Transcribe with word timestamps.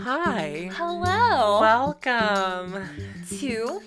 Hi. 0.00 0.70
Hello. 0.72 1.60
Welcome. 1.60 2.88
to 3.38 3.82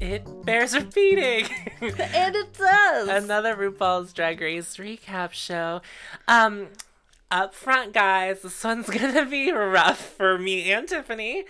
It 0.00 0.26
bears 0.44 0.74
repeating. 0.74 1.46
and 1.80 2.34
it 2.34 2.52
does. 2.54 3.08
Another 3.08 3.54
RuPaul's 3.54 4.12
Drag 4.12 4.40
Race 4.40 4.76
recap 4.78 5.30
show. 5.32 5.80
Um, 6.26 6.68
up 7.30 7.54
front, 7.54 7.92
guys, 7.92 8.42
this 8.42 8.64
one's 8.64 8.90
gonna 8.90 9.24
be 9.26 9.52
rough 9.52 10.00
for 10.00 10.38
me 10.38 10.72
and 10.72 10.88
Tiffany. 10.88 11.44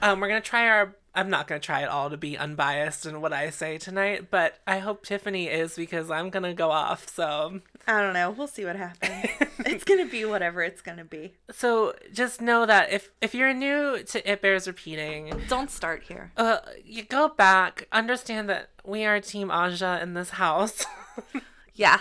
Um, 0.00 0.20
we're 0.20 0.28
gonna 0.28 0.40
try 0.40 0.66
our. 0.68 0.96
I'm 1.14 1.30
not 1.30 1.48
gonna 1.48 1.60
try 1.60 1.82
it 1.82 1.88
all 1.88 2.10
to 2.10 2.16
be 2.16 2.36
unbiased 2.38 3.04
in 3.06 3.20
what 3.20 3.32
I 3.32 3.50
say 3.50 3.78
tonight, 3.78 4.30
but 4.30 4.58
I 4.66 4.78
hope 4.78 5.04
Tiffany 5.04 5.48
is 5.48 5.74
because 5.74 6.10
I'm 6.10 6.30
gonna 6.30 6.54
go 6.54 6.70
off. 6.70 7.08
So, 7.08 7.60
I 7.86 8.00
don't 8.00 8.12
know. 8.12 8.30
We'll 8.30 8.46
see 8.46 8.64
what 8.64 8.76
happens. 8.76 9.26
it's 9.66 9.84
gonna 9.84 10.06
be 10.06 10.24
whatever 10.24 10.62
it's 10.62 10.80
gonna 10.80 11.04
be. 11.04 11.34
so 11.50 11.94
just 12.12 12.40
know 12.40 12.66
that 12.66 12.92
if 12.92 13.10
if 13.20 13.34
you're 13.34 13.52
new 13.54 14.02
to 14.04 14.30
It 14.30 14.40
Bears 14.42 14.66
Repeating, 14.66 15.32
Don't 15.48 15.70
start 15.70 16.04
here. 16.04 16.30
uh, 16.36 16.58
you 16.84 17.02
go 17.02 17.28
back, 17.28 17.88
understand 17.90 18.48
that 18.48 18.68
we 18.84 19.04
are 19.04 19.20
Team 19.20 19.50
Aja 19.50 19.98
in 20.00 20.14
this 20.14 20.30
house. 20.30 20.84
yeah. 21.74 22.00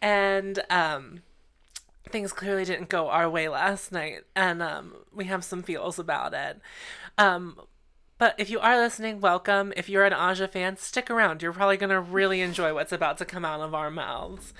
and 0.00 0.62
um 0.70 1.22
things 2.10 2.32
clearly 2.32 2.64
didn't 2.64 2.88
go 2.90 3.08
our 3.08 3.28
way 3.30 3.48
last 3.48 3.90
night 3.90 4.20
and 4.36 4.62
um 4.62 4.92
we 5.14 5.24
have 5.24 5.42
some 5.42 5.62
feels 5.62 5.98
about 5.98 6.34
it 6.34 6.60
um 7.16 7.58
but 8.22 8.36
if 8.38 8.48
you 8.48 8.60
are 8.60 8.78
listening 8.78 9.20
welcome 9.20 9.72
if 9.76 9.88
you're 9.88 10.04
an 10.04 10.12
aja 10.12 10.46
fan 10.46 10.76
stick 10.76 11.10
around 11.10 11.42
you're 11.42 11.52
probably 11.52 11.76
going 11.76 11.90
to 11.90 11.98
really 11.98 12.40
enjoy 12.40 12.72
what's 12.72 12.92
about 12.92 13.18
to 13.18 13.24
come 13.24 13.44
out 13.44 13.58
of 13.58 13.74
our 13.74 13.90
mouths 13.90 14.54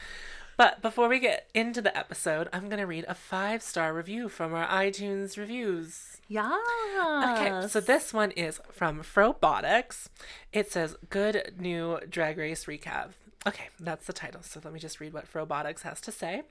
but 0.56 0.82
before 0.82 1.08
we 1.08 1.20
get 1.20 1.48
into 1.54 1.80
the 1.80 1.96
episode 1.96 2.48
i'm 2.52 2.68
going 2.68 2.80
to 2.80 2.86
read 2.86 3.04
a 3.06 3.14
five 3.14 3.62
star 3.62 3.94
review 3.94 4.28
from 4.28 4.52
our 4.52 4.66
itunes 4.66 5.38
reviews 5.38 6.16
Yeah. 6.26 7.36
Okay, 7.36 7.68
so 7.68 7.78
this 7.78 8.12
one 8.12 8.32
is 8.32 8.60
from 8.72 9.02
Frobotics. 9.02 10.08
It 10.52 10.72
says 10.72 10.96
"Good 11.10 11.54
New 11.58 12.00
Drag 12.08 12.38
Race 12.38 12.64
Recap." 12.64 13.10
Okay, 13.44 13.70
that's 13.80 14.06
the 14.06 14.12
title. 14.12 14.40
So 14.42 14.60
let 14.62 14.72
me 14.72 14.78
just 14.78 15.00
read 15.00 15.12
what 15.12 15.30
Frobotics 15.30 15.82
has 15.82 16.00
to 16.02 16.12
say. 16.12 16.42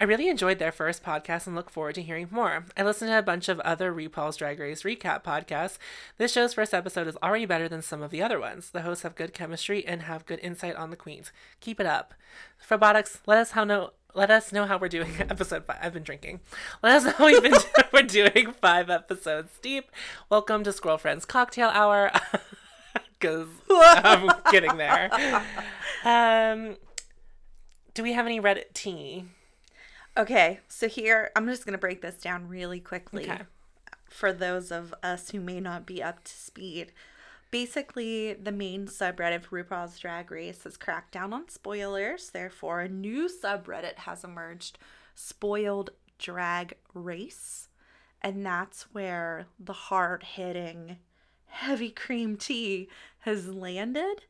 I 0.00 0.04
really 0.04 0.28
enjoyed 0.28 0.58
their 0.58 0.72
first 0.72 1.04
podcast 1.04 1.46
and 1.46 1.54
look 1.54 1.70
forward 1.70 1.94
to 1.94 2.02
hearing 2.02 2.26
more. 2.28 2.64
I 2.76 2.82
listened 2.82 3.10
to 3.10 3.18
a 3.18 3.22
bunch 3.22 3.48
of 3.48 3.60
other 3.60 3.92
RuPaul's 3.92 4.36
Drag 4.36 4.58
Race 4.58 4.82
recap 4.82 5.22
podcasts. 5.22 5.78
This 6.18 6.32
show's 6.32 6.52
first 6.54 6.74
episode 6.74 7.06
is 7.06 7.16
already 7.22 7.46
better 7.46 7.68
than 7.68 7.82
some 7.82 8.02
of 8.02 8.10
the 8.10 8.20
other 8.20 8.40
ones. 8.40 8.70
The 8.70 8.82
hosts 8.82 9.04
have 9.04 9.14
good 9.14 9.32
chemistry 9.32 9.86
and 9.86 10.02
have 10.02 10.26
good 10.26 10.40
insight 10.40 10.74
on 10.74 10.90
the 10.90 10.96
queens. 10.96 11.30
Keep 11.60 11.78
it 11.78 11.86
up. 11.86 12.14
Frobotics, 12.58 13.20
let 13.26 13.38
us 13.38 13.52
how 13.52 13.62
know 13.62 13.90
let 14.12 14.30
us 14.30 14.52
know 14.52 14.66
how 14.66 14.78
we're 14.78 14.88
doing 14.88 15.12
episode 15.20 15.64
five. 15.66 15.78
I've 15.80 15.92
been 15.92 16.02
drinking. 16.02 16.40
Let 16.82 16.96
us 16.96 17.04
know 17.04 17.10
how 17.12 17.26
we've 17.26 17.42
been 17.42 17.54
we're 17.92 18.02
doing 18.02 18.52
five 18.60 18.90
episodes 18.90 19.52
deep. 19.62 19.90
Welcome 20.28 20.64
to 20.64 20.72
Squirrel 20.72 20.98
Friends 20.98 21.24
Cocktail 21.24 21.68
Hour. 21.68 22.10
Because 23.24 23.48
I'm 23.70 24.30
getting 24.50 24.76
there. 24.76 25.10
Um, 26.04 26.76
do 27.94 28.02
we 28.02 28.12
have 28.12 28.26
any 28.26 28.40
Reddit 28.40 28.74
tea? 28.74 29.24
Okay, 30.16 30.60
so 30.68 30.88
here 30.88 31.30
I'm 31.34 31.46
just 31.46 31.64
gonna 31.64 31.78
break 31.78 32.02
this 32.02 32.16
down 32.16 32.48
really 32.48 32.80
quickly 32.80 33.24
Okay. 33.24 33.42
for 34.08 34.32
those 34.32 34.70
of 34.70 34.94
us 35.02 35.30
who 35.30 35.40
may 35.40 35.58
not 35.60 35.86
be 35.86 36.02
up 36.02 36.22
to 36.24 36.32
speed. 36.32 36.92
Basically, 37.50 38.32
the 38.34 38.52
main 38.52 38.86
subreddit 38.86 39.42
for 39.42 39.62
RuPaul's 39.62 39.98
Drag 39.98 40.30
Race 40.30 40.64
has 40.64 40.76
cracked 40.76 41.12
down 41.12 41.32
on 41.32 41.48
spoilers. 41.48 42.30
Therefore, 42.30 42.80
a 42.80 42.88
new 42.88 43.28
subreddit 43.28 43.94
has 43.98 44.24
emerged, 44.24 44.76
Spoiled 45.14 45.90
Drag 46.18 46.74
Race. 46.92 47.68
And 48.20 48.44
that's 48.44 48.82
where 48.92 49.46
the 49.58 49.72
hard 49.72 50.22
hitting, 50.24 50.96
heavy 51.54 51.90
cream 51.90 52.36
tea 52.36 52.88
has 53.20 53.48
landed. 53.48 54.24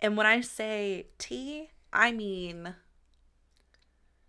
And 0.00 0.16
when 0.16 0.26
I 0.26 0.40
say 0.40 1.08
tea, 1.18 1.70
I 1.92 2.12
mean 2.12 2.74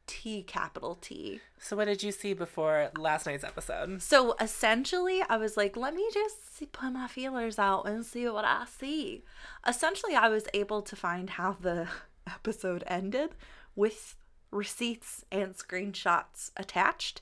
T 0.07 0.43
capital 0.43 0.95
T. 0.99 1.39
So, 1.59 1.77
what 1.77 1.85
did 1.85 2.03
you 2.03 2.11
see 2.11 2.33
before 2.33 2.89
last 2.97 3.25
night's 3.25 3.43
episode? 3.43 4.01
So 4.01 4.35
essentially, 4.41 5.23
I 5.29 5.37
was 5.37 5.55
like, 5.55 5.77
let 5.77 5.93
me 5.93 6.05
just 6.13 6.57
see- 6.57 6.65
put 6.65 6.91
my 6.91 7.07
feelers 7.07 7.57
out 7.57 7.87
and 7.87 8.05
see 8.05 8.27
what 8.27 8.43
I 8.43 8.65
see. 8.65 9.23
Essentially, 9.65 10.15
I 10.15 10.27
was 10.27 10.47
able 10.53 10.81
to 10.81 10.95
find 10.95 11.29
how 11.29 11.55
the 11.59 11.87
episode 12.27 12.83
ended 12.87 13.35
with 13.75 14.15
receipts 14.51 15.23
and 15.31 15.55
screenshots 15.55 16.51
attached. 16.57 17.21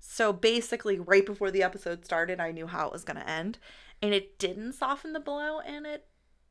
So 0.00 0.32
basically, 0.32 0.98
right 0.98 1.24
before 1.24 1.50
the 1.50 1.62
episode 1.62 2.04
started, 2.04 2.40
I 2.40 2.52
knew 2.52 2.66
how 2.66 2.86
it 2.86 2.92
was 2.92 3.04
going 3.04 3.18
to 3.18 3.28
end. 3.28 3.58
And 4.00 4.14
it 4.14 4.38
didn't 4.38 4.74
soften 4.74 5.12
the 5.12 5.20
blow 5.20 5.60
and 5.60 5.86
it 5.86 6.06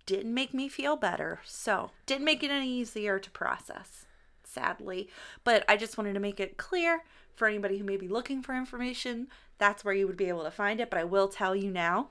didn't 0.05 0.33
make 0.33 0.53
me 0.53 0.67
feel 0.67 0.95
better. 0.95 1.39
So, 1.45 1.91
didn't 2.05 2.25
make 2.25 2.43
it 2.43 2.51
any 2.51 2.69
easier 2.69 3.19
to 3.19 3.31
process 3.31 4.05
sadly. 4.43 5.09
But 5.43 5.63
I 5.67 5.77
just 5.77 5.97
wanted 5.97 6.13
to 6.13 6.19
make 6.19 6.39
it 6.39 6.57
clear 6.57 7.03
for 7.35 7.47
anybody 7.47 7.77
who 7.77 7.83
may 7.83 7.97
be 7.97 8.07
looking 8.07 8.41
for 8.41 8.55
information, 8.55 9.27
that's 9.59 9.85
where 9.85 9.93
you 9.93 10.07
would 10.07 10.17
be 10.17 10.29
able 10.29 10.43
to 10.43 10.51
find 10.51 10.79
it. 10.79 10.89
But 10.89 10.99
I 10.99 11.03
will 11.03 11.27
tell 11.27 11.55
you 11.55 11.69
now 11.69 12.09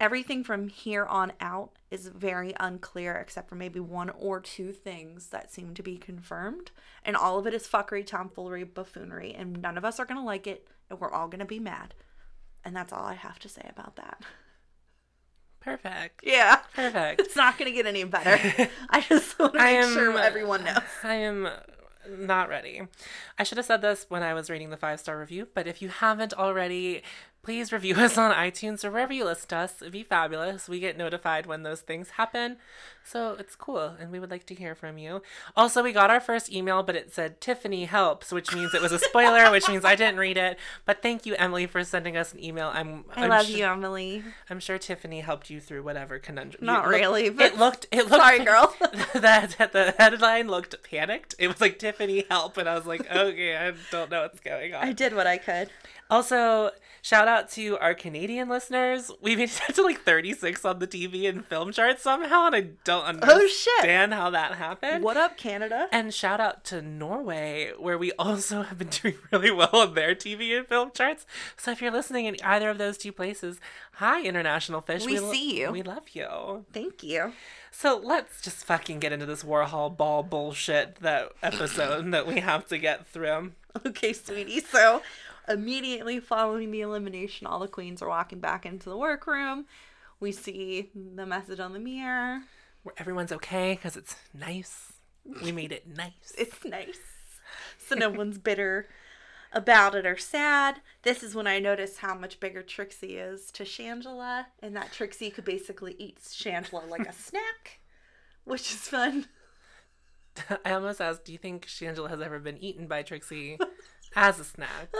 everything 0.00 0.42
from 0.42 0.68
here 0.68 1.04
on 1.04 1.32
out 1.40 1.70
is 1.90 2.08
very 2.08 2.54
unclear, 2.58 3.14
except 3.16 3.48
for 3.48 3.54
maybe 3.54 3.78
one 3.78 4.10
or 4.10 4.40
two 4.40 4.72
things 4.72 5.28
that 5.28 5.52
seem 5.52 5.74
to 5.74 5.82
be 5.82 5.98
confirmed. 5.98 6.70
And 7.04 7.16
all 7.16 7.38
of 7.38 7.46
it 7.46 7.54
is 7.54 7.68
fuckery, 7.68 8.04
tomfoolery, 8.06 8.64
buffoonery. 8.64 9.34
And 9.34 9.60
none 9.60 9.76
of 9.76 9.84
us 9.84 10.00
are 10.00 10.06
going 10.06 10.18
to 10.18 10.26
like 10.26 10.46
it, 10.46 10.66
and 10.88 10.98
we're 10.98 11.12
all 11.12 11.28
going 11.28 11.40
to 11.40 11.44
be 11.44 11.60
mad. 11.60 11.94
And 12.64 12.74
that's 12.74 12.92
all 12.92 13.04
I 13.04 13.14
have 13.14 13.38
to 13.40 13.48
say 13.48 13.66
about 13.68 13.96
that. 13.96 14.22
Perfect. 15.60 16.22
Yeah. 16.24 16.60
Perfect. 16.74 17.20
It's 17.30 17.36
not 17.36 17.58
going 17.58 17.70
to 17.70 17.76
get 17.76 17.86
any 17.86 18.04
better. 18.04 18.70
I 18.90 19.02
just 19.02 19.38
want 19.38 19.52
to 19.52 19.58
make 19.58 19.68
am- 19.68 19.92
sure 19.92 20.18
everyone 20.18 20.64
knows. 20.64 20.78
I 21.02 21.14
am 21.14 21.48
not 22.08 22.48
ready. 22.48 22.82
I 23.38 23.42
should 23.42 23.58
have 23.58 23.66
said 23.66 23.82
this 23.82 24.06
when 24.08 24.22
I 24.22 24.34
was 24.34 24.50
reading 24.50 24.70
the 24.70 24.76
five 24.76 25.00
star 25.00 25.18
review, 25.18 25.48
but 25.54 25.66
if 25.66 25.82
you 25.82 25.88
haven't 25.88 26.32
already, 26.32 27.02
please 27.42 27.72
review 27.72 27.94
us 27.96 28.18
on 28.18 28.34
iTunes 28.34 28.84
or 28.84 28.90
wherever 28.90 29.12
you 29.12 29.24
listen 29.24 29.48
to 29.48 29.56
us. 29.56 29.80
It'd 29.80 29.92
be 29.92 30.02
fabulous. 30.02 30.68
We 30.68 30.78
get 30.80 30.96
notified 30.98 31.46
when 31.46 31.62
those 31.62 31.80
things 31.80 32.10
happen. 32.10 32.56
So 33.02 33.34
it's 33.38 33.56
cool, 33.56 33.94
and 33.98 34.12
we 34.12 34.20
would 34.20 34.30
like 34.30 34.44
to 34.46 34.54
hear 34.54 34.74
from 34.74 34.98
you. 34.98 35.22
Also, 35.56 35.82
we 35.82 35.92
got 35.92 36.10
our 36.10 36.20
first 36.20 36.52
email, 36.52 36.82
but 36.82 36.94
it 36.94 37.12
said 37.14 37.40
Tiffany 37.40 37.86
helps, 37.86 38.30
which 38.30 38.54
means 38.54 38.74
it 38.74 38.82
was 38.82 38.92
a 38.92 38.98
spoiler, 38.98 39.50
which 39.50 39.68
means 39.68 39.84
I 39.86 39.96
didn't 39.96 40.18
read 40.18 40.36
it. 40.36 40.58
But 40.84 41.00
thank 41.02 41.24
you, 41.24 41.34
Emily, 41.36 41.66
for 41.66 41.82
sending 41.82 42.16
us 42.16 42.32
an 42.34 42.44
email. 42.44 42.70
I'm 42.72 43.04
I 43.16 43.24
I'm 43.24 43.30
love 43.30 43.48
you, 43.48 43.64
Emily. 43.64 44.22
I'm 44.50 44.60
sure 44.60 44.76
Tiffany 44.78 45.20
helped 45.20 45.48
you 45.50 45.60
through 45.60 45.82
whatever 45.82 46.18
conundrum. 46.18 46.64
Not 46.64 46.84
you- 46.84 46.90
really, 46.90 47.30
but 47.30 47.46
it 47.46 47.58
looked. 47.58 47.86
It 47.90 48.02
looked. 48.10 48.22
sorry, 48.22 48.44
girl. 48.44 48.74
that 49.14 49.56
the 49.72 49.94
headline 49.98 50.48
looked 50.48 50.76
panicked. 50.88 51.34
It 51.38 51.48
was 51.48 51.60
like 51.60 51.78
Tiffany 51.78 52.26
help, 52.30 52.58
and 52.58 52.68
I 52.68 52.74
was 52.74 52.86
like, 52.86 53.10
okay, 53.10 53.56
I 53.56 53.72
don't 53.90 54.10
know 54.10 54.22
what's 54.22 54.40
going 54.40 54.74
on. 54.74 54.84
I 54.84 54.92
did 54.92 55.14
what 55.14 55.26
I 55.26 55.38
could. 55.38 55.70
Also, 56.10 56.70
shout 57.02 57.28
out 57.28 57.50
to 57.52 57.78
our 57.78 57.94
Canadian 57.94 58.48
listeners. 58.48 59.10
We 59.20 59.36
made 59.36 59.50
it 59.68 59.74
to 59.74 59.82
like 59.82 60.02
36 60.02 60.64
on 60.64 60.78
the 60.78 60.86
TV 60.86 61.28
and 61.28 61.44
film 61.44 61.72
charts 61.72 62.02
somehow, 62.02 62.46
and 62.46 62.56
I 62.56 62.60
don't 62.84 63.04
oh, 63.04 63.32
understand 63.32 64.12
Oh, 64.12 64.16
how 64.16 64.30
that 64.30 64.54
happened. 64.54 65.04
What 65.04 65.16
up, 65.16 65.36
Canada? 65.36 65.88
And 65.92 66.12
shout 66.12 66.40
out 66.40 66.64
to 66.64 66.82
Norway, 66.82 67.72
where 67.78 67.98
we 67.98 68.12
also 68.12 68.62
have 68.64 68.78
been 68.78 68.88
doing 68.88 69.14
really 69.30 69.50
well 69.50 69.70
on 69.72 69.94
their 69.94 70.14
TV 70.14 70.56
and 70.56 70.66
film 70.66 70.90
charts. 70.92 71.26
So 71.56 71.70
if 71.70 71.80
you're 71.80 71.90
listening 71.90 72.26
in 72.26 72.36
either 72.42 72.70
of 72.70 72.78
those 72.78 72.98
two 72.98 73.12
places, 73.12 73.60
hi, 73.92 74.22
International 74.22 74.80
Fish. 74.80 75.04
We 75.04 75.18
lo- 75.18 75.32
see 75.32 75.60
you. 75.60 75.70
We 75.72 75.82
love 75.82 76.08
you. 76.12 76.64
Thank 76.72 77.02
you. 77.02 77.32
So 77.70 78.00
let's 78.02 78.40
just 78.42 78.64
fucking 78.64 78.98
get 78.98 79.12
into 79.12 79.26
this 79.26 79.42
Warhol 79.44 79.96
ball 79.96 80.22
bullshit 80.22 80.96
that 80.96 81.32
episode 81.42 82.10
that 82.12 82.26
we 82.26 82.40
have 82.40 82.66
to 82.68 82.78
get 82.78 83.06
through. 83.06 83.52
Okay, 83.86 84.12
sweetie. 84.12 84.60
So, 84.60 85.00
immediately 85.50 86.20
following 86.20 86.70
the 86.70 86.80
elimination, 86.80 87.46
all 87.46 87.58
the 87.58 87.68
queens 87.68 88.02
are 88.02 88.08
walking 88.08 88.40
back 88.40 88.64
into 88.64 88.88
the 88.88 88.96
workroom. 88.96 89.66
We 90.20 90.32
see 90.32 90.90
the 90.94 91.26
message 91.26 91.60
on 91.60 91.72
the 91.72 91.78
mirror. 91.78 92.42
Where 92.82 92.94
everyone's 92.98 93.32
okay 93.32 93.74
because 93.74 93.96
it's 93.96 94.16
nice. 94.32 94.92
We 95.42 95.52
made 95.52 95.72
it 95.72 95.86
nice. 95.86 96.12
It's 96.38 96.64
nice. 96.64 96.98
So, 97.78 97.96
no 97.96 98.10
one's 98.10 98.38
bitter 98.38 98.88
about 99.52 99.94
it 99.94 100.06
or 100.06 100.16
sad. 100.16 100.80
This 101.02 101.22
is 101.22 101.34
when 101.34 101.46
I 101.46 101.58
noticed 101.58 101.98
how 101.98 102.14
much 102.14 102.38
bigger 102.38 102.62
Trixie 102.62 103.16
is 103.16 103.50
to 103.52 103.64
Shangela, 103.64 104.46
and 104.62 104.76
that 104.76 104.92
Trixie 104.92 105.30
could 105.30 105.44
basically 105.44 105.96
eat 105.98 106.20
Shangela 106.20 106.88
like 106.88 107.08
a 107.08 107.12
snack, 107.26 107.80
which 108.44 108.72
is 108.72 108.88
fun. 108.88 109.26
I 110.64 110.72
almost 110.72 111.00
asked, 111.00 111.24
do 111.24 111.32
you 111.32 111.38
think 111.38 111.66
Shangela 111.66 112.08
has 112.08 112.20
ever 112.20 112.38
been 112.38 112.58
eaten 112.58 112.86
by 112.86 113.02
Trixie 113.02 113.58
as 114.16 114.40
a 114.40 114.44
snack? 114.44 114.88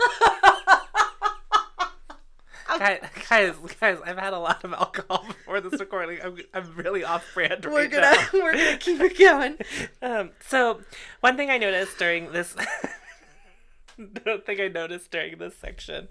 guys, 2.79 2.99
guys, 3.29 3.55
guys, 3.79 3.97
I've 4.05 4.17
had 4.17 4.33
a 4.33 4.39
lot 4.39 4.63
of 4.63 4.73
alcohol 4.73 5.25
before 5.27 5.61
this 5.61 5.79
recording. 5.79 6.19
I'm, 6.23 6.37
I'm 6.53 6.75
really 6.75 7.03
off 7.03 7.25
brand 7.33 7.65
We're 7.65 7.87
gonna 7.87 8.11
now. 8.11 8.27
we're 8.33 8.53
gonna 8.53 8.77
keep 8.77 8.99
it 8.99 9.17
going. 9.17 9.57
Um, 10.03 10.31
so 10.47 10.81
one 11.19 11.37
thing 11.37 11.51
I 11.51 11.59
noticed 11.59 11.97
during 11.99 12.31
this, 12.31 12.55
the 13.97 14.41
thing 14.43 14.59
I 14.59 14.67
noticed 14.67 15.11
during 15.11 15.37
this 15.37 15.55
section 15.55 16.07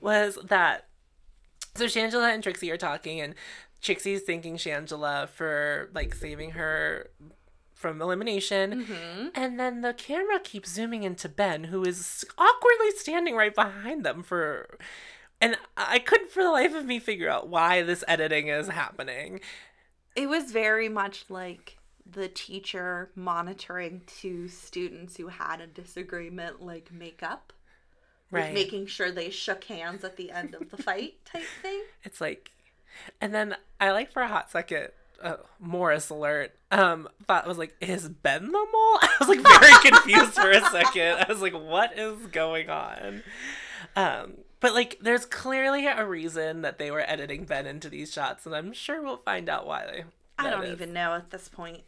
was 0.00 0.38
that 0.44 0.88
so 1.76 1.84
Shangela 1.84 2.34
and 2.34 2.42
Trixie 2.42 2.70
are 2.72 2.76
talking, 2.76 3.20
and 3.20 3.36
Trixie's 3.80 4.22
thanking 4.22 4.56
Shangela 4.56 5.28
for 5.28 5.90
like 5.94 6.14
saving 6.14 6.52
her 6.52 7.10
from 7.78 8.02
elimination, 8.02 8.84
mm-hmm. 8.84 9.28
and 9.36 9.58
then 9.58 9.82
the 9.82 9.94
camera 9.94 10.40
keeps 10.40 10.70
zooming 10.70 11.04
into 11.04 11.28
Ben, 11.28 11.64
who 11.64 11.84
is 11.84 12.24
awkwardly 12.36 12.90
standing 12.96 13.36
right 13.36 13.54
behind 13.54 14.04
them 14.04 14.24
for. 14.24 14.78
And 15.40 15.56
I 15.76 16.00
couldn't 16.00 16.30
for 16.30 16.42
the 16.42 16.50
life 16.50 16.74
of 16.74 16.84
me 16.84 16.98
figure 16.98 17.30
out 17.30 17.48
why 17.48 17.82
this 17.82 18.02
editing 18.08 18.48
is 18.48 18.66
happening. 18.66 19.40
It 20.16 20.28
was 20.28 20.50
very 20.50 20.88
much 20.88 21.26
like 21.28 21.78
the 22.04 22.26
teacher 22.26 23.10
monitoring 23.14 24.02
two 24.06 24.48
students 24.48 25.16
who 25.16 25.28
had 25.28 25.60
a 25.60 25.68
disagreement, 25.68 26.60
like 26.60 26.90
make 26.92 27.22
up, 27.22 27.52
like 28.32 28.42
Right. 28.46 28.54
making 28.54 28.86
sure 28.86 29.12
they 29.12 29.30
shook 29.30 29.62
hands 29.64 30.02
at 30.02 30.16
the 30.16 30.32
end 30.32 30.56
of 30.56 30.70
the 30.70 30.82
fight 30.82 31.24
type 31.24 31.44
thing. 31.62 31.82
It's 32.02 32.20
like, 32.20 32.50
and 33.20 33.32
then 33.32 33.54
I 33.78 33.92
like 33.92 34.10
for 34.10 34.22
a 34.22 34.28
hot 34.28 34.50
second, 34.50 34.88
uh, 35.22 35.36
Morris 35.58 36.10
alert. 36.10 36.52
Um, 36.70 37.08
thought 37.26 37.46
was 37.46 37.58
like, 37.58 37.74
is 37.80 38.08
Ben 38.08 38.46
the 38.46 38.52
mole? 38.52 38.68
I 38.72 39.10
was 39.20 39.28
like 39.28 39.60
very 39.60 39.90
confused 39.90 40.34
for 40.34 40.50
a 40.50 40.60
second. 40.70 41.18
I 41.18 41.26
was 41.28 41.40
like, 41.40 41.54
what 41.54 41.98
is 41.98 42.26
going 42.26 42.70
on? 42.70 43.22
Um, 43.96 44.34
but 44.60 44.74
like, 44.74 44.98
there's 45.00 45.24
clearly 45.24 45.86
a 45.86 46.04
reason 46.06 46.62
that 46.62 46.78
they 46.78 46.90
were 46.90 47.04
editing 47.08 47.44
Ben 47.44 47.66
into 47.66 47.88
these 47.88 48.12
shots, 48.12 48.46
and 48.46 48.54
I'm 48.54 48.72
sure 48.72 49.02
we'll 49.02 49.16
find 49.16 49.48
out 49.48 49.66
why. 49.66 49.86
They, 49.86 50.04
I 50.38 50.50
don't 50.50 50.64
is. 50.64 50.72
even 50.72 50.92
know 50.92 51.14
at 51.14 51.30
this 51.30 51.48
point. 51.48 51.82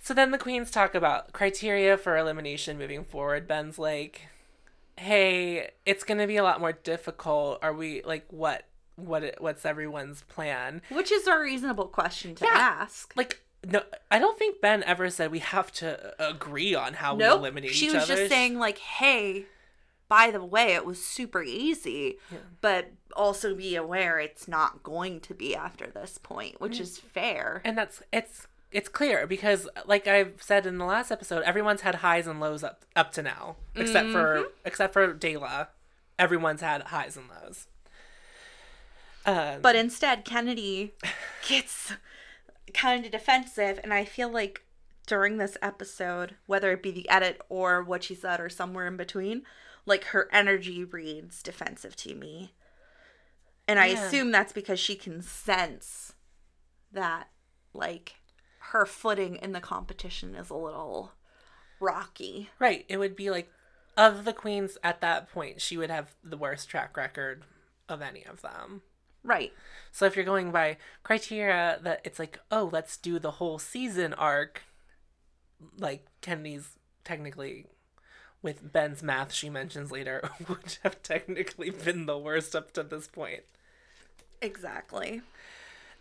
So 0.00 0.12
then 0.12 0.32
the 0.32 0.38
queens 0.38 0.70
talk 0.70 0.94
about 0.94 1.32
criteria 1.32 1.96
for 1.96 2.16
elimination 2.16 2.78
moving 2.78 3.04
forward. 3.04 3.48
Ben's 3.48 3.78
like, 3.78 4.28
"Hey, 4.98 5.70
it's 5.86 6.04
going 6.04 6.18
to 6.18 6.26
be 6.26 6.36
a 6.36 6.42
lot 6.42 6.60
more 6.60 6.72
difficult. 6.72 7.58
Are 7.62 7.72
we 7.72 8.02
like 8.02 8.26
what 8.30 8.64
what 8.96 9.22
it- 9.24 9.40
what's 9.40 9.64
everyone's 9.64 10.22
plan?" 10.22 10.82
Which 10.90 11.10
is 11.12 11.26
a 11.26 11.38
reasonable 11.38 11.88
question 11.88 12.34
to 12.36 12.44
Yeah. 12.44 12.52
ask. 12.54 13.12
Like 13.16 13.40
no, 13.66 13.82
I 14.10 14.18
don't 14.18 14.38
think 14.38 14.60
Ben 14.60 14.82
ever 14.82 15.08
said 15.08 15.30
we 15.30 15.38
have 15.38 15.72
to 15.72 16.14
agree 16.22 16.74
on 16.74 16.94
how 16.94 17.14
Nope. 17.16 17.32
we 17.32 17.38
eliminate 17.38 17.70
She 17.72 17.86
was 17.90 18.04
other. 18.04 18.16
just 18.16 18.28
saying 18.28 18.58
like, 18.58 18.76
"Hey, 18.78 19.46
by 20.06 20.30
the 20.30 20.44
way, 20.44 20.74
it 20.74 20.84
was 20.84 21.02
super 21.04 21.42
easy, 21.42 22.18
but 22.60 22.90
also 23.16 23.54
be 23.54 23.74
aware 23.74 24.18
it's 24.18 24.46
not 24.46 24.82
going 24.82 25.18
to 25.20 25.32
be 25.34 25.56
after 25.56 25.86
this 25.86 26.18
point, 26.18 26.60
which 26.60 26.78
is 26.78 26.98
fair." 26.98 27.62
and 27.64 27.76
that's 27.78 28.02
it's 28.12 28.46
it's 28.70 28.88
clear 28.88 29.26
because 29.26 29.66
like 29.86 30.06
I've 30.06 30.42
said 30.42 30.66
in 30.66 30.76
the 30.78 30.84
last 30.84 31.10
episode, 31.10 31.42
everyone's 31.44 31.80
had 31.82 31.96
highs 31.96 32.26
and 32.26 32.40
lows 32.40 32.62
up 32.62 32.84
up 32.94 33.12
to 33.12 33.22
now, 33.22 33.56
except 33.74 34.10
for 34.10 34.40
Mm-hmm. 34.40 34.48
except 34.66 34.92
for 34.92 35.14
DeLa. 35.14 35.68
Everyone's 36.18 36.60
had 36.60 36.82
highs 36.82 37.16
and 37.16 37.28
lows. 37.30 37.66
Um, 39.26 39.60
But 39.62 39.76
instead, 39.76 40.24
Kennedy 40.24 40.94
gets 41.48 41.92
kind 42.72 43.04
of 43.04 43.12
defensive, 43.12 43.80
and 43.82 43.92
I 43.92 44.04
feel 44.04 44.30
like 44.30 44.62
during 45.06 45.36
this 45.36 45.56
episode, 45.62 46.36
whether 46.46 46.72
it 46.72 46.82
be 46.82 46.90
the 46.90 47.08
edit 47.08 47.40
or 47.48 47.82
what 47.82 48.04
she 48.04 48.14
said 48.14 48.40
or 48.40 48.48
somewhere 48.48 48.86
in 48.86 48.96
between, 48.96 49.42
like 49.86 50.04
her 50.04 50.28
energy 50.32 50.84
reads 50.84 51.42
defensive 51.42 51.94
to 51.96 52.14
me. 52.14 52.52
And 53.66 53.78
I 53.78 53.86
assume 53.86 54.30
that's 54.30 54.52
because 54.52 54.78
she 54.78 54.94
can 54.94 55.22
sense 55.22 56.12
that, 56.92 57.28
like, 57.72 58.16
her 58.58 58.84
footing 58.84 59.36
in 59.36 59.52
the 59.52 59.60
competition 59.60 60.34
is 60.34 60.50
a 60.50 60.54
little 60.54 61.12
rocky. 61.80 62.50
Right. 62.58 62.84
It 62.88 62.98
would 62.98 63.16
be 63.16 63.30
like 63.30 63.50
of 63.96 64.24
the 64.24 64.32
queens 64.32 64.76
at 64.82 65.00
that 65.00 65.30
point, 65.30 65.60
she 65.60 65.76
would 65.76 65.90
have 65.90 66.14
the 66.22 66.36
worst 66.36 66.68
track 66.68 66.96
record 66.96 67.44
of 67.88 68.02
any 68.02 68.24
of 68.26 68.42
them. 68.42 68.82
Right. 69.24 69.52
So 69.90 70.04
if 70.06 70.16
you're 70.16 70.24
going 70.24 70.52
by 70.52 70.76
criteria 71.02 71.78
that 71.82 72.00
it's 72.04 72.18
like, 72.18 72.38
oh, 72.50 72.68
let's 72.70 72.96
do 72.96 73.18
the 73.18 73.32
whole 73.32 73.58
season 73.58 74.12
arc, 74.14 74.62
like 75.78 76.06
Kennedy's 76.20 76.78
technically 77.04 77.66
with 78.42 78.72
Ben's 78.72 79.02
math 79.02 79.32
she 79.32 79.48
mentions 79.48 79.90
later 79.90 80.28
would 80.48 80.76
have 80.82 81.02
technically 81.02 81.70
been 81.70 82.06
the 82.06 82.18
worst 82.18 82.54
up 82.54 82.72
to 82.74 82.82
this 82.82 83.08
point. 83.08 83.44
Exactly. 84.42 85.22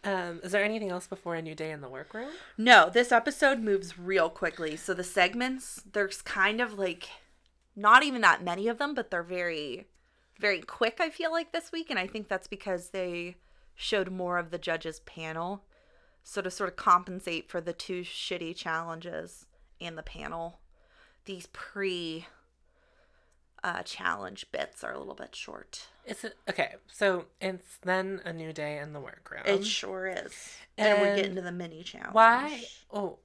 Um, 0.03 0.41
is 0.43 0.51
there 0.51 0.63
anything 0.63 0.91
else 0.91 1.07
before 1.07 1.35
a 1.35 1.41
new 1.41 1.55
day 1.55 1.71
in 1.71 1.79
the 1.79 1.87
workroom? 1.87 2.29
No, 2.57 2.89
this 2.89 3.13
episode 3.13 3.59
moves 3.59 3.97
real 3.97 4.29
quickly. 4.29 4.75
So 4.75 4.93
the 4.93 5.03
segments, 5.03 5.81
there's 5.89 6.21
kind 6.21 6.59
of 6.59 6.77
like 6.77 7.07
not 7.75 8.03
even 8.03 8.19
that 8.21 8.43
many 8.43 8.67
of 8.67 8.77
them, 8.77 8.93
but 8.93 9.09
they're 9.09 9.23
very, 9.23 9.87
very 10.39 10.61
quick, 10.61 10.97
I 10.99 11.09
feel 11.09 11.31
like 11.31 11.51
this 11.51 11.71
week. 11.71 11.89
And 11.89 11.99
I 11.99 12.07
think 12.07 12.27
that's 12.27 12.47
because 12.47 12.89
they 12.89 13.35
showed 13.75 14.11
more 14.11 14.37
of 14.37 14.51
the 14.51 14.57
judges' 14.57 14.99
panel. 15.01 15.63
So 16.23 16.41
to 16.41 16.51
sort 16.51 16.69
of 16.69 16.75
compensate 16.75 17.49
for 17.49 17.61
the 17.61 17.73
two 17.73 18.01
shitty 18.01 18.55
challenges 18.55 19.45
and 19.81 19.97
the 19.97 20.03
panel, 20.03 20.59
these 21.25 21.47
pre 21.47 22.27
uh, 23.63 23.81
challenge 23.83 24.45
bits 24.51 24.83
are 24.83 24.91
a 24.91 24.99
little 24.99 25.15
bit 25.15 25.35
short. 25.35 25.87
Is 26.05 26.23
it 26.23 26.35
okay? 26.49 26.75
So 26.87 27.25
it's 27.39 27.77
then 27.83 28.21
a 28.25 28.33
new 28.33 28.51
day 28.51 28.77
in 28.77 28.93
the 28.93 28.99
workroom. 28.99 29.43
It 29.45 29.65
sure 29.65 30.07
is. 30.07 30.57
And, 30.77 30.99
we 30.99 31.07
get 31.07 31.19
and 31.19 31.27
into 31.27 31.41
the 31.41 31.51
mini 31.51 31.83
challenge. 31.83 32.13
Why? 32.13 32.63
Oh, 32.91 33.19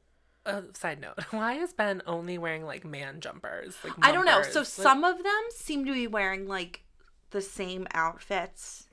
uh, 0.46 0.62
side 0.74 1.00
note. 1.00 1.18
Why 1.30 1.54
is 1.54 1.72
Ben 1.72 2.02
only 2.06 2.38
wearing 2.38 2.64
like 2.64 2.84
man 2.84 3.20
jumpers? 3.20 3.76
Like 3.82 3.94
I 4.00 4.12
don't 4.12 4.24
know. 4.24 4.42
So 4.42 4.60
mumpers? 4.60 4.68
some 4.68 5.04
of 5.04 5.22
them 5.22 5.42
seem 5.50 5.84
to 5.86 5.92
be 5.92 6.06
wearing 6.06 6.46
like 6.46 6.82
the 7.30 7.40
same 7.42 7.86
outfits 7.92 8.86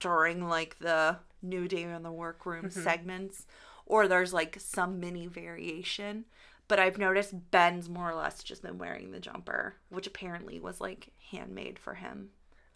during 0.00 0.48
like 0.48 0.78
the 0.78 1.16
new 1.42 1.68
day 1.68 1.82
in 1.82 2.02
the 2.02 2.12
workroom 2.12 2.66
Mm-hmm. 2.66 2.82
segments, 2.82 3.46
or 3.86 4.06
there's 4.08 4.32
like 4.32 4.56
some 4.60 5.00
mini 5.00 5.26
variation. 5.26 6.24
But 6.68 6.78
I've 6.78 6.98
noticed 6.98 7.50
Ben's 7.50 7.88
more 7.88 8.10
or 8.10 8.14
less 8.14 8.42
just 8.42 8.62
been 8.62 8.76
wearing 8.76 9.10
the 9.10 9.20
jumper, 9.20 9.76
which 9.88 10.06
apparently 10.06 10.60
was 10.60 10.80
like 10.80 11.08
handmade 11.30 11.78
for 11.78 11.94
him, 11.94 12.30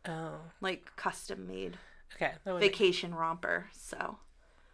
Oh, 0.09 0.37
like 0.63 0.91
custom 0.97 1.47
made 1.47 1.77
okay. 2.17 2.33
Would 2.47 2.55
make 2.61 2.73
vacation 2.73 3.15
romper. 3.15 3.67
So 3.73 4.17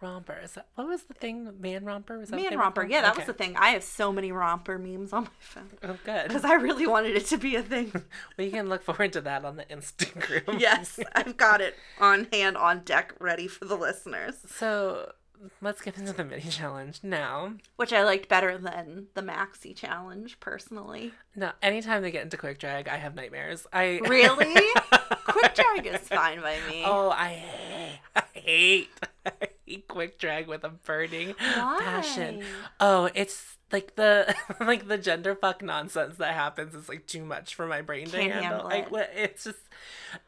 romper. 0.00 0.38
Is 0.42 0.52
that 0.52 0.66
what 0.74 0.86
was 0.88 1.02
the 1.04 1.14
thing? 1.14 1.50
Man 1.60 1.84
romper? 1.84 2.18
Was 2.18 2.30
that 2.30 2.36
man 2.36 2.58
romper, 2.58 2.84
yeah, 2.84 3.02
that 3.02 3.12
Okay. 3.12 3.20
was 3.22 3.26
the 3.26 3.32
thing. 3.32 3.56
I 3.56 3.70
have 3.70 3.82
so 3.82 4.12
many 4.12 4.32
romper 4.32 4.78
memes 4.78 5.12
on 5.12 5.24
my 5.24 5.30
phone 5.40 5.68
Oh, 5.82 5.96
good. 6.04 6.28
because 6.28 6.44
I 6.44 6.54
really 6.54 6.86
wanted 6.86 7.16
it 7.16 7.26
to 7.26 7.36
be 7.36 7.56
a 7.56 7.62
thing. 7.62 7.92
We 8.36 8.50
can 8.50 8.68
look 8.68 8.82
forward 8.82 9.12
to 9.14 9.20
that 9.22 9.44
on 9.44 9.56
the 9.56 9.64
Instagram. 9.64 10.58
yes, 10.60 10.98
I've 11.14 11.36
got 11.36 11.60
it 11.60 11.74
on 12.00 12.28
hand, 12.32 12.56
on 12.56 12.80
deck, 12.84 13.14
ready 13.18 13.48
for 13.48 13.64
the 13.64 13.76
listeners. 13.76 14.36
So 14.46 15.12
let's 15.60 15.80
get 15.80 15.96
into 15.98 16.12
the 16.12 16.24
mini 16.24 16.42
challenge 16.42 17.00
now. 17.02 17.54
Which 17.76 17.92
I 17.92 18.04
liked 18.04 18.28
better 18.28 18.58
than 18.58 19.06
the 19.14 19.22
maxi 19.22 19.74
challenge, 19.74 20.38
personally. 20.40 21.12
No, 21.34 21.52
anytime 21.62 22.02
they 22.02 22.10
get 22.10 22.22
into 22.24 22.36
quick 22.36 22.58
drag, 22.58 22.88
I 22.88 22.96
have 22.96 23.14
nightmares. 23.14 23.66
I 23.72 24.00
Really? 24.04 24.54
Quick 25.38 25.54
drag 25.54 25.86
is 25.86 26.00
fine 26.08 26.40
by 26.40 26.56
me. 26.68 26.82
Oh, 26.84 27.10
I 27.10 27.28
hate, 27.34 28.00
I 28.16 28.22
hate, 28.34 28.88
I 29.26 29.48
hate 29.66 29.88
quick 29.88 30.18
drag 30.18 30.46
with 30.48 30.64
a 30.64 30.68
burning 30.70 31.34
passion. 31.34 32.38
Why? 32.38 32.44
Oh, 32.80 33.10
it's 33.14 33.56
like 33.70 33.96
the 33.96 34.34
like 34.60 34.88
the 34.88 34.96
gender 34.98 35.34
fuck 35.34 35.62
nonsense 35.62 36.16
that 36.16 36.34
happens 36.34 36.74
is 36.74 36.88
like 36.88 37.06
too 37.06 37.24
much 37.24 37.54
for 37.54 37.66
my 37.66 37.82
brain 37.82 38.06
to 38.06 38.16
Can't 38.16 38.32
handle. 38.32 38.68
handle 38.68 38.86
it. 38.86 38.90
what- 38.90 39.10
it's 39.14 39.44
just 39.44 39.58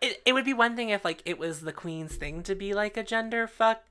it, 0.03 0.21
it 0.27 0.33
would 0.35 0.45
be 0.45 0.53
one 0.55 0.77
thing 0.77 0.91
if 0.91 1.05
like 1.05 1.23
it 1.25 1.39
was 1.39 1.61
the 1.63 1.73
queen's 1.73 2.17
thing 2.17 2.43
to 2.43 2.55
be 2.55 2.75
like 2.75 2.97
a 2.99 3.03
gender 3.03 3.47
fuck 3.47 3.83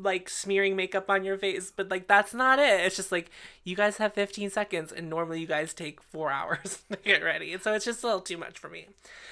like 0.00 0.28
smearing 0.28 0.76
makeup 0.76 1.08
on 1.10 1.24
your 1.24 1.36
face 1.38 1.72
but 1.74 1.88
like 1.90 2.06
that's 2.06 2.32
not 2.34 2.58
it 2.58 2.80
it's 2.84 2.96
just 2.96 3.10
like 3.12 3.30
you 3.64 3.74
guys 3.76 3.96
have 3.96 4.12
15 4.14 4.50
seconds 4.50 4.92
and 4.92 5.08
normally 5.10 5.40
you 5.40 5.46
guys 5.46 5.72
take 5.74 6.00
four 6.02 6.30
hours 6.38 6.82
to 6.90 6.98
get 7.04 7.22
ready 7.22 7.52
and 7.52 7.62
so 7.62 7.72
it's 7.74 7.84
just 7.84 8.02
a 8.02 8.06
little 8.06 8.20
too 8.20 8.36
much 8.36 8.58
for 8.58 8.68
me 8.68 8.86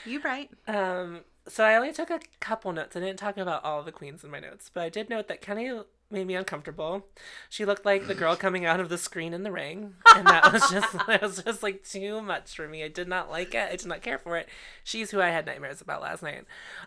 You 0.05 0.21
right. 0.23 0.51
um, 0.67 1.21
so 1.47 1.63
I 1.65 1.77
only 1.77 1.93
took 1.93 2.09
a 2.09 2.21
couple 2.41 2.73
notes. 2.73 2.97
I 2.97 3.01
didn't 3.01 3.19
talk 3.19 3.37
about 3.37 3.63
all 3.65 3.83
the 3.83 3.93
queens 3.93 4.25
in 4.25 4.31
my 4.31 4.41
notes, 4.41 4.71
but 4.73 4.83
I 4.83 4.89
did 4.89 5.11
note 5.11 5.29
that 5.29 5.43
Kenny 5.43 5.71
made 6.15 6.27
me 6.27 6.35
uncomfortable. 6.35 7.07
She 7.51 7.65
looked 7.65 7.85
like 7.85 8.07
the 8.07 8.15
girl 8.15 8.35
coming 8.45 8.65
out 8.65 8.81
of 8.81 8.89
the 8.89 8.97
screen 8.97 9.35
in 9.35 9.43
the 9.43 9.53
ring, 9.53 9.95
and 10.15 10.27
that 10.27 10.53
was 10.53 10.71
just 10.71 10.93
that 11.07 11.21
was 11.21 11.43
just 11.43 11.63
like 11.63 11.85
too 11.85 12.23
much 12.23 12.55
for 12.57 12.67
me. 12.69 12.83
I 12.85 12.89
did 12.89 13.09
not 13.09 13.31
like 13.31 13.55
it. 13.55 13.69
I 13.73 13.77
did 13.77 13.87
not 13.87 14.01
care 14.03 14.19
for 14.19 14.37
it. 14.37 14.49
She's 14.83 15.11
who 15.11 15.21
I 15.21 15.29
had 15.31 15.45
nightmares 15.47 15.81
about 15.81 16.01
last 16.01 16.23
night. 16.23 16.45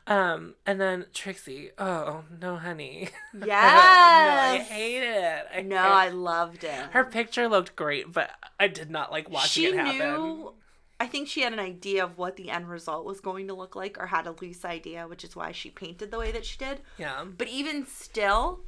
Um, 0.08 0.56
and 0.66 0.82
then 0.82 1.06
Trixie. 1.14 1.72
Oh 1.78 2.24
no, 2.42 2.56
honey. 2.56 3.10
no, 3.34 3.46
I 3.52 4.56
Yes. 4.58 4.68
hate 4.70 5.04
it. 5.04 5.46
I, 5.56 5.62
no, 5.62 5.78
I- 5.78 6.06
I 6.06 6.10
loved 6.10 6.64
it. 6.64 6.86
her 6.92 7.04
picture 7.04 7.48
looked 7.48 7.76
great, 7.76 8.12
but 8.14 8.32
I 8.60 8.68
did 8.68 8.90
not 8.90 9.12
like 9.12 9.30
watching 9.30 9.64
she 9.64 9.66
it 9.68 9.76
happen. 9.76 9.98
knew. 9.98 10.54
I 11.00 11.06
think 11.06 11.28
she 11.28 11.42
had 11.42 11.54
an 11.54 11.60
idea 11.60 12.04
of 12.04 12.18
what 12.18 12.38
the 12.38 12.50
end 12.50 12.68
result 12.70 13.06
was 13.06 13.20
going 13.20 13.48
to 13.50 13.54
look 13.54 13.76
like, 13.76 14.00
or 14.00 14.08
had 14.08 14.26
a 14.26 14.32
loose 14.42 14.66
idea, 14.66 15.08
which 15.08 15.24
is 15.24 15.36
why 15.36 15.52
she 15.52 15.70
painted 15.70 16.10
the 16.10 16.18
way 16.18 16.32
that 16.32 16.44
she 16.44 16.58
did. 16.58 16.82
Yeah. 16.98 17.24
But 17.38 17.50
even 17.50 17.86
still, 17.86 18.62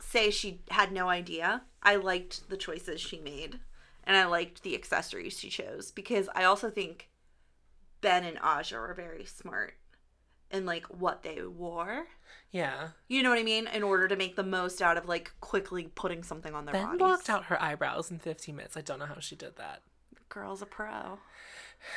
say 0.00 0.30
she 0.30 0.60
had 0.70 0.92
no 0.92 1.08
idea, 1.08 1.62
I 1.82 1.96
liked 1.96 2.48
the 2.48 2.56
choices 2.56 3.00
she 3.00 3.18
made, 3.18 3.60
and 4.04 4.16
I 4.16 4.26
liked 4.26 4.62
the 4.62 4.74
accessories 4.74 5.38
she 5.38 5.50
chose 5.50 5.90
because 5.90 6.28
I 6.34 6.44
also 6.44 6.70
think 6.70 7.08
Ben 8.00 8.24
and 8.24 8.38
Aja 8.38 8.78
were 8.78 8.94
very 8.94 9.24
smart 9.24 9.74
in 10.50 10.64
like 10.64 10.86
what 10.86 11.22
they 11.22 11.42
wore. 11.42 12.06
Yeah. 12.50 12.88
You 13.08 13.22
know 13.22 13.30
what 13.30 13.38
I 13.38 13.42
mean? 13.42 13.66
In 13.66 13.82
order 13.82 14.08
to 14.08 14.16
make 14.16 14.36
the 14.36 14.42
most 14.42 14.80
out 14.80 14.96
of 14.96 15.06
like 15.06 15.32
quickly 15.40 15.90
putting 15.94 16.22
something 16.22 16.54
on 16.54 16.64
their 16.64 16.72
Ben 16.72 16.84
bodies. 16.84 16.98
blocked 16.98 17.30
out 17.30 17.44
her 17.44 17.62
eyebrows 17.62 18.10
in 18.10 18.18
15 18.18 18.56
minutes. 18.56 18.76
I 18.76 18.80
don't 18.80 18.98
know 18.98 19.06
how 19.06 19.20
she 19.20 19.36
did 19.36 19.56
that. 19.56 19.82
Girl's 20.28 20.62
a 20.62 20.66
pro. 20.66 21.18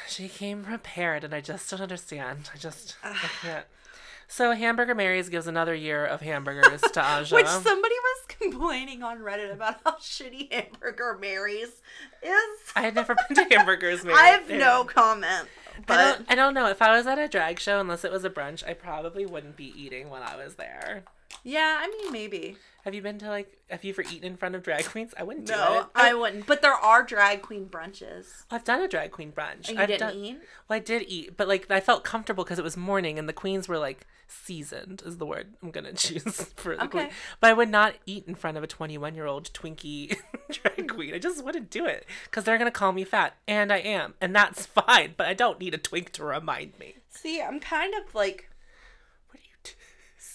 She 0.08 0.28
came 0.28 0.64
prepared, 0.64 1.24
and 1.24 1.34
I 1.34 1.42
just 1.42 1.70
don't 1.70 1.82
understand. 1.82 2.50
I 2.54 2.58
just 2.58 2.98
I 3.04 3.14
can't. 3.42 3.66
So 4.32 4.54
Hamburger 4.54 4.96
Mary's 4.96 5.28
gives 5.28 5.46
another 5.46 5.76
year 5.76 6.06
of 6.06 6.22
hamburgers 6.22 6.80
to 6.80 7.02
Aja. 7.04 7.36
Which 7.36 7.48
somebody 7.48 7.96
was 7.96 8.26
complaining 8.30 9.04
on 9.04 9.20
Reddit 9.20 9.52
about 9.52 9.82
how 9.84 9.96
shitty 9.98 10.50
Hamburger 10.54 11.18
Mary's 11.20 11.68
is. 12.24 12.60
I 12.74 12.82
had 12.82 12.96
never 12.96 13.14
been 13.28 13.36
to 13.50 13.54
Hamburgers 13.54 14.04
Mary's. 14.06 14.20
I 14.22 14.28
have 14.28 14.50
no 14.50 14.86
comment. 14.86 15.50
I 15.78 15.82
But 15.86 15.98
don't, 15.98 16.32
I 16.32 16.36
don't 16.36 16.54
know. 16.54 16.68
If 16.68 16.82
I 16.82 16.96
was 16.96 17.08
at 17.08 17.20
a 17.20 17.28
drag 17.28 17.60
show, 17.60 17.82
unless 17.82 18.06
it 18.06 18.12
was 18.12 18.24
a 18.24 18.30
brunch, 18.30 18.66
I 18.66 18.74
probably 18.74 19.26
wouldn't 19.26 19.58
be 19.58 19.74
eating 19.78 20.10
when 20.10 20.22
I 20.24 20.38
was 20.38 20.56
there. 20.56 21.04
Yeah, 21.44 21.78
I 21.82 21.88
mean 21.88 22.12
maybe. 22.12 22.58
Have 22.84 22.96
you 22.96 23.04
been 23.04 23.20
to 23.20 23.30
like? 23.30 23.60
Have 23.70 23.84
you 23.84 23.92
ever 23.94 24.02
eaten 24.02 24.24
in 24.24 24.38
front 24.38 24.56
of 24.56 24.64
drag 24.64 24.86
queens? 24.86 25.14
I 25.16 25.22
wouldn't 25.22 25.46
do 25.46 25.54
No, 25.54 25.82
it. 25.82 25.86
I 25.94 26.16
wouldn't. 26.16 26.48
But 26.48 26.64
there 26.64 26.74
are 26.74 27.04
drag 27.04 27.44
queen 27.44 27.68
brunches. 27.68 28.44
I've 28.50 28.64
done 28.64 28.82
a 28.82 28.88
drag 28.88 29.12
queen 29.12 29.32
brunch. 29.32 29.68
And 29.70 29.78
you 29.78 29.84
I've 29.84 29.88
didn't 29.88 30.00
done, 30.00 30.16
eat? 30.18 30.40
Well, 30.68 30.78
I 30.78 30.80
did 30.80 31.04
eat, 31.08 31.38
but 31.38 31.48
like 31.48 31.70
I 31.70 31.80
felt 31.80 32.04
comfortable 32.04 32.44
because 32.44 32.58
it 32.58 32.64
was 32.64 32.76
morning 32.76 33.20
and 33.20 33.30
the 33.30 33.34
queens 33.34 33.68
were 33.68 33.78
like 33.78 34.08
seasoned 34.28 35.04
is 35.06 35.18
the 35.18 35.26
word 35.28 35.54
I'm 35.62 35.70
gonna 35.70 35.94
choose 35.94 36.24
for 36.56 36.76
the 36.76 36.88
queen. 36.88 37.04
Okay. 37.06 37.14
But 37.40 37.52
I 37.52 37.54
would 37.54 37.70
not 37.70 37.96
eat 38.08 38.26
in 38.28 38.34
front 38.34 38.58
of 38.58 38.64
a 38.64 38.68
21 38.68 39.14
year 39.14 39.28
old 39.28 39.54
Twinkie 39.54 40.18
drag 40.52 40.90
queen. 40.90 41.14
I 41.14 41.20
just 41.20 41.44
wouldn't 41.46 41.70
do 41.70 41.86
it 41.86 42.08
because 42.26 42.46
they're 42.46 42.58
gonna 42.58 42.72
call 42.72 42.94
me 42.94 43.04
fat, 43.04 43.36
and 43.48 43.72
I 43.72 43.78
am, 43.78 44.16
and 44.20 44.36
that's 44.36 44.66
fine. 44.88 45.14
But 45.16 45.28
I 45.28 45.36
don't 45.36 45.60
need 45.60 45.76
a 45.76 45.78
twink 45.78 46.14
to 46.14 46.24
remind 46.26 46.80
me. 46.80 46.96
See, 47.12 47.40
I'm 47.44 47.60
kind 47.60 47.94
of 47.94 48.16
like 48.16 48.50
What 49.30 49.40
are 49.40 49.44
you? 49.44 49.56
T- 49.64 49.76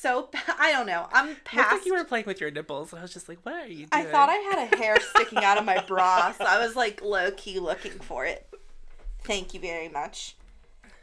so 0.07 0.29
I 0.59 0.73
don't 0.73 0.87
know. 0.87 1.09
I'm 1.13 1.37
past. 1.45 1.73
like 1.73 1.87
you 1.87 1.95
were 1.95 2.05
playing 2.05 2.27
with 2.27 2.41
your 2.41 2.51
nipples, 2.51 2.93
and 2.93 2.99
I 2.99 3.03
was 3.03 3.13
just 3.13 3.29
like, 3.29 3.39
"What 3.45 3.55
are 3.55 3.67
you 3.67 3.87
doing?" 3.87 3.89
I 3.93 4.05
thought 4.05 4.29
I 4.29 4.35
had 4.35 4.73
a 4.73 4.77
hair 4.77 4.99
sticking 5.15 5.43
out 5.45 5.59
of 5.59 5.65
my 5.65 5.83
bra, 5.83 6.33
so 6.33 6.45
I 6.45 6.65
was 6.65 6.77
like 6.77 7.03
low 7.03 7.31
key 7.33 7.59
looking 7.59 7.93
for 7.93 8.25
it. 8.25 8.49
Thank 9.25 9.55
you 9.55 9.61
very 9.61 9.89
much. 9.89 10.37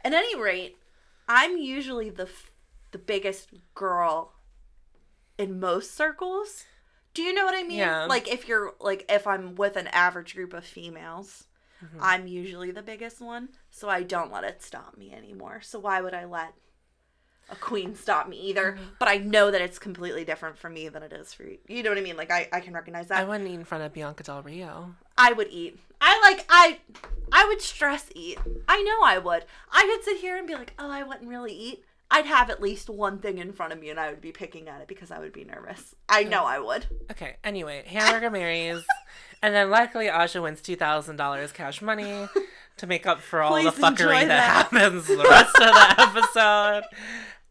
At 0.04 0.12
any 0.12 0.38
rate, 0.38 0.76
I'm 1.28 1.56
usually 1.58 2.10
the 2.10 2.24
f- 2.24 2.50
the 2.92 2.98
biggest 2.98 3.50
girl 3.74 4.32
in 5.38 5.60
most 5.60 5.94
circles. 5.94 6.64
Do 7.12 7.22
you 7.22 7.32
know 7.32 7.44
what 7.44 7.54
I 7.54 7.62
mean? 7.62 7.78
Yeah. 7.78 8.06
Like 8.06 8.28
if 8.28 8.48
you're 8.48 8.74
like 8.80 9.04
if 9.08 9.26
I'm 9.26 9.54
with 9.54 9.76
an 9.76 9.86
average 9.88 10.34
group 10.34 10.52
of 10.52 10.64
females, 10.64 11.44
Mm-hmm. 11.84 11.98
I'm 12.00 12.26
usually 12.26 12.70
the 12.70 12.82
biggest 12.82 13.20
one, 13.20 13.48
so 13.68 13.88
I 13.90 14.04
don't 14.04 14.32
let 14.32 14.44
it 14.44 14.62
stop 14.62 14.96
me 14.96 15.12
anymore. 15.12 15.60
So 15.60 15.78
why 15.78 16.00
would 16.00 16.14
I 16.14 16.24
let 16.24 16.54
a 17.50 17.56
queen 17.56 17.94
stop 17.94 18.28
me 18.28 18.38
either? 18.38 18.72
Mm-hmm. 18.72 18.84
But 18.98 19.08
I 19.08 19.16
know 19.18 19.50
that 19.50 19.60
it's 19.60 19.78
completely 19.78 20.24
different 20.24 20.56
for 20.58 20.68
me 20.70 20.88
than 20.88 21.02
it 21.02 21.12
is 21.12 21.32
for 21.32 21.44
you. 21.44 21.58
You 21.68 21.82
know 21.82 21.90
what 21.90 21.98
I 21.98 22.02
mean? 22.02 22.16
Like 22.16 22.30
I, 22.30 22.48
I 22.52 22.60
can 22.60 22.72
recognize 22.74 23.08
that. 23.08 23.18
I 23.18 23.24
wouldn't 23.24 23.48
eat 23.48 23.54
in 23.54 23.64
front 23.64 23.84
of 23.84 23.92
Bianca 23.92 24.22
Del 24.22 24.42
Rio. 24.42 24.94
I 25.16 25.32
would 25.32 25.48
eat. 25.50 25.78
I 26.00 26.20
like 26.22 26.44
I 26.48 26.78
I 27.32 27.46
would 27.46 27.60
stress 27.60 28.08
eat. 28.14 28.38
I 28.68 28.82
know 28.82 29.00
I 29.04 29.18
would. 29.18 29.44
I 29.72 29.82
could 29.94 30.04
sit 30.04 30.18
here 30.18 30.36
and 30.36 30.46
be 30.46 30.54
like, 30.54 30.72
"Oh, 30.78 30.90
I 30.90 31.02
wouldn't 31.02 31.28
really 31.28 31.52
eat." 31.52 31.84
I'd 32.10 32.26
have 32.26 32.50
at 32.50 32.62
least 32.62 32.88
one 32.90 33.18
thing 33.18 33.38
in 33.38 33.52
front 33.52 33.72
of 33.72 33.80
me 33.80 33.88
and 33.90 33.98
I 33.98 34.10
would 34.10 34.20
be 34.20 34.30
picking 34.30 34.68
at 34.68 34.80
it 34.80 34.86
because 34.86 35.10
I 35.10 35.18
would 35.18 35.32
be 35.32 35.42
nervous. 35.42 35.94
I 36.08 36.22
know 36.22 36.44
I 36.44 36.58
would. 36.60 36.86
Okay. 37.10 37.36
Anyway, 37.42 37.82
Hamburger 37.86 38.30
Mary's, 38.30 38.84
and 39.42 39.54
then 39.54 39.70
luckily 39.70 40.08
Aja 40.08 40.40
wins 40.42 40.60
two 40.60 40.76
thousand 40.76 41.16
dollars 41.16 41.50
cash 41.52 41.80
money 41.82 42.28
to 42.76 42.86
make 42.86 43.06
up 43.06 43.20
for 43.20 43.40
all 43.40 43.54
the 43.54 43.70
Please 43.72 43.84
enjoy 43.84 44.04
fuckery 44.04 44.20
that, 44.20 44.28
that. 44.28 44.70
happens 44.72 45.06
the 45.06 45.16
rest 45.16 45.56
of 45.56 45.62
the 45.62 45.94
episode. 45.98 46.82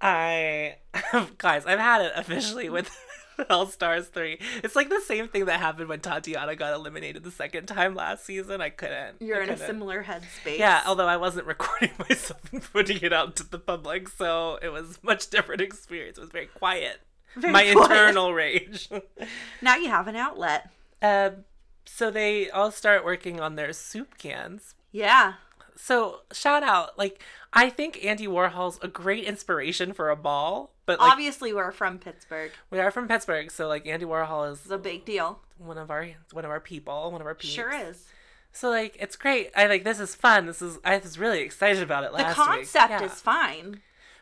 I, 0.04 0.76
guys, 1.38 1.66
I've 1.66 1.80
had 1.80 2.02
it 2.02 2.12
officially 2.16 2.70
with 2.70 2.90
All 3.50 3.66
Stars 3.66 4.08
three. 4.08 4.38
It's 4.64 4.76
like 4.76 4.90
the 4.90 5.00
same 5.02 5.28
thing 5.30 5.46
that 5.46 5.60
happened 5.60 5.88
when 5.90 6.02
Tatiana 6.02 6.56
got 6.56 6.74
eliminated 6.74 7.24
the 7.24 7.32
second 7.32 7.66
time 7.68 7.96
last 7.96 8.26
season. 8.26 8.62
I 8.62 8.70
couldn't. 8.70 9.22
You're 9.22 9.40
I 9.40 9.44
in 9.44 9.50
a 9.50 9.54
couldn't. 9.54 9.68
similar 9.68 10.04
headspace. 10.04 10.60
Yeah, 10.60 10.82
although 10.86 11.08
I 11.08 11.18
wasn't 11.18 11.48
recording 11.54 11.92
myself 11.98 12.42
and 12.52 12.62
putting 12.62 13.02
it 13.02 13.14
out 13.14 13.36
to 13.38 13.50
the 13.50 13.60
public, 13.60 14.10
so 14.10 14.60
it 14.62 14.70
was 14.70 15.00
much 15.02 15.30
different 15.30 15.62
experience. 15.62 16.18
It 16.18 16.22
was 16.22 16.30
very 16.32 16.48
quiet. 16.48 17.00
Very 17.36 17.54
My 17.54 17.64
quiet. 17.72 17.78
internal 17.92 18.34
rage. 18.34 18.90
Now 19.62 19.78
you 19.78 19.90
have 19.90 20.08
an 20.08 20.16
outlet. 20.16 20.70
Um, 21.02 21.46
so 21.86 22.12
they 22.12 22.50
all 22.52 22.72
start 22.72 23.04
working 23.04 23.40
on 23.40 23.56
their 23.56 23.74
soup 23.74 24.18
cans. 24.20 24.76
Yeah. 24.92 25.34
So 25.76 26.22
shout 26.32 26.64
out, 26.64 26.98
like 26.98 27.22
I 27.54 27.70
think 27.70 28.04
Andy 28.04 28.28
Warhol's 28.28 28.80
a 28.82 28.88
great 28.88 29.24
inspiration 29.26 29.94
for 29.94 30.10
a 30.10 30.16
ball, 30.16 30.74
but 30.86 31.00
like 31.00 31.12
Obviously, 31.12 31.54
we're 31.54 31.72
from 31.72 32.00
Pittsburgh. 32.00 32.52
we 32.70 32.80
are 32.80 32.92
from 32.92 33.08
Pittsburgh, 33.08 33.52
so 33.52 33.68
like 33.68 33.86
Andy 33.88 34.06
Warhol 34.06 34.52
is 34.52 34.60
It's 34.62 34.70
a 34.72 34.78
big 34.78 35.06
deal. 35.06 35.40
one 35.58 35.78
of 35.78 35.90
our 35.92 36.08
one 36.32 36.46
of 36.46 36.52
our 36.52 36.60
people, 36.60 37.12
one 37.12 37.22
of 37.22 37.28
our 37.28 37.36
peeps. 37.36 37.54
Sure 37.54 37.72
is. 37.74 38.06
So 38.52 38.70
like 38.70 38.96
it's 39.00 39.16
great. 39.16 39.50
I 39.56 39.66
like 39.68 39.84
this 39.84 40.00
is 40.00 40.14
fun. 40.16 40.46
This 40.46 40.62
is 40.62 40.78
I 40.86 40.98
was 40.98 41.18
really 41.18 41.42
excited 41.42 41.82
about 41.82 42.04
it 42.04 42.12
The 42.12 42.18
last 42.18 42.38
week. 42.38 42.48
concept 42.48 42.90
Yeah. 42.92 43.04
is 43.04 43.14
fine. 43.22 43.82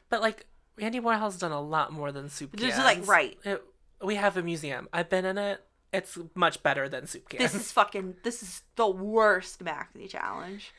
But 0.10 0.22
like 0.22 0.46
Andy 0.79 1.00
Warhol's 1.00 1.38
done 1.38 1.51
a 1.51 1.62
lot 1.62 1.91
more 1.91 2.12
than 2.12 2.29
soup 2.29 2.55
cans. 2.58 2.74
Just, 2.74 2.84
like, 2.84 3.05
right. 3.08 3.38
It- 3.43 3.63
we 4.01 4.15
have 4.15 4.36
a 4.36 4.41
museum. 4.41 4.88
I've 4.91 5.10
been 5.10 5.25
in 5.25 5.38
it. 5.38 5.63
It's 5.93 6.17
much 6.34 6.63
better 6.63 6.88
than 6.89 7.05
soup 7.05 7.27
cans. 7.29 7.51
This 7.51 7.62
is 7.62 7.72
fucking. 7.72 8.15
This 8.24 8.41
is 8.41 8.63
the 8.77 8.88
worst 8.88 9.63
Maxi 9.63 10.10
challenge. 10.10 10.72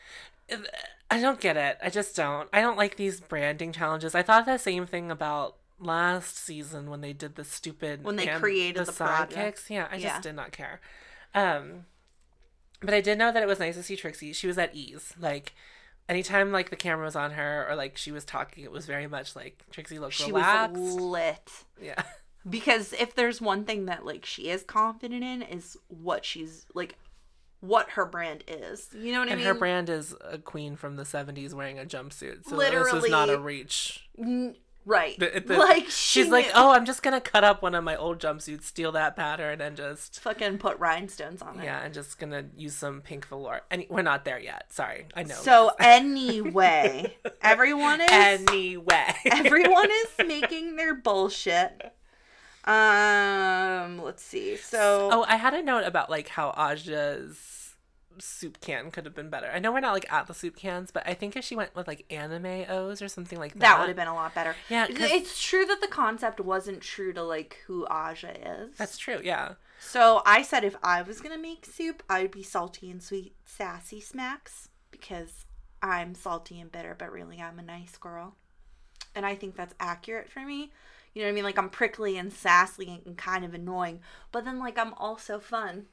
I 1.11 1.20
don't 1.20 1.40
get 1.40 1.56
it. 1.56 1.78
I 1.82 1.90
just 1.90 2.16
don't. 2.16 2.49
I 2.52 2.61
don't 2.61 2.78
like 2.78 2.96
these 2.96 3.20
branding 3.20 3.72
challenges. 3.72 4.14
I 4.14 4.22
thought 4.22 4.46
the 4.46 4.58
same 4.58 4.87
thing 4.87 5.11
about 5.11 5.56
last 5.78 6.37
season 6.38 6.88
when 6.90 7.00
they 7.00 7.12
did 7.12 7.34
the 7.34 7.44
stupid 7.44 8.04
When 8.04 8.16
they 8.16 8.26
created 8.28 8.87
the 8.87 8.92
project. 8.92 9.34
sidekicks. 9.34 9.70
Yeah, 9.70 9.88
I 9.90 9.94
just 9.94 10.04
Yeah. 10.04 10.20
did 10.20 10.34
not 10.37 10.52
care. 10.52 10.80
Um, 11.34 11.87
but 12.80 12.94
I 12.94 13.00
did 13.00 13.18
know 13.18 13.32
that 13.32 13.42
it 13.42 13.46
was 13.46 13.58
nice 13.58 13.75
to 13.76 13.82
see 13.82 13.96
Trixie. 13.96 14.32
She 14.32 14.46
was 14.46 14.58
at 14.58 14.75
ease. 14.75 15.14
Like 15.18 15.54
anytime 16.08 16.50
like 16.52 16.70
the 16.70 16.76
camera 16.76 17.04
was 17.04 17.16
on 17.16 17.32
her 17.32 17.66
or 17.68 17.75
like 17.76 17.96
she 17.96 18.12
was 18.12 18.25
talking, 18.25 18.64
it 18.64 18.72
was 18.72 18.87
very 18.87 19.06
much 19.06 19.34
like 19.37 19.62
Trixie 19.70 19.99
looked 19.99 20.18
relaxed. 20.20 20.26
She 20.26 20.32
relaxed. 20.32 20.76
was 20.76 20.94
lit. 20.94 21.50
yeah. 21.80 22.02
because 22.49 22.92
if 22.94 23.14
there's 23.14 23.40
one 23.40 23.64
thing 23.64 23.87
that 23.87 24.04
like 24.04 24.25
she 24.25 24.49
is 24.50 24.62
confident 24.64 25.22
in 25.22 25.42
is 25.42 25.76
what 25.88 26.25
she's 26.25 26.66
like 26.75 26.96
what 27.62 27.90
her 27.90 28.04
brand 28.04 28.42
is 28.47 28.88
you 28.92 29.12
know 29.12 29.21
what 29.21 29.28
i 29.28 29.31
mean? 29.37 29.38
And 29.38 29.47
her 29.47 29.54
brand 29.54 29.88
is 29.88 30.14
a 30.28 30.37
queen 30.37 30.76
from 30.76 30.97
the 30.97 31.04
70s 31.04 31.54
wearing 31.54 31.78
a 31.78 31.85
jumpsuit. 31.85 32.45
So 32.45 32.57
this 32.59 32.92
was 32.92 33.09
not 33.09 33.31
a 33.31 33.38
reach. 33.38 34.09
N- 34.19 34.57
right 34.85 35.16
The- 35.16 35.40
the- 35.47 35.57
like 35.57 35.85
she 35.85 36.23
She's 36.23 36.28
like, 36.28 36.50
oh, 36.57 36.73
I'm 36.73 36.85
just 36.85 37.04
gonna 37.04 37.21
cut 37.21 37.45
up 37.45 37.62
one 37.62 37.76
of 37.76 37.85
my 37.85 37.95
old 37.95 38.19
jumpsuits, 38.19 38.64
steal 38.64 38.90
that 38.92 39.14
pattern, 39.14 39.61
and 39.61 39.76
just 39.76 40.19
fucking 40.19 40.59
put 40.59 40.76
rhinestones 40.81 41.40
on 41.40 41.61
it 41.61 41.64
yeah, 41.64 41.81
and 41.85 41.95
just 41.95 42.19
gonna 42.19 42.47
use 42.57 42.75
some 42.75 43.00
pink 43.00 43.28
velour. 43.28 43.61
And 43.71 43.87
we're 43.88 44.02
not 44.02 44.25
there 44.25 44.40
yet. 44.40 44.73
Sorry, 44.73 45.07
I 45.14 45.23
know. 45.23 45.37
so 45.37 45.71
anyway 45.78 47.16
everyone 47.42 48.00
is 48.00 48.11
anyway, 48.11 49.14
everyone 49.31 49.88
is 49.90 50.26
making 50.26 50.75
their 50.75 50.97
bullshit 50.97 51.92
um 52.64 54.00
let's 54.02 54.23
see 54.23 54.57
so 54.57 55.09
oh, 55.12 55.25
I 55.28 55.37
had 55.37 55.52
a 55.54 55.62
note 55.62 55.85
about 55.85 56.09
like 56.09 56.28
how 56.28 56.54
Aja's 56.57 57.52
soup 58.19 58.61
can 58.61 58.90
could 58.90 59.04
have 59.04 59.14
been 59.14 59.31
better. 59.31 59.50
I 59.52 59.59
know 59.59 59.73
we're 59.73 59.81
not 59.81 59.95
like 59.95 60.11
at 60.12 60.26
the 60.26 60.35
soup 60.35 60.57
cans, 60.57 60.90
but 60.90 61.02
I 61.07 61.14
think 61.14 61.37
if 61.37 61.45
she 61.45 61.57
went 61.57 61.75
with 61.75 61.87
like 61.87 62.04
anime 62.11 62.66
O's 62.69 63.02
or 63.02 63.09
something 63.09 63.38
like 63.38 63.54
that, 63.54 63.61
that 63.61 63.81
would 63.81 63.88
have 63.88 63.97
been 63.97 64.09
a 64.09 64.14
lot 64.14 64.35
better 64.35 64.54
Yeah, 64.69 64.87
it's 64.88 65.42
true 65.42 65.64
that 65.66 65.81
the 65.81 65.88
concept 65.88 66.40
wasn't 66.40 66.81
true 66.81 67.12
to 67.12 67.23
like 67.23 67.59
who 67.66 67.87
aja 67.87 68.31
is 68.45 68.76
That's 68.76 68.99
true. 68.99 69.21
Yeah. 69.23 69.54
So 69.81 70.23
I 70.25 70.42
said 70.42 70.64
if 70.64 70.76
I 70.83 71.02
was 71.02 71.21
gonna 71.21 71.38
make 71.38 71.66
soup, 71.66 72.02
I'd 72.09 72.31
be 72.31 72.42
salty 72.42 72.90
and 72.90 73.02
sweet, 73.02 73.35
sassy 73.45 74.00
smacks 74.00 74.69
because 74.90 75.45
I'm 75.83 76.14
salty 76.14 76.61
and 76.61 76.71
bitter, 76.71 76.95
but 76.97 77.11
really 77.11 77.40
I'm 77.40 77.59
a 77.59 77.62
nice 77.62 77.97
girl, 77.97 78.37
and 79.14 79.26
I 79.26 79.35
think 79.35 79.57
that's 79.57 79.75
accurate 79.81 80.31
for 80.31 80.40
me. 80.40 80.73
You 81.14 81.23
know 81.23 81.28
what 81.28 81.33
I 81.33 81.35
mean? 81.35 81.45
Like 81.45 81.59
I'm 81.59 81.71
prickly 81.71 82.16
and 82.16 82.33
sassy 82.33 83.02
and 83.04 83.16
kind 83.16 83.45
of 83.45 83.54
annoying, 83.54 84.00
but 84.31 84.45
then 84.45 84.59
like 84.59 84.78
I'm 84.78 84.95
also 84.95 85.38
fun. 85.38 85.87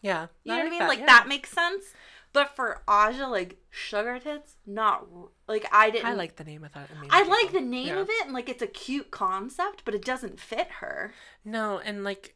Yeah. 0.00 0.26
You 0.44 0.52
know 0.52 0.58
what 0.58 0.66
I 0.66 0.70
mean? 0.70 0.78
that, 0.80 0.88
like 0.88 0.98
yeah. 1.00 1.06
that 1.06 1.28
makes 1.28 1.50
sense. 1.50 1.84
But 2.32 2.56
for 2.56 2.82
Aja, 2.88 3.26
like 3.28 3.58
sugar 3.68 4.18
tits, 4.18 4.56
not 4.66 5.06
like 5.46 5.66
I 5.70 5.90
didn't. 5.90 6.06
I 6.06 6.14
like 6.14 6.36
the 6.36 6.44
name 6.44 6.64
of 6.64 6.72
that. 6.72 6.88
I 7.10 7.22
like 7.24 7.52
the 7.52 7.60
name 7.60 7.88
Yeah. 7.88 8.00
of 8.00 8.08
it, 8.08 8.24
and 8.24 8.32
like 8.32 8.48
it's 8.48 8.62
a 8.62 8.66
cute 8.66 9.10
concept, 9.10 9.82
but 9.84 9.94
it 9.94 10.04
doesn't 10.04 10.40
fit 10.40 10.68
her. 10.80 11.12
No, 11.44 11.78
and 11.78 12.02
like 12.04 12.34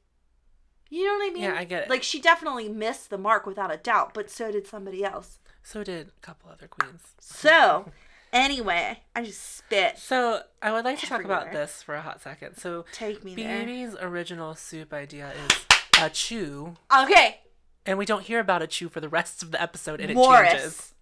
You 0.90 1.06
know 1.06 1.14
what 1.14 1.30
I 1.30 1.34
mean? 1.34 1.42
Yeah, 1.44 1.54
I 1.56 1.64
get 1.64 1.84
it. 1.84 1.90
Like 1.90 2.02
she 2.02 2.20
definitely 2.20 2.68
missed 2.68 3.08
the 3.10 3.18
mark 3.18 3.46
without 3.46 3.72
a 3.72 3.78
doubt, 3.78 4.12
but 4.12 4.30
so 4.30 4.52
did 4.52 4.66
somebody 4.66 5.02
else. 5.02 5.38
So 5.62 5.82
did 5.82 6.08
a 6.08 6.20
couple 6.20 6.50
other 6.50 6.68
queens. 6.68 7.00
So, 7.18 7.90
anyway, 8.32 9.00
I 9.14 9.24
just 9.24 9.56
spit. 9.56 9.98
So 9.98 10.42
I 10.62 10.72
would 10.72 10.84
like 10.84 10.98
to 11.00 11.06
talk 11.06 11.24
about 11.24 11.52
this 11.52 11.82
for 11.82 11.94
a 11.94 12.00
hot 12.02 12.20
second. 12.22 12.56
So 12.56 12.84
Take 12.92 13.24
me 13.24 13.34
there. 13.34 13.64
BeBe's 13.64 13.96
original 14.00 14.54
soup 14.54 14.92
idea 14.92 15.32
is 15.48 15.66
a 16.00 16.10
chew, 16.10 16.76
Okay, 17.02 17.40
and 17.86 17.96
we 17.98 18.04
don't 18.04 18.22
hear 18.24 18.40
about 18.40 18.62
a 18.62 18.66
chew 18.66 18.88
for 18.88 19.00
the 19.00 19.08
rest 19.08 19.42
of 19.42 19.50
the 19.50 19.60
episode, 19.60 20.00
and 20.00 20.10
it 20.10 20.14
Morris. 20.14 20.50
changes. 20.52 20.94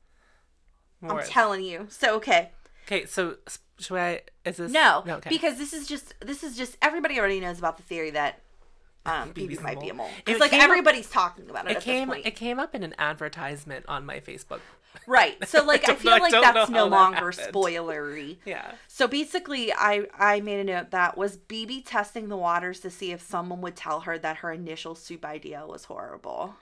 I'm 1.02 1.23
telling 1.25 1.62
you. 1.64 1.87
So 1.90 2.16
okay. 2.16 2.50
okay, 2.87 3.04
so 3.07 3.37
should 3.78 3.97
I? 3.99 4.21
Is 4.45 4.57
this 4.57 4.73
No, 4.73 5.02
okay. 5.07 5.28
because 5.28 5.59
this 5.59 5.73
is 5.73 5.87
just 5.87 6.14
this 6.21 6.43
is 6.43 6.57
just 6.57 6.78
everybody 6.81 7.19
already 7.19 7.40
knows 7.40 7.59
about 7.59 7.76
the 7.76 7.83
theory 7.83 8.11
that 8.12 8.40
um, 9.04 9.35
BeBe's 9.35 9.61
might 9.61 9.81
be 9.81 9.90
a 9.90 9.95
mole. 9.95 10.07
mole. 10.07 10.14
It 10.26 10.31
It's 10.33 10.40
like 10.40 10.50
came 10.52 10.61
up- 10.61 10.64
everybody's 10.69 11.11
talking 11.11 11.50
about 11.50 11.71
it, 11.71 11.76
it 11.76 11.83
came 11.83 12.11
it 12.11 12.37
came 12.37 12.59
up 12.59 12.75
in 12.75 12.83
an 12.83 12.95
advertisement 12.99 13.85
on 13.88 14.07
my 14.07 14.21
Facebook. 14.21 14.61
Right. 15.07 15.47
So 15.49 15.65
like 15.67 15.85
I, 15.85 15.89
don't 15.89 16.01
feel 16.01 16.11
know- 16.13 16.17
I 16.17 16.21
like 16.21 16.33
don't 16.33 16.55
that's 16.55 16.71
no 16.71 16.85
that 16.89 16.97
longer 16.97 17.33
spoilery. 17.33 18.39
Yeah. 18.45 18.73
So 18.89 19.07
basically, 19.07 19.73
I 19.73 20.07
I 20.19 20.41
made 20.41 20.61
a 20.61 20.65
note 20.65 20.91
that 20.91 21.17
was 21.17 21.37
BeBe 21.37 21.83
testing 21.85 22.29
the 22.29 22.37
waters 22.37 22.81
to 22.81 22.91
see 22.91 23.13
if 23.13 23.23
someone 23.23 23.61
would 23.61 23.77
tell 23.77 24.01
her 24.01 24.19
that 24.19 24.39
her 24.39 24.53
initial 24.53 24.95
soup 24.95 25.25
idea 25.25 25.67
was 25.67 25.85
horrible. 25.85 26.57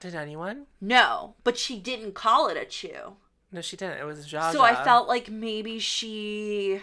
Did 0.00 0.14
anyone? 0.14 0.66
No, 0.80 1.34
but 1.44 1.56
she 1.56 1.78
didn't 1.78 2.14
call 2.14 2.48
it 2.48 2.56
a 2.56 2.64
chew. 2.64 3.16
No, 3.52 3.60
she 3.60 3.76
didn't. 3.76 3.98
It 3.98 4.04
was 4.04 4.26
Jaja. 4.26 4.52
So 4.52 4.62
I 4.62 4.74
felt 4.84 5.08
like 5.08 5.30
maybe 5.30 5.78
she 5.78 6.80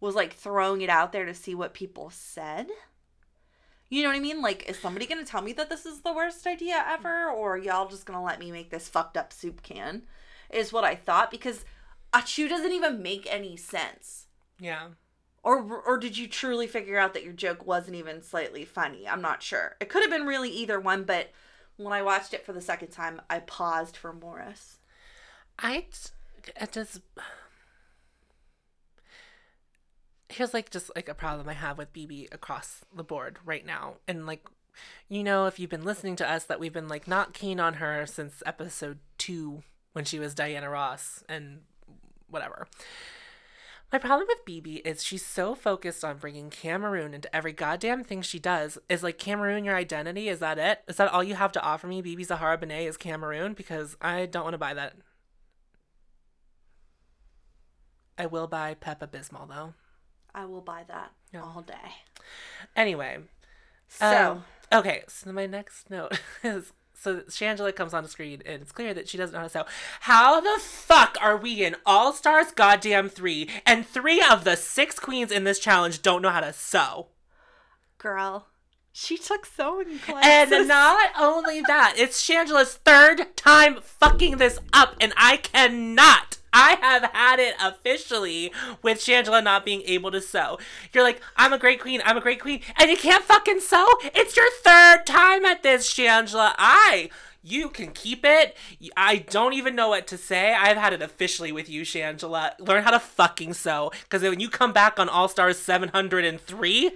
was 0.00 0.14
like 0.14 0.32
throwing 0.34 0.80
it 0.80 0.88
out 0.90 1.12
there 1.12 1.26
to 1.26 1.34
see 1.34 1.54
what 1.54 1.74
people 1.74 2.10
said. 2.10 2.68
You 3.92 4.02
know 4.02 4.08
what 4.08 4.16
I 4.16 4.20
mean? 4.20 4.40
Like, 4.40 4.70
is 4.70 4.78
somebody 4.78 5.04
gonna 5.04 5.22
tell 5.22 5.42
me 5.42 5.52
that 5.52 5.68
this 5.68 5.84
is 5.84 6.00
the 6.00 6.14
worst 6.14 6.46
idea 6.46 6.82
ever, 6.88 7.28
or 7.28 7.58
y'all 7.58 7.90
just 7.90 8.06
gonna 8.06 8.24
let 8.24 8.38
me 8.38 8.50
make 8.50 8.70
this 8.70 8.88
fucked 8.88 9.18
up 9.18 9.34
soup 9.34 9.62
can? 9.62 10.04
Is 10.48 10.72
what 10.72 10.82
I 10.82 10.94
thought 10.94 11.30
because 11.30 11.66
a 12.10 12.22
chew 12.22 12.48
doesn't 12.48 12.72
even 12.72 13.02
make 13.02 13.26
any 13.28 13.54
sense. 13.54 14.28
Yeah. 14.58 14.88
Or 15.42 15.82
or 15.82 15.98
did 15.98 16.16
you 16.16 16.26
truly 16.26 16.66
figure 16.66 16.96
out 16.96 17.12
that 17.12 17.22
your 17.22 17.34
joke 17.34 17.66
wasn't 17.66 17.96
even 17.96 18.22
slightly 18.22 18.64
funny? 18.64 19.06
I'm 19.06 19.20
not 19.20 19.42
sure. 19.42 19.76
It 19.78 19.90
could 19.90 20.00
have 20.00 20.10
been 20.10 20.24
really 20.24 20.48
either 20.48 20.80
one, 20.80 21.04
but 21.04 21.30
when 21.76 21.92
I 21.92 22.00
watched 22.00 22.32
it 22.32 22.46
for 22.46 22.54
the 22.54 22.62
second 22.62 22.92
time, 22.92 23.20
I 23.28 23.40
paused 23.40 23.98
for 23.98 24.14
Morris. 24.14 24.78
I, 25.58 25.84
it 26.58 26.72
just 26.72 27.02
here's 30.32 30.54
like 30.54 30.70
just 30.70 30.90
like 30.96 31.08
a 31.08 31.14
problem 31.14 31.48
I 31.48 31.54
have 31.54 31.78
with 31.78 31.92
BeBe 31.92 32.32
across 32.32 32.84
the 32.94 33.04
board 33.04 33.38
right 33.44 33.64
now, 33.64 33.94
and 34.08 34.26
like 34.26 34.46
you 35.08 35.22
know 35.22 35.46
if 35.46 35.58
you've 35.58 35.70
been 35.70 35.84
listening 35.84 36.16
to 36.16 36.30
us 36.30 36.44
that 36.44 36.58
we've 36.60 36.72
been 36.72 36.88
like 36.88 37.06
not 37.06 37.34
keen 37.34 37.60
on 37.60 37.74
her 37.74 38.06
since 38.06 38.42
episode 38.46 38.98
two 39.18 39.62
when 39.92 40.04
she 40.04 40.18
was 40.18 40.34
Diana 40.34 40.70
Ross 40.70 41.22
and 41.28 41.60
whatever. 42.28 42.66
My 43.92 43.98
problem 43.98 44.26
with 44.26 44.46
BeBe 44.46 44.80
is 44.86 45.04
she's 45.04 45.24
so 45.24 45.54
focused 45.54 46.02
on 46.02 46.16
bringing 46.16 46.48
Cameroon 46.48 47.12
into 47.12 47.34
every 47.36 47.52
goddamn 47.52 48.04
thing 48.04 48.22
she 48.22 48.38
does. 48.38 48.78
Is 48.88 49.02
like 49.02 49.18
Cameroon 49.18 49.66
your 49.66 49.76
identity? 49.76 50.30
Is 50.30 50.38
that 50.38 50.58
it? 50.58 50.80
Is 50.88 50.96
that 50.96 51.12
all 51.12 51.22
you 51.22 51.34
have 51.34 51.52
to 51.52 51.62
offer 51.62 51.86
me? 51.86 52.02
BeBe 52.02 52.24
Zahara 52.24 52.56
Benet 52.56 52.86
is 52.86 52.96
Cameroon 52.96 53.52
because 53.52 53.98
I 54.00 54.24
don't 54.24 54.44
want 54.44 54.54
to 54.54 54.58
buy 54.58 54.72
that. 54.72 54.94
I 58.16 58.24
will 58.24 58.46
buy 58.46 58.72
Peppa 58.72 59.08
Bismol 59.08 59.46
though. 59.48 59.74
I 60.34 60.44
will 60.46 60.60
buy 60.60 60.84
that 60.88 61.12
all 61.34 61.62
day. 61.62 61.74
Anyway, 62.76 63.18
So, 63.88 64.32
um, 64.32 64.44
okay. 64.80 65.02
So 65.08 65.32
my 65.32 65.46
next 65.46 65.90
note 65.90 66.20
is 66.42 66.72
so 66.94 67.20
Shangela 67.22 67.74
comes 67.74 67.92
on 67.94 68.04
the 68.04 68.08
screen 68.08 68.42
and 68.46 68.62
it's 68.62 68.72
clear 68.72 68.94
that 68.94 69.08
she 69.08 69.18
doesn't 69.18 69.32
know 69.32 69.40
how 69.40 69.44
to 69.46 69.50
sew. 69.50 69.64
How 70.00 70.40
the 70.40 70.60
fuck 70.60 71.16
are 71.20 71.36
we 71.36 71.64
in 71.64 71.76
All 71.84 72.12
Stars 72.12 72.52
Goddamn 72.52 73.08
three 73.08 73.48
and 73.66 73.86
three 73.86 74.22
of 74.22 74.44
the 74.44 74.56
six 74.56 74.98
queens 74.98 75.32
in 75.32 75.44
this 75.44 75.58
challenge 75.58 76.02
don't 76.02 76.22
know 76.22 76.30
how 76.30 76.40
to 76.40 76.52
sew? 76.52 77.08
girl, 78.02 78.48
she 78.92 79.16
took 79.16 79.46
sewing 79.46 79.98
classes. 80.00 80.52
And 80.52 80.68
not 80.68 81.10
only 81.18 81.62
that, 81.62 81.94
it's 81.96 82.22
Shangela's 82.22 82.74
third 82.74 83.36
time 83.36 83.80
fucking 83.80 84.36
this 84.36 84.58
up, 84.72 84.96
and 85.00 85.12
I 85.16 85.36
cannot. 85.38 86.38
I 86.52 86.76
have 86.80 87.10
had 87.12 87.38
it 87.38 87.54
officially 87.60 88.52
with 88.82 88.98
Shangela 88.98 89.42
not 89.42 89.64
being 89.64 89.82
able 89.82 90.10
to 90.10 90.20
sew. 90.20 90.58
You're 90.92 91.04
like, 91.04 91.20
I'm 91.36 91.52
a 91.52 91.58
great 91.58 91.80
queen, 91.80 92.00
I'm 92.04 92.16
a 92.16 92.20
great 92.20 92.40
queen, 92.40 92.60
and 92.76 92.90
you 92.90 92.96
can't 92.96 93.24
fucking 93.24 93.60
sew? 93.60 93.86
It's 94.02 94.36
your 94.36 94.50
third 94.62 95.06
time 95.06 95.44
at 95.44 95.62
this, 95.62 95.92
Shangela. 95.92 96.54
I. 96.58 97.10
You 97.44 97.70
can 97.70 97.90
keep 97.90 98.24
it. 98.24 98.56
I 98.96 99.16
don't 99.16 99.54
even 99.54 99.74
know 99.74 99.88
what 99.88 100.06
to 100.06 100.16
say. 100.16 100.54
I've 100.54 100.76
had 100.76 100.92
it 100.92 101.02
officially 101.02 101.50
with 101.50 101.68
you, 101.68 101.82
Shangela. 101.82 102.52
Learn 102.60 102.84
how 102.84 102.92
to 102.92 103.00
fucking 103.00 103.54
sew. 103.54 103.90
Because 104.04 104.22
when 104.22 104.38
you 104.38 104.48
come 104.48 104.72
back 104.72 105.00
on 105.00 105.08
All 105.08 105.26
Stars 105.26 105.58
703, 105.58 106.92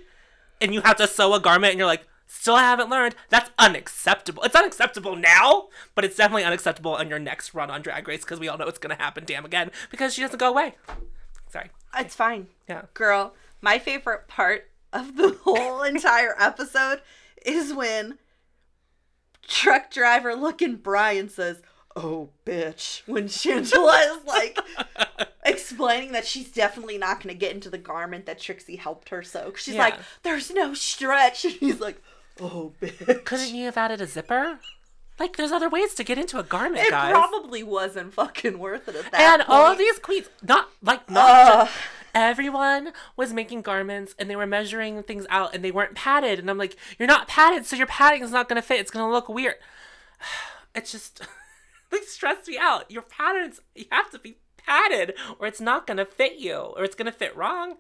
and 0.61 0.73
you 0.73 0.83
have 0.83 0.97
to 0.97 1.07
sew 1.09 1.35
a 1.35 1.41
garment 1.41 1.73
and 1.73 1.79
you're 1.79 1.87
like, 1.89 2.07
still 2.27 2.57
haven't 2.57 2.91
learned, 2.91 3.15
that's 3.31 3.51
unacceptable. 3.59 4.43
It's 4.43 4.55
unacceptable 4.57 5.17
now, 5.17 5.69
but 5.95 6.05
it's 6.05 6.17
definitely 6.17 6.45
unacceptable 6.45 6.95
on 6.95 7.09
your 7.09 7.19
next 7.19 7.55
run 7.55 7.71
on 7.71 7.83
Drag 7.83 8.07
Race 8.09 8.23
because 8.25 8.41
we 8.41 8.49
all 8.49 8.59
know 8.59 8.67
it's 8.67 8.79
going 8.79 8.97
to 8.97 9.03
happen 9.03 9.25
damn 9.27 9.45
again 9.45 9.71
because 9.91 10.15
she 10.15 10.23
doesn't 10.23 10.39
go 10.39 10.51
away. 10.51 10.75
Sorry. 11.49 11.71
it's 11.99 12.15
fine. 12.15 12.49
Yeah. 12.69 12.83
Girl, 12.95 13.35
my 13.61 13.79
favorite 13.79 14.29
part 14.29 14.69
of 14.93 15.17
the 15.17 15.37
whole 15.45 15.83
entire 15.83 16.35
episode 16.39 17.01
is 17.45 17.73
when 17.73 18.19
truck 19.47 19.91
driver 19.91 20.35
looking 20.35 20.77
Brian 20.77 21.29
says, 21.29 21.63
Oh, 21.99 22.29
bitch. 22.45 23.01
When 23.07 23.25
Shangela 23.25 24.19
is 24.19 24.25
like 24.27 24.59
explaining 25.47 26.13
that 26.13 26.27
she's 26.27 26.51
definitely 26.51 26.99
not 26.99 27.23
going 27.23 27.35
to 27.35 27.39
get 27.39 27.55
into 27.55 27.71
the 27.71 27.79
garment 27.79 28.27
that 28.27 28.39
Trixie 28.39 28.77
helped 28.77 29.09
her 29.09 29.23
sew. 29.23 29.55
She's 29.57 29.75
Yeah. 29.77 29.85
like, 29.85 29.95
There's 30.23 30.51
no 30.53 30.75
stretch. 30.75 31.45
And 31.47 31.55
he's 31.55 31.81
like, 31.81 32.03
Oh, 32.41 32.73
bitch. 32.81 33.25
Couldn't 33.25 33.55
you 33.55 33.65
have 33.67 33.77
added 33.77 34.01
a 34.01 34.07
zipper? 34.07 34.59
Like, 35.19 35.37
there's 35.37 35.53
other 35.53 35.71
ways 35.71 35.95
to 35.95 36.05
get 36.05 36.19
into 36.19 36.39
a 36.39 36.43
garment, 36.43 36.85
It 36.85 36.91
guys. 36.91 37.11
probably 37.11 37.63
wasn't 37.63 38.13
fucking 38.13 38.59
worth 38.59 38.87
it 38.89 38.97
at 38.97 39.11
that 39.13 39.41
and 39.41 39.43
all 39.49 39.73
of 39.73 39.79
these 39.79 39.99
queens, 39.99 40.29
not 40.43 40.69
like 40.83 41.09
not 41.11 41.31
Ugh. 41.31 41.67
just, 41.69 41.79
everyone 42.15 42.93
was 43.17 43.33
making 43.33 43.63
garments 43.63 44.15
and 44.19 44.29
they 44.29 44.37
were 44.37 44.47
measuring 44.47 45.03
things 45.03 45.25
out 45.31 45.55
and 45.55 45.65
they 45.65 45.71
weren't 45.71 45.95
padded. 45.95 46.39
And 46.39 46.51
I'm 46.51 46.59
like, 46.59 46.77
you're 46.99 47.09
not 47.09 47.29
padded, 47.29 47.65
so 47.65 47.77
your 47.77 47.87
padding 47.87 48.23
is 48.23 48.31
not 48.31 48.47
gonna 48.49 48.61
fit. 48.61 48.81
It's 48.81 48.91
gonna 48.91 49.11
look 49.11 49.29
weird. 49.29 49.55
It's 50.75 50.93
just 50.93 51.23
like 51.91 52.03
stressed 52.03 52.47
me 52.49 52.59
out. 52.61 52.91
Your 52.91 53.01
patterns, 53.01 53.61
you 53.75 53.87
have 53.91 54.11
to 54.11 54.19
be 54.19 54.37
padded, 54.59 55.15
or 55.39 55.47
it's 55.47 55.63
not 55.63 55.87
gonna 55.87 56.05
fit 56.05 56.37
you, 56.37 56.55
or 56.55 56.85
it's 56.85 56.95
gonna 56.95 57.11
fit 57.13 57.35
wrong. 57.35 57.77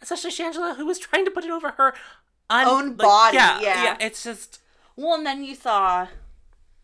Especially 0.00 0.30
Shangela, 0.30 0.76
who 0.76 0.86
was 0.86 0.98
trying 0.98 1.26
to 1.26 1.30
put 1.30 1.44
it 1.44 1.50
over 1.50 1.72
her 1.72 1.92
un- 2.50 2.66
Own 2.66 2.88
like, 2.90 2.98
body, 2.98 3.36
Yeah, 3.36 3.60
yeah. 3.60 3.84
yeah. 3.84 3.96
It's 4.00 4.22
just 4.24 4.60
Well, 4.96 5.14
and 5.14 5.26
then 5.26 5.44
you 5.44 5.54
saw 5.54 6.08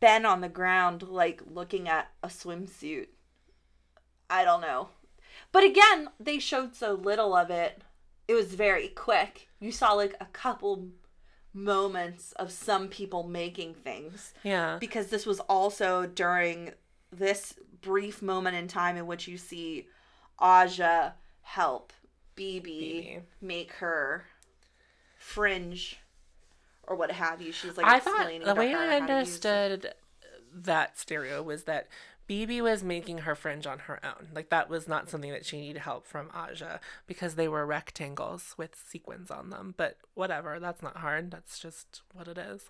Ben 0.01 0.25
on 0.25 0.41
the 0.41 0.49
ground, 0.49 1.03
like 1.03 1.43
looking 1.51 1.89
at 1.89 2.11
a 2.23 2.29
swimsuit. 2.29 3.09
I 4.31 4.45
don't 4.45 4.61
know. 4.61 4.89
But 5.53 5.65
again, 5.65 6.09
they 6.19 6.39
showed 6.39 6.75
so 6.75 6.93
little 6.95 7.35
of 7.35 7.51
it. 7.51 7.83
It 8.29 8.35
was 8.35 8.55
very 8.55 8.89
quick. 8.89 9.49
You 9.61 9.71
saw 9.73 9.93
like 9.93 10.15
a 10.21 10.27
couple 10.27 10.89
moments 11.55 12.33
of 12.33 12.51
some 12.53 12.89
people 12.89 13.23
making 13.23 13.75
things. 13.75 14.35
yeah. 14.43 14.77
Because 14.81 15.07
this 15.09 15.25
was 15.27 15.41
also 15.41 16.07
during 16.07 16.73
this 17.13 17.55
brief 17.81 18.21
moment 18.21 18.57
in 18.57 18.69
time 18.69 18.97
in 18.97 19.07
which 19.07 19.29
you 19.29 19.39
see 19.39 19.87
Aja 20.39 21.15
help 21.43 21.93
BeBe, 22.37 22.63
BeBe. 22.67 23.21
make 23.41 23.73
her 23.75 24.27
fringe 25.27 25.99
or 26.87 26.95
what 26.95 27.11
have 27.11 27.43
you. 27.43 27.51
She's 27.53 27.77
like 27.77 27.87
I 27.87 27.99
thought 27.99 28.29
the 28.45 28.55
way 28.55 28.73
I 28.75 28.99
how 29.01 29.07
to 29.07 29.15
use 29.21 29.37
it. 29.37 29.47
understood 29.47 29.95
that 30.55 30.99
stereo 30.99 31.43
was 31.43 31.65
that 31.65 31.89
BeBe 32.29 32.61
was 32.63 32.83
making 32.83 33.19
her 33.19 33.35
fringe 33.35 33.67
on 33.67 33.81
her 33.81 33.99
own. 34.05 34.29
Like 34.35 34.51
that 34.51 34.69
was 34.71 34.87
not 34.89 35.11
something 35.11 35.31
that 35.33 35.45
she 35.45 35.59
needed 35.61 35.81
help 35.83 36.07
from 36.07 36.31
Aja 36.33 36.79
because 37.07 37.35
they 37.35 37.49
were 37.49 37.67
rectangles 37.67 38.55
with 38.57 38.77
sequins 38.89 39.31
on 39.31 39.51
them. 39.51 39.75
But 39.77 39.99
whatever, 40.15 40.59
that's 40.61 40.83
not 40.83 40.99
hard. 40.99 41.31
That's 41.33 41.59
just 41.59 42.03
what 42.13 42.29
it 42.29 42.39
is. 42.39 42.63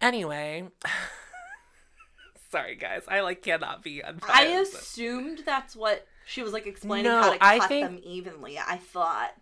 Anyway, 0.00 0.68
sorry 2.50 2.76
guys, 2.76 3.02
I 3.08 3.20
like 3.20 3.42
cannot 3.42 3.82
be 3.82 4.02
I 4.04 4.44
assumed 4.44 5.42
that's 5.44 5.74
what 5.74 6.06
she 6.26 6.42
was 6.42 6.52
like 6.52 6.66
explaining 6.66 7.04
No, 7.10 7.22
how 7.22 7.32
to 7.32 7.44
I 7.44 7.58
cut 7.58 7.68
think- 7.68 7.86
them 7.86 8.00
evenly. 8.02 8.58
I 8.58 8.76
thought, 8.76 9.34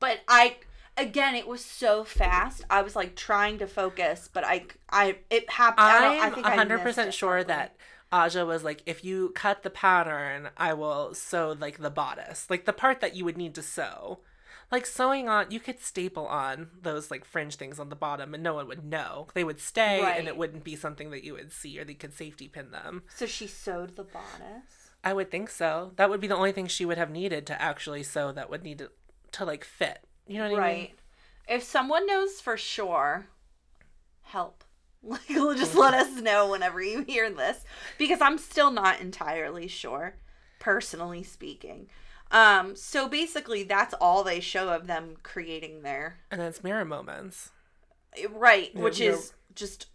but 0.00 0.20
I 0.28 0.56
again 0.96 1.34
it 1.34 1.46
was 1.46 1.64
so 1.64 2.04
fast. 2.04 2.64
I 2.70 2.82
was 2.82 2.94
like 2.96 3.16
trying 3.16 3.58
to 3.58 3.66
focus, 3.66 4.28
but 4.32 4.44
I 4.44 4.66
I 4.90 5.18
it 5.30 5.50
happened. 5.50 5.86
I, 5.86 6.16
I 6.18 6.54
I'm 6.54 6.72
I 6.72 6.76
percent 6.76 7.08
it 7.08 7.12
sure 7.14 7.30
probably. 7.44 7.54
that 7.54 7.76
Aja 8.12 8.44
was 8.44 8.62
like, 8.62 8.82
if 8.86 9.04
you 9.04 9.30
cut 9.34 9.62
the 9.62 9.70
pattern, 9.70 10.50
I 10.56 10.72
will 10.74 11.14
sew 11.14 11.56
like 11.58 11.78
the 11.78 11.90
bodice, 11.90 12.46
like 12.48 12.64
the 12.64 12.72
part 12.72 13.00
that 13.00 13.16
you 13.16 13.24
would 13.24 13.36
need 13.36 13.54
to 13.56 13.62
sew. 13.62 14.20
like 14.70 14.86
sewing 14.86 15.28
on 15.28 15.46
you 15.50 15.60
could 15.60 15.80
staple 15.80 16.26
on 16.26 16.68
those 16.80 17.10
like 17.10 17.24
fringe 17.24 17.56
things 17.56 17.78
on 17.78 17.88
the 17.90 17.96
bottom 17.96 18.32
and 18.34 18.42
no 18.42 18.54
one 18.54 18.66
would 18.68 18.84
know 18.84 19.26
they 19.34 19.44
would 19.44 19.60
stay 19.60 20.00
and 20.00 20.26
it 20.26 20.36
wouldn't 20.36 20.64
be 20.64 20.74
something 20.76 21.10
that 21.10 21.22
you 21.24 21.34
would 21.34 21.52
see 21.52 21.78
or 21.78 21.84
they 21.84 21.94
could 21.94 22.14
safety 22.14 22.48
pin 22.48 22.70
them 22.70 23.02
So 23.14 23.26
she 23.26 23.46
sewed 23.46 23.94
the 23.96 24.04
bodice. 24.04 24.90
i 25.04 25.12
would 25.12 25.30
think 25.30 25.50
so 25.50 25.92
that 25.96 26.08
would 26.08 26.20
be 26.20 26.26
the 26.28 26.34
only 26.36 26.50
thing 26.52 26.66
she 26.66 26.84
would 26.86 26.98
have 26.98 27.10
needed 27.10 27.46
to 27.46 27.60
actually 27.60 28.02
sew 28.02 28.32
that 28.32 28.48
would 28.50 28.62
need 28.64 28.78
to, 28.78 28.90
to 29.32 29.44
like 29.44 29.64
fit 29.64 29.98
you 30.26 30.38
know 30.38 30.44
what 30.44 30.46
i 30.46 30.50
mean 30.50 30.60
Right. 30.60 30.94
If 31.46 31.62
someone 31.62 32.06
knows 32.06 32.40
for 32.40 32.56
sure, 32.56 33.26
help. 34.22 34.64
Like, 35.06 35.28
just 35.28 35.74
let 35.74 35.92
us 35.92 36.18
know 36.22 36.50
whenever 36.50 36.82
you 36.82 37.02
hear 37.02 37.30
this 37.30 37.62
because 37.98 38.22
I'm 38.22 38.38
still 38.38 38.70
not 38.70 39.02
entirely 39.02 39.68
sure, 39.68 40.14
personally 40.58 41.22
speaking. 41.22 41.88
Um, 42.30 42.74
so 42.74 43.06
basically, 43.06 43.64
that's 43.64 43.92
all 43.92 44.24
they 44.24 44.40
show 44.40 44.70
of 44.70 44.86
them 44.86 45.16
creating 45.22 45.82
their 45.82 46.20
and 46.30 46.40
then 46.40 46.48
it's 46.48 46.64
mirror 46.64 46.86
moments 46.86 47.50
right, 48.30 48.74
which 48.74 49.00
is 49.00 49.34
just 49.54 49.86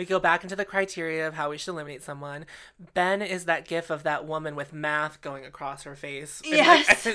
we 0.00 0.06
go 0.06 0.18
back 0.18 0.42
into 0.42 0.56
the 0.56 0.64
criteria 0.64 1.28
of 1.28 1.34
how 1.34 1.50
we 1.50 1.58
should 1.58 1.72
eliminate 1.72 2.02
someone. 2.02 2.46
Ben 2.94 3.20
is 3.20 3.44
that 3.44 3.68
gif 3.68 3.90
of 3.90 4.02
that 4.02 4.26
woman 4.26 4.56
with 4.56 4.72
math 4.72 5.20
going 5.20 5.44
across 5.44 5.82
her 5.82 5.94
face. 5.94 6.40
And, 6.44 6.52
like, 6.66 6.86
Yes. 6.88 7.08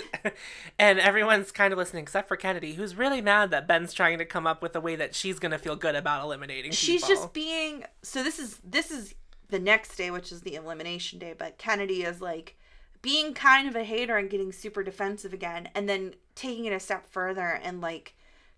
and 0.77 0.99
everyone's 0.99 1.51
kind 1.51 1.73
of 1.73 1.79
listening 1.79 2.03
except 2.03 2.27
for 2.27 2.37
Kennedy, 2.37 2.75
who's 2.75 2.95
really 2.95 3.21
mad 3.21 3.49
that 3.51 3.67
Ben's 3.67 3.91
trying 3.91 4.19
to 4.19 4.25
come 4.25 4.45
up 4.45 4.61
with 4.61 4.75
a 4.75 4.79
way 4.79 4.95
that 4.95 5.15
she's 5.15 5.39
going 5.39 5.51
to 5.51 5.57
feel 5.57 5.75
good 5.75 5.95
about 5.95 6.23
eliminating 6.23 6.71
she's 6.71 7.05
just 7.07 7.33
being 7.33 7.83
so 8.03 8.21
this 8.21 8.37
is 8.37 8.59
this 8.63 8.91
is 8.91 9.15
the 9.49 9.59
next 9.59 9.95
day 9.95 10.11
which 10.11 10.31
is 10.31 10.41
the 10.41 10.53
elimination 10.55 11.17
day 11.17 11.33
but 11.37 11.57
kennedy 11.57 12.03
is 12.03 12.21
like 12.21 12.55
being 13.01 13.33
kind 13.33 13.67
of 13.67 13.75
a 13.75 13.83
hater 13.83 14.17
and 14.17 14.29
getting 14.29 14.51
super 14.51 14.83
defensive 14.83 15.33
again 15.33 15.69
and 15.73 15.89
then 15.89 16.13
taking 16.35 16.65
it 16.65 16.73
a 16.73 16.79
step 16.79 17.05
further 17.07 17.59
and 17.63 17.81
like 17.81 18.13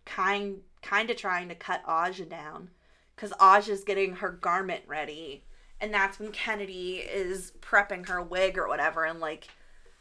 kind 0.06 0.58
kind 0.82 1.10
of 1.10 1.18
trying 1.18 1.48
to 1.48 1.56
cut 1.56 1.82
aja 1.88 2.26
down 2.26 2.70
because 3.18 3.34
aja's 3.42 3.84
getting 3.84 4.16
her 4.18 4.32
garment 4.32 4.84
ready 4.88 5.44
and 5.82 5.94
that's 5.94 6.20
when 6.20 6.32
kennedy 6.32 6.98
is 6.98 7.52
prepping 7.62 8.08
her 8.08 8.22
wig 8.22 8.58
or 8.58 8.68
whatever 8.70 9.04
and 9.06 9.20
like 9.20 9.50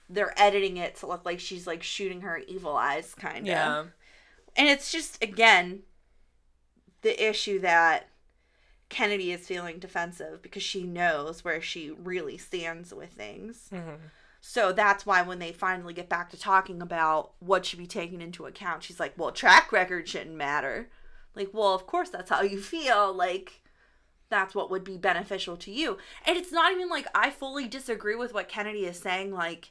they're 0.08 0.32
editing 0.40 0.76
it 0.76 0.94
to 0.94 1.06
look 1.06 1.24
like 1.24 1.40
she's 1.40 1.66
like 1.66 1.82
shooting 1.82 2.20
her 2.20 2.38
evil 2.46 2.76
eyes 2.76 3.14
kind 3.16 3.38
of 3.38 3.46
Yeah. 3.46 3.84
and 4.56 4.68
it's 4.68 4.92
just 4.92 5.20
again 5.22 5.80
the 7.02 7.28
issue 7.28 7.60
that 7.60 8.08
Kennedy 8.88 9.32
is 9.32 9.46
feeling 9.46 9.78
defensive 9.80 10.40
because 10.42 10.62
she 10.62 10.84
knows 10.84 11.44
where 11.44 11.60
she 11.60 11.90
really 11.90 12.38
stands 12.38 12.94
with 12.94 13.10
things. 13.12 13.68
Mhm. 13.72 13.98
So 14.40 14.72
that's 14.72 15.04
why 15.04 15.22
when 15.22 15.40
they 15.40 15.52
finally 15.52 15.92
get 15.92 16.08
back 16.08 16.30
to 16.30 16.38
talking 16.38 16.80
about 16.80 17.32
what 17.40 17.66
should 17.66 17.80
be 17.80 17.86
taken 17.88 18.20
into 18.20 18.46
account, 18.46 18.84
she's 18.84 19.00
like, 19.00 19.14
"Well, 19.16 19.32
track 19.32 19.72
record 19.72 20.08
shouldn't 20.08 20.36
matter." 20.36 20.88
Like, 21.36 21.50
well, 21.52 21.72
of 21.74 21.86
course 21.86 22.08
that's 22.10 22.30
how 22.30 22.42
you 22.42 22.60
feel. 22.60 23.12
Like 23.14 23.62
that's 24.28 24.54
what 24.54 24.70
would 24.70 24.82
be 24.82 24.96
beneficial 24.96 25.56
to 25.58 25.70
you. 25.70 25.98
And 26.26 26.36
it's 26.36 26.50
not 26.50 26.72
even 26.72 26.88
like 26.88 27.06
I 27.14 27.30
fully 27.30 27.68
disagree 27.68 28.16
with 28.16 28.34
what 28.34 28.48
Kennedy 28.48 28.84
is 28.86 28.98
saying 28.98 29.32
like 29.32 29.70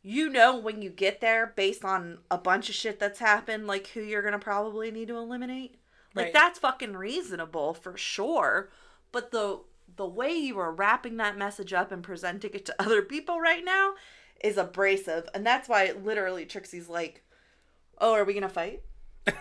you 0.00 0.28
know 0.30 0.56
when 0.56 0.80
you 0.80 0.88
get 0.90 1.20
there 1.20 1.52
based 1.56 1.84
on 1.84 2.18
a 2.30 2.38
bunch 2.38 2.68
of 2.68 2.74
shit 2.74 2.98
that's 3.00 3.18
happened 3.18 3.66
like 3.66 3.88
who 3.88 4.00
you're 4.00 4.22
going 4.22 4.32
to 4.32 4.38
probably 4.38 4.90
need 4.90 5.08
to 5.08 5.16
eliminate. 5.16 5.76
Like 6.14 6.26
Right. 6.26 6.32
that's 6.32 6.58
fucking 6.58 6.94
reasonable 6.94 7.74
for 7.74 7.96
sure. 7.96 8.70
But 9.12 9.30
the 9.30 9.60
the 9.96 10.06
way 10.06 10.32
you 10.32 10.58
are 10.58 10.72
wrapping 10.72 11.16
that 11.16 11.36
message 11.38 11.72
up 11.72 11.90
and 11.92 12.02
presenting 12.02 12.52
it 12.54 12.64
to 12.66 12.74
other 12.82 13.02
people 13.02 13.40
right 13.40 13.64
now 13.64 13.94
is 14.42 14.56
abrasive. 14.56 15.28
And 15.34 15.44
that's 15.46 15.68
why 15.68 15.92
literally 16.02 16.46
Trixie's 16.46 16.88
like, 16.88 17.22
Oh, 18.00 18.14
are 18.14 18.24
we 18.24 18.34
gonna 18.34 18.48
fight? 18.48 18.82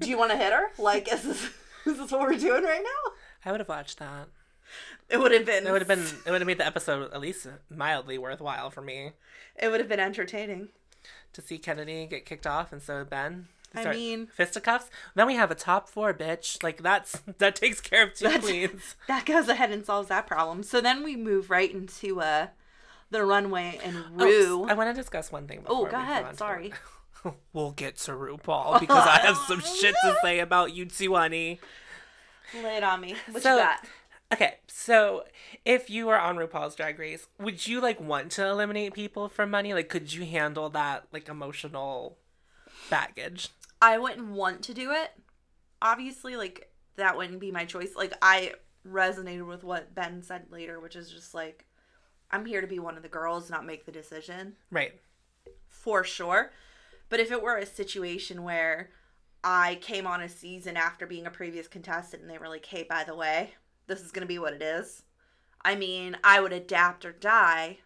Do 0.00 0.08
you 0.10 0.18
wanna 0.18 0.36
hit 0.36 0.52
her? 0.52 0.70
Like 0.78 1.12
is 1.12 1.22
this 1.22 1.42
is 1.86 1.98
this 1.98 2.10
what 2.10 2.20
we're 2.22 2.36
doing 2.38 2.64
right 2.64 2.82
now? 2.82 3.12
I 3.44 3.50
would 3.52 3.60
have 3.60 3.68
watched 3.68 3.98
that. 3.98 4.28
It 5.08 5.18
would 5.18 5.32
have 5.32 5.44
been 5.46 5.66
It 5.66 5.72
would 5.72 5.80
have 5.82 5.88
been 5.88 6.04
it 6.26 6.30
would 6.30 6.40
have 6.40 6.46
made 6.46 6.58
the 6.58 6.66
episode 6.66 7.12
at 7.12 7.20
least 7.20 7.46
mildly 7.68 8.18
worthwhile 8.18 8.70
for 8.70 8.82
me 8.82 9.12
it 9.56 9.68
would 9.68 9.80
have 9.80 9.88
been 9.88 10.00
entertaining. 10.00 10.68
to 11.32 11.42
see 11.42 11.58
Kennedy 11.58 12.06
get 12.06 12.24
kicked 12.26 12.46
off 12.46 12.72
and 12.72 12.80
so 12.82 13.04
Ben. 13.04 13.48
I 13.74 13.84
mean- 13.92 14.26
fisticuffs. 14.34 14.90
Then 15.14 15.26
we 15.28 15.34
have 15.36 15.50
a 15.50 15.54
top 15.54 15.88
four 15.88 16.12
bitch. 16.14 16.62
Like 16.62 16.82
that's 16.82 17.20
that 17.38 17.54
takes 17.56 17.80
care 17.80 18.02
of 18.04 18.14
two 18.14 18.24
That's- 18.24 18.44
queens. 18.44 18.94
that 19.08 19.24
goes 19.26 19.48
ahead 19.48 19.70
and 19.70 19.84
solves 19.86 20.08
that 20.08 20.26
problem. 20.26 20.62
So 20.62 20.80
then 20.80 21.02
we 21.04 21.14
move 21.16 21.50
right 21.50 21.72
into 21.72 22.20
uh 22.20 22.48
the 23.10 23.24
runway 23.24 23.78
and 23.82 23.96
Oh, 24.18 24.24
Rue. 24.24 24.64
I 24.68 24.74
want 24.74 24.88
to 24.94 25.00
discuss 25.00 25.32
one 25.32 25.46
thing. 25.48 25.62
Oh, 25.66 25.84
go 25.84 25.96
we 25.98 26.02
ahead. 26.02 26.24
on 26.24 26.30
to 26.32 26.36
Sorry. 26.36 26.72
we'll 27.52 27.72
get 27.72 27.96
to 27.98 28.12
RuPaul 28.12 28.80
because 28.80 29.06
I 29.06 29.18
have 29.20 29.36
some 29.36 29.60
shit 29.80 29.94
to 30.02 30.16
say 30.22 30.40
about 30.40 30.72
you 30.74 30.86
honey. 31.14 31.60
Lay 32.54 32.76
it 32.76 32.82
on 32.84 33.00
me. 33.00 33.14
What 33.30 33.42
So- 33.42 33.56
you 33.56 33.62
got? 33.62 33.84
Okay, 34.32 34.54
so 34.68 35.24
if 35.64 35.90
you 35.90 36.06
were 36.06 36.16
on 36.18 36.36
RuPaul's 36.36 36.76
Drag 36.76 37.00
Race, 37.00 37.26
would 37.40 37.66
you 37.66 37.80
like 37.80 38.00
want 38.00 38.30
to 38.32 38.46
eliminate 38.46 38.94
people 38.94 39.28
for 39.28 39.44
money? 39.44 39.74
Like, 39.74 39.88
could 39.88 40.12
you 40.12 40.24
handle 40.24 40.68
that 40.70 41.06
like 41.12 41.28
emotional 41.28 42.16
baggage? 42.88 43.48
I 43.82 43.98
wouldn't 43.98 44.28
want 44.28 44.62
to 44.62 44.74
do 44.74 44.92
it. 44.92 45.10
Obviously, 45.82 46.36
like 46.36 46.70
that 46.94 47.16
wouldn't 47.16 47.40
be 47.40 47.50
my 47.50 47.64
choice. 47.64 47.96
Like 47.96 48.12
I 48.22 48.52
resonated 48.86 49.48
with 49.48 49.64
what 49.64 49.96
Ben 49.96 50.22
said 50.22 50.46
later, 50.50 50.78
which 50.78 50.94
is 50.94 51.10
just 51.10 51.34
like 51.34 51.66
I'm 52.30 52.44
here 52.46 52.60
to 52.60 52.68
be 52.68 52.78
one 52.78 52.96
of 52.96 53.02
the 53.02 53.08
girls, 53.08 53.50
not 53.50 53.66
make 53.66 53.84
the 53.84 53.90
decision. 53.92 54.54
Right. 54.70 54.92
for 55.66 56.04
sure. 56.04 56.52
But 57.10 57.20
if 57.20 57.30
it 57.30 57.42
were 57.42 57.58
a 57.58 57.66
situation 57.66 58.42
where 58.44 58.90
I 59.44 59.78
came 59.82 60.06
on 60.06 60.22
a 60.22 60.28
season 60.28 60.76
after 60.76 61.06
being 61.06 61.26
a 61.26 61.30
previous 61.30 61.68
contestant 61.68 62.22
and 62.22 62.30
they 62.30 62.38
were 62.38 62.48
like, 62.48 62.64
hey, 62.64 62.86
by 62.88 63.04
the 63.04 63.16
way, 63.16 63.54
this 63.88 64.00
is 64.00 64.12
going 64.12 64.22
to 64.22 64.26
be 64.26 64.38
what 64.38 64.54
it 64.54 64.62
is, 64.62 65.02
I 65.62 65.74
mean, 65.74 66.16
I 66.24 66.40
would 66.40 66.52
adapt 66.52 67.04
or 67.04 67.12
die 67.12 67.78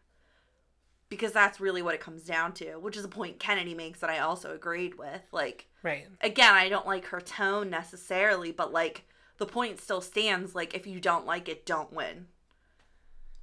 because 1.08 1.32
that's 1.32 1.60
really 1.60 1.82
what 1.82 1.94
it 1.94 2.00
comes 2.00 2.24
down 2.24 2.52
to, 2.54 2.74
which 2.74 2.96
is 2.96 3.04
a 3.04 3.08
point 3.08 3.38
Kennedy 3.38 3.74
makes 3.74 4.00
that 4.00 4.10
I 4.10 4.18
also 4.18 4.54
agreed 4.54 4.96
with. 4.98 5.22
Like, 5.32 5.68
Right. 5.82 6.06
again, 6.20 6.54
I 6.54 6.68
don't 6.68 6.86
like 6.86 7.06
her 7.06 7.20
tone 7.20 7.70
necessarily, 7.70 8.52
but 8.52 8.72
like 8.72 9.04
the 9.38 9.46
point 9.46 9.80
still 9.80 10.00
stands. 10.00 10.54
Like, 10.54 10.74
if 10.74 10.86
you 10.86 11.00
don't 11.00 11.26
like 11.26 11.48
it, 11.48 11.66
don't 11.66 11.92
win. 11.92 12.26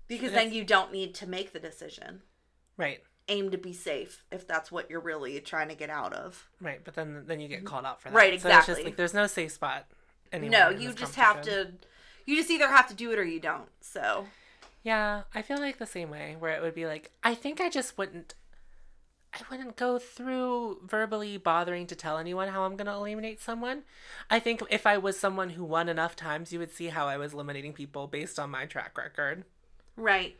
Because 0.07 0.33
then 0.33 0.51
you 0.51 0.65
don't 0.65 0.91
need 0.91 1.15
to 1.15 1.27
make 1.27 1.53
the 1.53 1.59
decision 1.59 2.21
Right. 2.77 3.01
Aim 3.31 3.49
to 3.51 3.57
be 3.57 3.73
safe 3.73 4.23
if 4.31 4.45
that's 4.45 4.71
what 4.71 4.89
you're 4.89 4.99
really 4.99 5.39
trying 5.39 5.69
to 5.69 5.75
get 5.75 5.89
out 5.89 6.13
of. 6.13 6.49
Right. 6.59 6.83
But 6.83 6.95
then 6.95 7.23
then 7.25 7.39
you 7.39 7.47
get 7.47 7.65
called 7.65 7.85
out 7.85 8.01
for 8.01 8.09
that. 8.09 8.15
Right, 8.15 8.39
So 8.41 8.49
it's 8.49 8.57
just 8.57 8.69
exactly. 8.69 8.83
like 8.85 8.95
there's 8.97 9.13
no 9.13 9.27
safe 9.27 9.51
spot. 9.53 9.85
No, 10.33 10.69
you 10.69 10.93
just 10.93 11.15
have 11.15 11.41
to 11.43 11.73
you 12.25 12.35
just 12.35 12.51
either 12.51 12.67
have 12.67 12.87
to 12.87 12.93
do 12.93 13.11
it 13.11 13.19
or 13.19 13.23
you 13.23 13.39
don't. 13.39 13.69
So, 13.81 14.27
Yeah, 14.83 15.23
I 15.33 15.41
feel 15.41 15.57
like 15.59 15.77
the 15.77 15.85
same 15.85 16.09
way 16.09 16.35
where 16.37 16.55
it 16.55 16.61
would 16.61 16.75
be 16.75 16.85
like 16.85 17.11
I 17.23 17.33
think 17.35 17.59
I 17.61 17.69
just 17.69 17.97
wouldn't 17.97 18.35
I 19.33 19.39
wouldn't 19.49 19.77
go 19.77 19.97
through 19.97 20.81
verbally 20.85 21.37
bothering 21.37 21.87
to 21.87 21.95
tell 21.95 22.17
anyone 22.17 22.49
how 22.49 22.63
I'm 22.63 22.75
going 22.75 22.87
to 22.87 22.93
eliminate 22.93 23.39
someone. 23.41 23.83
I 24.29 24.39
think 24.39 24.61
if 24.69 24.85
I 24.85 24.97
was 24.97 25.17
someone 25.17 25.51
who 25.51 25.63
won 25.63 25.87
enough 25.87 26.17
times, 26.17 26.51
you 26.51 26.59
would 26.59 26.73
see 26.73 26.87
how 26.87 27.07
I 27.07 27.15
was 27.15 27.31
eliminating 27.31 27.71
people 27.71 28.07
based 28.07 28.37
on 28.37 28.49
my 28.51 28.65
track 28.65 28.97
record. 28.97 29.45
right. 29.95 30.35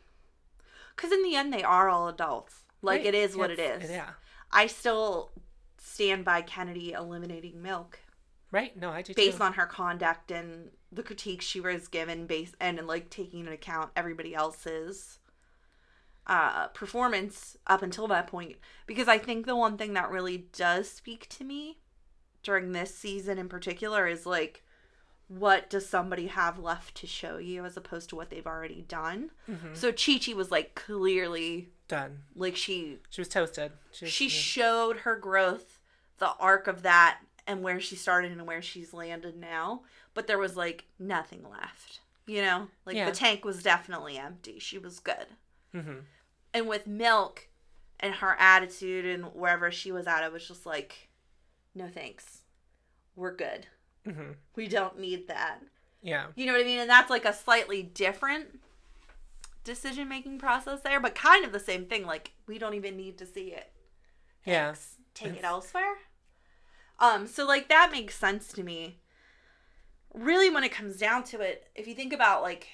Cuz 0.98 1.12
in 1.12 1.24
the 1.24 1.36
end 1.36 1.54
they 1.54 1.64
are 1.64 1.90
all 1.90 2.08
adults. 2.10 2.64
Like 2.82 3.00
Right. 3.00 3.08
it 3.08 3.16
is 3.16 3.36
what 3.36 3.52
it 3.52 3.60
it's- 3.60 3.90
Yeah. 3.90 4.12
I 4.52 4.68
still 4.68 5.32
stand 5.78 6.26
by 6.26 6.42
Kennedy 6.42 6.92
eliminating 6.94 7.62
Milk 7.62 8.00
Right? 8.52 8.76
No, 8.76 8.90
I 8.90 9.02
do 9.02 9.14
based 9.14 9.38
too. 9.38 9.44
on 9.44 9.54
her 9.54 9.66
conduct 9.66 10.30
and 10.30 10.72
the 10.92 11.04
critiques 11.04 11.46
she 11.46 11.62
was 11.62 11.88
given 11.88 12.28
based 12.28 12.56
and 12.60 12.86
like 12.86 13.10
taking 13.10 13.40
into 13.42 13.52
account 13.54 13.92
everybody 13.96 14.36
else's 14.36 15.20
uh 16.28 16.68
performance 16.68 17.58
up 17.66 17.82
until 17.82 18.08
that 18.08 18.28
point 18.28 18.58
because 18.86 19.08
I 19.08 19.18
think 19.18 19.46
the 19.46 19.56
one 19.56 19.78
thing 19.78 19.94
that 19.94 20.12
really 20.12 20.50
does 20.54 20.90
speak 20.90 21.28
to 21.30 21.44
me 21.44 21.80
during 22.44 22.72
this 22.74 22.94
season 22.94 23.38
in 23.40 23.50
particular 23.50 24.06
is 24.08 24.26
like 24.26 24.64
what 25.28 25.70
does 25.70 25.88
somebody 25.88 26.28
have 26.28 26.60
left 26.60 26.94
to 26.96 27.08
show 27.08 27.38
you 27.38 27.64
as 27.66 27.78
opposed 27.78 28.10
to 28.10 28.16
what 28.18 28.30
they've 28.30 28.46
already 28.46 28.82
done. 28.82 29.32
Mhm. 29.50 29.76
So 29.78 29.94
Chi 29.94 30.20
Chi 30.24 30.34
was 30.34 30.52
like 30.52 30.76
clearly 30.76 31.70
Done. 31.92 32.24
like 32.36 32.56
she 32.56 32.98
She 33.10 33.22
was 33.22 33.28
toasted. 33.28 33.72
She, 33.92 34.08
she 34.08 34.24
yeah. 34.26 34.30
showed 34.30 34.98
her 35.00 35.16
growth, 35.16 35.80
the 36.20 36.32
arc 36.40 36.68
of 36.68 36.82
that, 36.84 37.20
and 37.46 37.62
where 37.64 37.80
she 37.80 37.96
started 37.96 38.32
and 38.32 38.48
where 38.48 38.62
she's 38.62 38.94
landed 38.94 39.36
now. 39.38 39.82
But 40.14 40.28
there 40.28 40.38
was 40.38 40.56
like 40.56 40.86
nothing 40.98 41.44
left. 41.50 42.00
You 42.26 42.42
know, 42.44 42.68
like 42.86 42.96
Yeah. 42.96 43.10
the 43.10 43.16
tank 43.16 43.44
was 43.44 43.62
definitely 43.62 44.18
empty. 44.18 44.58
She 44.60 44.78
was 44.78 45.00
good. 45.00 45.28
Mhm. 45.74 46.04
And 46.54 46.68
with 46.68 46.88
Milk 46.88 47.48
and 48.00 48.16
her 48.16 48.36
attitude 48.40 49.06
and 49.06 49.26
wherever 49.34 49.70
she 49.72 49.92
was 49.92 50.08
at, 50.08 50.24
it 50.24 50.32
was 50.32 50.48
just 50.48 50.66
like, 50.66 51.10
no 51.76 51.88
thanks. 51.90 52.42
We're 53.16 53.36
good. 53.36 53.68
Mhm. 54.06 54.36
We 54.56 54.68
don't 54.68 54.98
need 55.00 55.28
that. 55.28 55.60
Yeah. 56.02 56.28
You 56.36 56.46
know 56.46 56.54
what 56.54 56.62
I 56.62 56.66
mean? 56.66 56.80
And 56.80 56.90
that's 56.90 57.10
like 57.10 57.26
a 57.26 57.34
slightly 57.34 57.84
different 57.84 58.60
decision 59.64 60.10
making 60.10 60.40
process 60.40 60.82
there, 60.82 61.00
but 61.00 61.16
kind 61.16 61.46
of 61.46 61.52
the 61.52 61.60
same 61.60 61.86
thing. 61.86 62.06
Like, 62.06 62.34
we 62.48 62.58
don't 62.58 62.74
even 62.74 62.98
need 62.98 63.18
to 63.20 63.26
see 63.26 63.54
it. 63.54 63.72
Yeah. 64.46 64.74
Take 65.14 65.36
it 65.36 65.44
elsewhere. 65.44 65.96
Um, 67.00 67.28
so 67.28 67.46
like 67.46 67.68
that 67.70 67.92
makes 67.92 68.16
sense 68.16 68.48
to 68.54 68.64
me. 68.64 69.00
Really, 70.14 70.50
when 70.50 70.64
it 70.64 70.72
comes 70.72 70.98
down 70.98 71.24
to 71.26 71.42
it, 71.42 71.68
if 71.76 71.88
you 71.88 71.96
think 71.96 72.14
about 72.14 72.42
like, 72.42 72.68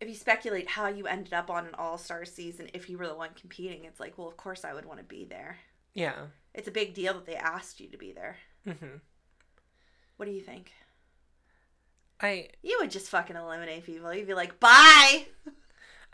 if 0.00 0.08
you 0.08 0.14
speculate 0.14 0.68
how 0.68 0.88
you 0.88 1.06
ended 1.06 1.32
up 1.32 1.50
on 1.50 1.66
an 1.66 1.74
All 1.74 1.96
Star 1.96 2.24
season, 2.24 2.68
if 2.74 2.90
you 2.90 2.98
were 2.98 3.06
the 3.06 3.14
one 3.14 3.30
competing, 3.38 3.84
it's 3.84 4.00
like, 4.00 4.18
well, 4.18 4.28
of 4.28 4.36
course 4.36 4.64
I 4.64 4.74
would 4.74 4.84
want 4.84 4.98
to 4.98 5.04
be 5.04 5.24
there. 5.24 5.58
Yeah. 5.94 6.26
It's 6.54 6.68
a 6.68 6.72
big 6.72 6.92
deal 6.92 7.14
that 7.14 7.26
they 7.26 7.36
asked 7.36 7.80
you 7.80 7.88
to 7.88 7.96
be 7.96 8.12
there. 8.12 8.36
Mm-hmm. 8.66 8.98
What 10.16 10.26
do 10.26 10.32
you 10.32 10.40
think? 10.42 10.72
I 12.20 12.48
You 12.62 12.78
would 12.80 12.90
just 12.90 13.08
fucking 13.08 13.36
eliminate 13.36 13.84
people. 13.84 14.12
You'd 14.12 14.26
be 14.26 14.34
like, 14.34 14.58
bye. 14.60 15.26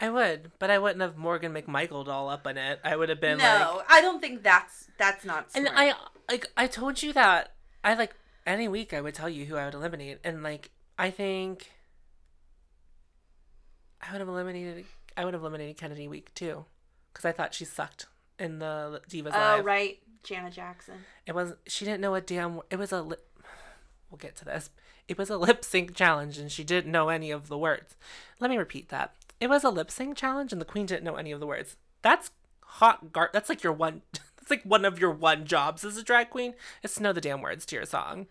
I 0.01 0.11
would, 0.11 0.51
but 0.59 0.71
I 0.71 0.79
wouldn't 0.79 1.01
have 1.01 1.17
Morgan 1.17 1.53
McMichael 1.53 2.09
all 2.09 2.29
up 2.29 2.47
in 2.47 2.59
it. 2.59 2.81
I 2.83 2.97
would 2.97 3.09
have 3.09 3.21
been 3.21 3.39
like 3.39 3.61
no, 3.61 3.77
like, 3.77 3.87
I 3.89 4.01
don't 4.01 4.21
think 4.21 4.43
that's 4.43 4.89
that's 4.99 5.25
not. 5.25 5.47
and. 5.55 5.69
I 5.71 5.95
like 6.29 6.47
I 6.57 6.67
told 6.67 7.03
you 7.03 7.13
that 7.13 7.53
I 7.85 7.95
like 7.95 8.15
any 8.45 8.67
week 8.67 8.93
I 8.93 9.01
would 9.01 9.15
tell 9.15 9.29
you 9.29 9.45
who 9.45 9.57
I 9.57 9.65
would 9.67 9.75
eliminate, 9.75 10.19
and 10.25 10.43
like 10.43 10.71
I 10.99 11.11
think 11.11 11.71
I 14.01 14.11
would 14.11 14.21
have 14.21 14.29
eliminated 14.29 14.87
I 15.17 15.25
would 15.25 15.35
have 15.35 15.43
eliminated 15.43 15.77
Kennedy 15.77 16.09
week 16.09 16.35
too, 16.35 16.65
because 17.13 17.25
I 17.25 17.33
thought 17.33 17.55
she 17.55 17.65
sucked 17.65 18.07
in 18.39 18.59
the 18.59 19.03
Divas 19.09 19.33
Oh 19.35 19.39
Live. 19.39 19.65
right, 19.65 19.99
Janet 20.25 20.55
Jackson. 20.55 20.95
It 21.27 21.35
was 21.35 21.53
she 21.67 21.85
didn't 21.85 22.01
know 22.01 22.15
a 22.15 22.21
damn. 22.21 22.61
It 22.71 22.77
was 22.77 22.93
a. 22.93 23.05
We'll 23.05 24.19
get 24.19 24.37
to 24.37 24.45
this. 24.45 24.71
It 25.13 25.19
was 25.19 25.29
a 25.29 25.37
lip 25.37 25.63
sync 25.63 25.95
challenge, 25.95 26.39
and 26.39 26.51
she 26.51 26.65
didn't 26.65 26.91
know 26.91 27.11
any 27.11 27.31
of 27.31 27.49
the 27.49 27.59
words. 27.59 27.97
Let 28.41 28.51
me 28.51 28.57
repeat 28.57 28.89
that. 28.89 29.15
It 29.41 29.51
was 29.51 29.63
a 29.63 29.69
lip 29.69 29.91
sync 29.91 30.17
challenge, 30.17 30.53
and 30.53 30.61
the 30.61 30.65
queen 30.65 30.87
didn't 30.87 31.05
know 31.05 31.17
any 31.17 31.33
of 31.33 31.41
the 31.41 31.47
words. 31.47 31.77
That's 32.01 32.31
hot 32.63 33.13
gar. 33.13 33.29
That's 33.31 33.51
like 33.51 33.63
your 33.63 33.75
one. 33.75 34.01
That's 34.13 34.49
like 34.49 34.63
one 34.63 34.87
of 34.87 34.99
your 34.99 35.11
one 35.11 35.45
jobs 35.45 35.85
as 35.85 35.99
a 35.99 36.03
drag 36.03 36.31
queen 36.31 36.55
is 36.83 36.95
to 36.95 37.03
know 37.03 37.13
the 37.13 37.21
damn 37.21 37.43
words 37.43 37.67
to 37.67 37.77
your 37.77 37.85
song. 37.85 38.27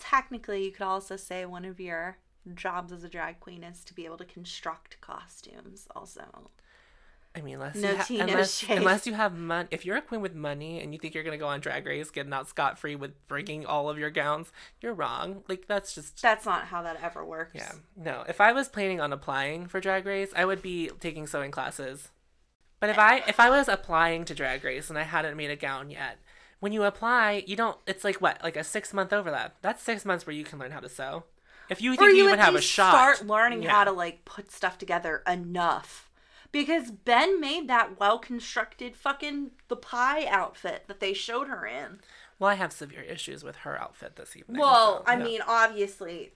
Technically, 0.00 0.64
you 0.64 0.72
could 0.72 0.82
also 0.82 1.16
say 1.16 1.46
one 1.46 1.64
of 1.64 1.78
your 1.78 2.18
jobs 2.56 2.90
as 2.90 3.04
a 3.04 3.08
drag 3.08 3.38
queen 3.38 3.62
is 3.62 3.84
to 3.84 3.94
be 3.94 4.04
able 4.04 4.18
to 4.18 4.24
construct 4.24 5.00
costumes. 5.00 5.86
Also, 5.94 6.50
I 7.34 7.40
mean, 7.40 7.54
unless 7.54 7.76
No 7.76 7.90
you 7.92 7.96
ha- 7.96 8.04
tea, 8.04 8.20
unless, 8.20 8.54
shade. 8.58 8.76
unless 8.78 9.06
you 9.06 9.14
have 9.14 9.34
money. 9.34 9.66
If 9.70 9.86
you're 9.86 9.96
a 9.96 10.02
queen 10.02 10.20
with 10.20 10.34
money 10.34 10.80
and 10.80 10.92
you 10.92 10.98
think 11.00 11.14
you're 11.14 11.24
gonna 11.24 11.38
go 11.38 11.46
on 11.48 11.60
Drag 11.60 11.86
Race, 11.86 12.10
getting 12.10 12.32
out 12.32 12.46
scot 12.48 12.78
free 12.78 12.94
with 12.94 13.12
bringing 13.26 13.64
all 13.64 13.88
of 13.88 13.98
your 13.98 14.10
gowns, 14.10 14.52
you're 14.82 14.92
wrong. 14.92 15.42
Like 15.48 15.66
that's 15.66 15.94
just 15.94 16.20
that's 16.20 16.44
not 16.44 16.64
how 16.66 16.82
that 16.82 16.98
ever 17.02 17.24
works. 17.24 17.52
Yeah. 17.54 17.72
No, 17.96 18.24
if 18.28 18.40
I 18.40 18.52
was 18.52 18.68
planning 18.68 19.00
on 19.00 19.12
applying 19.14 19.66
for 19.66 19.80
Drag 19.80 20.04
Race, 20.04 20.30
I 20.36 20.44
would 20.44 20.60
be 20.60 20.90
taking 21.00 21.26
sewing 21.26 21.50
classes. 21.50 22.08
But 22.80 22.90
if 22.90 22.98
I 22.98 23.22
if 23.26 23.40
I 23.40 23.48
was 23.48 23.66
applying 23.68 24.24
to 24.26 24.34
Drag 24.34 24.62
Race 24.62 24.90
and 24.90 24.98
I 24.98 25.04
hadn't 25.04 25.36
made 25.36 25.50
a 25.50 25.56
gown 25.56 25.88
yet, 25.88 26.18
when 26.60 26.72
you 26.72 26.82
apply, 26.84 27.44
you 27.46 27.56
don't. 27.56 27.78
It's 27.86 28.04
like 28.04 28.20
what, 28.20 28.42
like 28.42 28.56
a 28.58 28.64
six 28.64 28.92
month 28.92 29.10
overlap. 29.12 29.56
That's 29.62 29.82
six 29.82 30.04
months 30.04 30.26
where 30.26 30.36
you 30.36 30.44
can 30.44 30.58
learn 30.58 30.72
how 30.72 30.80
to 30.80 30.88
sew. 30.90 31.24
If 31.70 31.80
you 31.80 31.92
Or 31.94 31.96
think 31.96 32.10
you, 32.10 32.16
you 32.18 32.24
even 32.28 32.38
have 32.40 32.54
a 32.56 32.60
shot, 32.60 32.90
start 32.92 33.26
learning 33.26 33.62
Yeah. 33.62 33.70
how 33.70 33.84
to 33.84 33.92
like 33.92 34.26
put 34.26 34.52
stuff 34.52 34.76
together 34.76 35.22
enough. 35.26 36.10
Because 36.52 36.90
Ben 36.90 37.40
made 37.40 37.66
that 37.68 37.98
well 37.98 38.18
constructed 38.18 38.94
fucking 38.94 39.52
the 39.68 39.76
pie 39.76 40.26
outfit 40.26 40.84
that 40.86 41.00
they 41.00 41.14
showed 41.14 41.48
her 41.48 41.66
in. 41.66 42.00
Well, 42.38 42.50
I 42.50 42.54
have 42.54 42.72
severe 42.72 43.02
issues 43.02 43.42
with 43.42 43.56
her 43.56 43.80
outfit 43.80 44.16
this 44.16 44.36
evening. 44.36 44.60
Well, 44.60 44.98
so, 44.98 45.04
I 45.06 45.16
mean, 45.16 45.40
obviously, 45.46 46.32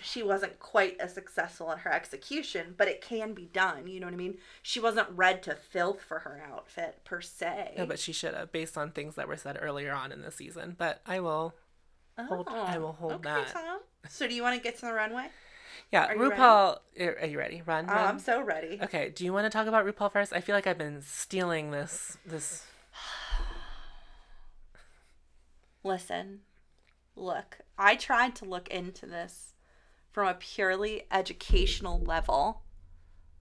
she 0.00 0.22
wasn't 0.22 0.58
quite 0.58 0.98
as 0.98 1.14
successful 1.14 1.70
in 1.70 1.78
her 1.78 1.92
execution, 1.92 2.74
but 2.76 2.88
it 2.88 3.00
can 3.00 3.34
be 3.34 3.46
done. 3.46 3.86
You 3.86 4.00
know 4.00 4.06
what 4.06 4.14
I 4.14 4.18
mean? 4.18 4.38
She 4.62 4.80
wasn't 4.80 5.08
read 5.10 5.42
to 5.44 5.54
filth 5.54 6.00
for 6.00 6.20
her 6.20 6.42
outfit 6.50 7.00
per 7.04 7.20
se. 7.20 7.74
No, 7.76 7.86
but 7.86 7.98
she 7.98 8.12
should 8.12 8.34
have, 8.34 8.50
based 8.52 8.76
on 8.78 8.90
things 8.90 9.14
that 9.16 9.28
were 9.28 9.36
said 9.36 9.58
earlier 9.60 9.92
on 9.92 10.12
in 10.12 10.22
the 10.22 10.30
season. 10.30 10.74
But 10.78 11.00
I 11.06 11.20
will. 11.20 11.54
hold- 12.18 12.48
I 12.48 12.76
oh, 12.76 12.80
will 12.80 12.92
hold 12.92 13.12
Oh, 13.12 13.16
okay, 13.16 13.44
that. 13.44 13.52
Tom. 13.52 13.80
So, 14.08 14.26
do 14.26 14.34
you 14.34 14.42
want 14.42 14.56
to 14.56 14.62
get 14.62 14.76
to 14.76 14.86
the 14.86 14.92
runway? 14.92 15.28
Yeah, 15.92 16.06
Are 16.06 16.14
you 16.14 16.30
ready? 16.30 16.40
RuPaul. 16.40 16.78
Are 17.00 17.26
you 17.26 17.38
ready? 17.38 17.62
Run. 17.66 17.86
Oh, 17.88 17.94
run. 17.94 18.06
I'm 18.06 18.18
so 18.18 18.40
ready. 18.40 18.78
Okay, 18.82 19.12
do 19.14 19.24
you 19.24 19.32
want 19.32 19.46
to 19.46 19.50
talk 19.50 19.66
about 19.66 19.84
RuPaul 19.84 20.12
first? 20.12 20.32
I 20.32 20.40
feel 20.40 20.54
like 20.54 20.66
I've 20.66 20.78
been 20.78 21.02
stealing 21.02 21.70
this 21.70 22.16
this 22.24 22.64
Listen, 25.82 26.40
look, 27.16 27.58
I 27.78 27.96
tried 27.96 28.36
to 28.36 28.44
look 28.44 28.68
into 28.68 29.06
this 29.06 29.54
from 30.12 30.28
a 30.28 30.34
purely 30.34 31.04
educational 31.10 32.00
level. 32.00 32.62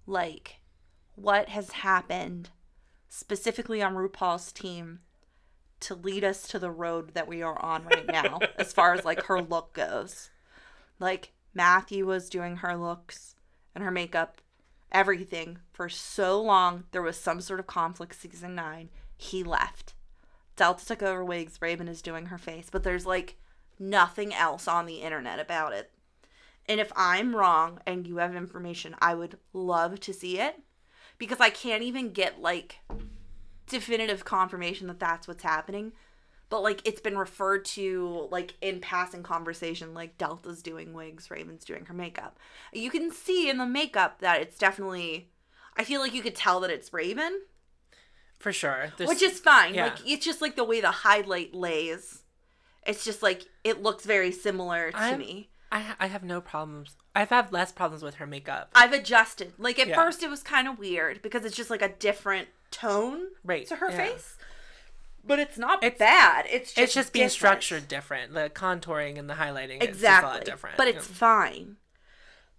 Like, 0.08 0.60
what 1.16 1.50
has 1.50 1.72
happened 1.72 2.50
specifically 3.10 3.82
on 3.82 3.96
RuPaul's 3.96 4.52
team 4.52 5.00
to 5.82 5.96
lead 5.96 6.24
us 6.24 6.48
to 6.48 6.60
the 6.60 6.72
road 6.72 7.14
that 7.14 7.28
we 7.28 7.42
are 7.42 7.60
on 7.62 7.86
right 7.86 8.08
now, 8.08 8.40
as 8.58 8.74
far 8.74 8.94
as 8.94 9.06
like 9.06 9.24
her 9.26 9.42
look 9.42 9.74
goes. 9.74 10.30
Like, 11.00 11.32
Mathu 11.56 12.04
was 12.04 12.30
doing 12.30 12.58
her 12.58 12.76
looks 12.76 13.36
and 13.76 13.84
her 13.84 13.92
makeup, 13.92 14.42
everything 14.92 15.60
for 15.72 15.90
so 15.90 16.42
long. 16.42 16.86
There 16.92 17.02
was 17.02 17.18
some 17.20 17.42
sort 17.42 17.60
of 17.60 17.68
conflict 17.68 18.16
season 18.16 18.56
nine. 18.56 18.90
He 19.18 19.44
left. 19.44 19.94
Delta 20.56 20.86
took 20.86 21.02
over 21.02 21.24
wigs. 21.24 21.62
Raven 21.62 21.88
is 21.88 22.02
doing 22.02 22.28
her 22.28 22.38
face, 22.38 22.70
but 22.72 22.84
there's 22.84 23.06
like 23.06 23.38
nothing 23.80 24.34
else 24.34 24.68
on 24.68 24.86
the 24.86 25.02
internet 25.02 25.40
about 25.40 25.74
it. 25.74 25.92
And 26.68 26.80
if 26.80 26.92
I'm 26.96 27.36
wrong 27.36 27.80
and 27.86 28.06
you 28.06 28.18
have 28.18 28.36
information, 28.36 28.96
I 29.00 29.16
would 29.16 29.40
love 29.54 30.00
to 30.02 30.14
see 30.14 30.40
it 30.40 30.60
because 31.18 31.40
I 31.40 31.50
can't 31.50 31.82
even 31.82 32.12
get 32.12 32.42
like 32.42 32.80
definitive 33.68 34.26
confirmation 34.26 34.88
that 34.88 35.00
that's 35.00 35.28
what's 35.28 35.44
happening. 35.44 35.94
But 36.50 36.64
like 36.64 36.82
it's 36.86 37.02
been 37.02 37.18
referred 37.18 37.64
to 37.66 38.28
like 38.32 38.56
in 38.62 38.80
passing 38.82 39.22
conversation, 39.24 39.94
like 39.94 40.18
Delta's 40.18 40.64
doing 40.64 40.94
wigs, 40.94 41.30
Raven's 41.30 41.64
doing 41.64 41.86
her 41.86 41.94
makeup. 41.94 42.40
You 42.74 42.90
can 42.90 43.12
see 43.12 43.50
in 43.50 43.58
the 43.58 43.66
makeup 43.68 44.20
that 44.22 44.42
it's 44.42 44.58
definitely. 44.58 45.30
I 45.78 45.84
feel 45.84 46.02
like 46.02 46.14
you 46.14 46.22
could 46.24 46.36
tell 46.36 46.60
that 46.62 46.72
it's 46.72 46.92
Raven, 46.92 47.42
for 48.40 48.52
sure. 48.52 48.92
There's, 48.98 49.08
which 49.10 49.22
is 49.22 49.40
fine. 49.40 49.74
yeah. 49.76 49.86
Like 49.86 49.98
it's 50.08 50.26
just 50.26 50.42
like 50.42 50.56
the 50.56 50.64
way 50.64 50.82
the 50.82 50.92
highlight 50.92 51.54
lays. 51.54 52.24
It's 52.86 53.04
just 53.06 53.22
like 53.22 53.46
it 53.64 53.84
looks 53.84 54.06
very 54.06 54.32
similar 54.32 54.92
to 54.92 54.98
I'm- 54.98 55.20
me. 55.20 55.50
I 55.72 55.94
I 56.00 56.08
have 56.08 56.24
no 56.24 56.42
problems. 56.42 56.96
I've 57.16 57.30
had 57.30 57.52
less 57.54 57.72
problems 57.72 58.02
with 58.02 58.16
her 58.16 58.26
makeup. 58.26 58.72
I've 58.74 58.92
adjusted. 58.94 59.54
Like 59.60 59.78
at 59.78 59.90
Yeah. 59.90 59.96
first 59.96 60.24
it 60.24 60.30
was 60.30 60.42
kind 60.42 60.68
of 60.68 60.80
weird 60.80 61.22
because 61.22 61.46
it's 61.46 61.56
just 61.56 61.70
like 61.70 61.84
a 61.84 61.90
different 61.90 62.48
tone 62.72 63.28
Right, 63.44 63.68
to 63.68 63.76
her 63.76 63.92
yeah. 63.92 63.98
face. 64.08 64.36
But 65.24 65.40
it's 65.40 65.58
not 65.58 65.84
It's- 65.84 66.00
bad. 66.00 66.46
It's 66.50 66.74
just 66.74 66.78
it's 66.78 66.94
just 66.94 67.14
being 67.14 67.30
structured 67.30 67.88
different. 67.88 68.34
The 68.34 68.50
contouring 68.50 69.18
and 69.20 69.30
the 69.30 69.36
highlighting 69.36 69.78
is 69.78 69.80
just 69.80 69.82
a 69.82 69.90
Exactly. 69.90 70.32
lot 70.32 70.46
different. 70.46 70.78
But 70.78 70.88
it's 70.88 71.08
fine. 71.08 71.78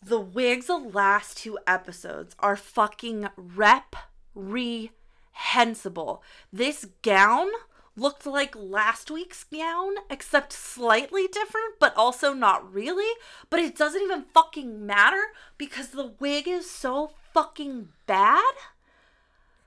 The 0.03 0.21
wigs 0.21 0.71
of 0.71 0.95
last 0.95 1.37
two 1.39 1.59
episodes 1.67 2.35
are 2.39 2.57
fucking 2.57 3.29
reprehensible. 3.37 6.23
This 6.53 6.87
gown 7.03 7.49
looked 7.97 8.25
like 8.25 8.55
last 8.57 9.11
week's 9.11 9.45
gown, 9.45 9.95
except 10.09 10.53
slightly 10.53 11.27
different, 11.27 11.75
but 11.79 11.95
also 11.97 12.33
not 12.33 12.73
really. 12.73 13.13
But 13.51 13.61
it 13.61 13.77
doesn't 13.77 14.01
even 14.03 14.25
fucking 14.33 14.87
matter 14.87 15.23
because 15.59 15.89
the 15.89 16.15
wig 16.19 16.49
is 16.49 16.71
so 16.71 17.13
fucking 17.35 17.91
bad. 18.07 18.55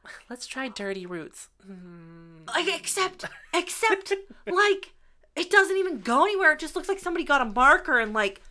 Let's 0.30 0.46
try 0.48 0.68
Dirty 0.68 1.06
Roots. 1.06 1.50
Mm. 1.70 2.48
Like 2.48 2.68
except 2.68 3.26
except 3.54 4.14
like 4.48 4.94
it 5.36 5.50
doesn't 5.50 5.78
even 5.78 6.00
go 6.02 6.24
anywhere. 6.26 6.52
It 6.54 6.60
just 6.60 6.76
looks 6.76 6.88
like 6.90 7.00
somebody 7.00 7.24
got 7.26 7.42
a 7.42 7.46
marker 7.46 8.00
and 8.00 8.14
like 8.14 8.42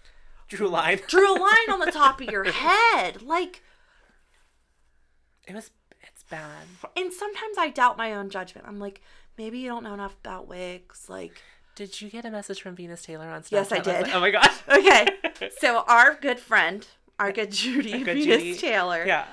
Drew 0.49 0.67
a 0.67 0.69
line. 0.69 1.01
drew 1.07 1.31
a 1.35 1.39
line 1.39 1.71
on 1.71 1.79
the 1.81 1.91
top 1.93 2.21
of 2.21 2.29
your 2.31 2.45
head. 2.45 3.23
Like 3.23 3.63
It 5.47 5.55
was. 5.55 5.71
It's 6.03 6.23
bad. 6.25 6.67
and 6.97 7.13
sometimes 7.13 7.57
I 7.59 7.69
doubt 7.71 7.97
my 7.97 8.13
own 8.15 8.29
judgment. 8.29 8.67
I'm 8.67 8.79
like, 8.81 9.01
maybe 9.39 9.59
you 9.59 9.69
don't 9.69 9.85
know 9.85 9.95
enough 9.95 10.17
about 10.25 10.49
wigs. 10.49 11.07
Like 11.09 11.41
Did 11.77 12.01
you 12.01 12.11
get 12.11 12.25
a 12.25 12.31
message 12.31 12.61
from 12.61 12.75
Venus 12.75 13.03
Taylor 13.03 13.29
on 13.29 13.43
Snapchat? 13.43 13.51
Yes, 13.53 13.73
I 13.73 13.77
last 13.77 13.87
night? 13.87 14.05
did. 14.07 14.15
Oh 14.15 14.21
my 14.21 14.31
gosh. 14.31 14.59
Okay. 14.69 15.07
so 15.59 15.85
our 15.87 16.15
good 16.21 16.39
friend, 16.41 16.87
our 17.19 17.31
good 17.33 17.51
Judy 17.53 18.03
Good 18.03 18.17
Venus 18.17 18.25
Judy. 18.43 18.55
Taylor 18.57 19.05
Yeah. 19.07 19.27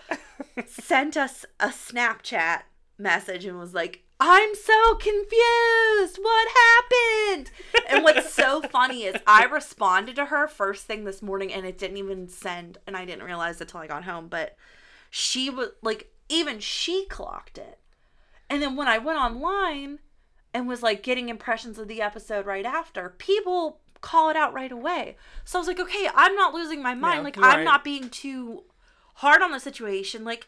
Sent 0.68 1.18
us 1.18 1.46
a 1.60 1.68
Snapchat 1.68 2.62
message 2.98 3.46
and 3.46 3.58
was 3.58 3.74
like, 3.74 4.04
I'm 4.20 4.54
so 4.54 4.96
confused. 4.96 6.20
What 6.22 6.48
happened? 6.50 7.52
And 7.88 8.04
what's 8.04 8.34
so 8.34 8.62
funny 8.62 9.04
is 9.04 9.16
I 9.26 9.46
responded 9.46 10.18
to 10.18 10.26
her 10.26 10.48
first 10.48 10.86
thing 10.86 11.06
this 11.06 11.22
morning 11.22 11.54
and 11.54 11.66
it 11.66 11.78
didn't 11.78 11.98
even 11.98 12.28
send, 12.28 12.80
and 12.86 12.98
I 12.98 13.06
didn't 13.06 13.24
realize 13.24 13.62
it 13.62 13.70
till 13.70 13.80
I 13.80 13.88
got 13.88 14.04
home. 14.04 14.28
But 14.28 14.58
she 15.10 15.50
was 15.50 15.70
like, 15.82 16.12
even 16.28 16.60
she 16.60 17.06
clocked 17.06 17.58
it. 17.58 17.80
And 18.50 18.62
then 18.62 18.76
when 18.76 18.88
I 18.88 18.98
went 18.98 19.20
online 19.20 20.00
and 20.54 20.68
was 20.68 20.84
like 20.84 21.02
getting 21.02 21.30
impressions 21.30 21.80
of 21.80 21.88
the 21.88 22.02
episode 22.02 22.46
right 22.46 22.66
after, 22.66 23.16
people 23.18 23.80
call 24.02 24.30
it 24.30 24.36
out 24.36 24.54
right 24.54 24.72
away. 24.72 25.16
So 25.46 25.58
I 25.58 25.62
was 25.62 25.68
like, 25.68 25.80
okay, 25.80 26.10
I'm 26.14 26.36
not 26.36 26.54
losing 26.54 26.82
my 26.82 26.94
mind. 26.94 27.20
No, 27.20 27.24
like, 27.24 27.36
you 27.38 27.44
I'm 27.44 27.64
not 27.64 27.84
being 27.84 28.10
too 28.10 28.64
hard 29.20 29.42
on 29.42 29.52
the 29.52 29.60
situation. 29.60 30.24
Like, 30.24 30.48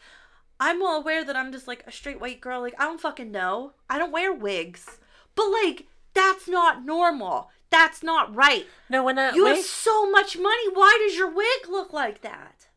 I'm 0.59 0.79
well 0.79 0.95
aware 0.97 1.23
that 1.23 1.35
I'm 1.35 1.51
just 1.51 1.67
like 1.67 1.83
a 1.87 1.91
straight 1.91 2.19
white 2.21 2.41
girl. 2.41 2.61
Like, 2.61 2.75
I 2.79 2.85
don't 2.85 3.01
fucking 3.01 3.31
know. 3.31 3.73
I 3.89 3.97
don't 3.97 4.11
wear 4.11 4.33
wigs. 4.33 4.99
But 5.35 5.47
like, 5.63 5.87
That's 6.13 6.47
not 6.47 6.85
normal. 6.85 7.49
That's 7.69 8.03
not 8.03 8.35
right. 8.35 8.67
No, 8.89 9.03
when 9.05 9.17
uh, 9.17 9.31
You 9.33 9.45
have 9.45 9.59
so 9.59 10.09
much 10.11 10.37
money. 10.37 10.69
Why 10.73 10.97
does 11.05 11.17
your 11.17 11.31
wig 11.33 11.69
look 11.69 11.93
like 11.93 12.21
that? 12.21 12.67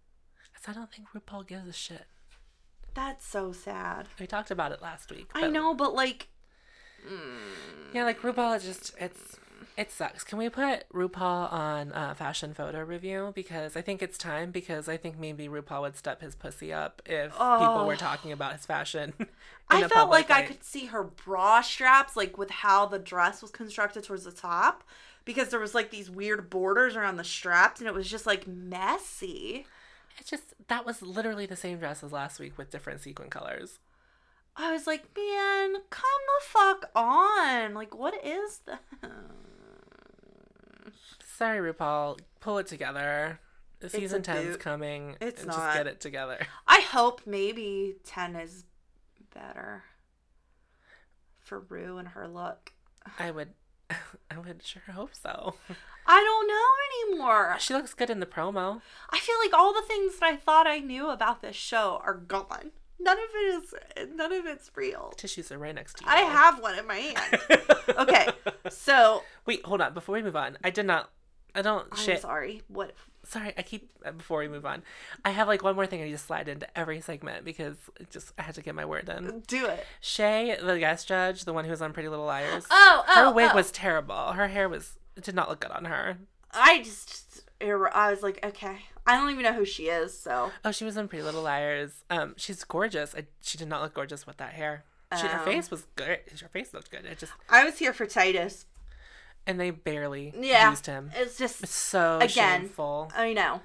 Because 0.53 0.69
I 0.69 0.79
don't 0.79 0.93
think 0.93 1.09
RuPaul 1.15 1.47
gives 1.47 1.69
a 1.69 1.73
shit. 1.73 2.07
That's 2.95 3.27
so 3.27 3.51
sad. 3.51 4.07
We 4.21 4.27
talked 4.29 4.53
about 4.53 4.71
it 4.71 4.81
last 4.81 5.11
week. 5.11 5.27
I 5.35 5.49
know, 5.49 5.75
but 5.75 5.95
like, 5.95 6.29
Yeah, 7.93 8.05
like 8.05 8.21
RuPaul 8.21 8.57
is 8.57 8.65
just 8.65 8.95
it's 8.99 9.37
it 9.77 9.91
sucks. 9.91 10.23
Can 10.23 10.39
we 10.39 10.49
put 10.49 10.89
RuPaul 10.93 11.53
on 11.53 11.93
uh, 11.93 12.15
Fashion 12.15 12.55
Photo 12.55 12.85
RuView 12.85 13.35
because 13.35 13.77
I 13.77 13.81
think 13.81 14.03
it's 14.03 14.17
time 14.17 14.51
because 14.53 14.89
I 14.89 14.97
think 14.97 15.19
maybe 15.19 15.49
RuPaul 15.49 15.83
would 15.83 15.97
step 15.97 16.21
his 16.21 16.35
pussy 16.35 16.73
up 16.73 17.03
if 17.07 17.33
people 17.33 17.85
were 17.87 17.97
talking 17.97 18.31
about 18.31 18.53
his 18.53 18.67
fashion. 18.67 19.13
I 19.71 19.89
felt 19.89 20.11
like 20.11 20.31
I 20.31 20.43
could 20.43 20.63
see 20.63 20.87
her 20.87 21.03
bra 21.03 21.61
straps, 21.61 22.17
like 22.17 22.39
with 22.39 22.51
how 22.51 22.87
the 22.87 22.99
dress 22.99 23.43
was 23.43 23.51
constructed 23.51 24.05
towards 24.05 24.25
the 24.25 24.33
top, 24.33 24.85
because 25.25 25.49
there 25.49 25.61
was 25.61 25.75
like 25.75 25.91
these 25.91 26.11
weird 26.11 26.51
borders 26.51 26.95
around 26.95 27.17
the 27.17 27.25
straps, 27.25 27.81
and 27.81 27.89
it 27.89 27.95
was 27.95 28.09
just 28.09 28.27
like 28.27 28.47
messy. 28.47 29.67
It 30.21 30.27
just 30.27 30.55
that 30.69 30.87
was 30.87 31.03
literally 31.03 31.47
the 31.47 31.57
same 31.57 31.79
dress 31.79 32.05
as 32.05 32.13
last 32.13 32.39
week 32.39 32.57
with 32.57 32.71
different 32.71 33.01
sequin 33.01 33.31
colors. 33.31 33.79
I 34.57 34.73
was 34.73 34.87
like, 34.87 35.03
man, 35.17 35.83
come 35.91 36.03
the 36.03 36.47
fuck 36.47 36.91
on! 36.95 37.75
Like, 37.75 37.95
what 37.97 38.15
is 38.25 38.61
that? 38.67 38.81
Sorry, 41.37 41.73
RuPaul, 41.73 42.21
pull 42.41 42.59
it 42.59 42.67
together. 42.69 43.41
a 43.83 43.89
Season 43.89 44.23
10's 44.23 44.53
boot. 44.53 44.61
coming. 44.61 45.17
It's 45.21 45.41
and 45.41 45.49
not. 45.49 45.57
Just 45.57 45.77
get 45.77 45.87
it 45.89 46.01
together. 46.01 46.47
I 46.69 46.81
hope 46.81 47.23
maybe 47.27 47.97
ten 48.05 48.37
is 48.37 48.65
better 49.35 49.83
for 51.41 51.59
Ru 51.61 51.99
and 51.99 52.09
her 52.09 52.29
look. 52.29 52.73
I 53.19 53.33
would, 53.33 53.51
I 54.31 54.39
would 54.39 54.63
sure 54.63 54.83
hope 54.93 55.11
so. 55.21 55.55
I 56.07 56.21
don't 56.21 56.47
know 56.47 57.17
anymore. 57.17 57.57
She 57.59 57.75
looks 57.75 57.95
good 57.95 58.11
in 58.11 58.21
the 58.21 58.27
promo. 58.27 58.81
I 59.11 59.19
feel 59.19 59.37
like 59.43 59.53
all 59.53 59.73
the 59.75 59.83
things 59.83 60.19
that 60.19 60.27
I 60.27 60.37
thought 60.37 60.67
I 60.67 60.79
knew 60.79 61.09
about 61.11 61.43
this 61.43 61.57
show 61.57 62.01
are 62.05 62.15
gone. 62.15 62.71
None 63.01 63.19
of 63.19 63.25
it 63.35 63.65
is. 63.65 63.75
None 64.15 64.33
of 64.33 64.47
it's 64.47 64.71
real. 64.75 65.13
Tissues 65.17 65.51
are 65.53 65.59
right 65.59 65.75
next 65.75 65.99
to 65.99 66.05
you. 66.05 66.11
I 66.11 66.21
have 66.21 66.61
one 66.61 66.79
in 66.79 66.87
my 66.87 66.97
hand. 66.97 67.41
Okay, 67.99 68.27
so 68.71 69.23
Wait, 69.45 69.65
hold 69.67 69.83
on. 69.83 69.93
Before 69.93 70.15
we 70.15 70.23
move 70.23 70.37
on, 70.37 70.57
I 70.65 70.71
did 70.71 70.87
not. 70.87 71.11
I 71.55 71.61
don't 71.63 71.87
I'm 71.93 71.99
shit. 71.99 72.23
sorry. 72.23 72.63
What? 72.69 72.93
Sorry, 73.25 73.53
I 73.57 73.63
keep 73.63 73.91
uh, 74.05 74.13
before 74.13 74.39
we 74.39 74.49
move 74.49 74.65
on. 74.65 74.83
I 75.25 75.31
have 75.31 75.49
like 75.49 75.63
one 75.63 75.77
more 75.77 75.87
thing 75.87 76.01
I 76.01 76.05
need 76.05 76.13
to 76.13 76.19
slide 76.19 76.49
into 76.49 76.67
every 76.77 77.01
segment 77.03 77.45
because 77.45 77.77
it 78.01 78.11
just 78.11 78.33
I 78.39 78.43
had 78.43 78.55
to 78.57 78.63
get 78.63 78.75
my 78.75 78.87
word 78.87 79.09
in. 79.11 79.43
Do 79.47 79.67
it. 79.67 79.87
Shay, 80.01 80.57
the 80.61 80.79
guest 80.79 81.07
judge, 81.07 81.45
the 81.45 81.53
one 81.53 81.65
who 81.67 81.71
was 81.71 81.83
on 81.83 81.93
Pretty 81.93 82.09
Little 82.09 82.25
Liars, 82.25 82.67
Oh, 82.71 83.05
oh, 83.07 83.25
her 83.27 83.33
wig 83.33 83.51
oh. 83.53 83.57
was 83.57 83.71
terrible. 83.71 84.33
Her 84.33 84.49
hair 84.49 84.69
was 84.69 84.99
it 85.17 85.25
did 85.25 85.35
not 85.35 85.49
look 85.49 85.61
good 85.61 85.71
on 85.71 85.85
her. 85.85 86.17
I 86.53 86.79
just. 86.83 87.44
I 87.73 88.11
was 88.11 88.23
like, 88.23 88.45
okay. 88.45 88.79
I 89.07 89.17
don't 89.17 89.31
even 89.31 89.43
know 89.43 89.53
who 89.53 89.65
she 89.65 89.85
is. 89.89 90.19
So 90.19 90.51
Oh, 90.65 90.73
she 90.73 90.85
was 90.85 90.97
in 90.97 91.09
Pretty 91.09 91.23
Little 91.23 91.43
Liars. 91.43 92.05
Um, 92.11 92.35
she's 92.37 92.65
gorgeous. 92.65 93.15
I, 93.17 93.27
she 93.43 93.59
did 93.59 93.69
not 93.69 93.83
look 93.83 93.95
gorgeous 93.95 94.27
with 94.27 94.37
that 94.39 94.53
hair. 94.55 94.85
She, 95.21 95.27
her 95.27 95.41
Oh. 95.43 95.45
face 95.45 95.71
was 95.71 95.87
good. 95.97 96.21
Her 96.41 96.49
face 96.49 96.73
looked 96.75 96.91
good. 96.91 97.05
It 97.05 97.19
just 97.19 97.33
I 97.49 97.65
was 97.65 97.79
here 97.79 97.93
for 97.93 98.07
Titus. 98.07 98.67
and 99.47 99.61
they 99.61 99.71
barely 99.71 100.33
Yeah. 100.37 100.71
used 100.71 100.87
him. 100.87 101.11
It's 101.15 101.37
just. 101.39 101.63
It's 101.63 101.75
so 101.75 102.17
Again. 102.17 102.63
shameful. 102.63 103.13
I 103.15 103.33
know. 103.35 103.61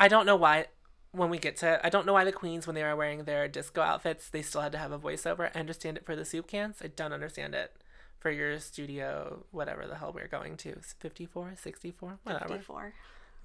I 0.00 0.08
don't 0.08 0.26
know 0.26 0.36
why. 0.36 0.66
When 1.14 1.28
we 1.28 1.36
get 1.38 1.58
to, 1.58 1.84
I 1.84 1.90
don't 1.90 2.06
know 2.06 2.14
why 2.14 2.24
the 2.24 2.32
queens, 2.32 2.66
when 2.66 2.74
they 2.74 2.82
were 2.82 2.96
wearing 2.96 3.24
their 3.24 3.46
disco 3.46 3.82
outfits, 3.82 4.30
they 4.30 4.40
still 4.40 4.62
had 4.62 4.72
to 4.72 4.78
have 4.78 4.92
a 4.92 4.98
voiceover. 4.98 5.50
I 5.54 5.60
understand 5.60 5.98
it 5.98 6.06
for 6.06 6.16
the 6.16 6.24
soup 6.24 6.46
cans. 6.46 6.78
I 6.82 6.86
don't 6.86 7.12
understand 7.12 7.54
it 7.54 7.76
for 8.18 8.30
your 8.30 8.58
studio, 8.58 9.44
whatever 9.50 9.86
the 9.86 9.96
hell 9.96 10.12
we're 10.14 10.26
going 10.28 10.56
to. 10.58 10.76
54, 10.80 11.52
64, 11.60 12.18
whatever. 12.22 12.56
Before. 12.56 12.94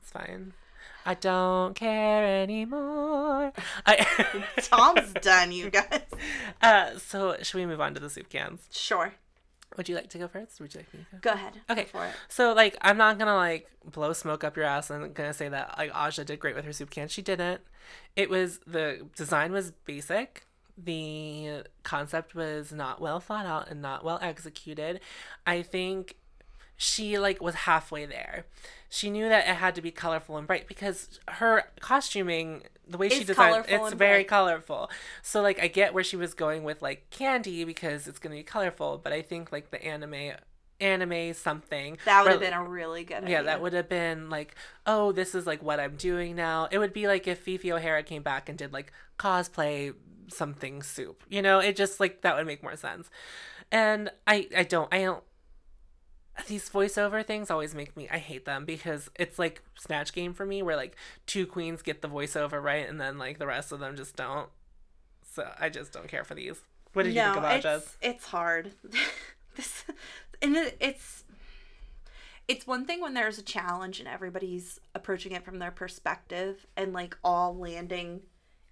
It's 0.08 0.14
fine. 0.14 0.54
I 1.06 1.16
don't 1.16 1.74
care 1.74 2.44
anymore. 2.44 3.52
I, 3.86 4.44
Tom's 4.62 5.12
done, 5.16 5.52
you 5.52 5.70
guys. 5.70 6.02
uh, 6.62 6.98
so, 6.98 7.36
should 7.42 7.58
we 7.58 7.66
move 7.66 7.82
on 7.82 7.94
to 7.94 8.00
the 8.00 8.10
soup 8.10 8.30
cans? 8.30 8.68
Sure. 8.72 9.14
Would 9.76 9.90
you 9.90 9.96
like 9.96 10.10
to 10.12 10.18
go 10.18 10.30
first? 10.30 10.62
Would 10.62 10.74
you 10.74 10.80
like 10.80 10.94
me 10.94 11.00
to 11.02 11.16
go? 11.18 11.32
Go 11.32 11.34
ahead. 11.34 11.54
Okay. 11.70 11.84
Go 11.84 11.88
for 11.90 12.06
it. 12.06 12.14
So 12.30 12.54
like 12.54 12.78
I'm 12.82 12.98
not 12.98 13.20
gonna 13.20 13.36
like 13.36 13.70
blow 13.86 14.14
smoke 14.14 14.44
up 14.46 14.56
your 14.56 14.66
ass 14.66 14.90
and 14.90 15.14
gonna 15.14 15.34
say 15.34 15.50
that 15.50 15.76
like 15.78 15.94
Aja 15.94 16.24
did 16.24 16.40
great 16.40 16.56
with 16.56 16.64
her 16.66 16.74
soup 16.74 16.90
can. 16.90 17.10
She 17.10 17.22
didn't. 17.22 17.62
It 18.16 18.30
was 18.30 18.60
the 18.66 19.06
design 19.16 19.52
was 19.52 19.72
basic. 19.72 20.46
The 20.78 21.64
concept 21.84 22.34
was 22.34 22.72
not 22.72 23.02
well 23.02 23.20
thought 23.20 23.46
out 23.46 23.70
and 23.70 23.82
not 23.82 24.04
well 24.06 24.20
executed. 24.22 25.02
I 25.46 25.62
think 25.62 26.16
she 26.78 27.18
like 27.18 27.42
was 27.42 27.56
halfway 27.56 28.06
there. 28.06 28.46
She 28.90 29.10
knew 29.10 29.28
that 29.28 29.48
it 29.48 29.56
had 29.56 29.76
to 29.76 29.82
be 29.82 29.92
colorful 29.92 30.38
and 30.38 30.48
bright 30.48 30.68
because 30.68 31.20
her 31.28 31.66
costuming, 31.82 32.64
the 32.88 32.98
way 32.98 33.10
she 33.10 33.26
designed, 33.26 33.66
it's 33.68 33.94
very 33.94 34.20
bright. 34.20 34.28
colorful. 34.30 34.90
So 35.22 35.42
like 35.42 35.60
I 35.62 35.68
get 35.68 35.94
where 35.94 36.04
she 36.04 36.16
was 36.16 36.34
going 36.34 36.64
with 36.64 36.82
like 36.82 37.10
candy 37.10 37.64
because 37.66 38.08
it's 38.08 38.20
gonna 38.20 38.36
be 38.36 38.44
colorful, 38.44 39.00
but 39.04 39.12
I 39.12 39.22
think 39.22 39.52
like 39.52 39.72
the 39.72 39.84
anime 39.84 40.38
anime 40.80 41.34
something 41.34 41.98
That 42.06 42.24
would 42.24 42.34
have 42.34 42.40
been 42.40 42.54
a 42.54 42.64
really 42.64 43.04
good 43.04 43.24
idea. 43.24 43.38
yeah, 43.38 43.42
that 43.44 43.62
would 43.62 43.74
have 43.74 43.90
been 43.90 44.30
like, 44.30 44.54
oh, 44.86 45.12
this 45.12 45.34
is 45.34 45.48
like 45.48 45.64
what 45.64 45.80
I'm 45.80 45.96
doing 45.96 46.36
now. 46.36 46.68
It 46.72 46.78
would 46.78 46.94
be 46.94 47.08
like 47.08 47.28
if 47.28 47.40
Fifi 47.40 47.72
O'Hara 47.74 48.04
came 48.04 48.22
back 48.22 48.48
and 48.48 48.58
did 48.58 48.72
like 48.72 48.94
cosplay 49.18 49.96
something 50.28 50.84
soup. 50.84 51.24
You 51.30 51.42
know, 51.42 51.60
it 51.60 51.76
just 51.76 52.00
like 52.00 52.22
that 52.22 52.36
would 52.36 52.46
make 52.46 52.62
more 52.64 52.76
sense. 52.76 53.10
And 53.72 54.12
I 54.28 54.48
I 54.56 54.64
don't 54.64 54.94
I 54.94 55.02
don't 55.02 55.24
these 56.46 56.70
voiceover 56.70 57.26
things 57.26 57.50
always 57.50 57.74
make 57.74 57.98
me 57.98 58.08
I 58.12 58.20
hate 58.20 58.46
them 58.46 58.66
because 58.66 59.10
it's 59.16 59.40
like 59.40 59.64
snatch 59.76 60.14
game 60.14 60.34
for 60.34 60.46
me 60.46 60.62
where 60.62 60.76
like 60.76 60.96
two 61.26 61.48
queens 61.48 61.82
get 61.82 62.02
the 62.02 62.08
voiceover 62.08 62.62
right 62.62 62.88
and 62.88 63.02
then 63.02 63.18
like 63.18 63.40
the 63.40 63.48
rest 63.48 63.72
of 63.72 63.80
them 63.80 63.96
just 63.96 64.16
don't. 64.16 64.50
So 65.34 65.50
I 65.60 65.70
just 65.70 65.92
don't 65.92 66.08
care 66.08 66.24
for 66.24 66.36
these. 66.36 66.62
What 66.94 67.04
did 67.04 67.14
you 67.14 67.22
think 67.22 67.38
about 67.38 67.56
it's, 67.56 67.64
Jazz? 67.64 67.98
it's 68.02 68.26
hard. 68.26 68.72
this, 69.56 69.84
and 70.42 70.56
it, 70.56 70.78
it's 70.80 71.24
it's 72.48 72.66
one 72.66 72.86
thing 72.86 73.02
when 73.02 73.14
there's 73.14 73.38
a 73.38 73.44
challenge 73.44 74.00
and 74.00 74.08
everybody's 74.08 74.80
approaching 74.96 75.34
it 75.34 75.44
from 75.44 75.60
their 75.60 75.72
perspective 75.72 76.66
and 76.78 76.94
like 76.94 77.18
all 77.24 77.58
landing 77.58 78.22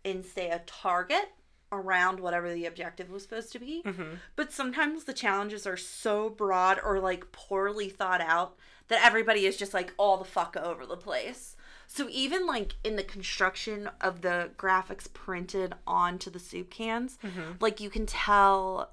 in 0.04 0.24
say 0.24 0.50
a 0.50 0.60
target 0.66 1.32
around 1.72 2.20
whatever 2.20 2.54
the 2.54 2.66
objective 2.66 3.10
was 3.10 3.24
supposed 3.24 3.52
to 3.52 3.60
be. 3.60 3.82
Mm-hmm. 3.86 4.16
But 4.36 4.52
sometimes 4.52 5.04
the 5.04 5.14
challenges 5.14 5.66
are 5.66 5.78
so 5.78 6.30
broad 6.30 6.80
or 6.84 7.00
like 7.00 7.32
poorly 7.32 7.90
thought 7.90 8.22
out 8.22 8.56
that 8.88 9.04
everybody 9.04 9.46
is 9.46 9.58
just 9.58 9.74
like 9.74 9.94
all 9.98 10.18
the 10.18 10.26
fuck 10.26 10.56
over 10.56 10.86
the 10.86 10.98
place. 10.98 11.56
So 11.88 12.08
even 12.10 12.46
like 12.48 12.76
in 12.84 12.96
the 12.96 13.04
construction 13.04 13.90
of 14.02 14.22
the 14.22 14.52
graphics 14.58 15.12
printed 15.12 15.74
onto 15.86 16.30
the 16.30 16.40
soup 16.40 16.70
cans, 16.70 17.18
like 17.60 17.80
you 17.80 17.90
can 17.90 18.06
tell 18.06 18.92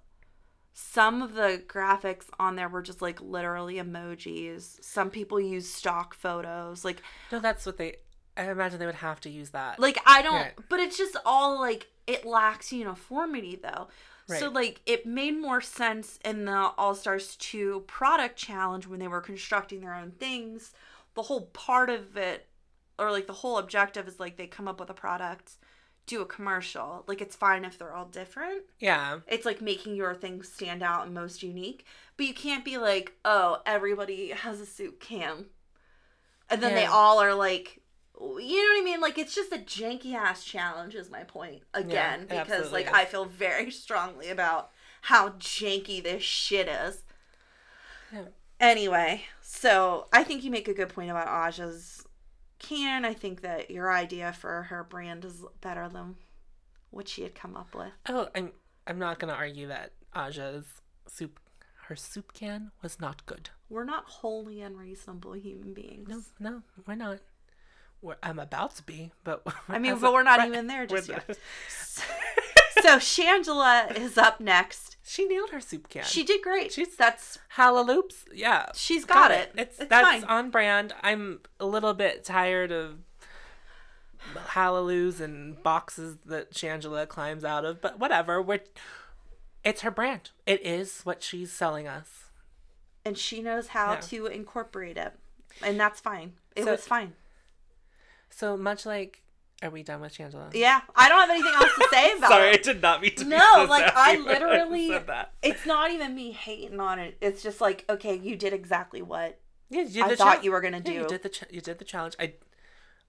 some 0.74 1.20
of 1.22 1.34
the 1.34 1.62
graphics 1.66 2.26
on 2.38 2.56
there 2.56 2.68
were 2.68 2.82
just 2.82 3.02
like 3.02 3.20
literally 3.20 3.74
emojis. 3.74 4.82
Some 4.82 5.10
people 5.10 5.40
use 5.40 5.68
stock 5.68 6.14
photos. 6.14 6.84
Like 6.84 7.02
No, 7.30 7.38
that's 7.38 7.66
what 7.66 7.76
they 7.76 7.96
I 8.36 8.50
imagine 8.50 8.78
they 8.78 8.86
would 8.86 8.94
have 8.96 9.20
to 9.22 9.30
use 9.30 9.50
that. 9.50 9.78
like 9.78 9.98
I 10.06 10.22
don't 10.22 10.34
Right. 10.34 10.54
but 10.68 10.80
it's 10.80 10.96
just 10.96 11.16
all 11.26 11.60
like 11.60 11.88
it 12.06 12.24
lacks 12.24 12.72
uniformity 12.72 13.56
though. 13.62 13.88
Right. 14.28 14.40
So 14.40 14.48
like 14.48 14.80
it 14.86 15.04
made 15.04 15.32
more 15.38 15.60
sense 15.60 16.18
in 16.24 16.44
the 16.46 16.72
All 16.78 16.94
Stars 16.94 17.36
2 17.36 17.80
product 17.86 18.36
challenge 18.36 18.86
when 18.86 19.00
they 19.00 19.08
were 19.08 19.20
constructing 19.20 19.80
their 19.80 19.94
own 19.94 20.12
things. 20.12 20.72
The 21.14 21.22
whole 21.22 21.46
part 21.46 21.90
of 21.90 22.16
it 22.16 22.46
or 22.98 23.10
like 23.10 23.26
the 23.26 23.32
whole 23.34 23.58
objective 23.58 24.06
is 24.08 24.18
like 24.20 24.36
they 24.36 24.46
come 24.46 24.68
up 24.68 24.78
with 24.80 24.88
a 24.90 24.94
product, 24.94 25.52
do 26.06 26.22
a 26.22 26.26
commercial. 26.26 27.04
Like 27.06 27.20
it's 27.20 27.36
fine 27.36 27.64
if 27.64 27.76
they're 27.78 27.94
all 27.94 28.06
different. 28.06 28.62
yeah. 28.78 29.18
It's 29.26 29.44
like 29.44 29.60
making 29.60 29.94
your 29.96 30.14
thing 30.14 30.42
stand 30.42 30.82
out 30.82 31.04
and 31.04 31.14
most 31.14 31.42
unique. 31.42 31.84
But 32.16 32.26
you 32.26 32.34
can't 32.34 32.64
be 32.64 32.78
like, 32.78 33.12
oh, 33.24 33.60
everybody 33.66 34.28
has 34.28 34.60
a 34.60 34.66
soup 34.66 35.00
can. 35.00 35.46
And 36.48 36.62
then 36.62 36.74
they 36.74 36.84
all 36.86 37.18
are 37.20 37.34
like, 37.34 37.80
you 38.22 38.56
know 38.56 38.74
what 38.74 38.80
I 38.80 38.84
mean? 38.84 39.00
Like 39.00 39.18
it's 39.18 39.34
just 39.34 39.52
a 39.52 39.58
janky 39.58 40.14
ass 40.14 40.44
challenge 40.44 40.94
is 40.94 41.10
my 41.10 41.24
point 41.24 41.62
again 41.74 42.22
it 42.22 42.28
because 42.28 42.72
like 42.72 42.86
is. 42.86 42.92
I 42.92 43.04
feel 43.04 43.24
very 43.24 43.70
strongly 43.70 44.28
about 44.30 44.70
how 45.02 45.30
janky 45.30 46.02
this 46.02 46.22
shit 46.22 46.68
is. 46.68 47.02
Yeah. 48.12 48.24
Anyway, 48.60 49.22
so 49.40 50.06
I 50.12 50.22
think 50.22 50.44
you 50.44 50.50
make 50.50 50.68
a 50.68 50.74
good 50.74 50.90
point 50.90 51.10
about 51.10 51.48
Aja's 51.48 52.06
can. 52.58 53.04
I 53.04 53.12
think 53.12 53.40
that 53.42 53.70
your 53.70 53.92
idea 53.92 54.32
for 54.32 54.64
her 54.64 54.84
brand 54.84 55.24
is 55.24 55.44
better 55.60 55.88
than 55.88 56.14
what 56.90 57.08
she 57.08 57.22
had 57.22 57.34
come 57.34 57.56
up 57.56 57.74
with. 57.74 57.92
Oh, 58.08 58.28
I'm 58.34 58.52
I'm 58.86 58.98
not 58.98 59.18
gonna 59.18 59.32
argue 59.32 59.66
that 59.68 59.92
Aja's 60.16 60.66
soup 61.08 61.40
her 61.88 61.96
soup 61.96 62.32
can 62.32 62.70
was 62.82 63.00
not 63.00 63.26
good. 63.26 63.50
We're 63.68 63.84
not 63.84 64.04
wholly 64.04 64.60
unreasonable 64.60 65.32
human 65.32 65.74
beings. 65.74 66.08
No, 66.08 66.22
no, 66.38 66.62
we're 66.86 66.94
not. 66.94 67.18
We're, 68.02 68.16
I'm 68.22 68.38
about 68.40 68.74
to 68.76 68.82
be, 68.82 69.12
but 69.24 69.42
I 69.68 69.78
mean, 69.78 69.96
but 69.98 70.08
a- 70.08 70.12
we're 70.12 70.22
not 70.24 70.40
right- 70.40 70.48
even 70.48 70.66
there 70.66 70.86
just 70.86 71.08
yet. 71.08 71.26
not- 71.28 71.38
so 72.82 72.96
Shangela 72.98 73.96
is 73.96 74.18
up 74.18 74.40
next. 74.40 74.88
She 75.04 75.26
nailed 75.26 75.50
her 75.50 75.60
soup 75.60 75.88
can. 75.90 76.04
She 76.04 76.22
did 76.22 76.42
great. 76.42 76.72
She's- 76.72 76.94
that's 76.96 77.38
Halleloops. 77.50 78.24
Yeah. 78.32 78.66
she's 78.74 79.04
got, 79.04 79.30
it. 79.30 79.50
It's, 79.58 79.78
It's 79.78 79.88
that's 79.90 80.06
fine. 80.08 80.24
on 80.24 80.50
brand. 80.50 80.94
I'm 81.02 81.40
a 81.60 81.66
little 81.66 81.92
bit 81.92 82.24
tired 82.24 82.70
of 82.72 82.98
hallelujahs 84.48 85.20
and 85.20 85.60
boxes 85.62 86.16
that 86.26 86.52
Shangela 86.52 87.06
climbs 87.08 87.44
out 87.44 87.64
of, 87.64 87.80
but 87.80 87.98
whatever. 87.98 88.40
We're, 88.40 88.60
it's 89.64 89.82
her 89.82 89.90
brand. 89.90 90.30
It 90.46 90.64
is 90.64 91.00
what 91.02 91.22
she's 91.22 91.52
selling 91.52 91.86
us. 91.88 92.08
and 93.04 93.18
she 93.18 93.42
knows 93.42 93.68
how 93.68 93.94
Yeah. 93.94 94.00
to 94.00 94.26
incorporate 94.26 94.96
it, 94.96 95.12
and 95.60 95.78
that's 95.78 95.98
fine. 96.00 96.34
It 96.54 96.64
So- 96.64 96.70
was 96.70 96.86
fine. 96.86 97.14
So 98.34 98.56
much 98.56 98.86
like, 98.86 99.22
are 99.62 99.70
we 99.70 99.82
done 99.82 100.00
with 100.00 100.14
Shangela? 100.16 100.52
Yeah, 100.54 100.80
I 100.96 101.08
don't 101.08 101.20
have 101.20 101.30
anything 101.30 101.52
else 101.54 101.70
to 101.78 101.88
say 101.92 102.12
about 102.18 102.30
Sorry, 102.30 102.48
I 102.48 102.52
it. 102.52 102.62
did 102.62 102.82
not 102.82 103.00
mean 103.00 103.14
to. 103.16 103.24
be 103.24 103.30
No, 103.30 103.52
so 103.54 103.64
like 103.64 103.92
I 103.94 104.16
literally, 104.16 104.88
said 104.88 105.06
that. 105.06 105.32
it's 105.42 105.66
not 105.66 105.90
even 105.92 106.14
me 106.14 106.32
hating 106.32 106.80
on 106.80 106.98
it. 106.98 107.16
It's 107.20 107.42
just 107.42 107.60
like, 107.60 107.84
okay, 107.88 108.16
you 108.16 108.34
did 108.36 108.52
exactly 108.52 109.02
what 109.02 109.38
Yeah, 109.70 109.82
you 109.82 109.88
did 109.88 110.02
I 110.02 110.08
the 110.08 110.16
thought 110.16 110.42
you 110.44 110.50
were 110.50 110.60
gonna 110.60 110.82
Yeah, 110.84 110.92
you 110.92 111.06
did 111.06 111.22
the 111.22 111.28
ch- 111.28 111.44
you 111.50 111.60
did 111.60 111.78
the 111.78 111.84
challenge. 111.84 112.16
I, 112.18 112.34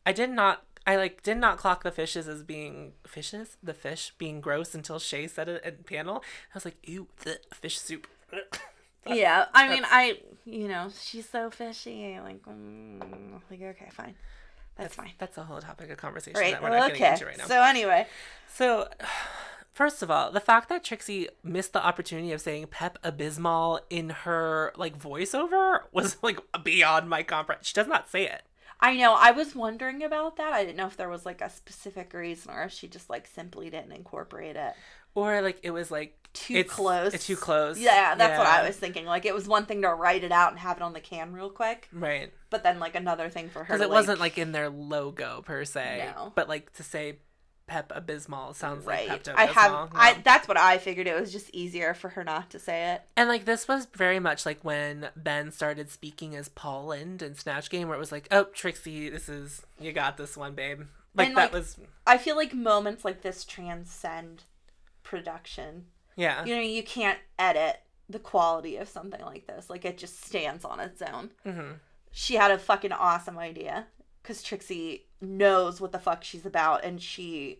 I 0.06 0.12
did 0.12 0.30
not. 0.30 0.64
I 0.86 0.98
like 0.98 1.24
did 1.24 1.38
not 1.38 1.58
clock 1.58 1.84
the 1.84 1.92
fishes 1.92 2.28
as 2.28 2.44
being 2.44 2.92
fishes. 3.08 3.58
The 3.64 3.74
fish 3.74 4.14
being 4.18 4.42
gross 4.42 4.76
until 4.76 5.00
Shay 5.00 5.28
said 5.28 5.48
it 5.48 5.64
in 5.64 5.78
panel. 5.86 6.18
I 6.18 6.56
was 6.56 6.66
like, 6.66 6.78
ew, 6.84 7.08
the 7.24 7.40
fish 7.54 7.80
soup. 7.80 8.06
Yeah, 9.06 9.48
I 9.54 9.68
mean, 9.68 9.84
I, 9.86 10.20
you 10.46 10.70
know, 10.70 10.88
she's 10.98 11.28
so 11.28 11.50
fishy. 11.50 12.18
Like, 12.24 12.42
mm, 12.46 13.42
like 13.52 13.62
okay, 13.62 13.90
fine, 13.92 14.16
that's, 14.76 14.96
fine. 14.96 15.12
That's 15.18 15.38
a 15.38 15.44
whole 15.44 15.60
topic 15.60 15.90
of 15.90 15.98
conversation 15.98 16.40
Right. 16.40 16.54
that 16.54 16.62
we're 16.64 16.70
not 16.70 16.94
getting 16.94 17.14
into 17.14 17.26
right 17.26 17.38
now. 17.38 17.46
So 17.46 17.62
anyway, 17.62 18.08
So, 18.48 18.88
first 19.74 20.02
of 20.04 20.12
all, 20.12 20.32
the 20.32 20.40
fact 20.40 20.70
that 20.70 20.84
Trixie 20.84 21.30
missed 21.44 21.74
the 21.74 21.86
opportunity 21.86 22.32
of 22.32 22.42
saying 22.42 22.68
Pep 22.68 22.98
Abysmal 23.04 23.82
in 23.90 24.10
her 24.10 24.74
like 24.76 24.98
voiceover 24.98 25.82
was 25.92 26.18
like 26.22 26.40
beyond 26.64 27.10
my 27.10 27.24
comprehension. 27.24 27.66
She 27.66 27.74
does 27.74 27.88
not 27.88 28.10
say 28.10 28.28
it. 28.28 28.44
I 28.80 28.96
know 28.98 29.14
I 29.14 29.32
was 29.32 29.56
wondering 29.56 30.04
about 30.04 30.36
that. 30.38 30.52
I 30.52 30.66
didn't 30.66 30.78
know 30.78 30.88
if 30.88 30.98
there 30.98 31.08
was 31.10 31.26
like 31.26 31.42
a 31.42 31.50
specific 31.50 32.14
reason 32.14 32.52
or 32.52 32.64
if 32.64 32.72
she 32.74 32.88
just 32.88 33.10
like 33.10 33.28
simply 33.28 33.70
didn't 33.70 33.94
incorporate 33.94 34.56
it. 34.58 34.74
Or 35.16 35.42
like 35.42 35.60
it 35.64 35.72
was 35.72 35.90
like 35.90 36.23
Too 36.34 36.56
it's, 36.56 36.74
close. 36.74 37.14
It's 37.14 37.28
too 37.28 37.36
close. 37.36 37.80
Yeah, 37.80 38.16
that's 38.16 38.38
what 38.38 38.48
I 38.48 38.66
was 38.68 38.76
thinking. 38.76 39.06
Like 39.06 39.26
it 39.26 39.34
was 39.36 39.48
one 39.48 39.66
thing 39.66 39.84
to 39.84 39.90
write 39.94 40.24
it 40.24 40.32
out 40.32 40.50
and 40.52 40.60
have 40.60 40.78
it 40.78 40.84
on 40.84 40.94
the 40.94 41.00
can 41.00 41.32
real 41.32 41.50
quick, 41.50 41.88
Right. 41.94 42.34
but 42.50 42.64
then 42.64 42.80
like 42.80 42.96
another 42.96 43.30
thing 43.30 43.50
for 43.50 43.60
her. 43.60 43.66
Because 43.66 43.82
it 43.82 43.90
wasn't 43.90 44.20
like 44.20 44.38
in 44.38 44.52
their 44.52 44.70
logo 44.70 45.44
per 45.46 45.64
se. 45.64 46.12
No. 46.16 46.32
But 46.34 46.50
like 46.50 46.74
to 46.74 46.84
say 46.84 47.18
Pep 47.68 47.92
Abysmal 47.96 48.54
sounds 48.56 48.86
like 48.86 49.08
right. 49.10 49.24
Pepto 49.24 49.34
I 49.38 49.46
have. 49.46 49.72
Bismol. 49.72 49.90
I 49.94 50.12
Yeah. 50.12 50.18
that's 50.24 50.48
what 50.48 50.58
I 50.58 50.80
figured. 50.80 51.08
It 51.08 51.20
was 51.20 51.32
just 51.32 51.50
easier 51.54 51.94
for 51.94 52.10
her 52.10 52.24
not 52.24 52.50
to 52.50 52.60
say 52.60 52.94
it. 52.94 53.04
And 53.16 53.30
like 53.30 53.46
this 53.46 53.68
was 53.68 53.88
very 53.94 54.20
much 54.20 54.46
like 54.46 54.60
when 54.64 55.10
Ben 55.16 55.52
started 55.52 55.90
speaking 55.92 56.36
as 56.36 56.50
Paul 56.50 56.88
Lynde 56.88 57.22
in 57.22 57.36
Snatch 57.36 57.70
Game, 57.70 57.88
where 57.88 57.96
it 57.96 58.00
was 58.00 58.12
like, 58.12 58.28
"Oh, 58.32 58.46
Trixie, 58.54 59.10
this 59.10 59.30
is 59.30 59.62
you 59.80 59.94
got 59.94 60.18
this 60.18 60.36
one, 60.36 60.56
babe." 60.56 60.82
Like 61.16 61.28
And, 61.28 61.38
that 61.38 61.44
like, 61.44 61.54
was, 61.54 61.78
I 62.08 62.18
feel 62.18 62.36
like 62.36 62.54
moments 62.56 63.06
like 63.06 63.22
this 63.22 63.46
transcend 63.46 64.44
production. 65.04 65.86
Yeah, 66.16 66.46
You 66.46 66.56
know, 66.56 66.62
you 66.62 66.84
can't 66.84 67.20
edit 67.40 67.80
the 68.10 68.20
quality 68.20 68.76
of 68.78 68.90
something 68.90 69.22
like 69.22 69.48
this. 69.48 69.70
Like 69.70 69.86
it 69.86 69.98
just 69.98 70.24
stands 70.24 70.66
on 70.66 70.80
its 70.80 71.02
own. 71.02 71.32
hmm 71.44 71.72
She 72.12 72.36
had 72.36 72.52
a 72.52 72.58
fucking 72.60 72.92
awesome 72.92 73.38
idea 73.38 73.88
because 74.22 74.44
Trixie 74.44 75.06
knows 75.22 75.80
what 75.82 75.92
the 75.92 76.00
fuck 76.00 76.24
she's 76.24 76.46
about 76.46 76.84
and 76.84 77.02
she 77.02 77.60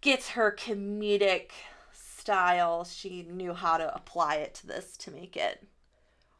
gets 0.00 0.30
her 0.30 0.54
comedic 0.56 1.50
style. 1.92 2.84
She 2.84 3.22
knew 3.22 3.54
how 3.54 3.76
to 3.78 3.94
apply 3.94 4.36
it 4.36 4.54
to 4.56 4.66
this 4.66 4.96
to 4.98 5.10
make 5.10 5.36
it 5.36 5.66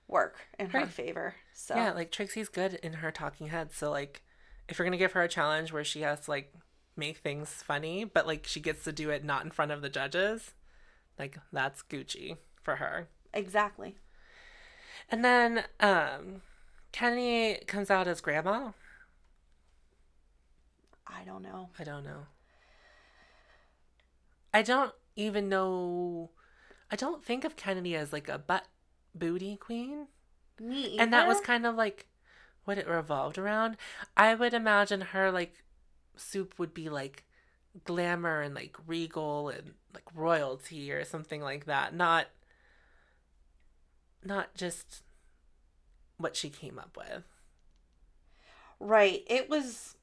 work 0.08 0.36
in 0.58 0.70
her 0.70 0.80
Right. 0.80 0.88
favor. 0.88 1.34
So 1.52 1.74
yeah. 1.76 1.92
Like 1.92 2.11
Trixie's 2.11 2.48
good 2.48 2.74
in 2.74 2.94
her 2.94 3.11
talking 3.11 3.48
head, 3.48 3.72
so 3.72 3.90
like 3.90 4.22
if 4.68 4.78
you're 4.78 4.86
gonna 4.86 4.96
give 4.96 5.12
her 5.12 5.22
a 5.22 5.28
challenge 5.28 5.72
where 5.72 5.84
she 5.84 6.00
has 6.02 6.20
to 6.20 6.30
like 6.30 6.52
make 6.96 7.18
things 7.18 7.48
funny, 7.50 8.04
but 8.04 8.26
like 8.26 8.46
she 8.46 8.61
gets 8.61 8.84
to 8.84 8.92
do 8.92 9.11
it 9.11 9.24
not 9.24 9.44
in 9.44 9.50
front 9.50 9.70
of 9.72 9.82
the 9.82 9.88
judges, 9.88 10.52
like 11.21 11.39
that's 11.53 11.83
Gucci 11.83 12.37
for 12.62 12.77
her. 12.77 13.09
exactly. 13.33 13.95
And 15.11 15.25
then 15.25 15.64
um 15.79 16.43
Kenny 16.93 17.59
comes 17.66 17.91
out 17.91 18.09
as 18.09 18.21
grandma. 18.21 18.73
I 21.07 21.25
don't 21.25 21.43
know. 21.43 21.68
I 21.79 21.85
don't 21.85 22.05
know. 22.05 22.27
I 24.53 24.62
don't 24.62 24.93
even 25.16 25.49
know. 25.49 26.31
I 26.91 26.97
don't 26.97 27.25
think 27.25 27.45
of 27.45 27.57
Kennedy 27.57 27.95
as 27.95 28.12
like 28.12 28.29
a 28.29 28.39
butt 28.39 28.66
booty 29.14 29.57
queen. 29.57 30.09
Me 30.59 30.85
either. 30.87 31.03
And 31.03 31.12
that 31.12 31.29
was 31.29 31.41
kind 31.41 31.66
of 31.66 31.75
like 31.77 32.07
what 32.64 32.79
it 32.79 32.89
revolved 32.89 33.39
around. 33.39 33.77
I 34.16 34.35
would 34.35 34.55
imagine 34.55 35.01
her 35.01 35.31
like 35.31 35.62
soup 36.16 36.55
would 36.59 36.75
be 36.75 36.89
like 36.89 37.25
glamour 37.85 38.41
and 38.41 38.55
like 38.55 38.77
regal 38.87 39.49
and 39.49 39.73
like 39.95 40.05
royalty 40.14 40.93
or 40.93 41.05
something 41.05 41.41
like 41.43 41.66
that. 41.66 41.95
Not 41.95 42.27
not 44.25 44.55
just 44.55 45.03
what 46.18 46.37
she 46.37 46.51
came 46.51 46.79
up 46.79 46.97
with. 46.97 47.25
right. 48.79 49.23
It 49.27 49.49
was 49.49 49.97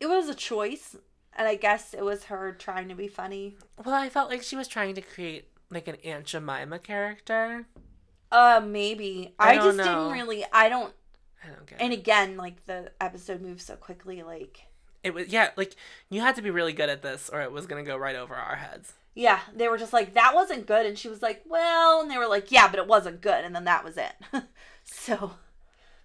it 0.00 0.06
was 0.06 0.28
a 0.28 0.34
choice 0.34 0.96
and 1.34 1.48
I 1.48 1.54
guess 1.54 1.94
it 1.94 2.04
was 2.04 2.24
her 2.24 2.52
trying 2.52 2.88
to 2.88 2.94
be 2.94 3.08
funny. 3.08 3.56
Well, 3.84 3.94
I 3.94 4.08
felt 4.08 4.30
like 4.30 4.42
she 4.42 4.56
was 4.56 4.68
trying 4.68 4.94
to 4.96 5.00
create 5.02 5.48
like 5.70 5.88
an 5.88 5.96
Aunt 6.04 6.24
Jemima 6.26 6.78
character. 6.78 7.66
Uh 8.30 8.60
maybe. 8.64 9.34
I 9.38 9.52
I, 9.52 9.58
just 9.58 9.76
know. 9.76 9.84
didn't 9.84 10.08
really 10.12 10.44
I 10.52 10.68
don't 10.68 10.94
I 11.44 11.48
don't 11.48 11.66
get 11.66 11.80
and 11.80 11.92
it. 11.92 11.98
again 12.00 12.36
like 12.36 12.64
the 12.66 12.92
episode 13.00 13.40
moves 13.40 13.64
so 13.64 13.76
quickly 13.76 14.22
like 14.22 14.66
It 15.04 15.14
was 15.14 15.28
yeah, 15.28 15.50
like 15.56 15.74
you 16.10 16.20
had 16.20 16.36
to 16.36 16.42
be 16.42 16.50
really 16.50 16.72
good 16.72 16.88
at 16.88 17.02
this, 17.02 17.28
or 17.32 17.40
it 17.42 17.52
was 17.52 17.66
gonna 17.66 17.82
go 17.82 17.96
right 17.96 18.16
over 18.16 18.34
our 18.34 18.56
heads. 18.56 18.92
yeah 19.14 19.40
they 19.54 19.68
were 19.68 19.76
just 19.78 19.92
like 19.92 20.14
that 20.14 20.34
wasn't 20.34 20.66
good 20.66 20.86
and 20.86 20.98
she 20.98 21.08
was 21.08 21.20
like 21.22 21.42
well 21.46 22.00
and 22.00 22.10
they 22.10 22.16
were 22.18 22.26
like 22.28 22.50
yeah 22.50 22.66
but 22.68 22.78
it 22.78 22.86
wasn't 22.86 23.20
good 23.20 23.44
and 23.44 23.54
then 23.54 23.64
that 23.64 23.84
was 23.84 23.96
it 23.98 24.14
so 24.84 25.32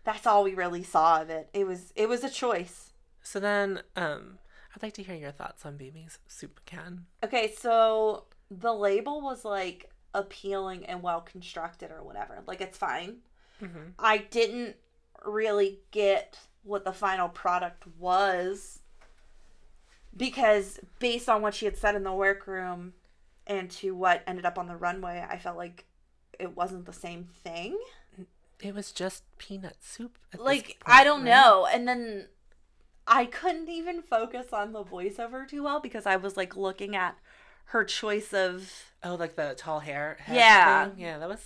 that's 0.03 0.27
all 0.27 0.43
we 0.43 0.53
really 0.53 0.83
saw 0.83 1.21
of 1.21 1.29
it 1.29 1.49
it 1.53 1.65
was 1.65 1.93
it 1.95 2.09
was 2.09 2.23
a 2.23 2.29
choice 2.29 2.91
So 3.23 3.39
then, 3.39 3.81
um, 3.95 4.39
I'd 4.75 4.83
like 4.83 4.93
to 4.95 5.03
hear 5.03 5.15
your 5.15 5.31
thoughts 5.31 5.65
on 5.65 5.77
BeBe's 5.77 6.19
soup 6.27 6.59
can. 6.65 7.05
okay 7.23 7.53
so 7.57 8.25
the 8.51 8.73
label 8.73 9.21
was 9.21 9.45
like 9.45 9.89
appealing 10.13 10.85
and 10.85 11.01
well 11.01 11.21
constructed 11.21 11.91
or 11.91 12.03
whatever 12.03 12.39
like 12.47 12.61
it's 12.61 12.77
fine 12.77 13.17
Mm-hmm. 13.61 13.89
i 13.97 14.17
didn't 14.19 14.75
really 15.25 15.79
get 15.91 16.37
what 16.63 16.85
the 16.85 16.93
final 16.93 17.27
product 17.27 17.85
was 17.97 18.76
because 20.17 20.79
based 20.99 21.29
on 21.29 21.41
what 21.41 21.53
she 21.53 21.65
had 21.65 21.77
said 21.77 21.95
in 21.95 22.03
the 22.03 22.13
workroom 22.13 22.93
and 23.45 23.69
to 23.71 23.95
what 23.95 24.23
ended 24.27 24.45
up 24.45 24.57
on 24.57 24.67
the 24.67 24.75
runway 24.75 25.25
i 25.29 25.37
felt 25.37 25.55
like 25.57 25.85
it 26.39 26.55
wasn't 26.55 26.85
the 26.85 26.93
same 26.93 27.23
thing 27.43 27.77
It 28.61 28.73
was 28.75 28.91
just 28.91 29.23
peanut 29.37 29.77
soup. 29.81 30.17
like 30.37 30.65
point, 30.65 30.77
i 30.85 31.03
don't 31.03 31.23
right? 31.23 31.29
know 31.29 31.67
and 31.71 31.87
then 31.87 32.27
i 33.07 33.25
couldn't 33.25 33.69
even 33.69 34.01
focus 34.01 34.47
on 34.51 34.73
the 34.73 34.83
voiceover 34.83 35.47
too 35.47 35.63
well 35.63 35.79
because 35.79 36.05
i 36.05 36.15
was 36.15 36.35
like 36.35 36.57
looking 36.57 36.95
at 36.95 37.15
her 37.71 37.83
choice 37.83 38.33
of 38.33 38.71
Oh, 39.03 39.13
like 39.15 39.35
the 39.35 39.53
tall 39.55 39.79
hair. 39.81 40.17
Yeah. 40.29 40.85
thing? 40.89 40.95
yeah, 40.99 41.19
that 41.19 41.29
was. 41.29 41.39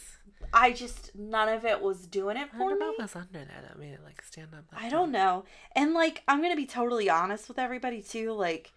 I 0.54 0.74
just 0.74 1.16
none 1.16 1.50
of 1.50 1.66
it 1.66 1.82
was 1.82 2.08
doing 2.08 2.38
it 2.38 2.50
I 2.54 2.58
for 2.58 2.76
me 2.76 2.80
what 2.80 3.00
was 3.00 3.16
under 3.16 3.32
there 3.32 3.62
that 3.62 3.80
made 3.80 3.94
it 3.94 4.02
like 4.04 4.22
stand 4.22 4.50
up. 4.54 4.66
I 4.76 4.90
don't 4.90 5.12
know. 5.12 5.46
And 5.76 5.94
like 5.94 6.24
I'm 6.28 6.40
going 6.40 6.52
to 6.52 6.58
be 6.58 6.66
totally 6.66 7.10
honest 7.10 7.48
with 7.48 7.58
everybody 7.58 8.02
too. 8.02 8.34
Like 8.34 8.74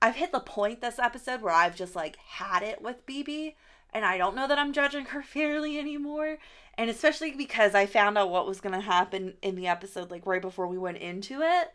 I've 0.00 0.16
hit 0.16 0.32
the 0.32 0.40
point 0.40 0.80
this 0.80 0.98
episode 0.98 1.42
where 1.42 1.52
I've 1.52 1.76
just 1.76 1.94
like 1.94 2.16
had 2.16 2.62
it 2.62 2.80
with 2.80 3.04
BeBe 3.06 3.54
and 3.92 4.04
I 4.04 4.18
don't 4.18 4.36
know 4.36 4.48
that 4.48 4.58
I'm 4.58 4.72
judging 4.72 5.06
her 5.06 5.22
fairly 5.22 5.78
anymore. 5.78 6.38
And 6.78 6.88
especially 6.88 7.32
because 7.32 7.74
I 7.74 7.86
found 7.86 8.16
out 8.16 8.30
what 8.30 8.46
was 8.46 8.60
going 8.60 8.74
to 8.74 8.80
happen 8.80 9.34
in 9.42 9.56
the 9.56 9.66
episode 9.66 10.10
like 10.10 10.26
right 10.26 10.40
before 10.40 10.66
we 10.66 10.78
went 10.78 10.98
into 10.98 11.42
it. 11.42 11.74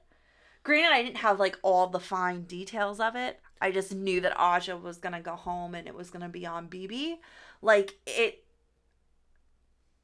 Granted, 0.64 0.94
I 0.94 1.04
didn't 1.04 1.18
have 1.18 1.40
like 1.40 1.60
all 1.62 1.88
the 1.88 2.00
fine 2.00 2.44
details 2.44 3.00
of 3.00 3.16
it. 3.16 3.40
I 3.62 3.72
just 3.72 3.94
knew 3.94 4.20
that 4.22 4.40
Aja 4.40 4.76
was 4.78 4.98
going 4.98 5.14
to 5.14 5.20
go 5.20 5.36
home 5.36 5.76
and 5.76 5.88
it 5.88 5.94
was 5.94 6.10
going 6.10 6.24
to 6.24 6.30
be 6.30 6.48
on 6.48 6.68
BeBe. 6.68 7.18
Like 7.62 7.98
it 8.08 8.45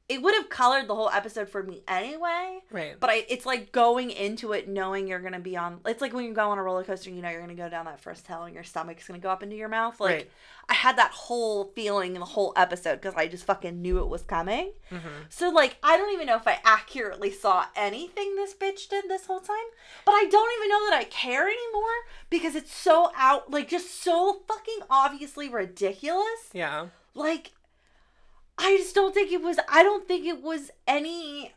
it 0.08 0.20
would 0.20 0.34
have 0.34 0.48
colored 0.48 0.88
the 0.88 0.94
whole 0.94 1.08
episode 1.10 1.48
for 1.48 1.62
me 1.62 1.82
anyway. 1.88 2.58
Right. 2.70 2.98
But 2.98 3.10
I, 3.10 3.24
it's 3.28 3.46
like 3.46 3.72
going 3.72 4.10
into 4.10 4.52
it 4.52 4.68
knowing 4.68 5.06
you're 5.06 5.20
gonna 5.20 5.40
be 5.40 5.56
on. 5.56 5.80
It's 5.86 6.00
like 6.00 6.12
when 6.12 6.24
you 6.24 6.34
go 6.34 6.50
on 6.50 6.58
a 6.58 6.62
roller 6.62 6.84
coaster, 6.84 7.10
you 7.10 7.22
know 7.22 7.30
you're 7.30 7.40
gonna 7.40 7.54
go 7.54 7.68
down 7.68 7.86
that 7.86 8.00
first 8.00 8.26
hill 8.26 8.42
and 8.42 8.54
your 8.54 8.64
stomach's 8.64 9.06
gonna 9.06 9.20
go 9.20 9.30
up 9.30 9.42
into 9.42 9.56
your 9.56 9.68
mouth. 9.68 10.00
Like 10.00 10.10
Right. 10.10 10.30
I 10.68 10.74
had 10.74 10.96
that 10.96 11.10
whole 11.12 11.72
feeling 11.74 12.14
in 12.14 12.20
the 12.20 12.26
whole 12.26 12.52
episode 12.56 12.96
because 12.96 13.14
I 13.16 13.26
just 13.26 13.44
fucking 13.44 13.80
knew 13.80 13.98
it 13.98 14.08
was 14.08 14.22
coming. 14.22 14.72
Mm-hmm. 14.90 15.08
So 15.28 15.50
like 15.50 15.76
I 15.82 15.96
don't 15.96 16.12
even 16.12 16.26
know 16.26 16.36
if 16.36 16.46
I 16.46 16.58
accurately 16.64 17.30
saw 17.30 17.66
anything 17.76 18.36
this 18.36 18.54
bitch 18.54 18.88
did 18.88 19.04
this 19.08 19.26
whole 19.26 19.40
time. 19.40 19.56
But 20.04 20.12
I 20.12 20.26
don't 20.30 20.50
even 20.58 20.68
know 20.68 20.90
that 20.90 20.98
I 20.98 21.04
care 21.04 21.46
anymore 21.48 21.90
because 22.28 22.54
it's 22.54 22.74
so 22.74 23.12
out, 23.16 23.50
like 23.50 23.68
just 23.68 24.02
so 24.02 24.42
fucking 24.46 24.80
obviously 24.90 25.48
ridiculous. 25.48 26.50
Yeah. 26.52 26.86
like 27.14 27.52
I 28.62 28.76
just 28.76 28.94
don't 28.94 29.12
think 29.12 29.32
it 29.32 29.42
was 29.42 29.58
I 29.68 29.82
don't 29.82 30.06
think 30.06 30.26
it 30.26 30.42
was 30.42 30.70
any 30.86 31.52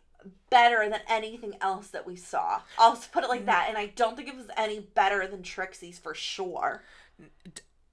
better 0.50 0.90
than 0.90 1.02
anything 1.08 1.56
else 1.62 1.90
that 1.90 2.06
we 2.06 2.16
saw. 2.16 2.62
I'll 2.78 2.96
just 2.96 3.12
put 3.12 3.24
it 3.24 3.30
like 3.30 3.44
mm. 3.44 3.48
that 3.48 3.68
and 3.70 3.78
I 3.78 3.88
don't 3.88 4.16
think 4.18 4.28
it 4.28 4.36
was 4.36 4.48
any 4.58 4.80
better 4.80 5.28
than 5.28 5.44
Trixie's 5.44 6.00
for 6.00 6.14
sure. 6.14 6.84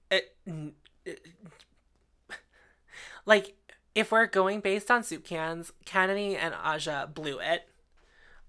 It, 0.09 0.35
it- 1.05 1.27
like 3.25 3.55
if 3.93 4.11
we're 4.11 4.25
going 4.25 4.59
based 4.61 4.89
on 4.89 5.03
soup 5.03 5.23
cans, 5.23 5.71
Kennedy 5.85 6.35
and 6.35 6.55
Aja 6.55 7.07
blew 7.13 7.39
it. 7.39 7.67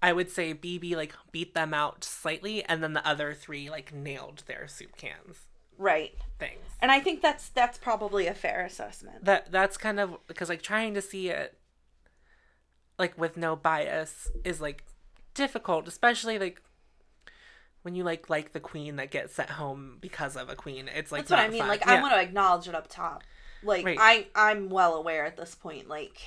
I 0.01 0.13
would 0.13 0.29
say 0.29 0.53
BeBe 0.53 0.95
like 0.95 1.15
beat 1.31 1.53
them 1.53 1.73
out 1.73 2.03
slightly, 2.03 2.63
and 2.65 2.83
then 2.83 2.93
the 2.93 3.07
other 3.07 3.33
three 3.33 3.69
like 3.69 3.93
nailed 3.93 4.43
their 4.45 4.67
soup 4.67 4.97
cans 4.97 5.45
Right. 5.77 6.13
things. 6.39 6.59
And 6.81 6.91
I 6.91 6.99
think 6.99 7.21
that's 7.21 7.49
that's 7.49 7.77
probably 7.77 8.27
a 8.27 8.33
fair 8.33 8.65
assessment. 8.65 9.25
That 9.25 9.51
that's 9.51 9.77
kind 9.77 9.99
of 9.99 10.17
because 10.27 10.49
like 10.49 10.61
trying 10.61 10.93
to 10.93 11.01
see 11.01 11.29
it 11.29 11.57
like 12.99 13.17
with 13.17 13.37
no 13.37 13.55
bias 13.55 14.29
is 14.43 14.61
like 14.61 14.83
difficult, 15.33 15.87
especially 15.87 16.37
like 16.39 16.61
when 17.81 17.95
you 17.95 18.03
like 18.03 18.29
like 18.29 18.51
the 18.53 18.59
queen 18.59 18.95
that 18.97 19.11
gets 19.11 19.35
sent 19.35 19.51
home 19.51 19.97
because 20.01 20.35
of 20.35 20.49
a 20.49 20.55
queen. 20.55 20.89
It's 20.93 21.11
like 21.11 21.27
That's 21.27 21.31
what 21.31 21.39
I 21.39 21.49
mean. 21.49 21.59
fun. 21.59 21.69
Like 21.69 21.81
Yeah. 21.81 21.93
I 21.93 22.01
want 22.01 22.13
to 22.13 22.19
acknowledge 22.21 22.67
it 22.67 22.75
up 22.75 22.87
top. 22.87 23.23
Like 23.63 23.85
Right. 23.85 23.97
I 23.99 24.27
I'm 24.35 24.69
well 24.69 24.95
aware 24.95 25.25
at 25.25 25.37
this 25.37 25.55
point 25.55 25.87
like 25.87 26.17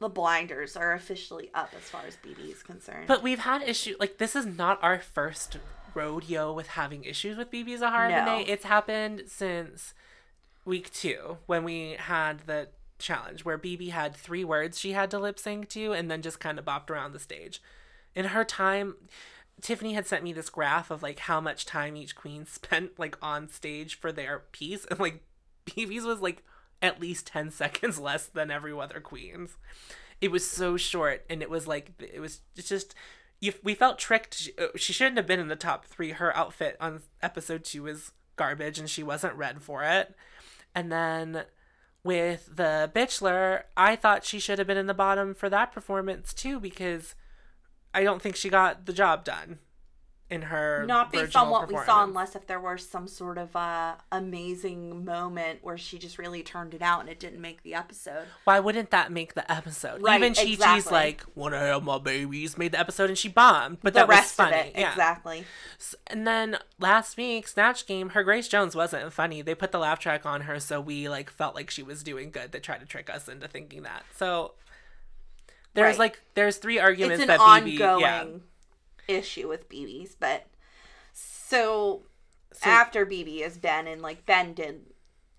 the 0.00 0.08
blinders 0.08 0.76
are 0.76 0.92
officially 0.92 1.50
up 1.54 1.72
as 1.76 1.82
far 1.82 2.02
as 2.06 2.16
BeBe 2.16 2.52
is 2.52 2.62
concerned. 2.62 3.06
But 3.08 3.22
we've 3.22 3.40
had 3.40 3.62
issue 3.62 3.96
like 3.98 4.18
this 4.18 4.36
is 4.36 4.46
not 4.46 4.78
our 4.82 4.98
first 5.00 5.58
rodeo 5.94 6.52
with 6.52 6.68
having 6.68 7.04
issues 7.04 7.36
with 7.36 7.50
BeBe 7.50 7.78
Zahara 7.78 8.24
No. 8.24 8.44
It's 8.46 8.64
happened 8.64 9.24
since 9.26 9.94
week 10.64 10.92
two 10.92 11.38
when 11.46 11.64
we 11.64 11.96
had 11.98 12.40
the 12.46 12.68
challenge 12.98 13.44
where 13.44 13.58
BeBe 13.58 13.90
had 13.90 14.14
three 14.14 14.44
words 14.44 14.78
she 14.78 14.92
had 14.92 15.10
to 15.10 15.18
lip 15.18 15.38
sync 15.38 15.68
to 15.68 15.92
and 15.92 16.10
then 16.10 16.20
just 16.20 16.40
kind 16.40 16.58
of 16.58 16.64
bopped 16.64 16.90
around 16.90 17.12
the 17.12 17.18
stage. 17.18 17.62
In 18.14 18.26
her 18.26 18.44
time, 18.44 18.96
Tiffany 19.60 19.94
had 19.94 20.06
sent 20.06 20.24
me 20.24 20.32
this 20.32 20.50
graph 20.50 20.90
of 20.90 21.02
like 21.02 21.20
how 21.20 21.40
much 21.40 21.66
time 21.66 21.96
each 21.96 22.16
queen 22.16 22.46
spent 22.50 22.98
like 22.98 23.16
on 23.22 23.48
stage 23.48 23.98
for 23.98 24.12
their 24.12 24.44
piece, 24.52 24.84
and 24.86 24.98
like 24.98 25.22
BeBe's 25.66 26.04
was 26.04 26.20
like 26.20 26.42
at 26.80 27.00
least 27.00 27.26
10 27.26 27.50
seconds 27.50 27.98
less 27.98 28.26
than 28.26 28.50
every 28.50 28.72
other 28.72 29.00
queen's. 29.00 29.56
It 30.20 30.30
was 30.32 30.48
so 30.48 30.76
short, 30.76 31.24
and 31.30 31.42
it 31.42 31.50
was 31.50 31.68
like, 31.68 31.92
it 32.00 32.20
was 32.20 32.40
just, 32.56 32.94
you, 33.40 33.52
we 33.62 33.74
felt 33.74 33.98
tricked. 33.98 34.34
She, 34.34 34.52
uh, 34.58 34.68
she 34.76 34.92
shouldn't 34.92 35.16
have 35.16 35.26
been 35.26 35.40
in 35.40 35.48
the 35.48 35.56
top 35.56 35.84
three. 35.84 36.12
Her 36.12 36.36
outfit 36.36 36.76
on 36.80 37.02
episode 37.22 37.64
two 37.64 37.84
was 37.84 38.12
garbage, 38.36 38.78
and 38.78 38.88
she 38.88 39.02
wasn't 39.02 39.34
read 39.34 39.62
for 39.62 39.82
it. 39.84 40.14
And 40.74 40.90
then 40.90 41.44
with 42.04 42.50
the 42.54 42.90
Bitchler, 42.94 43.62
I 43.76 43.96
thought 43.96 44.24
she 44.24 44.38
should 44.38 44.58
have 44.58 44.66
been 44.66 44.76
in 44.76 44.86
the 44.86 44.94
bottom 44.94 45.34
for 45.34 45.48
that 45.48 45.72
performance 45.72 46.32
too, 46.34 46.60
because 46.60 47.14
I 47.94 48.02
don't 48.02 48.22
think 48.22 48.36
she 48.36 48.48
got 48.48 48.86
the 48.86 48.92
job 48.92 49.24
done 49.24 49.58
in 50.30 50.42
her 50.42 50.84
not 50.86 51.10
based 51.10 51.34
on 51.34 51.48
what 51.48 51.68
we 51.68 51.74
saw 51.86 52.04
unless 52.04 52.36
if 52.36 52.46
there 52.46 52.60
was 52.60 52.86
some 52.86 53.08
sort 53.08 53.38
of 53.38 53.56
uh 53.56 53.94
amazing 54.12 55.02
moment 55.04 55.58
where 55.62 55.78
she 55.78 55.98
just 55.98 56.18
really 56.18 56.42
turned 56.42 56.74
it 56.74 56.82
out 56.82 57.00
and 57.00 57.08
it 57.08 57.18
didn't 57.18 57.40
make 57.40 57.62
the 57.62 57.72
episode. 57.74 58.26
Why 58.44 58.60
wouldn't 58.60 58.90
that 58.90 59.10
make 59.10 59.32
the 59.32 59.50
episode? 59.50 60.02
Right, 60.02 60.20
Even 60.20 60.34
Chi 60.34 60.42
Chi's 60.44 60.54
exactly. 60.54 60.92
like, 60.92 61.24
"Wanna 61.34 61.58
have 61.58 61.82
my 61.82 61.96
babies?" 61.98 62.58
made 62.58 62.72
the 62.72 62.78
episode 62.78 63.08
and 63.08 63.16
she 63.16 63.28
bombed, 63.30 63.78
but 63.82 63.94
the 63.94 64.00
that 64.00 64.08
rest 64.08 64.38
was 64.38 64.46
funny. 64.46 64.60
of 64.60 64.66
it, 64.66 64.72
yeah. 64.76 64.90
exactly. 64.90 65.44
S- 65.80 65.94
And 66.08 66.26
then 66.26 66.58
last 66.78 67.16
week, 67.16 67.48
Snatch 67.48 67.86
Game, 67.86 68.10
her 68.10 68.22
Grace 68.22 68.48
Jones 68.48 68.76
wasn't 68.76 69.10
funny. 69.12 69.40
They 69.40 69.54
put 69.54 69.72
the 69.72 69.78
laugh 69.78 69.98
track 69.98 70.26
on 70.26 70.42
her, 70.42 70.60
so 70.60 70.78
we 70.80 71.08
like 71.08 71.30
felt 71.30 71.54
like 71.54 71.70
she 71.70 71.82
was 71.82 72.02
doing 72.02 72.30
good. 72.30 72.52
They 72.52 72.60
tried 72.60 72.80
to 72.80 72.86
trick 72.86 73.08
us 73.08 73.28
into 73.28 73.48
thinking 73.48 73.82
that. 73.84 74.04
So 74.16 74.52
there's 75.74 75.92
Right. 75.94 75.98
like 75.98 76.20
there's 76.34 76.56
three 76.58 76.78
arguments 76.78 77.24
that 77.24 77.40
BeBe, 77.40 77.80
ongoing 77.80 78.00
yeah. 78.00 78.24
Issue 79.08 79.48
with 79.48 79.68
BeBe's, 79.68 80.14
but 80.14 80.46
so, 81.12 82.02
So- 82.52 82.70
after 82.70 83.04
BeBe 83.06 83.40
is 83.40 83.58
Ben 83.58 83.86
and 83.86 84.02
like 84.02 84.24
Ben 84.26 84.54
did 84.54 84.82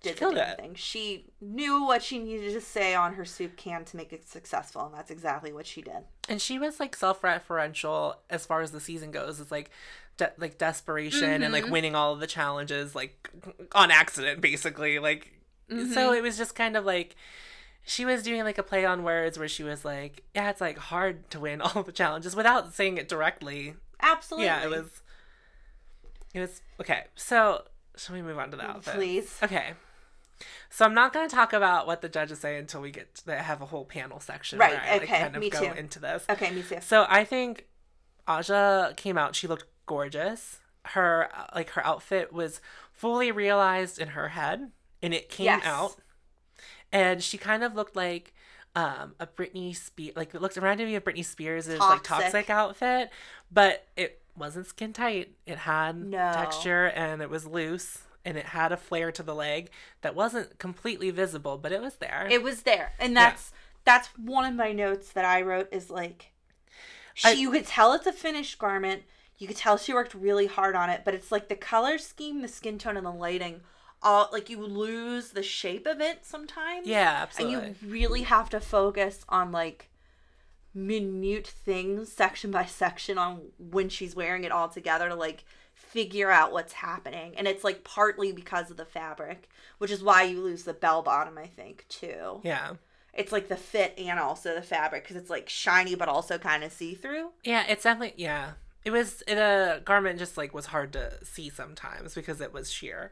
did 0.02 0.16
the 0.16 0.30
damn 0.32 0.56
thing. 0.56 0.74
She 0.76 1.26
knew 1.42 1.84
what 1.84 2.02
she 2.02 2.18
needed 2.18 2.54
to 2.54 2.60
say 2.62 2.94
on 2.94 3.14
her 3.14 3.24
soup 3.26 3.58
can 3.58 3.84
to 3.84 3.98
make 3.98 4.14
it 4.14 4.26
successful, 4.26 4.86
and 4.86 4.94
that's 4.94 5.10
exactly 5.10 5.52
what 5.52 5.66
she 5.66 5.82
did. 5.82 6.04
and 6.26 6.40
she 6.40 6.58
was 6.58 6.80
like 6.80 6.96
self-referential 6.96 8.14
as 8.30 8.46
far 8.46 8.62
as 8.62 8.70
the 8.72 8.80
season 8.80 9.10
goes. 9.10 9.40
It's 9.40 9.50
like 9.50 9.70
de- 10.16 10.32
like 10.38 10.56
desperation 10.56 11.42
and 11.42 11.52
like 11.52 11.64
Mm-hmm. 11.64 11.72
winning 11.72 11.94
all 11.94 12.14
of 12.14 12.20
the 12.20 12.26
challenges 12.26 12.94
like 12.94 13.28
on 13.72 13.90
accident, 13.90 14.40
basically. 14.40 14.98
Like 14.98 15.34
Mm-hmm. 15.70 15.92
so, 15.92 16.12
it 16.12 16.22
was 16.22 16.36
just 16.38 16.54
kind 16.56 16.76
of 16.76 16.84
like. 16.84 17.14
She 17.84 18.04
was 18.04 18.22
doing 18.22 18.44
like 18.44 18.58
a 18.58 18.62
play 18.62 18.84
on 18.84 19.02
words 19.02 19.38
where 19.38 19.48
she 19.48 19.62
was 19.62 19.84
like, 19.84 20.22
"Yeah, 20.34 20.50
it's 20.50 20.60
like 20.60 20.78
hard 20.78 21.28
to 21.30 21.40
win 21.40 21.60
all 21.62 21.82
the 21.82 21.92
challenges 21.92 22.36
without 22.36 22.74
saying 22.74 22.98
it 22.98 23.08
directly." 23.08 23.74
Absolutely. 24.00 24.46
Yeah, 24.46 24.62
it 24.64 24.70
was. 24.70 25.02
It 26.34 26.40
was 26.40 26.62
okay. 26.80 27.04
So, 27.16 27.64
shall 27.96 28.14
we 28.14 28.22
move 28.22 28.38
on 28.38 28.50
to 28.52 28.56
the 28.56 28.64
outfit? 28.64 28.94
Please. 28.94 29.38
Okay. 29.42 29.72
So 30.70 30.84
I'm 30.84 30.94
not 30.94 31.12
going 31.12 31.28
to 31.28 31.34
talk 31.34 31.52
about 31.52 31.86
what 31.86 32.00
the 32.00 32.08
judges 32.08 32.38
say 32.38 32.56
until 32.56 32.80
we 32.80 32.90
get 32.90 33.14
to 33.26 33.36
have 33.36 33.60
a 33.60 33.66
whole 33.66 33.84
panel 33.84 34.20
section. 34.20 34.58
Right, 34.58 34.70
Where 34.72 34.80
I, 34.80 34.92
like, 34.92 35.02
okay, 35.02 35.20
kind 35.20 35.34
of 35.36 35.40
me 35.40 35.50
go 35.50 35.60
too. 35.60 35.72
into 35.78 35.98
this. 35.98 36.24
Okay, 36.30 36.50
me 36.52 36.62
too. 36.62 36.78
So 36.80 37.04
I 37.08 37.24
think 37.24 37.66
Aja 38.26 38.94
came 38.96 39.18
out. 39.18 39.34
She 39.34 39.46
looked 39.48 39.66
gorgeous. 39.86 40.58
Her 40.86 41.28
uh, 41.36 41.46
like 41.54 41.70
her 41.70 41.84
outfit 41.84 42.32
was 42.32 42.60
fully 42.92 43.30
realized 43.32 43.98
in 43.98 44.08
her 44.08 44.28
head, 44.28 44.70
and 45.02 45.12
it 45.12 45.28
came 45.28 45.46
Yes. 45.46 45.62
out. 45.64 45.96
And 46.92 47.22
she 47.22 47.38
kind 47.38 47.62
of 47.62 47.74
looked 47.74 47.94
like 47.96 48.34
um, 48.74 49.14
a 49.20 49.26
Britney 49.26 49.74
Spears. 49.76 50.16
Like 50.16 50.34
it 50.34 50.40
looked 50.42 50.56
reminded 50.56 50.86
me 50.86 50.94
of 50.96 51.04
Britney 51.04 51.24
Spears' 51.24 51.68
like 51.68 52.02
Toxic. 52.02 52.50
outfit, 52.50 53.10
but 53.50 53.86
it 53.96 54.20
wasn't 54.36 54.66
skin 54.66 54.92
tight. 54.92 55.32
It 55.46 55.58
had 55.58 55.96
No. 55.96 56.32
texture 56.32 56.86
and 56.86 57.22
it 57.22 57.30
was 57.30 57.46
loose. 57.46 57.98
And 58.22 58.36
it 58.36 58.46
had 58.46 58.70
a 58.70 58.76
flare 58.76 59.10
to 59.12 59.22
the 59.22 59.34
leg 59.34 59.70
that 60.02 60.14
wasn't 60.14 60.58
completely 60.58 61.10
visible, 61.10 61.56
but 61.56 61.72
it 61.72 61.80
was 61.80 61.96
there. 61.96 62.28
It 62.30 62.42
was 62.42 62.64
there, 62.64 62.92
and 63.00 63.16
that's 63.16 63.50
that's 63.86 64.08
one 64.18 64.44
of 64.44 64.54
my 64.54 64.72
notes 64.72 65.10
that 65.12 65.24
I 65.24 65.40
wrote 65.40 65.68
is 65.72 65.88
like, 65.88 66.32
she 67.14 67.28
I- 67.28 67.32
you 67.32 67.50
could 67.50 67.66
tell 67.66 67.94
it's 67.94 68.06
a 68.06 68.12
finished 68.12 68.58
garment. 68.58 69.04
You 69.38 69.46
could 69.46 69.56
tell 69.56 69.78
she 69.78 69.94
worked 69.94 70.12
really 70.12 70.46
hard 70.46 70.76
on 70.76 70.90
it, 70.90 71.00
but 71.02 71.14
it's 71.14 71.32
like 71.32 71.48
the 71.48 71.56
color 71.56 71.96
scheme, 71.96 72.42
the 72.42 72.46
skin 72.48 72.76
tone, 72.76 72.98
and 72.98 73.06
the 73.06 73.10
lighting. 73.10 73.62
All 74.02 74.28
like 74.32 74.48
you 74.48 74.64
lose 74.64 75.30
the 75.30 75.42
shape 75.42 75.86
of 75.86 76.00
it 76.00 76.24
sometimes. 76.24 76.86
yeah, 76.86 77.18
absolutely. 77.22 77.54
and 77.68 77.76
you 77.82 77.90
really 77.90 78.22
have 78.22 78.48
to 78.50 78.60
focus 78.60 79.24
on 79.28 79.52
like 79.52 79.90
minute 80.72 81.46
things 81.46 82.12
section 82.12 82.50
by 82.50 82.64
section 82.64 83.18
on 83.18 83.40
when 83.58 83.88
she's 83.88 84.14
wearing 84.14 84.44
it 84.44 84.52
all 84.52 84.68
together 84.68 85.08
to 85.08 85.14
like 85.14 85.44
figure 85.74 86.30
out 86.30 86.52
what's 86.52 86.74
happening 86.74 87.34
and 87.36 87.48
it's 87.48 87.64
like 87.64 87.82
partly 87.82 88.30
because 88.30 88.70
of 88.70 88.76
the 88.76 88.84
fabric 88.84 89.48
which 89.78 89.90
is 89.90 90.02
why 90.02 90.22
you 90.22 90.40
lose 90.40 90.62
the 90.62 90.72
bell 90.72 91.02
bottom 91.02 91.36
i 91.36 91.46
think 91.46 91.84
too 91.88 92.40
yeah. 92.44 92.74
it's 93.12 93.32
like 93.32 93.48
the 93.48 93.56
fit 93.56 93.94
and 93.98 94.20
also 94.20 94.54
the 94.54 94.62
fabric 94.62 95.02
because 95.02 95.16
it's 95.16 95.30
like 95.30 95.48
shiny 95.48 95.96
but 95.96 96.08
also 96.08 96.38
kind 96.38 96.62
of 96.62 96.70
see-through 96.72 97.30
Yeah, 97.42 97.64
it's 97.68 97.82
definitely 97.82 98.14
yeah. 98.22 98.52
It 98.84 98.92
was 98.92 99.22
the 99.26 99.40
uh, 99.42 99.78
garment 99.80 100.18
just 100.18 100.36
like 100.38 100.54
was 100.54 100.66
hard 100.66 100.92
to 100.94 101.12
see 101.22 101.50
sometimes 101.50 102.14
because 102.14 102.40
it 102.40 102.52
was 102.52 102.70
sheer. 102.72 103.10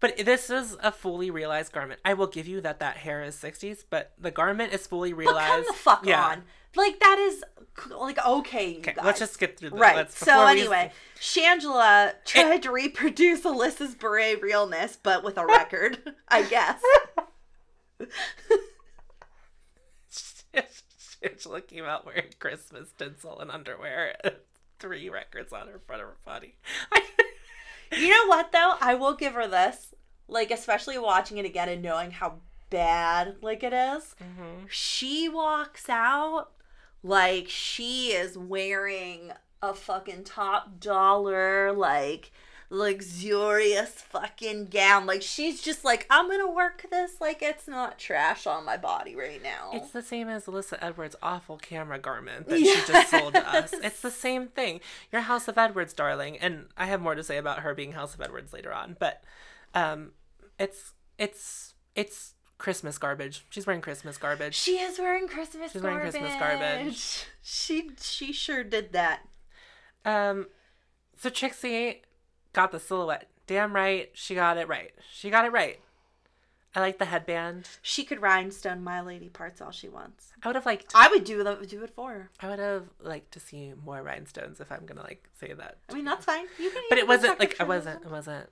But 0.00 0.16
this 0.18 0.48
is 0.48 0.76
a 0.80 0.92
fully 0.92 1.30
realized 1.30 1.72
garment. 1.72 2.00
I 2.04 2.14
will 2.14 2.28
give 2.28 2.46
you 2.46 2.60
that 2.60 2.78
that 2.80 2.98
hair 2.98 3.22
is 3.22 3.34
60s, 3.36 3.84
but 3.90 4.12
the 4.18 4.30
garment 4.30 4.72
is 4.72 4.86
fully 4.86 5.12
realized. 5.12 5.48
but 5.48 5.56
come 5.56 5.64
the 5.66 5.72
fuck 5.72 6.06
yeah. 6.06 6.24
on 6.24 6.42
like 6.76 7.00
that 7.00 7.18
is 7.18 7.42
like 7.98 8.24
okay 8.24 8.70
you 8.72 8.78
Okay, 8.78 8.92
guys. 8.92 9.04
let's 9.04 9.18
just 9.18 9.32
skip 9.34 9.58
through 9.58 9.70
the 9.70 9.76
Right. 9.76 9.96
let's- 9.96 10.16
So 10.18 10.46
anyway, 10.46 10.92
Shangela 11.20 12.12
tried 12.24 12.62
to 12.64 12.70
reproduce 12.70 13.40
Alyssa's 13.42 13.94
beret 13.96 14.40
realness, 14.42 14.96
but 15.02 15.24
with 15.24 15.38
a 15.38 15.46
record, 15.46 15.98
I 16.28 16.42
guess. 16.42 16.80
Angela 21.22 21.60
came 21.60 21.84
out 21.84 22.06
wearing 22.06 22.26
Christmas 22.38 22.92
tinsel 22.96 23.40
and 23.40 23.50
underwear, 23.50 24.14
three 24.78 25.08
records 25.08 25.52
on 25.52 25.66
her 25.68 25.80
front 25.84 26.02
of 26.02 26.08
her 26.08 26.16
body. 26.24 26.54
You 27.96 28.08
know 28.08 28.26
what 28.26 28.52
though? 28.52 28.74
I 28.80 28.94
will 28.94 29.14
give 29.14 29.34
her 29.34 29.46
this. 29.46 29.94
Like, 30.30 30.50
especially 30.50 30.98
watching 30.98 31.38
it 31.38 31.46
again 31.46 31.68
and 31.70 31.82
knowing 31.82 32.10
how 32.10 32.40
bad 32.70 33.36
like 33.40 33.62
it 33.62 33.72
is. 33.72 34.14
Mm-hmm. 34.20 34.66
She 34.68 35.28
walks 35.28 35.88
out 35.88 36.50
like 37.02 37.48
she 37.48 38.08
is 38.08 38.36
wearing 38.36 39.32
a 39.62 39.74
fucking 39.74 40.24
top 40.24 40.80
dollar, 40.80 41.72
like 41.72 42.30
luxurious 42.70 43.90
fucking 43.90 44.66
gown. 44.66 45.06
Like 45.06 45.22
she's 45.22 45.60
just 45.62 45.84
like, 45.84 46.06
I'm 46.10 46.28
gonna 46.28 46.50
work 46.50 46.86
this 46.90 47.20
like 47.20 47.42
it's 47.42 47.66
not 47.66 47.98
trash 47.98 48.46
on 48.46 48.64
my 48.64 48.76
body 48.76 49.16
right 49.16 49.42
now. 49.42 49.70
It's 49.72 49.90
the 49.90 50.02
same 50.02 50.28
as 50.28 50.46
Alyssa 50.46 50.78
Edwards' 50.80 51.16
awful 51.22 51.56
camera 51.58 51.98
garment 51.98 52.48
that 52.48 52.58
she 52.58 52.74
just 52.86 53.10
sold 53.10 53.34
to 53.34 53.48
us. 53.48 53.72
It's 53.72 54.00
the 54.00 54.10
same 54.10 54.48
thing. 54.48 54.80
You're 55.10 55.22
House 55.22 55.48
of 55.48 55.56
Edwards, 55.56 55.92
darling, 55.92 56.38
and 56.38 56.66
I 56.76 56.86
have 56.86 57.00
more 57.00 57.14
to 57.14 57.22
say 57.24 57.38
about 57.38 57.60
her 57.60 57.74
being 57.74 57.92
House 57.92 58.14
of 58.14 58.20
Edwards 58.20 58.52
later 58.52 58.72
on. 58.72 58.96
But 58.98 59.22
um, 59.74 60.12
it's 60.58 60.92
it's 61.18 61.74
it's 61.94 62.34
Christmas 62.58 62.98
garbage. 62.98 63.46
She's 63.50 63.66
wearing 63.66 63.80
Christmas 63.80 64.18
garbage. 64.18 64.54
She 64.54 64.78
is 64.78 64.98
wearing 64.98 65.28
Christmas 65.28 65.72
She's 65.72 65.82
wearing. 65.82 66.00
Christmas 66.00 66.34
garbage. 66.38 67.26
She 67.42 67.90
she 68.00 68.32
sure 68.32 68.64
did 68.64 68.92
that. 68.92 69.20
Um, 70.04 70.48
so 71.16 71.30
Trixie 71.30 72.02
got 72.58 72.72
the 72.72 72.80
silhouette. 72.80 73.28
Damn 73.46 73.72
right, 73.72 74.10
she 74.14 74.34
got 74.34 74.58
it 74.58 74.66
right. 74.66 74.90
She 75.12 75.30
got 75.30 75.44
it 75.44 75.52
right. 75.52 75.78
I 76.74 76.80
like 76.80 76.98
the 76.98 77.04
headband. 77.04 77.68
She 77.82 78.02
could 78.02 78.20
rhinestone 78.20 78.82
my 78.82 79.00
lady 79.00 79.28
parts 79.28 79.60
all 79.60 79.70
she 79.70 79.88
wants. 79.88 80.32
I 80.42 80.48
would 80.48 80.56
have 80.56 80.66
liked. 80.66 80.90
I 80.92 81.08
would 81.08 81.22
do 81.22 81.44
the, 81.44 81.54
do 81.54 81.84
it 81.84 81.90
for 81.90 82.10
her. 82.10 82.30
I 82.40 82.48
would 82.48 82.58
have 82.58 82.88
liked 83.00 83.30
to 83.32 83.40
see 83.40 83.74
more 83.84 84.02
rhinestones 84.02 84.58
if 84.58 84.72
I'm 84.72 84.86
gonna 84.86 85.02
like 85.02 85.28
say 85.38 85.52
that. 85.52 85.78
I 85.88 85.94
mean, 85.94 86.04
that's 86.04 86.24
fine. 86.24 86.46
You 86.58 86.70
can. 86.70 86.82
But 86.88 86.98
it 86.98 87.06
wasn't 87.06 87.38
like 87.38 87.54
I 87.60 87.64
wasn't. 87.64 88.04
It 88.04 88.10
wasn't. 88.10 88.48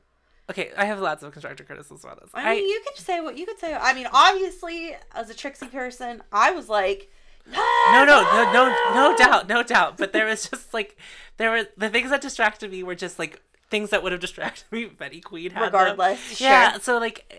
Okay, 0.49 0.71
I 0.77 0.85
have 0.85 1.01
lots 1.01 1.25
of 1.25 1.33
constructor 1.33 1.65
criticism 1.65 1.99
about 2.05 2.21
this. 2.21 2.31
I 2.33 2.55
mean, 2.55 2.65
you 2.65 2.81
could 2.87 3.05
say 3.05 3.21
what 3.21 3.37
you 3.37 3.45
could 3.45 3.59
say. 3.59 3.75
I 3.75 3.93
mean, 3.93 4.07
obviously, 4.13 4.95
as 5.17 5.31
a 5.31 5.35
Trixie 5.35 5.67
person, 5.67 6.23
I 6.31 6.53
was 6.53 6.69
like, 6.69 7.11
ah! 7.53 7.91
no, 7.93 8.05
no, 8.05 8.23
no, 8.23 8.53
no, 8.53 9.11
no 9.11 9.17
doubt, 9.17 9.49
no 9.49 9.65
doubt. 9.65 9.99
But 9.99 10.13
there 10.13 10.27
was 10.27 10.49
just 10.49 10.73
like 10.73 10.97
there 11.39 11.51
were 11.51 11.65
the 11.77 11.91
things 11.91 12.11
that 12.11 12.21
distracted 12.21 12.71
me 12.71 12.85
were 12.85 12.95
just 12.95 13.19
like 13.19 13.43
things 13.71 13.91
that 13.91 14.03
would 14.03 14.13
have 14.13 14.21
distracted 14.21 14.65
me. 14.71 14.87
Betty 14.87 15.21
Queen 15.21 15.51
had. 15.51 15.65
Regardless, 15.65 16.41
Yeah. 16.41 16.79
So 16.79 16.99
like, 16.99 17.33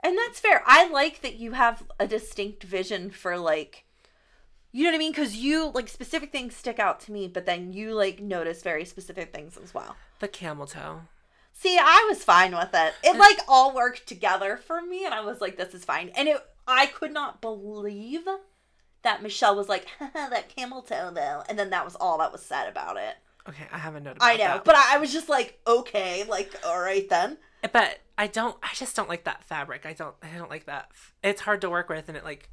And 0.00 0.16
that's 0.18 0.40
fair. 0.40 0.62
I 0.66 0.88
like 0.88 1.22
that 1.22 1.36
you 1.36 1.52
have 1.52 1.82
a 1.98 2.06
distinct 2.06 2.62
vision 2.62 3.10
for 3.10 3.38
like 3.38 3.84
you 4.72 4.84
know 4.84 4.90
what 4.90 4.96
I 4.96 4.98
mean? 4.98 5.12
Because 5.12 5.36
you 5.36 5.70
like 5.70 5.88
specific 5.88 6.32
things 6.32 6.54
stick 6.54 6.78
out 6.78 7.00
to 7.00 7.12
me, 7.12 7.28
but 7.28 7.46
then 7.46 7.72
you 7.72 7.94
like 7.94 8.20
notice 8.20 8.62
very 8.62 8.84
specific 8.84 9.32
things 9.32 9.56
as 9.56 9.72
well. 9.72 9.96
the 10.18 10.28
camel 10.28 10.66
toe. 10.66 11.00
See, 11.54 11.78
I 11.80 12.04
was 12.10 12.22
fine 12.22 12.54
with 12.54 12.74
it. 12.74 12.92
It 13.02 13.16
like 13.16 13.38
all 13.48 13.74
worked 13.74 14.06
together 14.06 14.58
for 14.58 14.82
me, 14.82 15.06
and 15.06 15.14
I 15.14 15.22
was 15.22 15.40
like, 15.40 15.56
"This 15.56 15.72
is 15.72 15.86
fine." 15.86 16.10
And 16.10 16.28
it, 16.28 16.36
I 16.68 16.84
could 16.84 17.12
not 17.14 17.40
believe 17.40 18.26
that 19.02 19.22
Michelle 19.22 19.56
was 19.56 19.66
like, 19.66 19.86
"That 20.12 20.54
camel 20.54 20.82
toe, 20.82 21.10
though," 21.14 21.42
and 21.48 21.58
then 21.58 21.70
that 21.70 21.86
was 21.86 21.96
all 21.96 22.18
that 22.18 22.32
was 22.32 22.42
said 22.42 22.68
about 22.68 22.98
it. 22.98 23.14
Okay, 23.48 23.66
I 23.72 23.78
have 23.78 23.94
a 23.94 24.00
note 24.00 24.16
about 24.16 24.26
I 24.26 24.32
know, 24.36 24.44
that. 24.44 24.64
but 24.64 24.74
I, 24.74 24.94
I 24.94 24.98
was 24.98 25.12
just 25.12 25.28
like, 25.28 25.60
"Okay, 25.66 26.24
like, 26.24 26.54
all 26.64 26.80
right 26.80 27.08
then." 27.08 27.38
but 27.72 28.00
I 28.18 28.26
don't. 28.26 28.56
I 28.62 28.70
just 28.74 28.96
don't 28.96 29.08
like 29.08 29.24
that 29.24 29.44
fabric. 29.44 29.86
I 29.86 29.92
don't. 29.92 30.14
I 30.22 30.36
don't 30.36 30.50
like 30.50 30.66
that. 30.66 30.90
It's 31.22 31.42
hard 31.42 31.60
to 31.60 31.70
work 31.70 31.88
with, 31.88 32.08
and 32.08 32.16
it 32.16 32.24
like, 32.24 32.48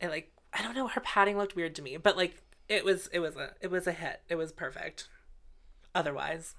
it 0.00 0.08
like. 0.08 0.32
I 0.52 0.62
don't 0.62 0.74
know. 0.74 0.86
Her 0.88 1.00
padding 1.00 1.36
looked 1.36 1.56
weird 1.56 1.74
to 1.76 1.82
me, 1.82 1.96
but 1.96 2.16
like 2.16 2.42
it 2.68 2.84
was. 2.84 3.08
It 3.12 3.18
was 3.20 3.36
a. 3.36 3.52
It 3.60 3.70
was 3.70 3.86
a 3.86 3.92
hit. 3.92 4.20
It 4.28 4.36
was 4.36 4.52
perfect. 4.52 5.08
Otherwise, 5.94 6.54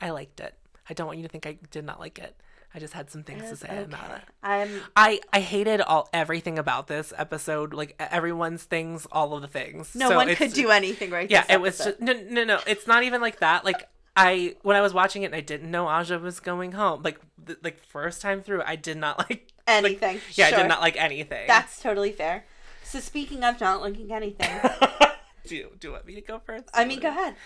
I 0.00 0.10
liked 0.10 0.40
it. 0.40 0.54
I 0.88 0.94
don't 0.94 1.06
want 1.06 1.18
you 1.18 1.24
to 1.24 1.28
think 1.28 1.46
I 1.46 1.58
did 1.70 1.84
not 1.84 2.00
like 2.00 2.18
it. 2.18 2.36
I 2.74 2.78
just 2.78 2.94
had 2.94 3.10
some 3.10 3.22
things 3.22 3.48
to 3.50 3.56
say 3.56 3.82
about 3.82 4.16
it. 4.16 4.22
I'm 4.42 4.80
I 4.96 5.20
I 5.32 5.40
hated 5.40 5.80
all 5.82 6.08
everything 6.12 6.58
about 6.58 6.86
this 6.86 7.12
episode. 7.16 7.74
Like 7.74 7.94
everyone's 7.98 8.64
things, 8.64 9.06
all 9.12 9.34
of 9.34 9.42
the 9.42 9.48
things. 9.48 9.94
no 9.94 10.08
So 10.08 10.16
one 10.16 10.34
could 10.34 10.52
do 10.54 10.70
anything 10.70 11.10
right. 11.10 11.30
Yeah, 11.30 11.44
it 11.50 11.60
was 11.60 11.78
just 11.78 12.00
no, 12.00 12.12
no, 12.12 12.44
no. 12.44 12.60
It's 12.66 12.86
not 12.86 13.02
even 13.02 13.20
like 13.20 13.40
that. 13.40 13.64
Like 13.64 13.88
I, 14.16 14.56
when 14.62 14.76
I 14.76 14.82
was 14.82 14.92
watching 14.92 15.22
it, 15.22 15.26
and 15.26 15.34
I 15.34 15.40
didn't 15.40 15.70
know 15.70 15.88
Aja 15.88 16.18
was 16.18 16.38
going 16.38 16.72
home. 16.72 17.02
Like, 17.02 17.18
the, 17.42 17.56
like 17.62 17.80
first 17.80 18.20
time 18.20 18.42
through, 18.42 18.62
I 18.66 18.76
did 18.76 18.98
not 18.98 19.18
like 19.30 19.48
anything. 19.66 20.20
Yeah, 20.32 20.48
I 20.48 20.50
did 20.50 20.68
not 20.68 20.80
like 20.80 20.96
anything. 20.96 21.46
That's 21.46 21.80
totally 21.80 22.12
fair. 22.12 22.44
So 22.84 23.00
speaking 23.00 23.42
of 23.42 23.60
not 23.60 23.80
liking 23.80 24.12
anything, 24.12 24.60
do 25.46 25.56
you, 25.56 25.70
do 25.78 25.88
you 25.88 25.92
want 25.92 26.06
me 26.06 26.14
to 26.14 26.20
go 26.20 26.40
first? 26.44 26.64
I 26.74 26.84
mean, 26.84 27.00
go 27.00 27.08
ahead. 27.08 27.36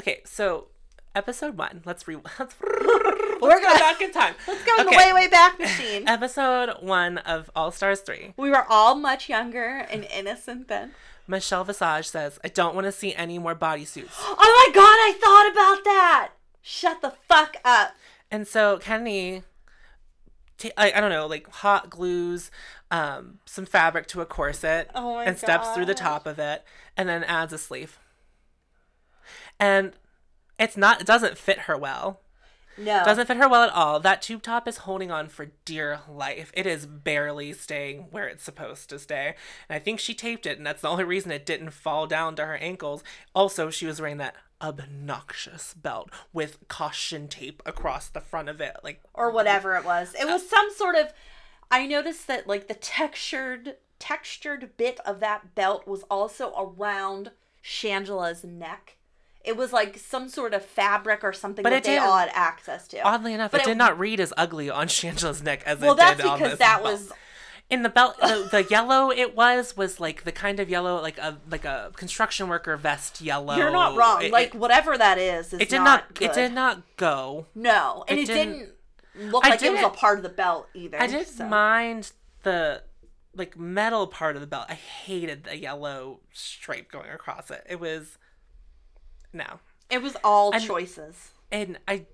Okay, 0.00 0.22
so 0.24 0.68
episode 1.16 1.56
one. 1.58 1.82
Let's 1.84 2.06
re. 2.06 2.16
Let's, 2.38 2.54
We're 2.60 3.48
let's 3.48 3.60
go 3.60 3.62
gonna- 3.62 3.78
back 3.78 4.00
in 4.00 4.12
time. 4.12 4.34
Let's 4.46 4.62
go 4.64 4.72
in 4.78 4.86
Okay. 4.86 4.90
the 4.90 4.98
way 4.98 5.12
way 5.12 5.28
back 5.28 5.58
machine. 5.58 6.04
Episode 6.08 6.76
one 6.80 7.18
of 7.18 7.50
All 7.56 7.70
Stars 7.72 8.00
three. 8.00 8.34
We 8.36 8.50
were 8.50 8.64
all 8.68 8.94
much 8.94 9.28
younger 9.28 9.86
and 9.90 10.04
innocent 10.04 10.68
then. 10.68 10.92
Michelle 11.26 11.64
Visage 11.64 12.06
says, 12.08 12.38
"I 12.44 12.48
don't 12.48 12.74
want 12.74 12.84
to 12.86 12.92
see 12.92 13.14
any 13.14 13.38
more 13.38 13.54
bodysuits." 13.56 14.10
Oh 14.20 14.68
my 14.68 14.74
god, 14.74 14.82
I 14.84 15.12
thought 15.20 15.50
about 15.52 15.84
that. 15.84 16.30
Shut 16.62 17.00
the 17.02 17.10
fuck 17.28 17.56
up. 17.64 17.94
And 18.30 18.46
so 18.46 18.78
Kenny, 18.78 19.42
ta- 20.58 20.68
I, 20.76 20.92
I 20.92 21.00
don't 21.00 21.10
know, 21.10 21.26
like 21.26 21.48
hot 21.48 21.90
glues 21.90 22.50
um, 22.90 23.38
some 23.44 23.66
fabric 23.66 24.06
to 24.08 24.20
a 24.20 24.26
corset 24.26 24.90
Oh 24.94 25.18
and 25.18 25.36
steps 25.38 25.68
through 25.70 25.86
the 25.86 25.94
top 25.94 26.26
of 26.26 26.38
it 26.38 26.64
and 26.96 27.08
then 27.08 27.22
adds 27.24 27.52
a 27.52 27.58
sleeve. 27.58 27.98
And 29.58 29.92
it's 30.58 30.76
not, 30.76 31.00
it 31.00 31.06
doesn't 31.06 31.38
fit 31.38 31.60
her 31.60 31.76
well. 31.76 32.20
No. 32.78 33.04
Doesn't 33.04 33.26
fit 33.26 33.38
her 33.38 33.48
well 33.48 33.62
at 33.62 33.72
all. 33.72 34.00
That 34.00 34.20
tube 34.20 34.42
top 34.42 34.68
is 34.68 34.78
holding 34.78 35.10
on 35.10 35.28
for 35.28 35.52
dear 35.64 36.00
life. 36.08 36.50
It 36.54 36.66
is 36.66 36.84
barely 36.84 37.54
staying 37.54 38.08
where 38.10 38.28
it's 38.28 38.44
supposed 38.44 38.90
to 38.90 38.98
stay. 38.98 39.34
And 39.68 39.76
I 39.76 39.78
think 39.78 39.98
she 39.98 40.12
taped 40.12 40.44
it, 40.44 40.58
and 40.58 40.66
that's 40.66 40.82
the 40.82 40.88
only 40.88 41.04
reason 41.04 41.30
it 41.32 41.46
didn't 41.46 41.70
fall 41.70 42.06
down 42.06 42.36
to 42.36 42.44
her 42.44 42.56
ankles. 42.56 43.02
Also, 43.34 43.70
she 43.70 43.86
was 43.86 44.00
wearing 44.00 44.18
that 44.18 44.36
obnoxious 44.60 45.74
belt 45.74 46.10
with 46.32 46.66
caution 46.68 47.28
tape 47.28 47.62
across 47.64 48.08
the 48.08 48.20
front 48.20 48.50
of 48.50 48.60
it. 48.60 48.76
Like, 48.84 49.00
or 49.14 49.30
whatever 49.30 49.74
it 49.76 49.84
was. 49.84 50.14
It 50.18 50.26
was 50.26 50.48
some 50.48 50.70
sort 50.70 50.96
of 50.96 51.12
I 51.70 51.86
noticed 51.86 52.26
that 52.26 52.46
like 52.46 52.68
the 52.68 52.74
textured 52.74 53.76
textured 53.98 54.76
bit 54.76 55.00
of 55.06 55.20
that 55.20 55.54
belt 55.54 55.86
was 55.86 56.02
also 56.04 56.52
around 56.56 57.32
Shangela's 57.62 58.44
neck. 58.44 58.96
It 59.46 59.56
was 59.56 59.72
like 59.72 59.98
some 59.98 60.28
sort 60.28 60.52
of 60.54 60.64
fabric 60.64 61.22
or 61.22 61.32
something 61.32 61.62
But 61.62 61.70
that 61.70 61.84
they 61.84 61.98
all 61.98 62.16
had 62.18 62.30
access 62.32 62.88
to. 62.88 63.00
oddly 63.02 63.32
enough, 63.32 63.50
But 63.52 63.60
it 63.60 63.64
it- 63.64 63.70
did 63.70 63.78
not 63.78 63.98
read 63.98 64.20
as 64.20 64.32
ugly 64.36 64.68
on 64.70 64.88
Shangela's 64.88 65.42
neck 65.42 65.62
as 65.64 65.78
well, 65.80 65.92
it 65.92 65.96
that's 65.98 66.16
did 66.18 66.26
on 66.26 66.38
because 66.38 66.58
that 66.58 66.82
belt. 66.82 66.92
was 66.92 67.12
in 67.68 67.82
the 67.82 67.88
belt 67.88 68.16
the, 68.20 68.48
the 68.52 68.62
yellow 68.70 69.10
it 69.10 69.34
was 69.34 69.76
was 69.76 69.98
like 69.98 70.22
the 70.22 70.30
kind 70.30 70.60
of 70.60 70.68
yellow 70.70 71.00
like 71.02 71.18
a 71.18 71.36
like 71.50 71.64
a 71.64 71.90
construction 71.96 72.48
worker 72.48 72.76
vest 72.76 73.20
yellow 73.20 73.56
you're 73.56 73.70
not 73.72 73.96
wrong. 73.96 74.22
It- 74.22 74.30
like 74.32 74.48
it, 74.48 74.54
whatever 74.54 74.96
that 74.96 75.18
is, 75.18 75.52
is 75.52 75.60
it 75.60 75.68
did 75.68 75.78
not, 75.78 76.04
not, 76.10 76.22
it 76.22 76.32
did 76.32 76.52
not 76.52 76.82
go 76.96 77.46
No, 77.56 78.04
and 78.06 78.18
it 78.20 78.22
it, 78.22 78.32
didn't- 78.32 78.52
didn't, 79.14 79.32
look 79.32 79.44
I 79.44 79.50
like 79.50 79.62
it 79.62 79.72
was 79.72 79.82
a 79.82 79.88
part 79.90 80.18
of 80.18 80.22
the 80.22 80.28
belt 80.28 80.68
either. 80.74 81.00
i 81.00 81.06
didn't 81.08 81.26
so. 81.26 81.46
mind 81.48 82.12
the 82.44 82.82
like 83.34 83.58
metal 83.58 84.06
part 84.06 84.36
of 84.36 84.40
the 84.42 84.46
belt 84.46 84.66
i 84.68 84.74
hated 84.74 85.44
the 85.44 85.56
yellow 85.56 86.20
stripe 86.32 86.90
going 86.92 87.10
across 87.10 87.50
it 87.50 87.64
it 87.68 87.80
was 87.80 88.16
no 89.36 89.60
It 89.90 90.02
was 90.02 90.16
all 90.24 90.52
And- 90.52 90.62
choices. 90.64 91.30
and 91.52 91.78
i 91.86 92.06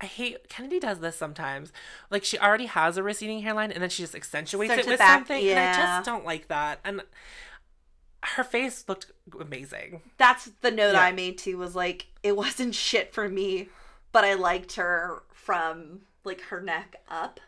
I 0.00 0.06
hate 0.06 0.48
Kennedy 0.48 0.80
does 0.80 0.98
this 0.98 1.16
sometimes. 1.16 1.72
Like 2.10 2.24
she 2.24 2.36
already 2.36 2.66
has 2.66 2.96
a 2.96 3.04
receding 3.04 3.42
hairline 3.42 3.70
and 3.70 3.80
then 3.80 3.88
she 3.90 4.02
just 4.02 4.16
accentuates 4.16 4.72
Starts 4.72 4.86
it 4.88 4.90
it 4.90 4.92
with 4.94 4.98
back, 4.98 5.18
something. 5.18 5.48
And 5.48 5.58
I 5.60 5.72
just 5.76 6.04
don't 6.06 6.24
like 6.24 6.48
that. 6.48 6.80
And 6.84 7.02
her 8.24 8.42
face 8.42 8.84
looked 8.88 9.12
amazing. 9.38 10.02
That's 10.16 10.46
the 10.60 10.72
note 10.72 10.94
Yeah. 10.94 11.02
I 11.02 11.12
made 11.12 11.38
too. 11.38 11.56
Was 11.58 11.76
like 11.76 12.06
it 12.24 12.36
wasn't 12.36 12.74
shit 12.74 13.14
for 13.14 13.28
me, 13.28 13.68
but 14.10 14.24
I 14.24 14.34
liked 14.34 14.74
her 14.74 15.22
from 15.32 16.00
like 16.24 16.40
her 16.42 16.60
neck 16.60 16.96
up. 17.08 17.38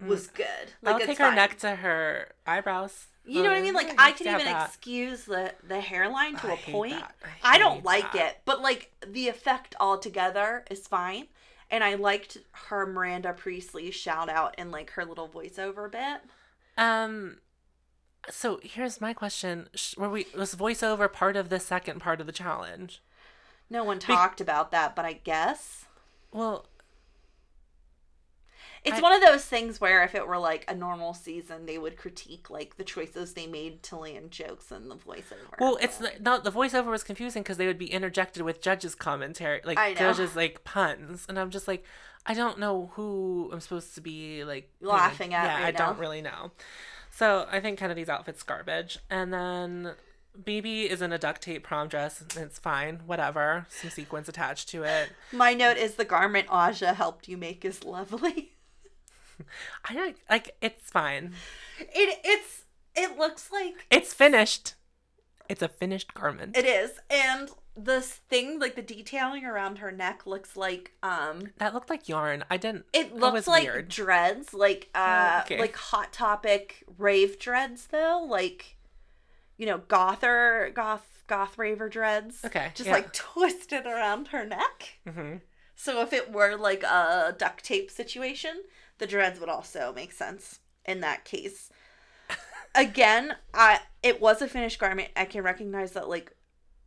Was 0.00 0.26
good. 0.26 0.46
Like 0.82 0.96
Mm. 0.96 1.00
I'll 1.00 1.06
take 1.06 1.18
her 1.18 1.24
fine. 1.26 1.36
neck 1.36 1.58
to 1.60 1.76
her 1.76 2.32
eyebrows. 2.46 3.06
You 3.26 3.42
know 3.42 3.48
what 3.48 3.58
I 3.58 3.62
mean? 3.62 3.74
Like 3.74 3.94
I 3.98 4.12
can 4.12 4.26
even 4.34 4.46
that. 4.46 4.68
excuse 4.68 5.24
the 5.24 5.54
the 5.66 5.80
hairline 5.80 6.36
to 6.36 6.48
I 6.48 6.54
a 6.54 6.56
point. 6.70 6.94
I 7.42 7.54
I, 7.54 7.58
don't 7.58 7.84
like 7.84 8.12
that. 8.12 8.26
it, 8.26 8.40
but 8.44 8.60
like 8.60 8.92
the 9.06 9.28
effect 9.28 9.74
altogether 9.80 10.64
is 10.70 10.86
fine. 10.86 11.28
And 11.70 11.82
I 11.82 11.94
liked 11.94 12.36
her 12.52 12.86
Miranda 12.86 13.32
Priestley 13.32 13.90
shout 13.90 14.28
out 14.28 14.54
and 14.58 14.70
like 14.70 14.90
her 14.90 15.04
little 15.04 15.28
voiceover 15.28 15.90
bit. 15.90 16.20
Um. 16.76 17.38
So 18.30 18.60
here's 18.62 19.00
my 19.00 19.14
question: 19.14 19.68
Were 19.96 20.10
we 20.10 20.26
was 20.36 20.54
voiceover 20.54 21.10
part 21.10 21.36
of 21.36 21.48
the 21.48 21.60
second 21.60 22.00
part 22.00 22.20
of 22.20 22.26
the 22.26 22.32
challenge? 22.32 23.02
No 23.70 23.84
one 23.84 23.98
talked 23.98 24.40
about 24.42 24.70
that, 24.72 24.94
but 24.94 25.06
I 25.06 25.14
guess 25.14 25.86
Well, 26.30 26.66
it's 28.84 28.98
I- 28.98 29.00
one 29.00 29.12
of 29.12 29.22
those 29.22 29.44
things 29.44 29.80
where 29.80 30.04
if 30.04 30.14
it 30.14 30.26
were 30.26 30.38
like 30.38 30.64
a 30.68 30.74
normal 30.74 31.14
season, 31.14 31.66
they 31.66 31.78
would 31.78 31.96
critique 31.96 32.50
like 32.50 32.76
the 32.76 32.84
choices 32.84 33.32
they 33.32 33.46
made 33.46 33.82
to 33.84 33.96
land 33.96 34.30
jokes 34.30 34.70
and 34.70 34.90
the 34.90 34.96
voiceover. 34.96 35.58
well, 35.58 35.78
it's 35.80 35.98
the- 35.98 36.12
no. 36.20 36.38
The 36.38 36.52
voiceover 36.52 36.86
was 36.86 37.02
confusing 37.02 37.42
because 37.42 37.56
they 37.56 37.66
would 37.66 37.78
be 37.78 37.90
interjected 37.92 38.42
with 38.42 38.60
judges' 38.60 38.94
commentary, 38.94 39.60
like 39.64 39.98
judges 39.98 40.36
like 40.36 40.64
puns, 40.64 41.24
and 41.28 41.38
I'm 41.38 41.50
just 41.50 41.66
like, 41.66 41.84
I 42.26 42.34
don't 42.34 42.58
know 42.58 42.90
who 42.94 43.50
I'm 43.52 43.60
supposed 43.60 43.94
to 43.94 44.00
be 44.00 44.44
like 44.44 44.70
Laughing 44.80 45.34
at 45.34 45.44
Yeah, 45.44 45.54
right 45.64 45.64
I 45.66 45.70
don't 45.70 45.98
really 45.98 46.22
know. 46.22 46.52
So 47.10 47.46
I 47.50 47.60
think 47.60 47.78
Kennedy's 47.78 48.08
outfit's 48.08 48.42
garbage, 48.42 48.98
and 49.10 49.32
then. 49.32 49.94
BeBe 50.36 50.88
is 50.88 51.00
in 51.00 51.12
a 51.12 51.18
duct 51.18 51.42
tape 51.42 51.62
prom 51.62 51.86
dress. 51.86 52.20
It's 52.36 52.58
fine, 52.58 53.02
whatever. 53.06 53.66
Some 53.70 53.90
sequins 53.90 54.28
attached 54.28 54.68
to 54.70 54.82
it. 54.82 55.10
My 55.30 55.54
note 55.54 55.76
is 55.76 55.94
the 55.94 56.04
garment 56.04 56.48
Aja 56.50 56.92
helped 56.92 57.28
you 57.28 57.36
make 57.36 57.64
is 57.64 57.84
lovely. 57.84 58.53
I 59.88 59.94
don't 59.94 60.16
like. 60.30 60.56
It's 60.60 60.90
fine. 60.90 61.32
It 61.78 62.18
it's 62.24 62.64
it 62.96 63.18
looks 63.18 63.50
like 63.52 63.86
It's 63.90 64.12
finished. 64.14 64.74
It's 65.48 65.62
a 65.62 65.68
finished 65.68 66.14
garment. 66.14 66.56
it 66.56 66.64
is, 66.64 66.92
and 67.10 67.50
this 67.76 68.12
thing 68.30 68.58
like 68.60 68.76
the 68.76 68.82
detailing 68.82 69.44
around 69.44 69.78
her 69.78 69.90
neck 69.90 70.26
looks 70.26 70.56
like 70.56 70.92
um 71.02 71.48
That 71.58 71.74
looked 71.74 71.90
like 71.90 72.08
yarn. 72.08 72.44
I 72.50 72.56
didn't. 72.56 72.84
it 72.92 73.14
looks 73.14 73.46
like 73.48 73.64
weird. 73.64 73.88
dreads 73.88 74.54
like 74.54 74.88
uh 74.94 75.42
okay. 75.44 75.58
like 75.58 75.74
hot 75.76 76.12
topic 76.12 76.84
rave 76.98 77.38
dreads 77.38 77.88
though 77.88 78.24
like 78.28 78.76
you 79.56 79.66
know 79.66 79.78
gother 79.78 80.70
goth 80.74 81.24
goth 81.26 81.58
raver 81.58 81.88
dreads 81.88 82.44
Okay, 82.44 82.70
just 82.74 82.86
yeah. 82.86 82.92
like 82.94 83.12
twisted 83.12 83.86
around 83.86 84.28
her 84.28 84.44
neck 84.46 84.98
hmm 85.08 85.36
so 85.74 86.00
if 86.02 86.12
it 86.12 86.30
were 86.32 86.56
like 86.56 86.84
a 86.84 87.34
duct 87.36 87.64
tape 87.64 87.90
situation 87.90 88.62
the 88.98 89.06
dreads 89.06 89.40
would 89.40 89.48
also 89.48 89.92
make 89.94 90.12
sense 90.12 90.60
in 90.84 91.00
that 91.00 91.24
case 91.24 91.70
again 92.74 93.34
i 93.52 93.80
it 94.02 94.20
was 94.20 94.42
a 94.42 94.48
finished 94.48 94.78
garment 94.78 95.08
i 95.16 95.24
can 95.24 95.42
recognize 95.42 95.92
that 95.92 96.08
like 96.08 96.32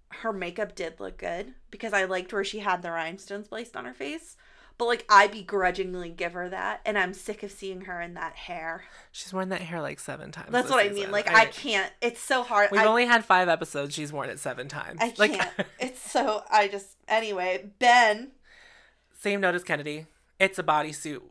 her 0.09 0.31
makeup 0.31 0.75
did 0.75 0.99
look 0.99 1.17
good 1.17 1.53
because 1.71 1.93
i 1.93 2.03
liked 2.05 2.31
where 2.33 2.43
she 2.43 2.59
had 2.59 2.81
the 2.81 2.91
rhinestones 2.91 3.47
placed 3.47 3.75
on 3.75 3.85
her 3.85 3.93
face 3.93 4.35
but 4.77 4.85
like 4.85 5.05
i 5.09 5.27
begrudgingly 5.27 6.09
give 6.09 6.33
her 6.33 6.49
that 6.49 6.81
and 6.85 6.97
i'm 6.97 7.13
sick 7.13 7.41
of 7.43 7.51
seeing 7.51 7.81
her 7.81 8.01
in 8.01 8.13
that 8.13 8.33
hair 8.35 8.83
She's 9.11 9.33
worn 9.33 9.49
that 9.49 9.61
hair 9.61 9.81
like 9.81 9.99
seven 9.99 10.31
times. 10.31 10.51
that's 10.51 10.69
what 10.69 10.85
i 10.85 10.89
mean 10.89 11.11
like 11.11 11.29
i 11.29 11.45
can't 11.45 11.91
it's 12.01 12.21
so 12.21 12.43
hard 12.43 12.69
We've 12.71 12.81
I, 12.81 12.85
only 12.85 13.05
had 13.05 13.25
five 13.25 13.49
episodes. 13.49 13.93
She's 13.95 14.13
worn 14.13 14.29
it 14.29 14.39
seven 14.39 14.67
times. 14.67 14.99
I 15.01 15.13
like, 15.17 15.33
can't 15.33 15.51
it's 15.79 15.99
so 15.99 16.43
i 16.49 16.67
just 16.67 16.95
anyway 17.07 17.69
ben 17.79 18.31
same 19.19 19.41
note 19.41 19.55
as 19.55 19.63
Kennedy. 19.63 20.05
It's 20.39 20.59
a 20.59 20.63
bodysuit. 20.63 21.21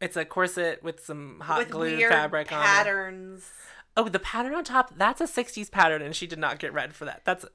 It's 0.00 0.16
a 0.16 0.24
corset 0.24 0.82
with 0.82 1.04
some 1.04 1.40
hot 1.40 1.58
with 1.58 1.70
glue 1.70 1.98
fabric 2.08 2.52
on 2.52 2.60
it. 2.60 2.64
patterns 2.64 3.50
Oh, 3.98 4.08
the 4.10 4.18
pattern 4.18 4.54
on 4.54 4.62
top, 4.62 4.92
that's 4.98 5.22
a 5.22 5.26
60s 5.26 5.70
pattern, 5.70 6.02
and 6.02 6.14
she 6.14 6.26
did 6.26 6.38
not 6.38 6.58
get 6.58 6.74
red 6.74 6.92
for 6.94 7.06
that. 7.06 7.22
That's 7.24 7.46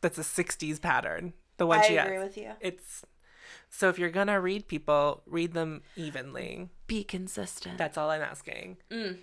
that's 0.00 0.16
a 0.18 0.22
60s 0.22 0.80
pattern. 0.80 1.34
The 1.58 1.66
one 1.66 1.82
she 1.82 1.94
has. 1.94 2.06
i 2.06 2.08
she 2.08 2.14
agree 2.14 2.16
has. 2.18 2.24
with 2.28 2.36
you 2.38 2.52
It's 2.60 3.04
so 3.68 3.88
if 3.88 3.98
you're 3.98 4.10
gonna 4.10 4.40
read 4.40 4.68
people, 4.68 5.22
read 5.26 5.52
them 5.52 5.82
evenly. 5.96 6.70
be 6.86 7.04
consistent 7.04 7.76
That's 7.78 7.98
all 7.98 8.08
I'm 8.10 8.22
asking. 8.22 8.78
Mm. 8.90 9.18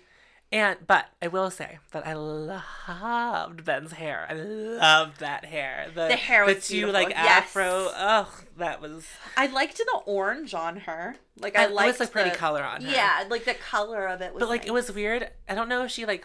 And 0.54 0.78
but 0.86 1.06
I 1.20 1.26
will 1.26 1.50
say 1.50 1.78
that 1.90 2.06
I 2.06 2.12
loved 2.12 3.64
Ben's 3.64 3.90
hair. 3.94 4.24
I 4.30 4.34
loved 4.34 5.18
that 5.18 5.44
hair. 5.46 5.88
The, 5.92 6.06
The 6.06 6.14
hair 6.16 6.44
was 6.44 6.54
the 6.56 6.60
two 6.60 6.74
beautiful, 6.74 6.92
like 6.94 7.08
yes. 7.10 7.26
afro. 7.28 7.64
Oh, 7.92 8.32
that 8.56 8.80
was. 8.80 9.04
I 9.36 9.46
liked 9.46 9.78
the 9.78 10.00
orange 10.06 10.54
on 10.54 10.76
her. 10.76 11.16
Like 11.40 11.56
I 11.58 11.66
liked 11.66 11.96
it 11.96 11.98
was 11.98 12.08
a 12.08 12.12
pretty 12.12 12.30
the- 12.30 12.36
color 12.36 12.62
on 12.62 12.82
her. 12.82 12.88
Yeah, 12.90 13.24
like 13.28 13.44
the 13.46 13.54
color 13.54 14.06
of 14.06 14.20
it 14.20 14.32
was. 14.32 14.40
But 14.42 14.48
like 14.48 14.64
it 14.64 14.72
was 14.72 14.92
weird. 14.92 15.28
I 15.48 15.56
don't 15.56 15.68
know 15.68 15.82
if 15.84 15.90
she 15.90 16.06
like 16.06 16.24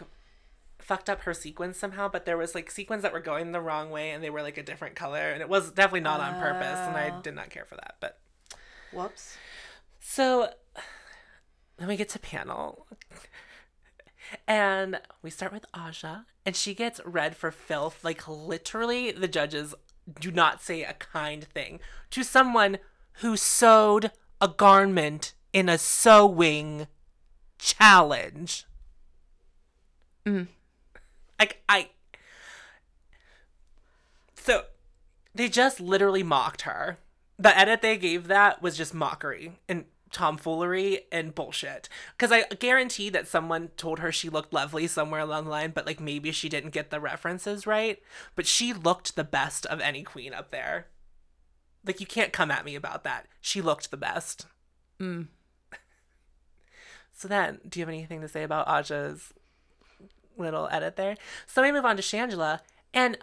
fucked 0.78 1.10
up 1.10 1.22
her 1.22 1.34
sequins 1.34 1.76
somehow, 1.76 2.08
but 2.08 2.24
there 2.24 2.36
was 2.36 2.54
like 2.54 2.70
sequins 2.70 3.02
that 3.02 3.12
were 3.12 3.18
going 3.20 3.50
the 3.50 3.60
wrong 3.60 3.90
way 3.90 4.10
and 4.12 4.22
they 4.22 4.30
were 4.30 4.42
like 4.42 4.58
a 4.58 4.62
different 4.62 4.94
color 4.94 5.30
and 5.32 5.40
it 5.42 5.48
was 5.48 5.72
definitely 5.72 6.00
not 6.00 6.20
on 6.20 6.40
purpose 6.40 6.78
and 6.78 6.96
I 6.96 7.10
Oh. 7.16 7.20
did 7.20 7.34
not 7.34 7.50
care 7.50 7.64
for 7.64 7.74
that. 7.74 7.96
But 8.00 8.18
Whoops. 8.92 9.36
so 10.00 10.50
then 11.78 11.88
we 11.88 11.96
get 11.96 12.08
to 12.10 12.18
panel. 12.20 12.86
And 14.46 15.00
we 15.22 15.30
start 15.30 15.52
with 15.52 15.66
Aja 15.74 16.26
and 16.46 16.56
she 16.56 16.74
gets 16.74 17.00
red 17.04 17.36
for 17.36 17.50
filth. 17.50 18.04
Like 18.04 18.26
literally 18.28 19.12
the 19.12 19.28
judges 19.28 19.74
do 20.18 20.30
not 20.30 20.62
say 20.62 20.82
a 20.82 20.94
kind 20.94 21.44
thing 21.44 21.80
to 22.10 22.22
someone 22.22 22.78
who 23.14 23.36
sewed 23.36 24.10
a 24.40 24.48
garment 24.48 25.34
in 25.52 25.68
a 25.68 25.78
sewing 25.78 26.86
challenge. 27.58 28.66
Mm. 30.26 30.48
Like 31.38 31.62
I 31.68 31.90
So 34.34 34.64
they 35.34 35.48
just 35.48 35.80
literally 35.80 36.22
mocked 36.22 36.62
her. 36.62 36.98
The 37.38 37.56
edit 37.56 37.82
they 37.82 37.96
gave 37.96 38.26
that 38.26 38.60
was 38.60 38.76
just 38.76 38.94
mockery 38.94 39.52
and 39.68 39.84
tomfoolery 40.10 41.02
and 41.12 41.34
bullshit. 41.34 41.88
Because 42.16 42.32
I 42.32 42.44
guarantee 42.54 43.10
that 43.10 43.28
someone 43.28 43.68
told 43.76 43.98
her 44.00 44.10
she 44.12 44.28
looked 44.28 44.52
lovely 44.52 44.86
somewhere 44.86 45.20
along 45.20 45.44
the 45.44 45.50
line, 45.50 45.70
but 45.70 45.86
like 45.86 46.00
maybe 46.00 46.32
she 46.32 46.48
didn't 46.48 46.70
get 46.70 46.90
the 46.90 47.00
references 47.00 47.66
right. 47.66 47.98
But 48.34 48.46
she 48.46 48.72
looked 48.72 49.16
the 49.16 49.24
best 49.24 49.66
of 49.66 49.80
any 49.80 50.02
queen 50.02 50.34
up 50.34 50.50
there. 50.50 50.86
Like 51.86 52.00
you 52.00 52.06
can't 52.06 52.32
come 52.32 52.50
at 52.50 52.64
me 52.64 52.74
about 52.74 53.04
that. 53.04 53.26
She 53.40 53.60
looked 53.60 53.90
the 53.90 53.96
best. 53.96 54.46
Mm. 55.00 55.28
So 57.12 57.28
then, 57.28 57.60
do 57.68 57.78
you 57.78 57.82
have 57.84 57.92
anything 57.92 58.22
to 58.22 58.28
say 58.28 58.44
about 58.44 58.66
Aja's 58.66 59.34
little 60.38 60.70
edit 60.72 60.96
there? 60.96 61.18
So 61.46 61.60
we 61.60 61.70
move 61.70 61.84
on 61.84 61.96
to 61.98 62.02
Shangela, 62.02 62.60
and 62.94 63.18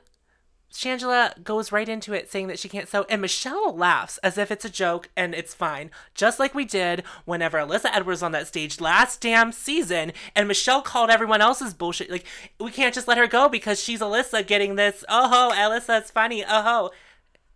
Shangela 0.72 1.44
goes 1.44 1.72
right 1.72 1.88
into 1.88 2.14
it 2.14 2.30
saying 2.30 2.48
that 2.48 2.60
she 2.60 2.70
can't 2.70 2.88
sew, 2.88 3.06
and 3.10 3.22
Michelle 3.22 3.76
laughs 3.76 4.18
as 4.20 4.38
if 4.38 4.52
it's 4.52 4.66
a 4.66 4.70
joke 4.70 5.10
and 5.16 5.34
it's 5.34 5.54
fine, 5.54 5.90
just 6.14 6.40
like 6.40 6.54
we 6.54 6.66
did 6.66 7.04
whenever 7.26 7.58
Alyssa 7.58 7.90
Edwards 7.94 8.18
was 8.18 8.24
on 8.24 8.32
that 8.34 8.48
stage 8.48 8.82
last 8.82 9.22
damn 9.22 9.52
season, 9.52 10.12
and 10.36 10.48
Michelle 10.48 10.82
called 10.82 11.10
everyone 11.10 11.42
else's 11.42 11.74
bullshit. 11.74 12.12
Like, 12.12 12.26
we 12.60 12.72
can't 12.72 12.94
just 12.94 13.08
let 13.08 13.18
her 13.18 13.28
go 13.28 13.50
because 13.50 13.82
she's 13.82 14.02
Alyssa 14.02 14.46
getting 14.46 14.76
this, 14.76 15.04
oh 15.10 15.30
ho, 15.30 15.56
Alyssa's 15.56 16.12
funny, 16.12 16.44
oh 16.44 16.62
ho. 16.62 16.92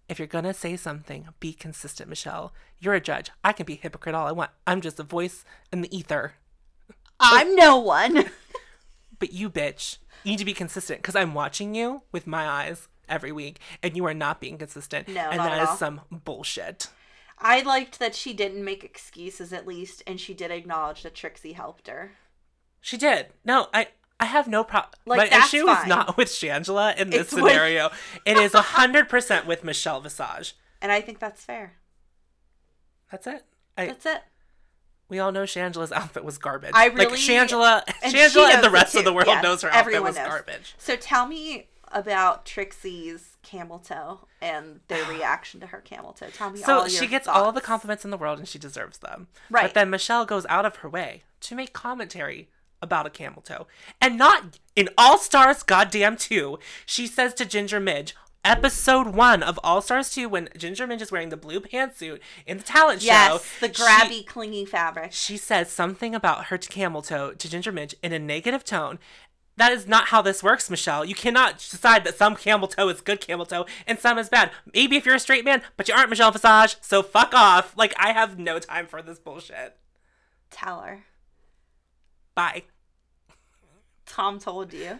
If 0.09 0.19
you're 0.19 0.27
gonna 0.27 0.53
say 0.53 0.75
something, 0.75 1.27
be 1.39 1.53
consistent, 1.53 2.09
Michelle. 2.09 2.53
You're 2.79 2.95
a 2.95 3.01
judge. 3.01 3.29
I 3.43 3.53
can 3.53 3.65
be 3.65 3.75
hypocrite 3.75 4.15
all 4.15 4.27
I 4.27 4.31
want. 4.31 4.51
I'm 4.65 4.81
just 4.81 4.99
a 4.99 5.03
voice 5.03 5.45
in 5.71 5.81
the 5.81 5.95
ether. 5.95 6.33
I'm 7.19 7.55
no 7.55 7.77
one. 7.77 8.25
But 9.21 9.33
you, 9.33 9.51
bitch, 9.51 9.99
you 10.23 10.31
need 10.31 10.39
to 10.39 10.45
be 10.45 10.55
consistent 10.55 10.99
because 10.99 11.15
I'm 11.15 11.35
watching 11.35 11.75
you 11.75 12.01
with 12.11 12.25
my 12.25 12.49
eyes 12.49 12.87
every 13.11 13.31
week, 13.31 13.59
and 13.83 13.95
you 13.95 14.05
are 14.05 14.13
not 14.13 14.39
being 14.41 14.57
consistent. 14.57 15.07
No, 15.07 15.27
and 15.29 15.37
not 15.37 15.49
that 15.51 15.59
at 15.67 15.73
is 15.73 15.79
some 15.79 16.01
bullshit. 16.09 16.87
I 17.37 17.61
liked 17.61 17.99
that 17.99 18.15
she 18.15 18.33
didn't 18.33 18.63
make 18.63 18.83
excuses 18.83 19.51
at 19.51 19.67
least, 19.67 20.01
and 20.07 20.19
she 20.19 20.33
did 20.33 20.51
acknowledge 20.51 21.03
that 21.03 21.15
Trixie 21.15 21.53
helped 21.53 21.87
her. 21.87 22.13
She 22.79 22.97
did. 22.97 23.27
No, 23.45 23.67
I. 23.73 23.87
I 24.19 24.25
have 24.25 24.47
no 24.47 24.63
problem. 24.63 24.91
Like, 25.07 25.31
My 25.31 25.37
issue 25.39 25.67
is 25.67 25.87
not 25.87 26.15
with 26.15 26.27
Shangela 26.27 26.95
in 26.95 27.09
this 27.09 27.21
It's 27.21 27.33
with- 27.33 27.45
scenario. 27.51 27.89
it 28.23 28.37
is 28.37 28.53
hundred 28.53 29.09
percent 29.09 29.47
with 29.47 29.63
Michelle 29.63 29.99
Visage. 29.99 30.55
And 30.83 30.91
I 30.91 31.01
think 31.01 31.17
that's 31.19 31.43
fair. 31.43 31.73
That's 33.11 33.27
it. 33.27 33.43
I, 33.77 33.87
That's 33.87 34.05
it. 34.05 34.21
we 35.09 35.19
all 35.19 35.31
know 35.31 35.43
Shangela's 35.43 35.91
outfit 35.91 36.23
was 36.23 36.37
garbage. 36.37 36.71
I 36.73 36.87
like 36.89 36.97
really- 36.97 37.17
Shangela, 37.17 37.81
and 38.03 38.13
Shangela, 38.13 38.53
and 38.53 38.63
the 38.63 38.69
rest 38.69 38.95
of 38.95 39.03
the 39.05 39.13
world 39.13 39.27
knows 39.41 39.61
her 39.63 39.69
outfit 39.71 40.01
was 40.03 40.15
knows. 40.17 40.27
garbage. 40.27 40.75
So 40.77 40.95
tell 40.95 41.27
me 41.27 41.67
about 41.93 42.45
Trixie's 42.45 43.37
camel 43.43 43.79
toe 43.79 44.21
and 44.41 44.79
their 44.87 45.03
reaction 45.09 45.59
to 45.61 45.67
her 45.67 45.79
camel 45.81 46.13
toe. 46.13 46.27
Tell 46.33 46.49
me 46.51 46.59
So 46.59 46.87
she 46.87 47.07
gets 47.07 47.27
all 47.27 47.51
the 47.51 47.61
compliments 47.61 48.05
in 48.05 48.11
the 48.11 48.17
world 48.17 48.39
and 48.39 48.47
she 48.47 48.59
deserves 48.59 48.99
them. 48.99 49.27
Right. 49.49 49.63
But 49.63 49.73
then 49.73 49.89
Michelle 49.89 50.25
goes 50.25 50.45
out 50.49 50.65
of 50.65 50.77
her 50.77 50.89
way 50.89 51.23
to 51.41 51.55
make 51.55 51.73
commentary 51.73 52.49
about 52.81 53.05
a 53.05 53.09
camel 53.11 53.41
toe. 53.41 53.67
And 53.99 54.17
not 54.17 54.57
in 54.75 54.89
All 54.97 55.17
Stars 55.17 55.61
Goddamn 55.63 56.17
2, 56.17 56.57
she 56.85 57.05
says 57.07 57.33
to 57.35 57.45
Ginger 57.45 57.79
Minj, 57.79 58.13
episode 58.43 59.09
one 59.09 59.43
of 59.43 59.59
All 59.63 59.81
Stars 59.83 60.09
2, 60.09 60.27
when 60.27 60.49
Ginger 60.57 60.87
Minj 60.87 61.01
is 61.01 61.11
wearing 61.11 61.29
the 61.29 61.37
blue 61.37 61.59
pantsuit 61.59 62.19
in 62.47 62.57
the 62.57 62.63
talent 62.63 63.03
Yes, 63.03 63.29
show. 63.59 63.67
the 63.67 63.71
she- 63.73 63.83
grabby, 63.83 64.25
clingy 64.25 64.65
fabric. 64.65 65.11
she 65.13 65.37
says 65.37 65.71
something 65.71 66.15
about 66.15 66.45
her 66.45 66.57
camel 66.57 67.03
toe 67.03 67.33
to 67.33 67.49
Ginger 67.49 67.71
Minj 67.71 67.93
in 68.01 68.13
a 68.13 68.19
negative 68.19 68.63
tone. 68.63 68.97
That 69.57 69.71
is 69.71 69.87
not 69.87 70.07
how 70.07 70.21
this 70.21 70.41
works, 70.41 70.69
Michelle. 70.69 71.05
You 71.05 71.13
cannot 71.13 71.57
decide 71.57 72.03
that 72.05 72.17
some 72.17 72.35
camel 72.35 72.67
toe 72.67 72.89
is 72.89 73.01
good 73.01 73.21
camel 73.21 73.45
toe 73.45 73.65
and 73.85 73.99
some 73.99 74.17
is 74.17 74.29
bad. 74.29 74.51
Maybe 74.73 74.95
if 74.95 75.05
you're 75.05 75.15
a 75.15 75.19
straight 75.19 75.45
man, 75.45 75.61
but 75.77 75.87
you 75.87 75.93
aren't 75.93 76.09
Michelle 76.09 76.31
Visage, 76.31 76.77
so 76.81 77.03
fuck 77.03 77.33
off. 77.33 77.75
Like, 77.77 77.93
I 77.97 78.13
have 78.13 78.39
no 78.39 78.59
time 78.59 78.87
for 78.87 79.01
this 79.01 79.19
bullshit. 79.19 79.77
Tell 80.49 80.79
her. 80.81 81.03
Bye. 82.33 82.63
Tom 84.05 84.39
told 84.39 84.73
you. 84.73 84.99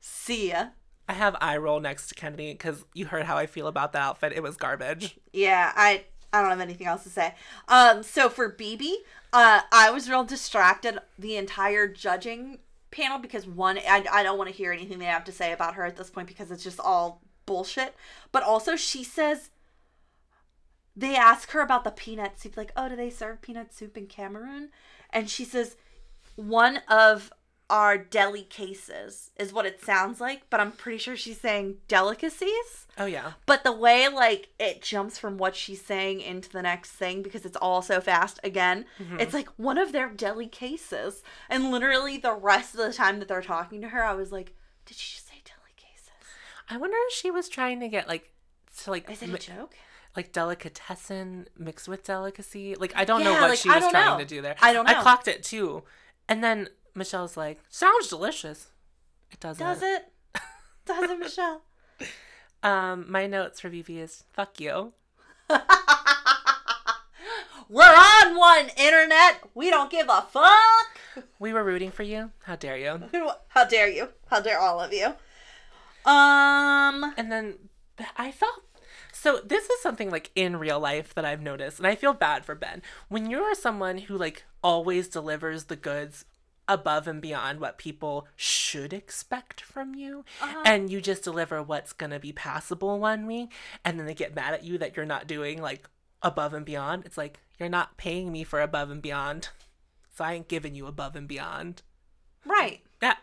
See 0.00 0.50
ya. 0.50 0.68
I 1.08 1.12
have 1.12 1.36
eye 1.40 1.56
roll 1.56 1.80
next 1.80 2.08
to 2.08 2.14
Kennedy 2.14 2.52
because 2.52 2.84
you 2.94 3.06
heard 3.06 3.24
how 3.24 3.36
I 3.36 3.46
feel 3.46 3.66
about 3.66 3.92
that 3.92 4.02
outfit. 4.02 4.32
It 4.32 4.42
was 4.42 4.56
garbage. 4.56 5.18
Yeah, 5.32 5.72
I 5.76 6.04
I 6.32 6.40
don't 6.40 6.50
have 6.50 6.60
anything 6.60 6.86
else 6.86 7.04
to 7.04 7.10
say. 7.10 7.34
Um, 7.68 8.02
so 8.02 8.28
for 8.28 8.50
BeBe, 8.50 8.92
uh, 9.32 9.60
I 9.72 9.90
was 9.90 10.10
real 10.10 10.24
distracted 10.24 10.98
the 11.18 11.36
entire 11.36 11.86
judging 11.86 12.58
panel 12.96 13.18
because 13.18 13.46
one, 13.46 13.78
I, 13.78 14.04
I 14.10 14.22
don't 14.22 14.38
want 14.38 14.50
to 14.50 14.56
hear 14.56 14.72
anything 14.72 14.98
they 14.98 15.04
have 15.06 15.24
to 15.24 15.32
say 15.32 15.52
about 15.52 15.74
her 15.74 15.84
at 15.84 15.96
this 15.96 16.10
point 16.10 16.28
because 16.28 16.50
it's 16.50 16.64
just 16.64 16.80
all 16.80 17.20
bullshit. 17.44 17.94
But 18.32 18.42
also, 18.42 18.76
she 18.76 19.04
says 19.04 19.50
they 20.96 21.14
ask 21.14 21.50
her 21.50 21.60
about 21.60 21.84
the 21.84 21.90
peanut 21.90 22.40
soup, 22.40 22.56
like, 22.56 22.72
oh, 22.76 22.88
do 22.88 22.96
they 22.96 23.10
serve 23.10 23.42
peanut 23.42 23.74
soup 23.74 23.96
in 23.96 24.06
Cameroon? 24.06 24.70
And 25.10 25.28
she 25.28 25.44
says 25.44 25.76
one 26.36 26.80
of 26.88 27.32
our 27.68 27.98
cases, 27.98 29.30
is 29.36 29.52
what 29.52 29.66
it 29.66 29.82
sounds 29.82 30.20
like, 30.20 30.42
but 30.50 30.60
I'm 30.60 30.72
pretty 30.72 30.98
sure 30.98 31.16
she's 31.16 31.40
saying 31.40 31.78
delicacies. 31.88 32.86
Oh, 32.98 33.06
yeah. 33.06 33.32
But 33.44 33.64
the 33.64 33.72
way 33.72 34.08
like 34.08 34.48
it 34.58 34.82
jumps 34.82 35.18
from 35.18 35.36
what 35.36 35.56
she's 35.56 35.84
saying 35.84 36.20
into 36.20 36.48
the 36.48 36.62
next 36.62 36.92
thing 36.92 37.22
because 37.22 37.44
it's 37.44 37.56
all 37.56 37.82
so 37.82 38.00
fast 38.00 38.38
again, 38.44 38.86
mm-hmm. 38.98 39.20
it's 39.20 39.34
like 39.34 39.48
one 39.56 39.78
of 39.78 39.92
their 39.92 40.08
deli 40.08 40.46
cases. 40.46 41.22
And 41.48 41.70
literally 41.70 42.18
the 42.18 42.34
rest 42.34 42.74
of 42.74 42.80
the 42.80 42.92
time 42.92 43.18
that 43.18 43.28
they're 43.28 43.42
talking 43.42 43.80
to 43.82 43.88
her, 43.88 44.02
I 44.02 44.14
was 44.14 44.32
like, 44.32 44.54
did 44.84 44.96
she 44.96 45.16
just 45.16 45.28
say 45.28 45.42
deli 45.44 45.74
cases? 45.76 46.12
I 46.70 46.76
wonder 46.76 46.96
if 47.08 47.14
she 47.14 47.30
was 47.30 47.48
trying 47.48 47.80
to 47.80 47.88
get, 47.88 48.08
like, 48.08 48.32
to 48.84 48.90
like 48.90 49.10
Is 49.10 49.22
it 49.22 49.30
a 49.30 49.38
joke? 49.38 49.74
like 50.16 50.32
delicatessen 50.32 51.46
mixed 51.58 51.88
with 51.88 52.02
delicacy. 52.02 52.74
Like 52.74 52.92
I 52.96 53.04
don't 53.04 53.22
know 53.22 53.32
what 53.32 53.50
like, 53.50 53.58
she 53.58 53.68
was 53.68 53.86
trying 53.90 54.12
know. 54.12 54.18
to 54.18 54.24
do 54.24 54.40
there. 54.40 54.56
I 54.62 54.72
don't 54.72 54.86
know. 54.86 54.98
I 54.98 55.02
clocked 55.02 55.28
it 55.28 55.42
too, 55.42 55.84
and 56.28 56.42
then 56.42 56.68
Michelle's 56.96 57.36
like, 57.36 57.60
"Sounds 57.68 58.08
delicious." 58.08 58.68
It 59.30 59.40
doesn't. 59.40 59.64
Does 59.64 59.82
it? 59.82 60.12
Does 60.86 61.10
it, 61.10 61.18
Michelle? 61.18 61.62
Um, 62.62 63.04
my 63.08 63.26
notes 63.28 63.60
for 63.60 63.70
BeBe 63.70 63.98
is 63.98 64.24
"fuck 64.32 64.58
you." 64.58 64.94
We're 67.68 67.84
on 67.84 68.36
one, 68.36 68.70
internet. 68.76 69.42
We 69.54 69.70
don't 69.70 69.90
give 69.90 70.08
a 70.08 70.22
fuck. 70.22 71.26
We 71.38 71.52
were 71.52 71.62
rooting 71.62 71.92
for 71.92 72.02
you. 72.02 72.30
How 72.42 72.56
dare 72.56 72.76
you? 72.76 73.02
How 73.48 73.66
dare 73.66 73.88
you? 73.88 74.08
How 74.28 74.40
dare 74.40 74.58
all 74.58 74.80
of 74.80 74.92
you? 74.92 75.06
Um. 76.10 77.14
And 77.16 77.30
then 77.30 77.68
I 78.16 78.32
felt 78.32 78.62
so 79.12 79.40
this 79.44 79.68
is 79.70 79.80
something 79.80 80.10
like 80.10 80.30
in 80.34 80.56
real 80.56 80.78
life 80.78 81.14
that 81.14 81.24
I've 81.24 81.40
noticed 81.42 81.78
and 81.78 81.86
I 81.86 81.94
feel 81.94 82.12
bad 82.12 82.44
for 82.44 82.54
Ben. 82.54 82.82
When 83.08 83.30
you're 83.30 83.54
someone 83.54 83.98
who 83.98 84.16
like 84.16 84.44
always 84.62 85.08
delivers 85.08 85.64
the 85.64 85.76
goods 85.76 86.24
above 86.68 87.06
and 87.06 87.22
beyond 87.22 87.60
what 87.60 87.78
people 87.78 88.26
should 88.34 88.92
expect 88.92 89.60
from 89.60 89.94
you 89.94 90.24
Uh-huh. 90.40 90.62
and 90.64 90.90
you 90.90 91.00
just 91.00 91.22
deliver 91.24 91.62
what's 91.62 91.92
going 91.92 92.10
to 92.10 92.18
be 92.18 92.32
passable 92.32 92.98
one 92.98 93.26
week 93.26 93.52
and 93.84 93.98
then 93.98 94.06
they 94.06 94.14
get 94.14 94.34
mad 94.34 94.52
at 94.54 94.64
you 94.64 94.76
that 94.78 94.96
you're 94.96 95.06
not 95.06 95.26
doing 95.26 95.62
like 95.62 95.88
above 96.22 96.52
and 96.54 96.64
beyond. 96.66 97.04
It's 97.06 97.16
like 97.18 97.38
you're 97.58 97.68
not 97.68 97.96
paying 97.96 98.32
me 98.32 98.42
for 98.44 98.60
above 98.60 98.90
and 98.90 99.00
beyond. 99.00 99.50
So 100.16 100.24
I 100.24 100.32
ain't 100.34 100.48
giving 100.48 100.74
you 100.74 100.86
above 100.86 101.14
and 101.14 101.28
beyond. 101.28 101.82
Right. 102.44 102.80
Yeah. 103.02 103.14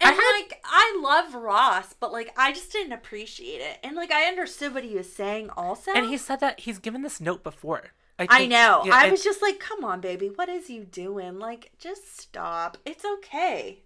And 0.00 0.10
I 0.10 0.14
had- 0.14 0.40
like 0.40 0.60
I 0.64 0.98
love 1.02 1.34
Ross, 1.34 1.92
but 1.98 2.12
like 2.12 2.32
I 2.36 2.52
just 2.52 2.72
didn't 2.72 2.92
appreciate 2.92 3.60
it. 3.60 3.78
And 3.84 3.94
like 3.96 4.10
I 4.10 4.24
understood 4.24 4.74
what 4.74 4.84
he 4.84 4.96
was 4.96 5.10
saying 5.12 5.50
also. 5.50 5.92
And 5.92 6.06
he 6.06 6.18
said 6.18 6.40
that 6.40 6.60
he's 6.60 6.78
given 6.78 7.02
this 7.02 7.20
note 7.20 7.42
before. 7.44 7.92
I 8.18 8.26
think- 8.26 8.50
know. 8.50 8.82
yeah, 8.84 8.94
I 8.94 9.10
was 9.10 9.24
just 9.24 9.42
like, 9.42 9.58
come 9.58 9.84
on, 9.84 10.00
baby, 10.00 10.28
what 10.28 10.48
is 10.48 10.70
you 10.70 10.84
doing? 10.84 11.38
Like, 11.38 11.72
just 11.78 12.18
stop. 12.18 12.78
It's 12.84 13.04
okay. 13.04 13.80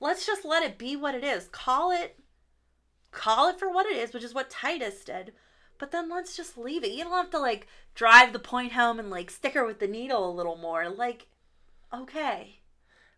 Let's 0.00 0.26
just 0.26 0.44
let 0.44 0.62
it 0.62 0.78
be 0.78 0.96
what 0.96 1.14
it 1.14 1.22
is. 1.22 1.48
Call 1.48 1.90
it 1.92 2.16
call 3.12 3.48
it 3.48 3.58
for 3.58 3.68
what 3.70 3.86
it 3.86 3.96
is, 3.96 4.12
which 4.12 4.24
is 4.24 4.34
what 4.34 4.50
Titus 4.50 5.04
did. 5.04 5.32
But 5.78 5.90
then 5.90 6.08
let's 6.08 6.36
just 6.36 6.58
leave 6.58 6.84
it. 6.84 6.92
You 6.92 7.04
don't 7.04 7.12
have 7.12 7.30
to 7.30 7.38
like 7.38 7.66
drive 7.94 8.32
the 8.32 8.38
point 8.38 8.72
home 8.72 8.98
and 8.98 9.10
like 9.10 9.30
stick 9.30 9.54
her 9.54 9.66
with 9.66 9.80
the 9.80 9.86
needle 9.86 10.28
a 10.28 10.32
little 10.32 10.56
more. 10.56 10.88
Like, 10.88 11.26
okay. 11.92 12.60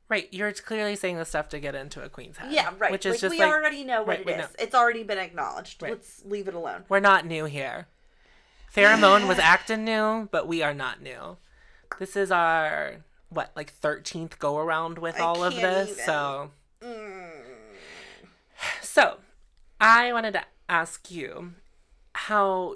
Right, 0.09 0.29
you're 0.31 0.53
clearly 0.53 0.95
saying 0.95 1.17
the 1.17 1.25
stuff 1.25 1.49
to 1.51 1.61
get 1.61 1.75
into 1.75 2.03
a 2.03 2.09
queen's 2.09 2.37
head. 2.37 2.53
Yeah, 2.53 2.71
right. 2.79 2.93
Which 2.93 3.07
is 3.07 3.15
like, 3.15 3.21
just 3.21 3.31
we 3.31 3.39
like 3.39 3.51
already 3.51 3.83
know 3.83 4.01
what 4.01 4.19
right, 4.19 4.21
it 4.21 4.29
is. 4.29 4.39
know. 4.39 4.47
It's 4.59 4.75
already 4.75 5.05
been 5.05 5.19
acknowledged. 5.19 5.83
Right. 5.83 5.93
Let's 5.93 6.23
leave 6.25 6.49
it 6.49 6.55
alone. 6.55 6.85
we're 6.89 7.01
not 7.01 7.25
new 7.27 7.47
here. 7.47 7.87
Pheromone 8.75 9.27
was 9.29 9.39
acting 9.43 9.85
new, 9.85 10.29
but 10.31 10.47
we 10.49 10.63
are 10.63 10.75
not 10.75 11.03
new. 11.03 11.37
This 11.99 12.17
is 12.17 12.31
our 12.31 12.97
what, 13.29 13.51
like 13.55 13.71
thirteenth 13.73 14.39
go 14.39 14.59
around 14.59 14.99
with 14.99 15.17
I 15.17 15.21
all 15.25 15.45
of 15.45 15.55
this. 15.55 15.91
even. 15.93 16.05
So 16.05 16.51
Mm. 16.83 17.31
so 18.81 19.19
I 19.81 20.13
wanted 20.13 20.33
to 20.33 20.43
ask 20.69 21.11
you 21.11 21.53
how 22.15 22.75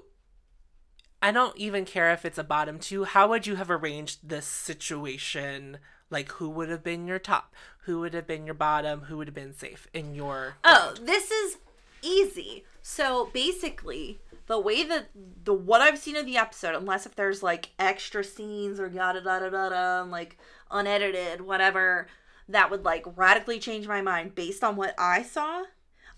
I 1.22 1.32
don't 1.32 1.56
even 1.56 1.84
care 1.84 2.12
if 2.12 2.24
it's 2.24 2.38
a 2.38 2.44
bottom 2.44 2.78
two. 2.78 3.04
How 3.04 3.28
would 3.28 3.46
you 3.46 3.56
have 3.56 3.70
arranged 3.70 4.28
this 4.28 4.46
situation? 4.46 5.78
Like, 6.08 6.30
who 6.32 6.48
would 6.50 6.68
have 6.68 6.84
been 6.84 7.08
your 7.08 7.18
top? 7.18 7.52
Who 7.80 7.98
would 8.00 8.14
have 8.14 8.26
been 8.28 8.44
your 8.46 8.54
bottom? 8.54 9.02
Who 9.02 9.16
would 9.16 9.26
have 9.26 9.34
been 9.34 9.52
safe 9.54 9.88
in 9.92 10.14
your? 10.14 10.54
Oh, 10.62 10.94
this 11.02 11.30
is 11.32 11.56
easy. 12.02 12.64
So 12.80 13.28
basically, 13.32 14.20
the 14.46 14.58
way 14.60 14.82
that 14.84 15.08
the 15.44 15.52
what 15.54 15.80
I've 15.80 15.98
seen 15.98 16.16
of 16.16 16.26
the 16.26 16.36
episode, 16.36 16.74
unless 16.74 17.06
if 17.06 17.14
there's 17.16 17.42
like 17.42 17.70
extra 17.78 18.22
scenes 18.24 18.78
or 18.80 18.88
yada 18.88 19.20
da 19.20 19.40
da 19.40 19.48
da 19.50 19.68
da, 19.70 20.02
and, 20.02 20.10
like 20.10 20.38
unedited, 20.70 21.40
whatever, 21.40 22.06
that 22.48 22.70
would 22.70 22.84
like 22.84 23.04
radically 23.16 23.58
change 23.58 23.88
my 23.88 24.00
mind 24.02 24.34
based 24.34 24.62
on 24.62 24.76
what 24.76 24.94
I 24.98 25.22
saw. 25.22 25.64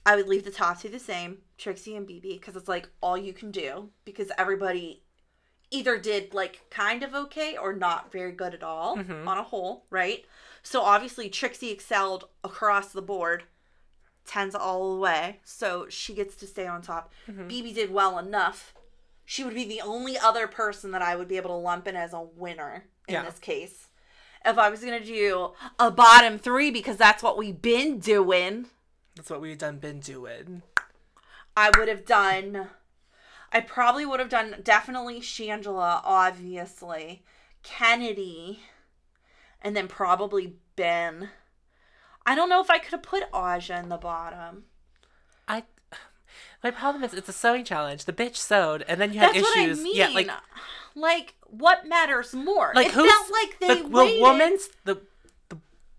I 0.05 0.17
would 0.17 0.29
leave 0.29 0.45
the 0.45 0.51
top 0.51 0.81
two 0.81 0.89
the 0.89 0.99
same, 0.99 1.39
Trixie 1.59 1.97
and 1.97 2.07
BeBe, 2.07 2.39
because 2.41 2.57
it's 2.57 2.69
like 2.69 2.89
all 3.03 3.17
you 3.19 3.33
can 3.33 3.51
do 3.51 3.91
because 4.05 4.31
everybody 4.39 5.03
either 5.71 5.99
did 5.99 6.33
like 6.33 6.63
kind 6.71 7.03
of 7.03 7.15
okay 7.15 7.57
or 7.57 7.75
not 7.75 8.11
very 8.11 8.33
good 8.33 8.55
at 8.55 8.63
all 8.63 8.97
Mhm. 8.97 9.27
on 9.27 9.37
a 9.39 9.43
whole, 9.43 9.85
right? 9.91 10.25
So 10.63 10.81
obviously 10.81 11.29
Trixie 11.29 11.71
excelled 11.71 12.29
across 12.43 12.91
the 12.93 13.03
board, 13.03 13.45
tens 14.29 14.55
all 14.55 14.95
the 14.95 15.01
way, 15.01 15.41
so 15.43 15.89
she 15.89 16.15
gets 16.15 16.37
to 16.37 16.47
stay 16.47 16.67
on 16.67 16.83
top. 16.83 17.13
Mhm. 17.29 17.49
BeBe 17.51 17.75
did 17.75 17.91
well 17.93 18.19
enough. 18.19 18.75
She 19.25 19.43
would 19.43 19.55
be 19.55 19.65
the 19.65 19.81
only 19.81 20.17
other 20.17 20.47
person 20.47 20.91
that 20.93 21.03
I 21.03 21.17
would 21.17 21.27
be 21.29 21.37
able 21.37 21.51
to 21.51 21.55
lump 21.57 21.89
in 21.89 21.97
as 21.97 22.13
a 22.13 22.21
winner 22.21 22.85
in 23.09 23.15
Yeah. 23.15 23.23
this 23.25 23.39
case. 23.41 23.89
If 24.45 24.57
I 24.59 24.69
was 24.71 24.81
gonna 24.85 25.01
do 25.05 25.55
a 25.79 25.91
bottom 25.91 26.39
three 26.39 26.71
because 26.71 26.97
that's 26.97 27.23
what 27.23 27.37
we've 27.37 27.61
been 27.61 27.99
doing, 27.99 28.71
That's 29.17 29.31
what 29.31 29.41
we've 29.41 29.59
done 29.59 29.79
been 29.79 29.99
doing. 29.99 30.63
I 31.57 31.71
would 31.77 31.89
have 31.89 32.05
done. 32.07 32.71
I 33.51 33.61
probably 33.61 34.07
would 34.07 34.21
have 34.21 34.29
done 34.29 34.61
definitely 34.63 35.21
Shangela, 35.21 36.01
obviously, 36.05 37.25
Kennedy, 37.65 38.63
and 39.61 39.75
then 39.77 39.89
probably 39.89 40.57
Ben. 40.77 41.31
I 42.29 42.35
don't 42.35 42.49
know 42.51 42.61
if 42.61 42.69
I 42.71 42.79
could 42.79 42.93
have 42.93 43.03
put 43.03 43.25
Aja 43.33 43.79
in 43.79 43.89
the 43.89 43.97
bottom. 43.97 44.65
I. 45.49 45.65
My 46.63 46.71
problem 46.71 47.03
is 47.05 47.15
it's 47.15 47.29
a 47.29 47.33
sewing 47.33 47.65
challenge. 47.65 48.05
The 48.05 48.13
bitch 48.13 48.37
sewed, 48.37 48.85
and 48.89 49.01
then 49.01 49.13
you 49.13 49.21
had 49.21 49.31
That's 49.35 49.43
what 49.43 49.57
I 49.59 49.63
issues. 49.65 49.81
mean. 49.83 49.97
Yeah, 49.97 50.09
like 50.09 50.29
like 50.95 51.35
what 51.47 51.87
matters 51.87 52.35
more? 52.35 52.73
like 52.75 52.89
it 52.89 52.93
who's 52.93 53.11
felt 53.11 53.31
like 53.33 53.59
they 53.61 53.83
the, 53.83 53.89
waited. 53.89 54.19
the 54.19 54.23
woman's 54.23 54.69
the 54.85 55.01
the 55.49 55.59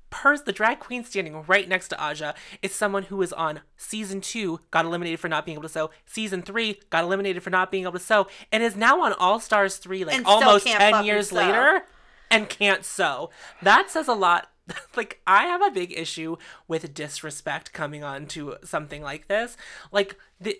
pers 0.09 0.41
the 0.43 0.51
drag 0.51 0.79
queen 0.79 1.03
standing 1.03 1.43
right 1.47 1.67
next 1.67 1.87
to 1.89 1.99
Aja 2.01 2.33
is 2.61 2.75
someone 2.75 3.03
who 3.03 3.17
was 3.17 3.31
on 3.33 3.61
season 3.77 4.21
two, 4.21 4.59
got 4.69 4.85
eliminated 4.85 5.19
for 5.19 5.29
not 5.29 5.45
being 5.45 5.55
able 5.55 5.63
to 5.63 5.69
sew. 5.69 5.89
Season 6.05 6.41
three, 6.41 6.79
got 6.89 7.05
eliminated 7.05 7.41
for 7.41 7.49
not 7.49 7.71
being 7.71 7.83
able 7.83 7.93
to 7.93 7.99
sew, 7.99 8.27
and 8.51 8.61
is 8.61 8.75
now 8.75 9.01
on 9.01 9.13
All 9.13 9.39
Stars 9.39 9.77
three, 9.77 10.03
like 10.05 10.15
And 10.17 10.25
almost 10.25 10.67
ten 10.67 11.05
years 11.05 11.29
sew. 11.29 11.37
later, 11.37 11.83
and 12.29 12.47
can't 12.49 12.83
sew. 12.85 13.29
That 13.63 13.89
says 13.89 14.07
a 14.07 14.13
lot. 14.13 14.51
like 14.95 15.21
I 15.27 15.45
have 15.45 15.61
a 15.61 15.71
big 15.71 15.91
issue 15.91 16.37
with 16.67 16.93
disrespect 16.93 17.73
coming 17.73 18.03
on 18.03 18.27
to 18.27 18.57
something 18.63 19.01
like 19.01 19.27
this. 19.27 19.57
Like 19.91 20.17
the 20.39 20.59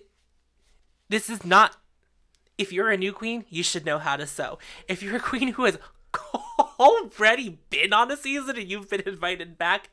this 1.10 1.30
is 1.30 1.46
not 1.46 1.78
if 2.58 2.74
you're 2.74 2.90
a 2.90 2.98
new 2.98 3.14
queen, 3.14 3.46
you 3.50 3.64
should 3.64 3.86
know 3.86 4.00
how 4.00 4.18
to 4.18 4.28
sew. 4.28 4.60
If 4.88 5.02
you're 5.02 5.16
a 5.16 5.22
queen 5.22 5.50
who 5.50 5.64
has 5.64 5.80
already 6.80 7.60
been 7.70 7.94
on 7.94 8.12
a 8.12 8.18
season 8.18 8.58
and 8.58 8.70
you've 8.70 8.90
been 8.90 9.02
invited 9.06 9.58
back, 9.58 9.90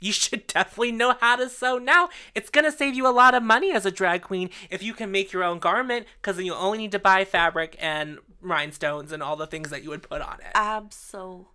you 0.00 0.12
should 0.12 0.46
definitely 0.46 0.92
know 0.92 1.14
how 1.20 1.36
to 1.36 1.48
sew 1.48 1.78
now. 1.78 2.08
It's 2.34 2.50
gonna 2.50 2.72
save 2.72 2.94
you 2.94 3.06
a 3.06 3.10
lot 3.10 3.34
of 3.34 3.42
money 3.42 3.72
as 3.72 3.86
a 3.86 3.90
drag 3.90 4.22
queen 4.22 4.50
if 4.70 4.82
you 4.82 4.94
can 4.94 5.10
make 5.10 5.32
your 5.32 5.44
own 5.44 5.58
garment, 5.58 6.06
because 6.20 6.36
then 6.36 6.46
you 6.46 6.54
only 6.54 6.78
need 6.78 6.92
to 6.92 6.98
buy 6.98 7.24
fabric 7.24 7.76
and 7.78 8.18
rhinestones 8.40 9.12
and 9.12 9.22
all 9.22 9.36
the 9.36 9.46
things 9.46 9.70
that 9.70 9.82
you 9.82 9.90
would 9.90 10.02
put 10.02 10.20
on 10.20 10.40
it. 10.40 10.52
Absolutely. 10.54 11.46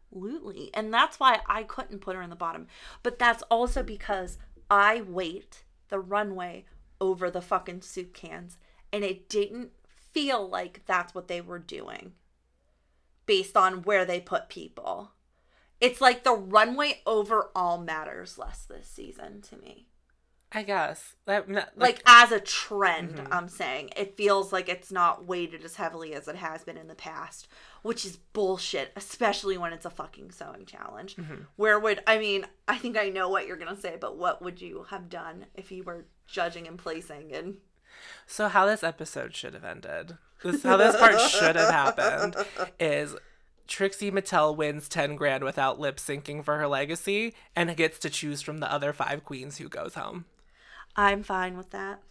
And 0.74 0.94
that's 0.94 1.20
why 1.20 1.40
I 1.48 1.64
couldn't 1.64 2.00
put 2.00 2.16
her 2.16 2.22
in 2.22 2.30
the 2.30 2.36
bottom. 2.36 2.68
But 3.02 3.20
that's 3.20 3.44
also 3.44 3.84
because 3.84 4.38
I 4.70 5.02
wait 5.02 5.64
the 5.90 6.00
runway 6.00 6.66
over 7.02 7.30
the 7.30 7.42
fucking 7.42 7.82
soup 7.82 8.14
cans. 8.14 8.58
And 8.92 9.04
it 9.04 9.28
didn't 9.30 9.72
feel 10.12 10.48
like 10.48 10.82
that's 10.86 11.14
what 11.16 11.28
they 11.28 11.42
were 11.42 11.60
doing 11.60 12.14
based 13.26 13.56
on 13.58 13.84
where 13.84 14.06
they 14.06 14.20
put 14.20 14.50
people. 14.50 15.12
It's 15.80 16.02
like 16.02 16.24
the 16.24 16.34
runway 16.34 17.02
overall 17.06 17.78
matters 17.78 18.38
less 18.38 18.64
this 18.66 18.88
season 18.88 19.42
to 19.44 19.58
me. 19.58 19.88
I 20.56 20.62
guess. 20.62 21.16
Not- 21.26 21.76
Like, 21.76 22.04
as 22.06 22.32
a 22.32 22.40
trend, 22.40 23.16
Mhm. 23.18 23.28
I'm 23.32 23.50
saying 23.50 23.90
it 23.96 24.16
feels 24.16 24.54
like 24.54 24.70
it's 24.70 24.92
not 24.92 25.26
weighted 25.26 25.66
as 25.66 25.78
heavily 25.78 26.14
as 26.14 26.28
it 26.28 26.36
has 26.36 26.64
been 26.64 26.78
in 26.78 26.88
the 26.88 26.94
past, 26.96 27.48
which 27.84 28.04
is 28.06 28.18
bullshit, 28.18 28.92
especially 28.96 29.58
when 29.58 29.72
it's 29.74 29.86
a 29.86 29.90
fucking 29.92 30.32
sewing 30.32 30.66
challenge. 30.66 31.16
Mhm. 31.16 31.46
Where 31.56 31.80
would 31.80 32.02
I 32.08 32.18
mean? 32.18 32.48
I 32.68 32.78
think 32.80 32.98
I 32.98 33.10
know 33.10 33.30
what 33.30 33.46
you're 33.46 33.58
gonna 33.58 33.80
say, 33.80 33.98
but 34.00 34.18
what 34.18 34.42
would 34.42 34.60
you 34.62 34.88
have 34.90 35.10
done 35.10 35.46
if 35.54 35.72
you 35.72 35.84
were 35.84 36.06
judging 36.26 36.68
and 36.68 36.78
placing? 36.80 37.32
And 37.34 37.58
So 38.26 38.48
how 38.48 38.66
this 38.66 38.84
episode 38.84 39.36
should 39.36 39.54
have 39.54 39.64
ended. 39.64 40.18
This 40.44 40.64
how 40.64 40.78
this 40.78 40.96
part 40.96 41.20
should 41.30 41.56
have 41.56 41.70
happened 41.70 42.36
is 42.80 43.16
Trixie 43.68 44.12
Mattel 44.12 44.56
wins 44.56 44.90
10 44.90 45.16
grand 45.16 45.44
without 45.44 45.80
lip 45.80 45.98
syncing 45.98 46.44
for 46.44 46.58
her 46.58 46.68
legacy 46.68 47.34
and 47.56 47.76
gets 47.78 47.98
to 48.00 48.10
choose 48.10 48.42
from 48.42 48.58
the 48.58 48.72
other 48.72 48.92
5 48.92 49.24
queens 49.24 49.58
who 49.58 49.70
goes 49.70 49.94
home. 49.94 50.26
I'm 50.96 51.24
fine 51.24 51.58
with 51.58 51.70
that. 51.72 52.02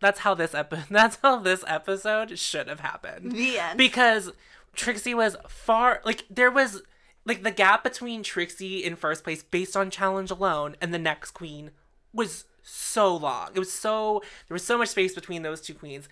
That's 0.00 0.20
how 0.20 0.34
this 0.34 0.54
epi- 0.54 0.84
that's 0.90 1.18
how 1.22 1.38
this 1.38 1.64
episode 1.66 2.38
should 2.38 2.68
have 2.68 2.80
happened. 2.80 3.32
The 3.32 3.58
end. 3.58 3.78
Because 3.78 4.32
Trixie 4.74 5.14
was 5.14 5.36
far 5.48 6.00
like 6.04 6.24
there 6.30 6.50
was 6.50 6.82
like 7.24 7.42
the 7.42 7.50
gap 7.50 7.84
between 7.84 8.22
Trixie 8.22 8.84
in 8.84 8.96
first 8.96 9.24
place 9.24 9.42
based 9.42 9.76
on 9.76 9.90
challenge 9.90 10.30
alone 10.30 10.76
and 10.80 10.92
the 10.92 10.98
next 10.98 11.32
queen 11.32 11.70
was 12.12 12.44
so 12.62 13.14
long. 13.14 13.50
It 13.54 13.58
was 13.58 13.72
so 13.72 14.22
there 14.48 14.54
was 14.54 14.64
so 14.64 14.78
much 14.78 14.88
space 14.88 15.14
between 15.14 15.42
those 15.42 15.60
two 15.60 15.74
queens. 15.74 16.08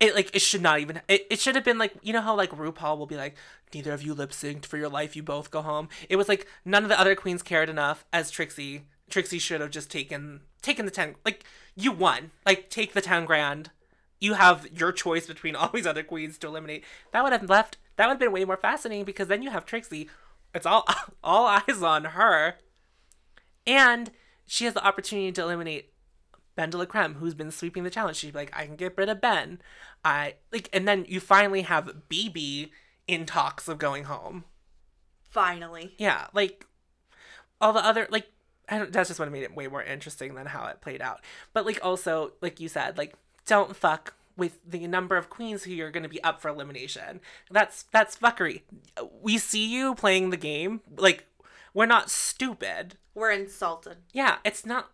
it 0.00 0.14
like 0.14 0.34
it 0.34 0.42
should 0.42 0.62
not 0.62 0.80
even 0.80 1.00
it, 1.08 1.26
it 1.30 1.38
should 1.40 1.54
have 1.54 1.64
been 1.64 1.78
like 1.78 1.92
you 2.02 2.12
know 2.12 2.20
how 2.20 2.34
like 2.34 2.50
RuPaul 2.50 2.98
will 2.98 3.06
be 3.06 3.16
like 3.16 3.36
neither 3.74 3.92
of 3.92 4.02
you 4.02 4.14
lip 4.14 4.30
synced 4.30 4.66
for 4.66 4.76
your 4.76 4.88
life 4.88 5.14
you 5.16 5.22
both 5.22 5.50
go 5.50 5.62
home. 5.62 5.88
It 6.08 6.16
was 6.16 6.28
like 6.28 6.46
none 6.64 6.82
of 6.82 6.88
the 6.88 6.98
other 6.98 7.14
queens 7.14 7.42
cared 7.42 7.68
enough 7.68 8.04
as 8.12 8.30
Trixie. 8.30 8.86
Trixie 9.10 9.38
should 9.38 9.60
have 9.60 9.70
just 9.70 9.90
taken 9.90 10.40
taken 10.62 10.84
the 10.86 10.90
10 10.90 11.16
like 11.24 11.44
you 11.74 11.92
won. 11.92 12.30
Like 12.46 12.70
take 12.70 12.94
the 12.94 13.00
10 13.00 13.26
grand. 13.26 13.70
You 14.20 14.34
have 14.34 14.68
your 14.72 14.92
choice 14.92 15.26
between 15.26 15.56
all 15.56 15.70
these 15.72 15.86
other 15.86 16.02
queens 16.02 16.38
to 16.38 16.46
eliminate. 16.46 16.84
That 17.12 17.22
would 17.24 17.32
have 17.32 17.48
left 17.48 17.76
that 17.96 18.06
would 18.06 18.14
have 18.14 18.20
been 18.20 18.32
way 18.32 18.44
more 18.44 18.56
fascinating 18.56 19.04
because 19.04 19.28
then 19.28 19.42
you 19.42 19.50
have 19.50 19.64
Trixie. 19.64 20.08
It's 20.54 20.66
all 20.66 20.86
all 21.24 21.46
eyes 21.46 21.82
on 21.82 22.04
her. 22.04 22.56
And 23.66 24.10
she 24.46 24.64
has 24.64 24.74
the 24.74 24.84
opportunity 24.84 25.32
to 25.32 25.42
eliminate 25.42 25.92
Ben 26.56 26.70
de 26.70 26.76
la 26.78 26.84
Creme, 26.84 27.14
who's 27.14 27.34
been 27.34 27.50
sweeping 27.50 27.84
the 27.84 27.90
challenge. 27.90 28.16
She'd 28.16 28.32
be 28.32 28.38
like, 28.38 28.56
I 28.56 28.66
can 28.66 28.76
get 28.76 28.96
rid 28.96 29.08
of 29.08 29.20
Ben. 29.20 29.60
I 30.04 30.34
like, 30.52 30.68
and 30.72 30.86
then 30.86 31.04
you 31.08 31.20
finally 31.20 31.62
have 31.62 32.02
BeBe 32.10 32.70
in 33.06 33.26
talks 33.26 33.68
of 33.68 33.78
going 33.78 34.04
home. 34.04 34.44
Finally. 35.30 35.94
Yeah, 35.98 36.26
like 36.32 36.66
all 37.60 37.72
the 37.72 37.84
other 37.84 38.06
like 38.10 38.26
I 38.68 38.78
don't, 38.78 38.92
that's 38.92 39.08
just 39.08 39.20
what 39.20 39.30
made 39.30 39.42
it 39.42 39.54
way 39.54 39.66
more 39.68 39.82
interesting 39.82 40.34
than 40.34 40.46
how 40.46 40.66
it 40.66 40.80
played 40.80 41.00
out. 41.02 41.20
But 41.52 41.66
like 41.66 41.78
also, 41.82 42.32
like 42.40 42.60
you 42.60 42.68
said, 42.68 42.98
like 42.98 43.14
don't 43.46 43.76
fuck 43.76 44.14
with 44.36 44.58
the 44.66 44.86
number 44.86 45.16
of 45.16 45.30
queens 45.30 45.64
who 45.64 45.80
are 45.82 45.90
going 45.90 46.02
to 46.02 46.08
be 46.08 46.22
up 46.22 46.40
for 46.40 46.48
elimination. 46.48 47.20
That's 47.50 47.84
that's 47.84 48.16
fuckery. 48.16 48.62
We 49.20 49.38
see 49.38 49.66
you 49.66 49.94
playing 49.94 50.30
the 50.30 50.36
game. 50.36 50.80
Like 50.96 51.26
we're 51.74 51.86
not 51.86 52.10
stupid. 52.10 52.96
We're 53.14 53.30
insulted. 53.30 53.98
Yeah, 54.12 54.36
it's 54.44 54.64
not. 54.64 54.90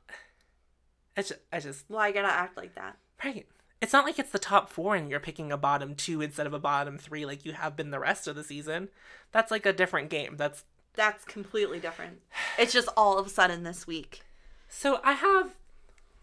It's 1.17 1.29
just, 1.31 1.41
I 1.53 1.61
just 1.61 1.85
Why 1.89 2.13
gotta 2.13 2.29
act 2.33 2.57
like 2.57 2.75
that? 2.75 2.97
right. 3.25 3.47
It's 3.81 3.93
not 3.93 4.05
like 4.05 4.19
it's 4.19 4.33
the 4.33 4.41
top 4.41 4.71
four 4.71 4.97
and 4.97 5.09
you're 5.09 5.21
picking 5.21 5.53
a 5.53 5.57
bottom 5.57 5.95
two 5.95 6.21
instead 6.21 6.49
of 6.49 6.53
a 6.53 6.59
bottom 6.59 6.99
three 6.99 7.25
like 7.25 7.45
you 7.45 7.53
have 7.53 7.77
been 7.77 7.91
the 7.93 8.01
rest 8.01 8.27
of 8.27 8.35
the 8.35 8.43
season. 8.43 8.89
That's 9.31 9.53
like 9.53 9.67
a 9.67 9.73
different 9.73 10.11
game. 10.11 10.37
That's 10.37 10.65
That's 10.95 11.25
completely 11.25 11.79
different. 11.79 12.21
It's 12.59 12.73
just 12.73 12.89
all 12.97 13.19
of 13.19 13.27
a 13.27 13.31
sudden 13.31 13.63
this 13.63 13.87
week. 13.87 14.23
So 14.69 15.01
I 15.05 15.13
have 15.13 15.55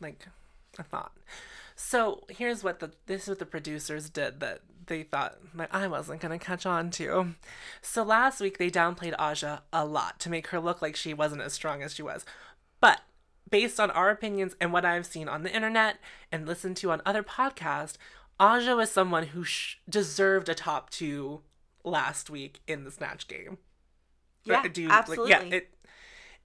like 0.02 0.28
a 0.78 0.84
thought. 0.84 1.14
So 1.76 2.24
here's 2.30 2.64
what 2.64 2.80
the 2.80 2.92
this 3.06 3.24
is 3.24 3.30
what 3.30 3.40
the 3.40 3.46
producers 3.46 4.10
did 4.10 4.40
that 4.40 4.62
they 4.88 5.04
thought 5.04 5.38
that 5.56 5.70
I 5.72 5.88
wasn't 5.88 6.22
gonna 6.22 6.40
catch 6.40 6.66
on 6.66 6.90
to. 6.92 7.36
So 7.82 8.04
last 8.04 8.40
week 8.40 8.58
they 8.58 8.70
downplayed 8.70 9.16
Aja 9.20 9.62
a 9.74 9.84
lot 9.86 10.20
to 10.22 10.30
make 10.30 10.48
her 10.48 10.60
look 10.60 10.82
like 10.82 10.96
she 10.96 11.14
wasn't 11.14 11.42
as 11.42 11.54
strong 11.54 11.82
as 11.84 11.94
she 11.96 12.04
was. 12.04 12.26
But 12.80 13.02
based 13.50 13.80
on 13.80 13.92
our 13.92 14.10
opinions 14.10 14.56
and 14.62 14.72
what 14.72 14.86
I've 14.86 15.06
seen 15.06 15.28
on 15.28 15.44
the 15.44 15.54
internet 15.54 15.98
and 16.32 16.48
listened 16.48 16.78
to 16.78 16.92
on 16.92 17.02
other 17.06 17.24
podcasts, 17.24 17.96
Aja 18.40 18.76
was 18.76 18.92
someone 18.92 19.28
who 19.28 19.44
sh- 19.44 19.78
deserved 19.90 20.50
a 20.50 20.56
top 20.56 20.90
two 20.90 21.42
last 21.84 22.30
week 22.30 22.62
in 22.68 22.84
the 22.84 22.92
snatch 22.92 23.28
game. 23.28 23.58
Yeah, 24.44 24.64
you- 24.76 24.90
absolutely. 24.90 25.32
yeah, 25.32 25.42
it 25.42 25.74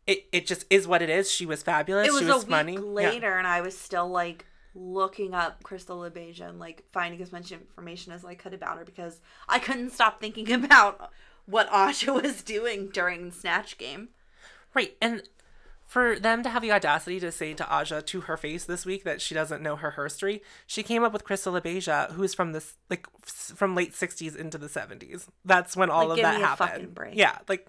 it 0.06 0.26
it 0.32 0.46
just 0.46 0.64
is 0.70 0.88
what 0.88 1.02
it 1.02 1.10
is. 1.10 1.30
She 1.30 1.46
was 1.46 1.62
fabulous. 1.62 2.08
it 2.08 2.12
was, 2.12 2.22
she 2.22 2.26
was 2.26 2.42
a 2.44 2.46
funny. 2.46 2.78
week 2.78 3.02
Yeah. 3.02 3.10
later, 3.10 3.36
and 3.38 3.46
I 3.46 3.60
was 3.60 3.76
still 3.78 4.08
like 4.08 4.46
looking 4.74 5.34
up 5.34 5.62
Crystal 5.62 5.98
LaBeija 5.98 6.48
and 6.48 6.58
like 6.58 6.84
finding 6.92 7.20
as 7.20 7.32
much 7.32 7.50
information 7.52 8.12
as 8.12 8.24
I 8.24 8.34
could 8.34 8.54
about 8.54 8.78
her 8.78 8.84
because 8.84 9.20
I 9.48 9.58
couldn't 9.58 9.90
stop 9.90 10.20
thinking 10.20 10.52
about 10.64 11.10
what 11.46 11.68
Aja 11.72 12.12
was 12.12 12.42
doing 12.42 12.88
during 12.88 13.26
the 13.26 13.34
Snatch 13.34 13.78
game. 13.78 14.08
Right. 14.74 14.96
And 15.02 15.22
for 15.84 16.20
them 16.20 16.44
to 16.44 16.50
have 16.50 16.62
the 16.62 16.70
audacity 16.70 17.18
to 17.18 17.32
say 17.32 17.52
to 17.54 17.68
Aja 17.68 18.00
to 18.00 18.20
her 18.22 18.36
face 18.36 18.64
this 18.64 18.86
week 18.86 19.02
that 19.02 19.20
she 19.20 19.34
doesn't 19.34 19.60
know 19.60 19.74
her 19.74 19.90
history, 19.90 20.40
she 20.64 20.84
came 20.84 21.02
up 21.02 21.12
with 21.12 21.24
Crystal 21.24 21.52
LaBeija, 21.52 22.12
who's 22.12 22.32
from 22.34 22.52
this 22.52 22.74
like 22.88 23.08
from 23.24 23.74
late 23.74 23.92
sixties 23.94 24.36
into 24.36 24.56
the 24.56 24.68
seventies. 24.68 25.26
That's 25.44 25.76
when 25.76 25.90
all 25.90 26.06
Like, 26.06 26.18
of 26.18 26.22
that 26.22 26.40
happened. 26.40 26.96
Yeah, 27.12 27.38
like 27.48 27.66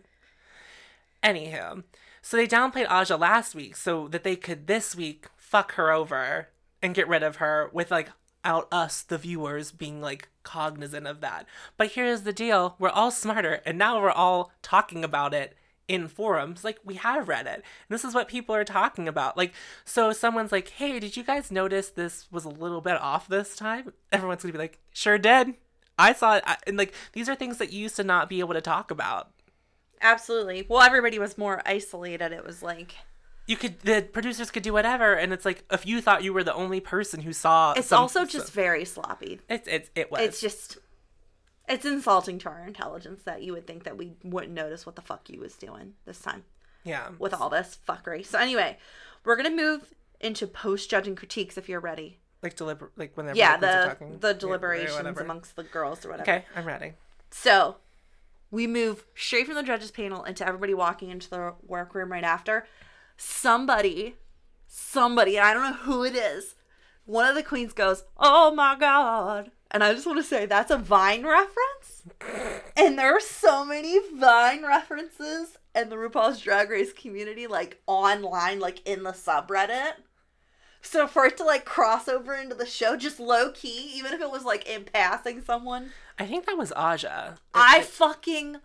anywho. 1.24 1.84
So 2.22 2.38
they 2.38 2.46
downplayed 2.46 2.88
Aja 2.88 3.16
last 3.16 3.56
week 3.56 3.76
so 3.76 4.08
that 4.10 4.24
they 4.24 4.36
could 4.36 4.68
this 4.68 4.96
week 4.96 5.26
fuck 5.38 5.72
her 5.74 5.92
over 5.92 6.50
and 6.82 6.96
get 6.96 7.08
rid 7.08 7.24
of 7.24 7.38
her 7.38 7.70
with 7.74 7.92
like 7.92 8.10
out 8.44 8.68
us 8.72 9.02
the 9.02 9.18
viewers 9.18 9.72
being 9.72 10.02
like 10.02 10.30
cognizant 10.44 11.08
of 11.08 11.22
that. 11.22 11.46
But 11.78 11.92
here's 11.92 12.22
the 12.22 12.34
deal, 12.34 12.76
we're 12.80 12.90
all 12.90 13.12
smarter 13.12 13.62
and 13.66 13.78
now 13.78 14.02
we're 14.02 14.12
all 14.12 14.52
talking 14.62 15.04
about 15.04 15.34
it 15.34 15.56
in 15.88 16.08
forums. 16.08 16.64
Like 16.64 16.80
we 16.84 16.96
have 16.96 17.28
reddit 17.28 17.56
and 17.56 17.64
this 17.90 18.06
is 18.06 18.14
what 18.14 18.28
people 18.28 18.56
are 18.56 18.64
talking 18.64 19.08
about. 19.08 19.38
Like 19.38 19.54
so 19.86 20.12
someone's 20.12 20.52
like 20.52 20.70
hey 20.70 21.00
did 21.00 21.16
you 21.16 21.24
guys 21.24 21.52
notice 21.52 21.90
this 21.90 22.32
was 22.32 22.46
a 22.46 22.50
little 22.50 22.82
bit 22.82 23.00
off 23.00 23.28
this 23.28 23.56
time? 23.56 23.94
Everyone's 24.12 24.42
gonna 24.42 24.54
be 24.54 24.60
like 24.60 24.80
sure 24.92 25.18
did. 25.18 25.54
I 26.00 26.14
saw 26.14 26.38
it. 26.38 26.44
And 26.66 26.78
like 26.78 26.94
these 27.14 27.30
are 27.30 27.36
things 27.36 27.58
that 27.58 27.72
you 27.72 27.82
used 27.82 27.98
to 27.98 28.04
not 28.04 28.30
be 28.30 28.40
able 28.40 28.54
to 28.54 28.62
talk 28.62 28.90
about. 28.90 29.30
Absolutely. 30.02 30.66
Well, 30.68 30.82
everybody 30.82 31.20
was 31.20 31.38
more 31.38 31.62
isolated. 31.64 32.32
It 32.32 32.44
was 32.44 32.64
like 32.64 32.96
you 33.48 33.58
could 33.58 33.80
the 33.82 34.02
producers 34.14 34.52
could 34.52 34.64
do 34.64 34.72
whatever 34.74 35.14
and 35.14 35.34
it's 35.34 35.46
like 35.46 35.64
if 35.72 35.86
you 35.86 36.00
thought 36.02 36.24
you 36.24 36.32
were 36.34 36.44
the 36.44 36.54
only 36.54 36.80
person 36.80 37.22
who 37.22 37.34
saw 37.34 37.74
it's 37.74 37.88
some- 37.88 38.00
also 38.02 38.26
just 38.26 38.52
very 38.54 38.86
sloppy. 38.86 39.40
it's 39.50 39.68
it's 39.68 39.90
it 39.96 40.12
was 40.12 40.22
It's 40.22 40.42
just 40.42 40.78
it's 41.68 41.86
insulting 41.86 42.38
to 42.40 42.50
our 42.50 42.66
intelligence 42.66 43.24
that 43.24 43.44
you 43.44 43.54
would 43.54 43.66
think 43.68 43.84
that 43.84 43.98
we 43.98 44.14
wouldn't 44.24 44.54
notice 44.54 44.86
what 44.86 44.96
the 44.96 45.02
fuck 45.02 45.30
you 45.30 45.40
was 45.40 45.56
doing 45.56 45.94
this 46.06 46.20
time. 46.20 46.44
yeah 46.84 47.10
with 47.20 47.34
all 47.34 47.50
this 47.50 47.78
fuckery. 47.88 48.26
So 48.26 48.38
anyway, 48.40 48.78
we're 49.24 49.36
gonna 49.36 49.50
move 49.52 49.94
into 50.20 50.48
post 50.48 50.90
judging 50.90 51.16
critiques 51.16 51.58
if 51.58 51.68
you're 51.70 51.80
ready. 51.80 52.20
like 52.44 52.56
deliber 52.56 52.90
like 52.98 53.16
when 53.16 53.26
they're 53.26 53.36
Yeah, 53.36 53.58
the 53.58 53.86
talking. 53.90 54.20
the 54.20 54.34
deliberations 54.34 54.96
whatever. 54.96 55.22
amongst 55.22 55.56
the 55.56 55.64
girls 55.64 56.06
or 56.06 56.10
whatever. 56.10 56.30
okay 56.32 56.46
i'm 56.56 56.66
ready 56.66 56.94
So 57.32 57.78
we 58.52 58.68
move 58.68 59.06
straight 59.16 59.46
from 59.46 59.56
the 59.56 59.64
judges 59.64 59.92
panel 59.92 60.24
into 60.26 60.46
everybody 60.46 60.74
walking 60.74 61.10
into 61.10 61.30
the 61.30 61.54
workroom 61.66 62.12
right 62.12 62.24
after. 62.24 62.68
Somebody, 63.24 64.16
somebody, 64.68 65.38
and 65.38 65.46
I 65.46 65.54
don't 65.54 65.64
know 65.64 65.78
who 65.84 66.04
it 66.04 66.16
is. 66.16 66.56
One 67.06 67.28
of 67.28 67.36
the 67.36 67.44
queens 67.44 67.72
goes, 67.72 68.04
"Oh 68.18 68.52
my 68.52 68.76
god!" 68.76 69.52
And 69.70 69.84
I 69.84 69.94
just 69.94 70.08
want 70.08 70.18
to 70.18 70.24
say 70.24 70.48
that's 70.48 70.72
a 70.72 70.78
Vine 70.78 71.24
reference. 71.24 72.02
And 72.76 72.98
there 72.98 73.16
are 73.16 73.20
so 73.22 73.64
many 73.64 74.00
Vine 74.16 74.66
references 74.66 75.58
in 75.76 75.90
the 75.90 75.98
RuPaul's 75.98 76.42
Drag 76.42 76.72
Race 76.72 76.92
community, 76.94 77.46
like 77.46 77.80
online, 77.86 78.60
like 78.60 78.86
in 78.88 79.04
the 79.04 79.12
subreddit. 79.12 79.94
So 80.82 81.06
for 81.06 81.26
it 81.26 81.38
to 81.38 81.44
like 81.44 81.64
cross 81.64 82.08
over 82.08 82.34
into 82.34 82.56
the 82.56 82.66
show, 82.66 82.98
just 82.98 83.20
low 83.20 83.52
key, 83.52 83.92
even 83.94 84.14
if 84.14 84.22
it 84.22 84.32
was 84.32 84.46
like 84.46 84.68
in 84.68 84.84
passing 84.86 85.42
someone, 85.42 85.92
i 86.18 86.26
think 86.26 86.48
that 86.48 86.58
was 86.58 86.74
aja 86.76 87.38
I 87.54 87.82
fucking 87.82 88.58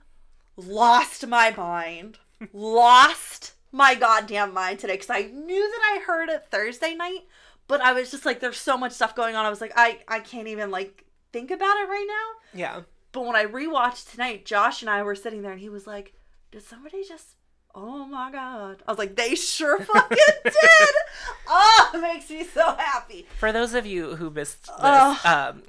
lost 0.57 1.27
my 1.27 1.51
mind. 1.51 2.19
lost 2.55 3.53
my 3.77 3.95
goddamn 3.95 4.55
mind 4.55 4.79
today 4.79 4.95
because 4.95 5.11
I 5.11 5.23
knew 5.23 5.71
that 5.71 5.81
I 5.85 6.03
heard 6.07 6.31
it 6.31 6.47
Thursday 6.51 6.95
night, 6.95 7.27
but 7.69 7.81
I 7.83 7.93
was 7.93 8.11
just 8.11 8.25
like, 8.25 8.41
there's 8.41 8.57
so 8.57 8.79
much 8.79 8.93
stuff 8.93 9.15
going 9.15 9.37
on. 9.37 9.45
I 9.45 9.51
was 9.51 9.61
like, 9.61 9.73
I, 9.77 9.99
I 10.09 10.21
can't 10.21 10.49
even 10.49 10.71
like 10.71 11.05
think 11.33 11.51
about 11.51 11.77
it 11.77 11.89
right 11.89 12.07
now. 12.09 12.59
yeah 12.59 12.81
But 13.13 13.27
when 13.27 13.37
I 13.37 13.45
rewatched 13.45 14.11
tonight, 14.11 14.47
Josh 14.47 14.81
and 14.83 14.89
I 14.91 15.03
were 15.03 15.15
sitting 15.15 15.43
there 15.43 15.53
and 15.53 15.61
he 15.61 15.69
was 15.69 15.87
like, 15.87 16.15
Did 16.51 16.63
somebody 16.63 17.05
just 17.07 17.37
Oh 17.75 18.07
my 18.07 18.33
god. 18.33 18.83
I 18.89 18.91
was 18.93 18.99
like, 18.99 19.17
they 19.17 19.35
sure 19.35 19.79
fucking 19.93 20.17
did. 20.45 20.89
Oh, 21.47 21.91
it 21.93 22.01
makes 22.01 22.31
me 22.31 22.43
so 22.45 22.75
happy. 22.75 23.27
For 23.39 23.53
those 23.53 23.75
of 23.75 23.85
you 23.85 24.17
who 24.17 24.31
missed 24.31 24.63
this, 24.63 24.73
Ugh. 24.79 25.27
um, 25.27 25.63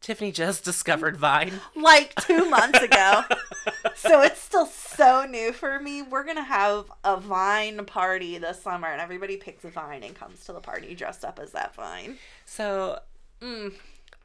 Tiffany 0.00 0.30
just 0.32 0.64
discovered 0.64 1.16
Vine. 1.16 1.60
Like 1.74 2.14
two 2.16 2.48
months 2.48 2.80
ago. 2.80 3.22
so 3.96 4.22
it's 4.22 4.40
still 4.40 4.66
so 4.66 5.26
new 5.26 5.52
for 5.52 5.78
me. 5.80 6.02
We're 6.02 6.24
gonna 6.24 6.42
have 6.42 6.90
a 7.04 7.16
Vine 7.18 7.84
party 7.84 8.38
this 8.38 8.62
summer 8.62 8.88
and 8.88 9.00
everybody 9.00 9.36
picks 9.36 9.64
a 9.64 9.68
Vine 9.68 10.02
and 10.04 10.14
comes 10.14 10.44
to 10.46 10.52
the 10.52 10.60
party 10.60 10.94
dressed 10.94 11.24
up 11.24 11.38
as 11.38 11.52
that 11.52 11.74
Vine. 11.74 12.16
So 12.46 13.00
Mm. 13.40 13.74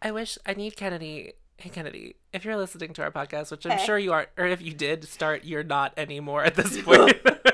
I 0.01 0.11
wish 0.11 0.37
I 0.45 0.53
need 0.55 0.75
Kennedy. 0.75 1.33
Hey 1.57 1.69
Kennedy, 1.69 2.15
if 2.33 2.43
you're 2.45 2.57
listening 2.57 2.93
to 2.93 3.03
our 3.03 3.11
podcast, 3.11 3.51
which 3.51 3.65
I'm 3.65 3.77
Hey. 3.77 3.85
sure 3.85 3.99
you 3.99 4.11
are, 4.11 4.27
or 4.37 4.47
if 4.47 4.59
you 4.61 4.73
did 4.73 5.03
start, 5.07 5.43
you're 5.43 5.63
not 5.63 5.93
anymore 5.97 6.43
at 6.43 6.55
this 6.55 6.81
point. 6.81 7.15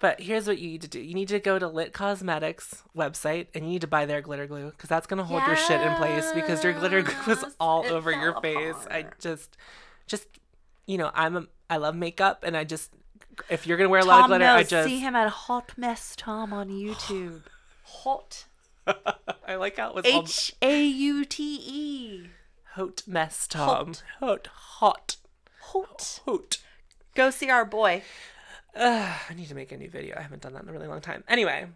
but 0.00 0.20
here's 0.20 0.46
what 0.46 0.58
you 0.58 0.68
need 0.68 0.82
to 0.82 0.88
do: 0.88 1.00
you 1.00 1.14
need 1.14 1.28
to 1.28 1.38
go 1.40 1.58
to 1.58 1.68
Lit 1.68 1.92
Cosmetics 1.92 2.82
website 2.96 3.46
and 3.54 3.64
you 3.64 3.70
need 3.70 3.80
to 3.82 3.86
buy 3.86 4.06
their 4.06 4.20
glitter 4.20 4.46
glue 4.46 4.70
because 4.70 4.88
that's 4.88 5.06
gonna 5.06 5.24
hold 5.24 5.42
your 5.46 5.56
shit 5.56 5.80
in 5.80 5.94
place 5.96 6.30
because 6.32 6.62
your 6.62 6.72
glitter 6.72 7.02
glue 7.02 7.14
was 7.26 7.44
all 7.60 7.84
it 7.84 7.90
over 7.90 8.10
your 8.10 8.32
fell 8.32 8.40
face. 8.42 8.76
I 8.90 9.06
just, 9.18 9.56
just, 10.06 10.26
you 10.86 10.98
know, 10.98 11.10
I'm 11.14 11.36
a, 11.36 11.46
I 11.70 11.78
love 11.78 11.94
makeup 11.94 12.44
and 12.44 12.56
I 12.56 12.64
just, 12.64 12.90
if 13.48 13.66
you're 13.66 13.76
gonna 13.76 13.88
wear 13.88 14.00
a 14.00 14.04
lot 14.04 14.22
of 14.22 14.26
glitter, 14.26 14.44
knows. 14.44 14.58
I 14.58 14.62
just, 14.64 14.88
see 14.88 15.00
him 15.00 15.16
at 15.16 15.28
Haute 15.28 15.72
Mess 15.76 16.14
Tom 16.16 16.52
on 16.52 16.68
YouTube. 16.68 17.42
Hot 17.84 18.46
I 19.46 19.54
like 19.56 19.76
how 19.78 19.90
it 19.90 19.94
was 19.94 20.04
H 20.04 20.54
A 20.60 20.84
U 20.84 21.24
T 21.24 21.60
E. 21.64 22.26
hot 22.74 23.02
mess, 23.06 23.46
Tom. 23.46 23.94
Hot, 24.20 24.46
hot, 24.46 25.16
Hot. 25.60 26.20
hot. 26.26 26.58
Go 27.14 27.30
see 27.30 27.48
our 27.48 27.64
boy. 27.64 28.02
Ugh, 28.76 29.20
I 29.30 29.34
need 29.34 29.48
to 29.48 29.54
make 29.54 29.72
a 29.72 29.76
new 29.76 29.88
video. 29.88 30.16
I 30.18 30.22
haven't 30.22 30.42
done 30.42 30.54
that 30.54 30.62
in 30.64 30.68
a 30.68 30.72
really 30.72 30.86
long 30.88 31.00
time. 31.00 31.22
Anyway, 31.28 31.66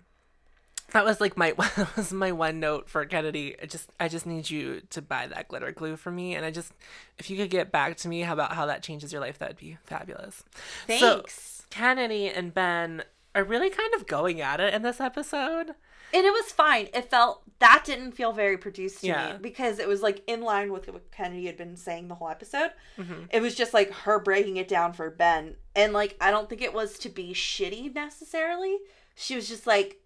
That 0.93 1.05
was 1.05 1.21
like 1.21 1.37
my 1.37 1.53
that 1.77 1.97
was 1.97 2.13
my 2.13 2.33
one 2.33 2.61
note 2.61 2.89
for 2.89 3.05
Kennedy. 3.05 3.55
I 3.63 3.67
just 3.67 3.91
I 4.01 4.09
just 4.09 4.27
need 4.27 4.49
you 4.51 4.81
to 4.91 5.03
buy 5.03 5.27
that 5.27 5.49
glitter 5.49 5.71
glue 5.73 5.97
for 5.97 6.11
me, 6.11 6.35
and 6.35 6.45
I 6.45 6.51
just 6.51 6.73
if 7.19 7.29
you 7.31 7.37
could 7.37 7.51
get 7.51 7.71
back 7.71 7.97
to 7.99 8.09
me 8.09 8.21
how 8.23 8.33
about 8.33 8.53
how 8.55 8.67
that 8.67 8.83
changes 8.83 9.13
your 9.13 9.21
life, 9.21 9.39
that'd 9.39 9.59
be 9.59 9.77
fabulous. 9.85 10.43
So, 10.89 11.17
Thanks. 11.17 11.67
Kennedy 11.71 12.29
and 12.29 12.55
Ben 12.55 13.05
are 13.35 13.45
really 13.45 13.71
kind 13.71 13.95
of 13.95 14.07
going 14.07 14.41
at 14.41 14.61
it 14.61 14.73
in 14.75 14.83
this 14.83 15.01
episode. 15.01 15.75
And 16.15 16.25
it 16.25 16.33
was 16.33 16.53
fine. 16.53 16.89
It 16.95 17.11
felt 17.11 17.43
that 17.61 17.83
didn't 17.85 18.13
feel 18.13 18.33
very 18.33 18.57
produced 18.57 19.01
to 19.01 19.09
Yeah. 19.09 19.33
me 19.33 19.39
because 19.41 19.79
it 19.81 19.89
was 19.89 20.01
like 20.03 20.23
in 20.29 20.43
line 20.43 20.73
with 20.73 20.89
what 20.89 21.11
Kennedy 21.11 21.47
had 21.47 21.57
been 21.57 21.77
saying 21.77 22.09
the 22.09 22.15
whole 22.15 22.29
episode. 22.29 22.71
Mm-hmm. 22.97 23.25
It 23.31 23.41
was 23.43 23.55
just 23.55 23.75
like 23.75 23.93
her 23.93 24.19
breaking 24.21 24.57
it 24.59 24.69
down 24.69 24.93
for 24.93 25.11
Ben, 25.11 25.57
and 25.75 25.93
like 25.93 26.17
I 26.21 26.31
don't 26.31 26.49
think 26.49 26.63
it 26.63 26.73
was 26.73 26.99
to 27.01 27.09
be 27.09 27.33
shitty 27.35 27.95
necessarily. 27.95 28.79
She 29.17 29.35
was 29.35 29.49
just 29.49 29.67
like, 29.67 30.01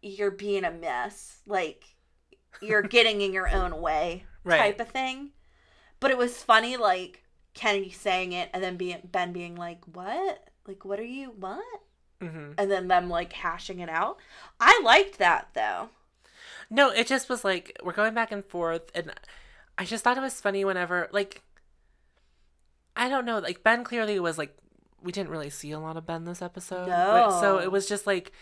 "You're 0.00 0.30
being 0.30 0.64
a 0.64 0.70
mess. 0.70 1.40
Like 1.46 1.84
you're 2.62 2.82
getting 2.96 3.20
in 3.20 3.32
your 3.32 3.48
own 3.48 3.80
way." 3.80 4.24
Right. 4.44 4.58
Type 4.58 4.80
of 4.80 4.88
thing. 4.88 5.30
But 6.00 6.10
it 6.10 6.16
was 6.18 6.42
funny, 6.42 6.76
like 6.76 7.24
Kennedy 7.54 7.90
saying 7.90 8.32
it, 8.32 8.48
and 8.54 8.62
then 8.62 8.76
being 8.76 9.00
Ben 9.04 9.32
being 9.32 9.54
like, 9.56 9.80
"What? 9.92 10.48
Like, 10.66 10.84
what 10.84 10.98
are 11.00 11.04
you? 11.04 11.34
What?" 11.38 11.62
Hmm 12.20 12.52
and 12.58 12.70
then 12.70 12.88
them 12.88 13.08
like 13.08 13.32
hashing 13.32 13.78
it 13.80 13.88
out. 13.88 14.18
I 14.60 14.80
liked 14.84 15.18
that 15.18 15.48
though. 15.54 15.90
No, 16.70 16.90
it 16.90 17.06
just 17.06 17.28
was 17.28 17.44
like 17.44 17.78
we're 17.82 17.92
going 17.92 18.14
back 18.14 18.32
and 18.32 18.44
forth, 18.44 18.90
and 18.94 19.12
I 19.78 19.84
just 19.84 20.04
thought 20.04 20.18
it 20.18 20.22
was 20.22 20.40
funny 20.40 20.64
whenever 20.64 21.08
like 21.12 21.42
I 22.96 23.08
don't 23.08 23.24
know, 23.24 23.38
like 23.38 23.62
Ben 23.62 23.84
clearly 23.84 24.18
was 24.18 24.38
like 24.38 24.56
we 25.02 25.12
didn't 25.12 25.30
really 25.30 25.50
see 25.50 25.70
a 25.70 25.78
lot 25.78 25.96
of 25.96 26.06
Ben 26.06 26.24
this 26.24 26.42
episode, 26.42 26.88
No. 26.88 27.38
so 27.40 27.58
it 27.58 27.70
was 27.70 27.86
just 27.88 28.06
like 28.06 28.32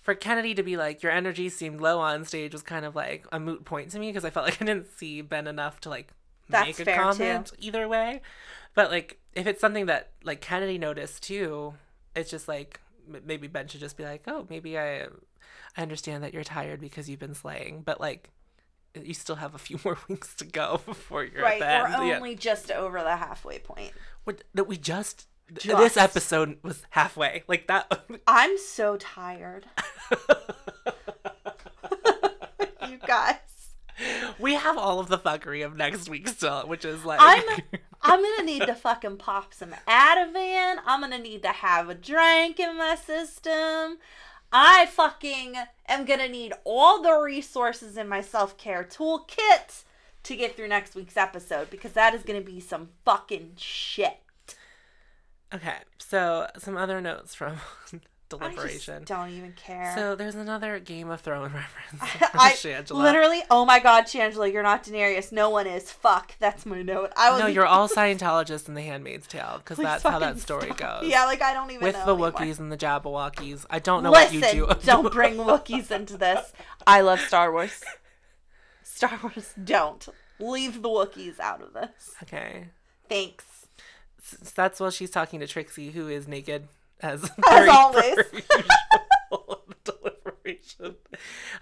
for 0.00 0.14
Kennedy 0.14 0.54
to 0.54 0.62
be 0.62 0.76
like 0.76 1.02
your 1.02 1.10
energy 1.10 1.48
seemed 1.48 1.80
low 1.80 1.98
on 1.98 2.24
stage 2.24 2.52
was 2.52 2.62
kind 2.62 2.84
of 2.84 2.94
like 2.94 3.26
a 3.32 3.40
moot 3.40 3.64
point 3.64 3.90
to 3.90 3.98
me 3.98 4.10
because 4.10 4.24
I 4.24 4.30
felt 4.30 4.46
like 4.48 4.62
I 4.62 4.64
didn't 4.64 4.96
see 4.96 5.20
Ben 5.22 5.46
enough 5.48 5.80
to 5.80 5.88
like 5.88 6.12
That's 6.48 6.66
make 6.66 6.80
a 6.80 6.84
fair, 6.84 6.94
too. 6.96 7.00
comment 7.02 7.52
either 7.58 7.88
way. 7.88 8.20
But 8.74 8.90
like 8.90 9.18
if 9.34 9.46
it's 9.46 9.60
something 9.60 9.86
that 9.86 10.10
like 10.22 10.40
Kennedy 10.40 10.78
noticed 10.78 11.24
too, 11.24 11.74
it's 12.14 12.30
just 12.30 12.46
like 12.46 12.80
maybe 13.24 13.46
Ben 13.48 13.68
should 13.68 13.80
just 13.80 13.96
be 13.96 14.04
like, 14.04 14.24
oh, 14.26 14.46
maybe 14.50 14.78
I 14.78 15.04
I 15.76 15.82
understand 15.82 16.22
that 16.24 16.32
you're 16.34 16.44
tired 16.44 16.80
because 16.80 17.08
you've 17.08 17.18
been 17.20 17.34
slaying, 17.34 17.82
but 17.82 18.00
like 18.00 18.30
you 18.94 19.14
still 19.14 19.36
have 19.36 19.54
a 19.54 19.58
few 19.58 19.78
more 19.84 19.98
weeks 20.08 20.34
to 20.36 20.44
go 20.44 20.80
before 20.86 21.24
you're 21.24 21.42
right. 21.42 21.60
at 21.60 21.90
We're 21.90 21.98
the. 21.98 22.06
Yeah. 22.06 22.16
only 22.16 22.34
just 22.34 22.70
over 22.70 23.00
the 23.02 23.16
halfway 23.16 23.58
point. 23.58 23.92
What- 24.24 24.44
that 24.54 24.64
we 24.68 24.76
just, 24.76 25.26
Just. 25.52 25.76
this 25.78 25.96
episode 25.96 26.58
was 26.62 26.82
halfway 26.90 27.42
like 27.48 27.66
that. 27.66 27.90
I'm 28.26 28.56
so 28.58 28.96
tired. 28.96 29.66
you 32.88 32.98
guys. 33.06 33.36
We 34.38 34.54
have 34.54 34.76
all 34.76 35.00
of 35.00 35.08
the 35.08 35.18
fuckery 35.18 35.64
of 35.64 35.76
next 35.76 36.08
week 36.08 36.28
still, 36.28 36.62
which 36.62 36.84
is 36.84 37.04
like 37.04 37.18
I'm 37.22 37.62
I'm 38.02 38.22
gonna 38.22 38.44
need 38.44 38.66
to 38.66 38.74
fucking 38.74 39.16
pop 39.16 39.54
some 39.54 39.70
Ativan. 39.88 40.76
I'm 40.86 41.00
gonna 41.00 41.18
need 41.18 41.42
to 41.42 41.48
have 41.48 41.88
a 41.88 41.94
drink 41.94 42.60
in 42.60 42.76
my 42.76 42.94
system. 42.96 43.98
I 44.52 44.86
fucking 44.86 45.54
am 45.88 46.04
gonna 46.04 46.28
need 46.28 46.52
all 46.64 47.02
the 47.02 47.14
resources 47.14 47.96
in 47.96 48.08
my 48.08 48.20
self 48.20 48.56
care 48.56 48.84
toolkit 48.84 49.84
to 50.24 50.36
get 50.36 50.56
through 50.56 50.68
next 50.68 50.94
week's 50.94 51.16
episode 51.16 51.70
because 51.70 51.92
that 51.92 52.14
is 52.14 52.22
gonna 52.22 52.40
be 52.40 52.60
some 52.60 52.90
fucking 53.04 53.52
shit. 53.56 54.18
okay. 55.52 55.78
So 55.98 56.48
some 56.58 56.76
other 56.76 57.00
notes 57.00 57.34
from 57.34 57.56
deliberation. 58.38 58.94
just 59.00 59.06
don't 59.06 59.30
even 59.30 59.52
care. 59.52 59.92
So 59.96 60.14
there's 60.14 60.34
another 60.34 60.78
Game 60.78 61.10
of 61.10 61.20
Thrones 61.20 61.52
reference. 61.54 62.02
I 62.34 62.52
Shangela. 62.52 62.92
literally, 62.92 63.42
oh 63.50 63.64
my 63.64 63.78
god, 63.80 64.04
Shangela, 64.04 64.52
you're 64.52 64.62
not 64.62 64.84
Daenerys. 64.84 65.32
No 65.32 65.50
one 65.50 65.66
is. 65.66 65.90
Fuck, 65.90 66.36
that's 66.38 66.64
my 66.66 66.82
note. 66.82 67.12
I 67.16 67.30
was 67.30 67.40
No, 67.40 67.46
you're 67.46 67.66
all 67.66 67.88
Scientologists 67.94 68.68
in 68.68 68.74
The 68.74 68.82
Handmaid's 68.82 69.26
Tale 69.26 69.56
because 69.58 69.78
that's 69.78 70.02
how 70.02 70.18
that 70.18 70.38
story 70.38 70.66
stop. 70.74 71.00
goes. 71.02 71.08
Yeah, 71.10 71.24
like 71.26 71.42
I 71.42 71.52
don't 71.54 71.70
even 71.70 71.82
With 71.84 71.94
know 71.94 72.04
the 72.06 72.12
anymore. 72.12 72.32
Wookiees 72.32 72.58
and 72.58 72.70
the 72.72 72.76
Jabberwockies. 72.76 73.66
I 73.70 73.78
don't 73.78 74.02
know 74.02 74.10
Listen, 74.10 74.40
what 74.40 74.54
you 74.54 74.66
do. 74.66 74.74
don't 74.84 75.12
bring 75.12 75.34
Wookiees 75.36 75.90
into 75.90 76.16
this. 76.16 76.52
I 76.86 77.00
love 77.00 77.20
Star 77.20 77.52
Wars. 77.52 77.82
Star 78.82 79.18
Wars, 79.22 79.54
don't 79.62 80.08
leave 80.38 80.82
the 80.82 80.88
Wookiees 80.88 81.40
out 81.40 81.62
of 81.62 81.72
this. 81.72 82.12
okay. 82.22 82.68
Thanks. 83.08 83.44
S- 84.20 84.52
that's 84.52 84.80
while 84.80 84.90
she's 84.90 85.10
talking 85.10 85.40
to 85.40 85.46
Trixie, 85.46 85.90
who 85.90 86.08
is 86.08 86.26
naked 86.28 86.68
as, 87.04 87.30
As 87.50 87.68
always. 87.72 88.14
per 88.16 88.24
usual 89.30 89.62
in 89.68 89.74
deliberation. 89.84 90.96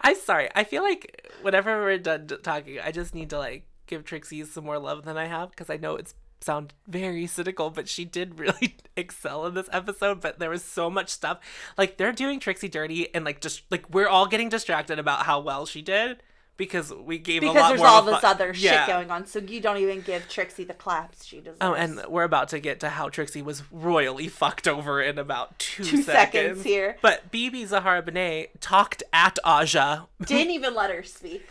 I'm 0.01 0.17
sorry. 0.17 0.49
I 0.55 0.65
feel 0.65 0.83
like 0.83 1.31
whenever 1.43 1.83
we're 1.83 1.99
done 1.99 2.29
talking, 2.43 2.79
I 2.81 2.93
just 2.93 3.15
need 3.15 3.31
to 3.31 3.39
like 3.39 3.67
give 3.87 4.05
Trixie 4.05 4.45
some 4.45 4.65
more 4.65 4.79
love 4.79 5.05
than 5.05 5.17
I 5.17 5.27
have 5.27 5.51
because 5.51 5.69
I 5.69 5.77
know 5.77 5.97
it's 5.97 6.15
sound 6.41 6.75
very 6.89 7.27
cynical, 7.27 7.71
but 7.71 7.89
she 7.89 8.05
did 8.05 8.39
really 8.39 8.77
excel 8.97 9.47
in 9.47 9.55
this 9.55 9.69
episode. 9.73 10.21
But 10.21 10.39
there 10.39 10.51
was 10.51 10.65
so 10.65 10.89
much 10.89 11.09
stuff 11.11 11.39
like 11.77 11.97
they're 11.97 12.13
doing 12.13 12.39
Trixie 12.41 12.69
dirty, 12.69 13.13
and 13.15 13.25
like 13.25 13.41
just 13.41 13.63
like 13.71 13.89
we're 13.91 14.09
all 14.09 14.27
getting 14.27 14.49
distracted 14.49 14.99
about 14.99 15.27
how 15.27 15.41
well 15.41 15.67
she 15.67 15.83
did 15.83 16.23
because 16.57 16.93
we 16.93 17.19
gave 17.19 17.43
a 17.43 17.47
Because 17.47 17.61
lot 17.63 17.69
there's 17.69 17.81
more 17.81 17.89
all 17.89 17.99
of 18.01 18.07
this 18.07 18.23
other 18.25 18.53
Yeah. 18.55 18.85
shit 18.85 18.95
going 18.95 19.11
on, 19.11 19.27
so 19.27 19.39
you 19.41 19.61
don't 19.61 19.79
even 19.79 20.01
give 20.03 20.29
Trixie 20.29 20.65
the 20.65 20.75
claps 20.75 21.25
she 21.25 21.39
deserves. 21.39 21.59
Oh, 21.61 21.75
and 21.75 22.01
we're 22.09 22.25
about 22.25 22.49
to 22.51 22.61
get 22.61 22.79
to 22.81 22.91
how 22.91 23.09
Trixie 23.09 23.43
was 23.43 23.63
royally 23.73 24.29
fucked 24.29 24.69
over 24.69 25.01
in 25.03 25.19
about 25.19 25.59
two, 25.59 25.83
Two 25.85 26.03
seconds. 26.03 26.33
seconds 26.33 26.63
here. 26.65 26.97
But 27.03 27.33
BeBe 27.33 27.67
Zahara 27.67 28.03
Benet 28.03 28.61
talked 28.61 29.03
at 29.13 29.39
Aja. 29.45 30.07
didn't 30.25 30.53
even 30.53 30.75
let 30.75 30.91
her 30.91 31.03
speak. 31.03 31.47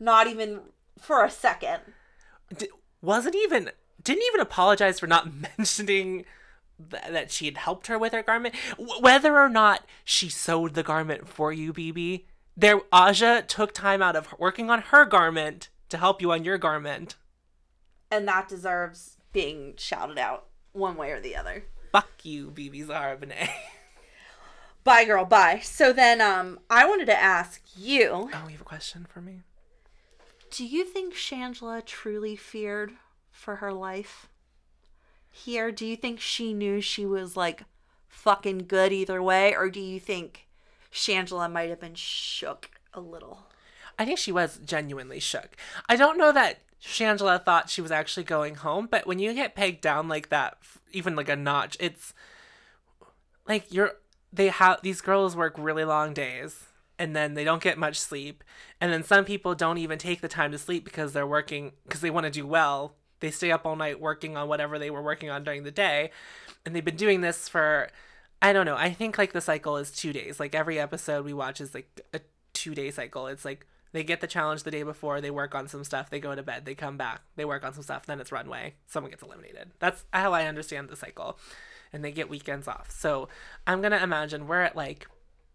Not 0.00 0.26
even 0.26 0.60
for 0.98 1.24
a 1.24 1.30
second. 1.30 1.80
D- 2.56 2.68
wasn't 3.00 3.36
even 3.36 3.70
didn't 4.02 4.24
even 4.28 4.40
apologize 4.40 4.98
for 4.98 5.06
not 5.06 5.28
mentioning 5.58 6.24
th- 6.90 7.04
that 7.10 7.30
she 7.30 7.44
had 7.44 7.56
helped 7.56 7.86
her 7.86 7.98
with 7.98 8.12
her 8.12 8.22
garment. 8.22 8.54
W- 8.76 9.00
whether 9.00 9.38
or 9.38 9.48
not 9.48 9.86
she 10.04 10.28
sewed 10.28 10.74
the 10.74 10.82
garment 10.82 11.28
for 11.28 11.52
you, 11.52 11.72
BeBe, 11.72 12.24
there 12.56 12.80
Aja 12.92 13.42
took 13.42 13.72
time 13.72 14.02
out 14.02 14.16
of 14.16 14.34
working 14.38 14.70
on 14.70 14.82
her 14.82 15.04
garment 15.04 15.68
to 15.88 15.98
help 15.98 16.20
you 16.20 16.32
on 16.32 16.44
your 16.44 16.58
garment. 16.58 17.16
And 18.10 18.28
that 18.28 18.48
deserves 18.48 19.16
being 19.32 19.74
shouted 19.76 20.18
out 20.18 20.46
one 20.72 20.96
way 20.96 21.10
or 21.10 21.20
the 21.20 21.36
other. 21.36 21.64
Fuck 21.92 22.24
you, 22.24 22.50
BeBe 22.50 22.86
Zahara 22.86 23.16
Benet. 23.16 23.50
Bye, 24.84 25.04
girl, 25.04 25.24
bye. 25.24 25.60
So 25.62 25.92
then, 25.92 26.20
um, 26.20 26.58
I 26.68 26.84
wanted 26.84 27.06
to 27.06 27.16
ask 27.16 27.62
you 27.76 28.08
oh, 28.10 28.28
you 28.46 28.50
have 28.50 28.60
a 28.60 28.64
question 28.64 29.06
for 29.08 29.20
me? 29.20 29.42
do 30.52 30.66
you 30.66 30.84
think 30.84 31.14
Shangela 31.14 31.84
truly 31.84 32.36
feared 32.36 32.92
for 33.30 33.56
her 33.56 33.72
life? 33.72 34.28
Here, 35.30 35.72
do 35.72 35.86
you 35.86 35.96
think 35.96 36.20
she 36.20 36.52
knew 36.52 36.82
she 36.82 37.06
was 37.06 37.36
like 37.38 37.64
fucking 38.06 38.66
good 38.68 38.92
either 38.92 39.22
way, 39.22 39.56
or 39.56 39.70
do 39.70 39.80
you 39.80 39.98
think 39.98 40.46
Shangela 40.92 41.50
might 41.50 41.70
have 41.70 41.80
been 41.80 41.94
shook 41.94 42.70
a 42.92 43.00
little? 43.00 43.46
I 43.98 44.04
think 44.04 44.18
she 44.18 44.32
was 44.32 44.58
genuinely 44.64 45.20
shook. 45.20 45.56
I 45.88 45.96
don't 45.96 46.18
know 46.18 46.32
that 46.32 46.60
Shangela 46.82 47.42
thought 47.42 47.70
she 47.70 47.80
was 47.80 47.90
actually 47.90 48.24
going 48.24 48.56
home, 48.56 48.88
but 48.90 49.06
when 49.06 49.18
you 49.18 49.32
get 49.34 49.54
pegged 49.54 49.80
down 49.80 50.08
like 50.08 50.28
that, 50.30 50.58
even 50.92 51.14
like 51.14 51.28
a 51.28 51.36
notch, 51.36 51.76
it's 51.78 52.12
like 53.46 53.72
you're 53.72 53.92
they 54.32 54.48
have 54.48 54.80
these 54.82 55.00
girls 55.00 55.36
work 55.36 55.54
really 55.58 55.84
long 55.84 56.14
days 56.14 56.66
and 56.98 57.14
then 57.14 57.34
they 57.34 57.44
don't 57.44 57.62
get 57.62 57.78
much 57.78 57.98
sleep. 57.98 58.42
And 58.80 58.92
then 58.92 59.02
some 59.02 59.24
people 59.24 59.54
don't 59.54 59.78
even 59.78 59.98
take 59.98 60.20
the 60.20 60.28
time 60.28 60.52
to 60.52 60.58
sleep 60.58 60.84
because 60.84 61.12
they're 61.12 61.26
working 61.26 61.72
because 61.84 62.00
they 62.00 62.10
want 62.10 62.24
to 62.24 62.30
do 62.30 62.46
well. 62.46 62.94
They 63.20 63.30
stay 63.30 63.52
up 63.52 63.66
all 63.66 63.76
night 63.76 64.00
working 64.00 64.36
on 64.36 64.48
whatever 64.48 64.78
they 64.78 64.90
were 64.90 65.02
working 65.02 65.30
on 65.30 65.44
during 65.44 65.62
the 65.62 65.70
day. 65.70 66.10
And 66.64 66.74
they've 66.74 66.84
been 66.84 66.96
doing 66.96 67.20
this 67.20 67.48
for 67.48 67.88
I 68.42 68.52
don't 68.52 68.66
know. 68.66 68.76
I 68.76 68.92
think 68.92 69.16
like 69.16 69.32
the 69.32 69.40
cycle 69.40 69.76
is 69.76 69.90
2 69.92 70.12
days. 70.12 70.40
Like 70.40 70.54
every 70.54 70.78
episode 70.78 71.24
we 71.24 71.32
watch 71.32 71.60
is 71.60 71.74
like 71.74 72.00
a 72.12 72.20
2-day 72.54 72.90
cycle. 72.90 73.28
It's 73.28 73.44
like 73.44 73.66
they 73.92 74.02
get 74.02 74.20
the 74.20 74.26
challenge 74.26 74.64
the 74.64 74.70
day 74.70 74.82
before, 74.82 75.20
they 75.20 75.30
work 75.30 75.54
on 75.54 75.68
some 75.68 75.84
stuff, 75.84 76.10
they 76.10 76.18
go 76.18 76.34
to 76.34 76.42
bed, 76.42 76.64
they 76.64 76.74
come 76.74 76.96
back, 76.96 77.20
they 77.36 77.44
work 77.44 77.62
on 77.62 77.74
some 77.74 77.82
stuff, 77.82 78.06
then 78.06 78.20
it's 78.20 78.32
runway. 78.32 78.74
Someone 78.86 79.10
gets 79.10 79.22
eliminated. 79.22 79.70
That's 79.78 80.04
how 80.12 80.32
I 80.32 80.46
understand 80.46 80.88
the 80.88 80.96
cycle. 80.96 81.38
And 81.92 82.02
they 82.02 82.10
get 82.10 82.30
weekends 82.30 82.66
off. 82.66 82.90
So 82.90 83.28
I'm 83.66 83.82
gonna 83.82 84.02
imagine 84.02 84.48
we're 84.48 84.62
at 84.62 84.76
like 84.76 85.06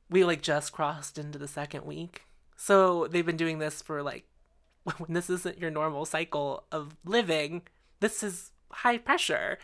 we 0.09 0.23
like 0.23 0.41
just 0.41 0.71
crossed 0.71 1.17
into 1.17 1.37
the 1.37 1.47
second 1.47 1.83
week. 1.85 2.23
So 2.55 3.07
they've 3.07 3.25
been 3.25 3.37
doing 3.37 3.59
this 3.59 3.81
for 3.81 4.01
like 4.01 4.25
when 4.97 5.13
this 5.13 5.29
isn't 5.29 5.59
your 5.59 5.71
normal 5.71 6.05
cycle 6.05 6.63
of 6.71 6.95
living, 7.03 7.63
this 7.99 8.23
is 8.23 8.51
high 8.71 8.97
pressure. 8.97 9.57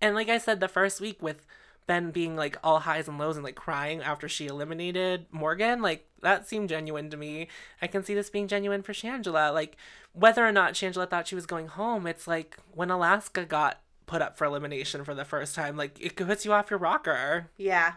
And 0.00 0.14
like 0.14 0.28
I 0.28 0.38
said, 0.38 0.60
the 0.60 0.68
first 0.68 1.00
week 1.00 1.22
with 1.22 1.46
Ben 1.90 2.12
being 2.12 2.36
like 2.36 2.56
all 2.62 2.78
highs 2.78 3.08
and 3.08 3.18
lows 3.18 3.34
and 3.36 3.42
like 3.44 3.56
crying 3.56 4.00
after 4.00 4.28
she 4.28 4.46
eliminated 4.46 5.26
Morgan, 5.32 5.82
like 5.82 6.06
that 6.22 6.46
seemed 6.46 6.68
genuine 6.68 7.10
to 7.10 7.16
me. 7.16 7.48
I 7.82 7.88
can 7.88 8.04
see 8.04 8.14
this 8.14 8.30
being 8.30 8.46
genuine 8.46 8.82
for 8.82 8.92
Shangela. 8.92 9.52
Like 9.52 9.76
whether 10.12 10.46
or 10.46 10.52
not 10.52 10.74
Shangela 10.74 11.10
thought 11.10 11.26
she 11.26 11.34
was 11.34 11.46
going 11.46 11.66
home, 11.66 12.06
it's 12.06 12.28
like 12.28 12.56
when 12.72 12.92
Alaska 12.92 13.44
got 13.44 13.80
put 14.06 14.22
up 14.22 14.38
for 14.38 14.44
elimination 14.44 15.02
for 15.02 15.16
the 15.16 15.24
first 15.24 15.56
time, 15.56 15.76
like 15.76 16.00
it 16.00 16.14
puts 16.14 16.44
you 16.44 16.52
off 16.52 16.70
your 16.70 16.78
rocker. 16.78 17.48
Yeah. 17.56 17.94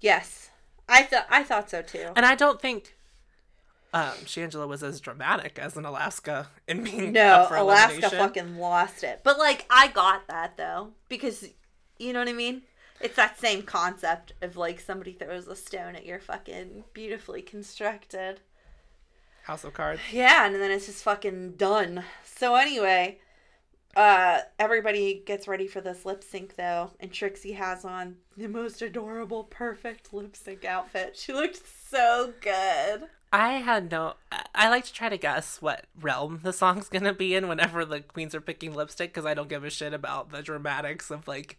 Yes. 0.00 0.48
I 0.88 1.02
thought 1.02 1.26
I 1.28 1.42
thought 1.42 1.68
so 1.68 1.82
too. 1.82 2.08
And 2.16 2.24
I 2.24 2.34
don't 2.34 2.58
think 2.58 2.96
um, 3.92 4.14
Shangela 4.24 4.66
was 4.66 4.82
as 4.82 4.98
dramatic 4.98 5.58
as 5.58 5.76
in 5.76 5.84
Alaska 5.84 6.48
in 6.66 6.84
being 6.84 7.12
No, 7.12 7.40
up 7.40 7.48
for 7.48 7.56
Alaska 7.56 8.08
fucking 8.08 8.56
lost 8.56 9.04
it. 9.04 9.20
But 9.22 9.38
like 9.38 9.66
I 9.68 9.88
got 9.88 10.26
that 10.28 10.56
though 10.56 10.92
because 11.10 11.50
you 12.02 12.12
know 12.12 12.18
what 12.20 12.28
I 12.28 12.32
mean? 12.32 12.62
It's 13.00 13.16
that 13.16 13.38
same 13.40 13.62
concept 13.62 14.32
of 14.42 14.56
like 14.56 14.78
somebody 14.80 15.12
throws 15.12 15.48
a 15.48 15.56
stone 15.56 15.96
at 15.96 16.06
your 16.06 16.20
fucking 16.20 16.84
beautifully 16.92 17.42
constructed. 17.42 18.40
House 19.44 19.64
of 19.64 19.72
Cards. 19.74 20.00
Yeah, 20.12 20.46
and 20.46 20.54
then 20.54 20.70
it's 20.70 20.86
just 20.86 21.02
fucking 21.02 21.52
done. 21.56 22.04
So 22.24 22.54
anyway, 22.54 23.18
uh 23.96 24.40
everybody 24.58 25.22
gets 25.26 25.46
ready 25.48 25.66
for 25.66 25.80
this 25.80 26.06
lip 26.06 26.22
sync 26.22 26.54
though, 26.56 26.90
and 27.00 27.12
Trixie 27.12 27.52
has 27.52 27.84
on 27.84 28.16
the 28.36 28.46
most 28.48 28.80
adorable, 28.82 29.44
perfect 29.44 30.12
lip 30.14 30.36
sync 30.36 30.64
outfit. 30.64 31.16
She 31.16 31.32
looked 31.32 31.62
so 31.90 32.32
good. 32.40 33.04
I 33.32 33.54
had 33.54 33.90
no. 33.90 34.14
I- 34.30 34.46
I 34.54 34.68
like 34.68 34.84
to 34.84 34.92
try 34.92 35.08
to 35.08 35.16
guess 35.16 35.60
what 35.62 35.86
realm 36.00 36.40
the 36.44 36.52
song's 36.52 36.88
gonna 36.88 37.12
be 37.14 37.34
in 37.34 37.48
whenever 37.48 37.84
the 37.84 38.00
queens 38.00 38.34
are 38.34 38.40
picking 38.40 38.74
lipstick 38.74 39.12
because 39.12 39.26
I 39.26 39.34
don't 39.34 39.48
give 39.48 39.64
a 39.64 39.70
shit 39.70 39.92
about 39.92 40.30
the 40.30 40.42
dramatics 40.42 41.10
of 41.10 41.26
like 41.26 41.58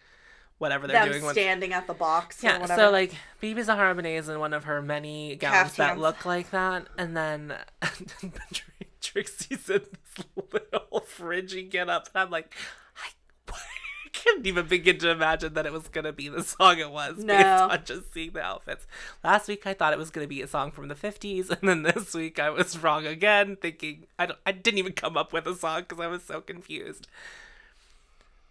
whatever 0.64 0.88
they're 0.88 1.04
Them 1.04 1.12
doing. 1.12 1.24
when- 1.26 1.36
standing 1.36 1.74
at 1.74 1.86
the 1.86 1.94
box 1.94 2.42
or 2.44 2.48
yeah, 2.48 2.66
so 2.66 2.90
like 2.90 3.14
BeBe 3.42 3.64
Zahara 3.64 3.94
Benet 3.94 4.16
is 4.16 4.30
in 4.30 4.40
one 4.40 4.54
of 4.54 4.64
her 4.64 4.82
many 4.82 5.36
gowns 5.36 5.76
that 5.76 6.00
look 6.00 6.26
like 6.26 6.50
that, 6.52 6.88
and 6.98 7.16
then 7.16 7.54
Trixie's 9.02 9.70
in 9.70 9.82
this 9.82 10.26
little 10.52 11.02
fringy 11.02 11.64
get 11.64 11.90
up, 11.90 12.08
and 12.14 12.24
I'm 12.24 12.30
like, 12.32 12.54
I, 12.98 13.54
couldn't 14.14 14.48
even 14.48 14.66
begin 14.68 14.98
to 15.00 15.10
imagine 15.10 15.54
that 15.56 15.66
it 15.66 15.74
was 15.74 15.90
gonna 15.90 16.14
be 16.14 16.30
the 16.30 16.42
song 16.44 16.80
it 16.80 16.90
was 16.90 17.24
based 17.24 17.46
on 17.46 17.82
just 17.84 18.14
seeing 18.14 18.32
the 18.32 18.42
outfits. 18.42 18.88
Last 19.24 19.48
week 19.50 19.68
I 19.68 19.74
thought 19.74 19.92
it 19.92 20.00
was 20.00 20.10
gonna 20.10 20.28
be 20.28 20.42
a 20.42 20.48
song 20.48 20.72
from 20.72 20.88
the 20.88 20.96
50s, 20.96 21.50
and 21.62 21.68
then 21.70 21.84
this 21.84 22.14
week 22.14 22.40
I 22.40 22.50
was 22.50 22.78
wrong 22.78 23.06
again, 23.06 23.58
thinking 23.58 24.08
I 24.18 24.28
don't, 24.28 24.40
I 24.46 24.54
didn't 24.54 24.78
even 24.78 24.94
come 24.94 25.18
up 25.18 25.34
with 25.34 25.46
a 25.46 25.56
song 25.56 25.82
because 25.82 26.00
I 26.00 26.08
was 26.08 26.24
so 26.24 26.40
confused. 26.42 27.08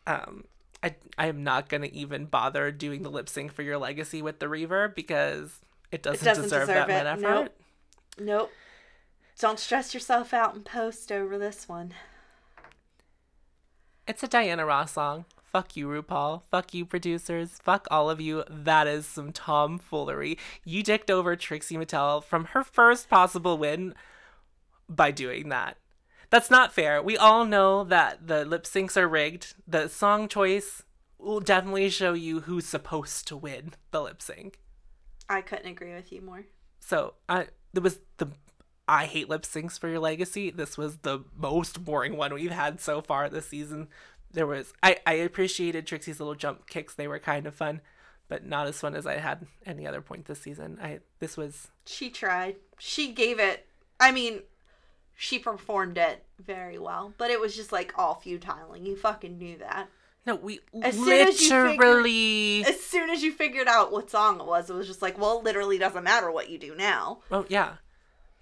Um. 0.07 0.45
I, 0.83 0.95
I 1.17 1.27
am 1.27 1.45
not 1.45 1.69
gonna 1.69 1.89
even 1.93 2.27
bother 2.27 2.71
doing 2.71 3.03
the 3.03 3.11
lip 3.11 3.29
sync 3.29 3.53
for 3.53 3.63
your 3.63 3.79
legacy 3.79 4.23
with 4.23 4.39
the 4.39 4.47
reverb 4.47 4.95
because 4.95 5.61
it 5.91 6.03
doesn't, 6.03 6.25
doesn't 6.25 6.45
deserve, 6.45 6.69
deserve 6.69 6.89
that 6.89 7.07
it. 7.07 7.21
much 7.21 7.25
effort. 7.25 7.53
Nope. 8.19 8.27
Nope. 8.27 8.53
Don't 9.39 9.59
stress 9.59 9.95
yourself 9.95 10.35
out 10.35 10.55
in 10.55 10.63
post 10.63 11.11
over 11.11 11.39
this 11.39 11.69
one. 11.69 11.95
It's 14.07 14.23
a 14.23 14.29
Diana 14.29 14.67
Ross 14.67 14.93
song. 14.93 15.25
Fuck 15.53 15.77
you, 15.77 15.87
RuPaul. 15.87 16.43
Fuck 16.51 16.73
you, 16.73 16.87
producers. 16.87 17.59
Fuck 17.63 17.87
all 17.91 18.09
of 18.09 18.21
you. 18.21 18.43
That 18.49 18.87
is 18.87 19.05
some 19.07 19.33
tomfoolery. 19.33 20.39
You 20.65 20.83
dicked 20.83 21.11
over 21.11 21.37
Trixie 21.37 21.77
Mattel 21.77 22.25
from 22.25 22.47
her 22.47 22.65
first 22.65 23.11
possible 23.11 23.59
win 23.59 23.95
by 24.89 25.11
doing 25.11 25.51
that. 25.51 25.77
That's 26.33 26.51
not 26.51 26.73
fair. 26.73 27.03
We 27.03 27.19
all 27.19 27.45
know 27.45 27.85
that 27.85 28.27
the 28.27 28.47
lip 28.47 28.65
syncs 28.65 28.97
are 28.97 29.07
rigged. 29.07 29.53
The 29.69 29.89
song 29.89 30.29
choice 30.29 30.83
will 31.19 31.41
definitely 31.41 31.91
show 31.91 32.15
you 32.15 32.41
who's 32.41 32.65
supposed 32.65 33.29
to 33.29 33.37
win 33.37 33.75
the 33.91 34.01
lip 34.01 34.23
sync. 34.23 34.59
I 35.29 35.43
couldn't 35.43 35.67
agree 35.67 35.93
with 35.93 36.11
you 36.11 36.23
more. 36.23 36.47
So 36.81 37.15
I 37.29 37.49
there 37.75 37.83
was 37.83 37.99
the 38.17 38.29
I 38.89 39.05
hate 39.05 39.29
lip 39.29 39.43
syncs 39.43 39.79
for 39.79 39.91
your 39.91 39.99
legacy. 40.01 40.51
This 40.51 40.79
was 40.79 40.97
the 40.99 41.23
most 41.37 41.85
boring 41.85 42.17
one 42.17 42.33
we've 42.33 42.51
had 42.51 42.81
so 42.81 43.03
far 43.03 43.29
this 43.29 43.51
season. 43.51 43.89
There 44.31 44.47
was 44.47 44.73
I, 44.83 44.97
I 45.07 45.13
appreciated 45.13 45.87
Trixie's 45.87 46.19
little 46.19 46.35
jump 46.35 46.67
kicks. 46.67 46.95
They 46.95 47.09
were 47.09 47.19
kind 47.19 47.47
of 47.47 47.55
fun, 47.55 47.83
but 48.29 48.47
not 48.47 48.67
as 48.67 48.81
fun 48.81 48.95
as 48.95 49.07
I 49.07 49.19
had 49.19 49.47
any 49.67 49.87
other 49.87 50.01
point 50.01 50.25
this 50.25 50.41
season. 50.41 50.79
I 50.83 51.01
this 51.19 51.37
was 51.37 51.69
She 51.85 52.09
tried. 52.09 52.57
She 52.79 53.13
gave 53.13 53.39
it. 53.39 53.67
I 54.01 54.13
mean, 54.13 54.41
she 55.23 55.39
performed 55.39 55.99
it 55.99 56.25
very 56.45 56.81
well, 56.81 57.15
but 57.17 57.31
it 57.31 57.41
was 57.41 57.55
just 57.55 57.71
like 57.71 57.97
all 57.97 58.17
futile, 58.17 58.73
and 58.73 58.85
you 58.85 58.97
fucking 58.97 59.39
knew 59.39 59.57
that. 59.59 59.89
no 60.27 60.35
we 60.35 60.59
As 60.83 60.97
soon 60.97 61.29
as 61.29 61.41
you 61.41 61.49
literally 61.49 62.65
As 62.65 62.81
soon 62.83 63.09
as 63.09 63.23
you 63.23 63.31
figured 63.31 63.69
out 63.69 63.93
what 63.93 64.11
song 64.11 64.41
it 64.41 64.47
was, 64.47 64.69
it 64.69 64.75
was 64.75 64.89
just 64.89 65.01
like, 65.01 65.17
well, 65.17 65.39
it 65.39 65.45
literally 65.45 65.79
doesn't 65.79 66.03
matter 66.03 66.29
what 66.33 66.51
you 66.51 66.59
do 66.59 66.75
now. 66.75 67.21
Oh 67.31 67.47
yeah. 67.49 67.75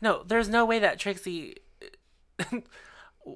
No, 0.00 0.22
there's 0.22 0.48
no 0.48 0.64
way 0.64 0.78
that 0.78 0.98
Trixie 0.98 1.58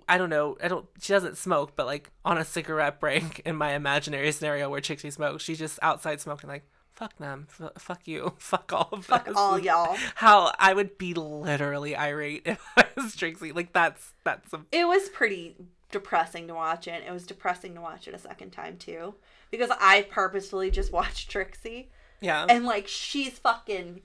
I 0.09 0.17
don't 0.17 0.31
know. 0.31 0.57
I 0.63 0.69
don't 0.69 0.87
she 0.99 1.13
doesn't 1.13 1.37
smoke, 1.37 1.77
but 1.77 1.85
like 1.85 2.11
on 2.25 2.39
a 2.39 2.47
cigarette 2.47 2.99
break 2.99 3.41
in 3.45 3.57
my 3.57 3.75
imaginary 3.75 4.33
scenario 4.33 4.71
where 4.71 4.81
Trixie 4.81 5.11
smokes, 5.11 5.45
she's 5.45 5.59
just 5.59 5.79
outside 5.83 6.19
smoking 6.23 6.49
like 6.49 6.67
fuck 6.95 7.17
them. 7.19 7.47
F- 7.61 7.73
fuck 7.79 8.07
you. 8.07 8.33
Fuck 8.39 8.73
all 8.73 8.89
of 8.93 9.05
Fuck 9.07 9.27
this. 9.27 9.37
all 9.37 9.59
y'all. 9.59 9.97
How 10.17 10.53
I 10.59 10.75
would 10.75 10.97
be 10.99 11.15
literally 11.15 11.97
irate 11.97 12.43
if 12.47 12.61
I 12.77 12.87
was 12.97 13.17
Trixie. 13.17 13.53
Like 13.53 13.73
that's 13.73 14.13
that's 14.25 14.53
a 14.53 14.61
It 14.73 14.87
was 14.87 15.09
pretty 15.09 15.57
depressing 15.91 16.49
to 16.49 16.55
watch 16.55 16.89
it. 16.89 17.03
It 17.07 17.13
was 17.13 17.27
depressing 17.27 17.75
to 17.75 17.81
watch 17.81 18.09
it 18.09 18.15
a 18.15 18.19
second 18.19 18.51
time 18.51 18.77
too, 18.79 19.15
because 19.51 19.71
I 19.81 20.03
purposefully 20.03 20.71
just 20.71 20.93
watched 21.01 21.31
Trixie. 21.31 21.91
yeah. 22.21 22.47
and 22.49 22.65
like 22.65 22.89
she's 22.89 23.39
fucking 23.39 24.01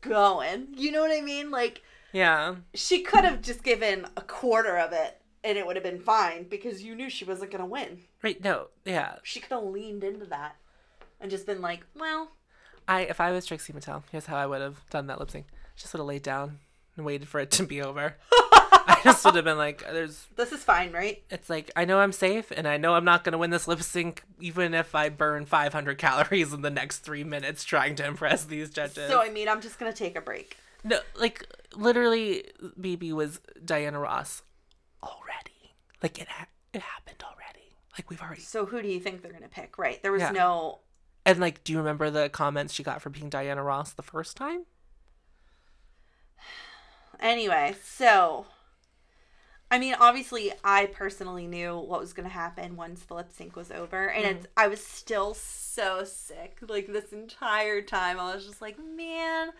going. 0.00 0.68
You 0.76 0.92
know 0.92 1.00
what 1.00 1.16
I 1.16 1.20
mean? 1.20 1.50
Like 1.50 1.82
yeah. 2.12 2.56
she 2.74 3.02
could 3.02 3.24
have 3.24 3.40
just 3.42 3.62
given 3.62 4.06
a 4.16 4.20
quarter 4.22 4.76
of 4.78 4.92
it 4.92 5.18
and 5.44 5.58
it 5.58 5.66
would 5.66 5.76
have 5.76 5.82
been 5.84 5.98
fine 6.00 6.44
because 6.44 6.82
you 6.82 6.94
knew 6.94 7.08
she 7.10 7.24
wasn't 7.24 7.50
gonna 7.50 7.66
win. 7.66 8.00
Right, 8.22 8.42
no. 8.42 8.68
Yeah. 8.84 9.16
She 9.22 9.40
could 9.40 9.50
have 9.52 9.64
leaned 9.64 10.04
into 10.04 10.26
that 10.26 10.56
and 11.22 11.30
just 11.30 11.46
been 11.46 11.62
like, 11.62 11.86
well, 11.98 12.32
I 12.86 13.02
if 13.02 13.20
I 13.20 13.30
was 13.32 13.46
Trixie 13.46 13.72
Mattel, 13.72 14.02
here's 14.12 14.26
how 14.26 14.36
I 14.36 14.44
would 14.46 14.60
have 14.60 14.78
done 14.90 15.06
that 15.06 15.18
lip 15.18 15.30
sync. 15.30 15.46
Just 15.76 15.92
would 15.94 16.00
have 16.00 16.06
laid 16.06 16.22
down 16.22 16.58
and 16.96 17.06
waited 17.06 17.28
for 17.28 17.40
it 17.40 17.50
to 17.52 17.62
be 17.62 17.80
over. 17.80 18.16
I 18.84 19.00
just 19.04 19.24
would 19.24 19.36
have 19.36 19.44
been 19.44 19.56
like, 19.58 19.80
there's 19.84 20.26
this 20.36 20.50
is 20.52 20.62
fine, 20.64 20.92
right? 20.92 21.22
It's 21.30 21.48
like 21.48 21.70
I 21.76 21.84
know 21.84 22.00
I'm 22.00 22.12
safe 22.12 22.50
and 22.50 22.66
I 22.66 22.76
know 22.76 22.94
I'm 22.94 23.04
not 23.04 23.22
going 23.24 23.32
to 23.32 23.38
win 23.38 23.50
this 23.50 23.66
lip 23.68 23.80
sync 23.82 24.24
even 24.40 24.74
if 24.74 24.94
I 24.94 25.08
burn 25.08 25.46
500 25.46 25.98
calories 25.98 26.52
in 26.52 26.62
the 26.62 26.70
next 26.70 26.98
3 26.98 27.22
minutes 27.24 27.62
trying 27.64 27.94
to 27.96 28.04
impress 28.06 28.44
these 28.44 28.70
judges. 28.70 29.08
So 29.08 29.22
I 29.22 29.30
mean, 29.30 29.48
I'm 29.48 29.60
just 29.60 29.78
gonna 29.78 29.92
take 29.92 30.16
a 30.16 30.20
break. 30.20 30.56
no, 30.84 30.98
like 31.14 31.46
literally 31.76 32.44
BeBe 32.78 33.12
was 33.12 33.40
Diana 33.64 34.00
Ross 34.00 34.42
already. 35.02 35.74
Like 36.02 36.20
it 36.20 36.28
ha- 36.28 36.48
it 36.72 36.82
happened 36.82 37.22
already. 37.22 37.76
Like 37.96 38.10
we've 38.10 38.20
already 38.20 38.40
So 38.42 38.66
who 38.66 38.82
do 38.82 38.88
you 38.88 38.98
think 39.00 39.22
they're 39.22 39.32
gonna 39.32 39.48
pick? 39.48 39.78
Right? 39.78 40.02
There 40.02 40.12
was 40.12 40.22
Yeah. 40.22 40.30
no. 40.32 40.80
And 41.24 41.38
like 41.38 41.62
do 41.64 41.72
you 41.72 41.78
remember 41.78 42.10
the 42.10 42.28
comments 42.28 42.74
she 42.74 42.82
got 42.82 43.00
for 43.02 43.10
being 43.10 43.28
Diana 43.28 43.62
Ross 43.62 43.92
the 43.92 44.02
first 44.02 44.36
time? 44.36 44.64
Anyway, 47.20 47.74
so. 47.82 48.46
I 49.70 49.78
mean, 49.78 49.94
obviously, 49.98 50.52
I 50.62 50.84
personally 50.84 51.46
knew 51.46 51.78
what 51.78 52.00
was 52.00 52.12
going 52.12 52.28
to 52.28 52.34
happen 52.34 52.76
once 52.76 53.04
the 53.04 53.14
lip 53.14 53.30
sync 53.32 53.56
was 53.56 53.70
over, 53.70 54.08
and 54.08 54.24
mm-hmm. 54.24 54.36
it's. 54.36 54.46
I 54.54 54.68
was 54.68 54.84
still 54.84 55.32
so 55.32 56.04
sick, 56.04 56.58
like 56.68 56.88
this 56.88 57.10
entire 57.12 57.80
time. 57.80 58.20
I 58.20 58.34
was 58.34 58.44
just 58.44 58.60
like, 58.60 58.76
man, 58.78 59.52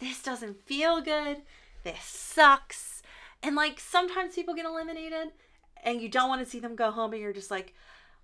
this 0.00 0.22
doesn't 0.22 0.66
feel 0.66 1.00
good. 1.00 1.42
This 1.84 2.02
sucks. 2.02 3.02
And 3.44 3.54
like 3.54 3.78
sometimes 3.78 4.34
people 4.34 4.54
get 4.54 4.66
eliminated, 4.66 5.28
and 5.84 6.00
you 6.00 6.08
don't 6.08 6.28
want 6.28 6.42
to 6.42 6.50
see 6.50 6.58
them 6.58 6.74
go 6.74 6.90
home, 6.90 7.12
and 7.12 7.22
you're 7.22 7.32
just 7.32 7.50
like, 7.50 7.74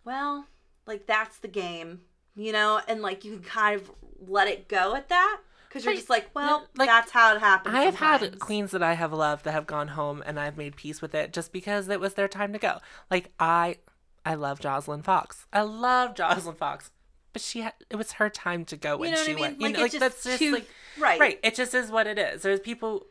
well, 0.05 0.47
like 0.85 1.07
that's 1.07 1.39
the 1.39 1.49
game, 1.49 2.01
you 2.37 2.53
know, 2.53 2.81
and 2.87 3.03
like 3.03 3.25
you 3.25 3.33
can 3.33 3.43
kind 3.43 3.81
of 3.81 3.91
let 4.27 4.49
it 4.49 4.69
go 4.69 4.95
at 4.95 5.09
that 5.09 5.39
because 5.69 5.85
you're 5.85 5.95
just 5.95 6.09
like, 6.11 6.31
well, 6.35 6.67
Like, 6.77 6.89
that's 6.89 7.11
how 7.11 7.35
it 7.35 7.41
happens. 7.41 7.75
I've 7.75 7.97
had 7.97 8.39
queens 8.39 8.71
that 8.71 8.83
I 8.83 8.95
have 8.95 9.13
loved 9.13 9.45
that 9.45 9.53
have 9.53 9.67
gone 9.67 9.89
home 9.89 10.23
and 10.25 10.39
I've 10.41 10.57
made 10.57 10.77
peace 10.77 11.03
with 11.03 11.15
it 11.15 11.33
just 11.33 11.53
because 11.53 11.89
it 11.89 12.01
was 12.01 12.15
their 12.15 12.29
time 12.29 12.53
to 12.53 12.59
go. 12.59 12.79
Like 13.11 13.33
I 13.41 13.79
I 14.25 14.35
love 14.35 14.59
Joslyn 14.61 15.03
Fox. 15.03 15.47
I 15.53 15.63
love 15.63 16.15
Joslyn 16.15 16.55
Fox. 16.57 16.91
But 17.33 17.43
she 17.43 17.61
had 17.61 17.75
it 17.91 17.97
was 17.97 18.13
her 18.13 18.31
time 18.31 18.65
to 18.67 18.77
go 18.77 18.97
when 18.97 19.11
know 19.13 19.17
she 19.19 19.33
I 19.33 19.35
mean? 19.35 19.41
went. 19.43 19.61
Like, 19.61 19.71
you 19.73 19.77
know, 19.79 19.85
it's 19.85 19.95
like 19.95 20.01
just 20.01 20.01
that's 20.01 20.25
just 20.25 20.39
too- 20.39 20.53
like 20.55 20.69
right. 20.99 21.21
Right. 21.21 21.41
It 21.43 21.55
just 21.55 21.75
is 21.75 21.91
what 21.91 22.07
it 22.07 22.19
is. 22.19 22.43
There's 22.43 22.61
people 22.61 23.07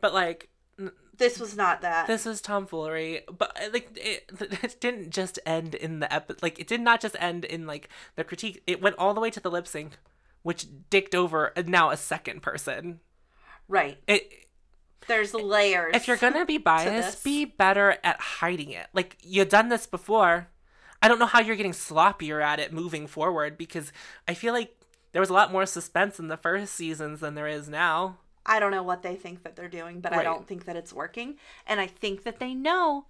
but 0.00 0.12
like 0.12 0.48
This 1.20 1.38
was 1.38 1.54
not 1.54 1.82
that. 1.82 2.06
this 2.06 2.24
is 2.24 2.40
tomfoolery, 2.40 3.20
but 3.30 3.54
uh, 3.62 3.68
like 3.72 3.90
it, 3.94 4.30
it 4.64 4.80
didn't 4.80 5.10
just 5.10 5.38
end 5.44 5.74
in 5.74 6.00
the 6.00 6.12
epi- 6.12 6.34
like 6.40 6.58
it 6.58 6.66
did 6.66 6.80
not 6.80 7.00
just 7.00 7.14
end 7.20 7.44
in 7.44 7.66
like 7.66 7.90
the 8.16 8.24
critique. 8.24 8.62
It 8.66 8.80
went 8.80 8.96
all 8.96 9.12
the 9.12 9.20
way 9.20 9.30
to 9.30 9.38
the 9.38 9.50
lip 9.50 9.68
sync, 9.68 9.98
which 10.42 10.66
dicked 10.88 11.14
over 11.14 11.52
uh, 11.56 11.62
now 11.66 11.90
a 11.90 11.96
second 11.98 12.40
person. 12.40 13.00
right. 13.68 13.98
It 14.06 14.32
There's 15.08 15.34
layers. 15.34 15.94
if 15.94 16.08
you're 16.08 16.16
gonna 16.16 16.46
be 16.46 16.56
biased, 16.56 17.22
be 17.22 17.44
better 17.44 17.98
at 18.02 18.18
hiding 18.18 18.70
it. 18.70 18.86
Like 18.94 19.18
you've 19.22 19.50
done 19.50 19.68
this 19.68 19.86
before. 19.86 20.48
I 21.02 21.08
don't 21.08 21.18
know 21.18 21.26
how 21.26 21.40
you're 21.40 21.56
getting 21.56 21.72
sloppier 21.72 22.42
at 22.42 22.60
it 22.60 22.72
moving 22.72 23.06
forward 23.06 23.58
because 23.58 23.92
I 24.26 24.32
feel 24.32 24.54
like 24.54 24.74
there 25.12 25.20
was 25.20 25.30
a 25.30 25.34
lot 25.34 25.52
more 25.52 25.66
suspense 25.66 26.18
in 26.18 26.28
the 26.28 26.36
first 26.38 26.74
seasons 26.74 27.20
than 27.20 27.34
there 27.34 27.46
is 27.48 27.68
now. 27.68 28.16
I 28.46 28.58
don't 28.58 28.70
know 28.70 28.82
what 28.82 29.02
they 29.02 29.16
think 29.16 29.42
that 29.42 29.56
they're 29.56 29.68
doing, 29.68 30.00
but 30.00 30.12
I 30.12 30.22
don't 30.22 30.46
think 30.46 30.64
that 30.64 30.76
it's 30.76 30.92
working. 30.92 31.36
And 31.66 31.80
I 31.80 31.86
think 31.86 32.24
that 32.24 32.38
they 32.38 32.54
know 32.54 33.06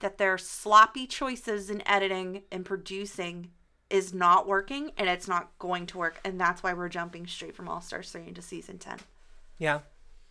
that 0.00 0.18
their 0.18 0.38
sloppy 0.38 1.06
choices 1.06 1.70
in 1.70 1.86
editing 1.86 2.42
and 2.50 2.64
producing 2.64 3.50
is 3.90 4.14
not 4.14 4.46
working 4.46 4.92
and 4.96 5.08
it's 5.08 5.28
not 5.28 5.50
going 5.58 5.86
to 5.86 5.98
work. 5.98 6.20
And 6.24 6.40
that's 6.40 6.62
why 6.62 6.72
we're 6.72 6.88
jumping 6.88 7.26
straight 7.26 7.54
from 7.54 7.68
All 7.68 7.80
Stars 7.80 8.10
3 8.10 8.28
into 8.28 8.42
season 8.42 8.78
10. 8.78 8.98
Yeah. 9.58 9.80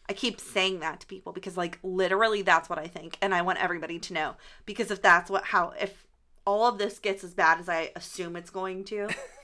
I 0.08 0.14
keep 0.14 0.40
saying 0.40 0.80
that 0.80 1.02
to 1.02 1.08
people 1.08 1.34
because, 1.34 1.56
like, 1.56 1.78
literally 1.84 2.42
that's 2.42 2.70
what 2.70 2.80
I 2.80 2.88
think. 2.88 3.18
And 3.22 3.36
I 3.36 3.44
want 3.44 3.62
everybody 3.62 4.00
to 4.00 4.14
know. 4.14 4.36
Because 4.66 4.90
if 4.90 5.02
that's 5.02 5.30
what, 5.30 5.44
how, 5.44 5.74
if 5.80 6.08
all 6.46 6.68
of 6.68 6.80
this 6.80 6.98
gets 6.98 7.24
as 7.24 7.36
bad 7.36 7.60
as 7.60 7.70
I 7.70 7.92
assume 7.96 8.36
it's 8.36 8.50
going 8.50 8.86
to, 8.86 9.10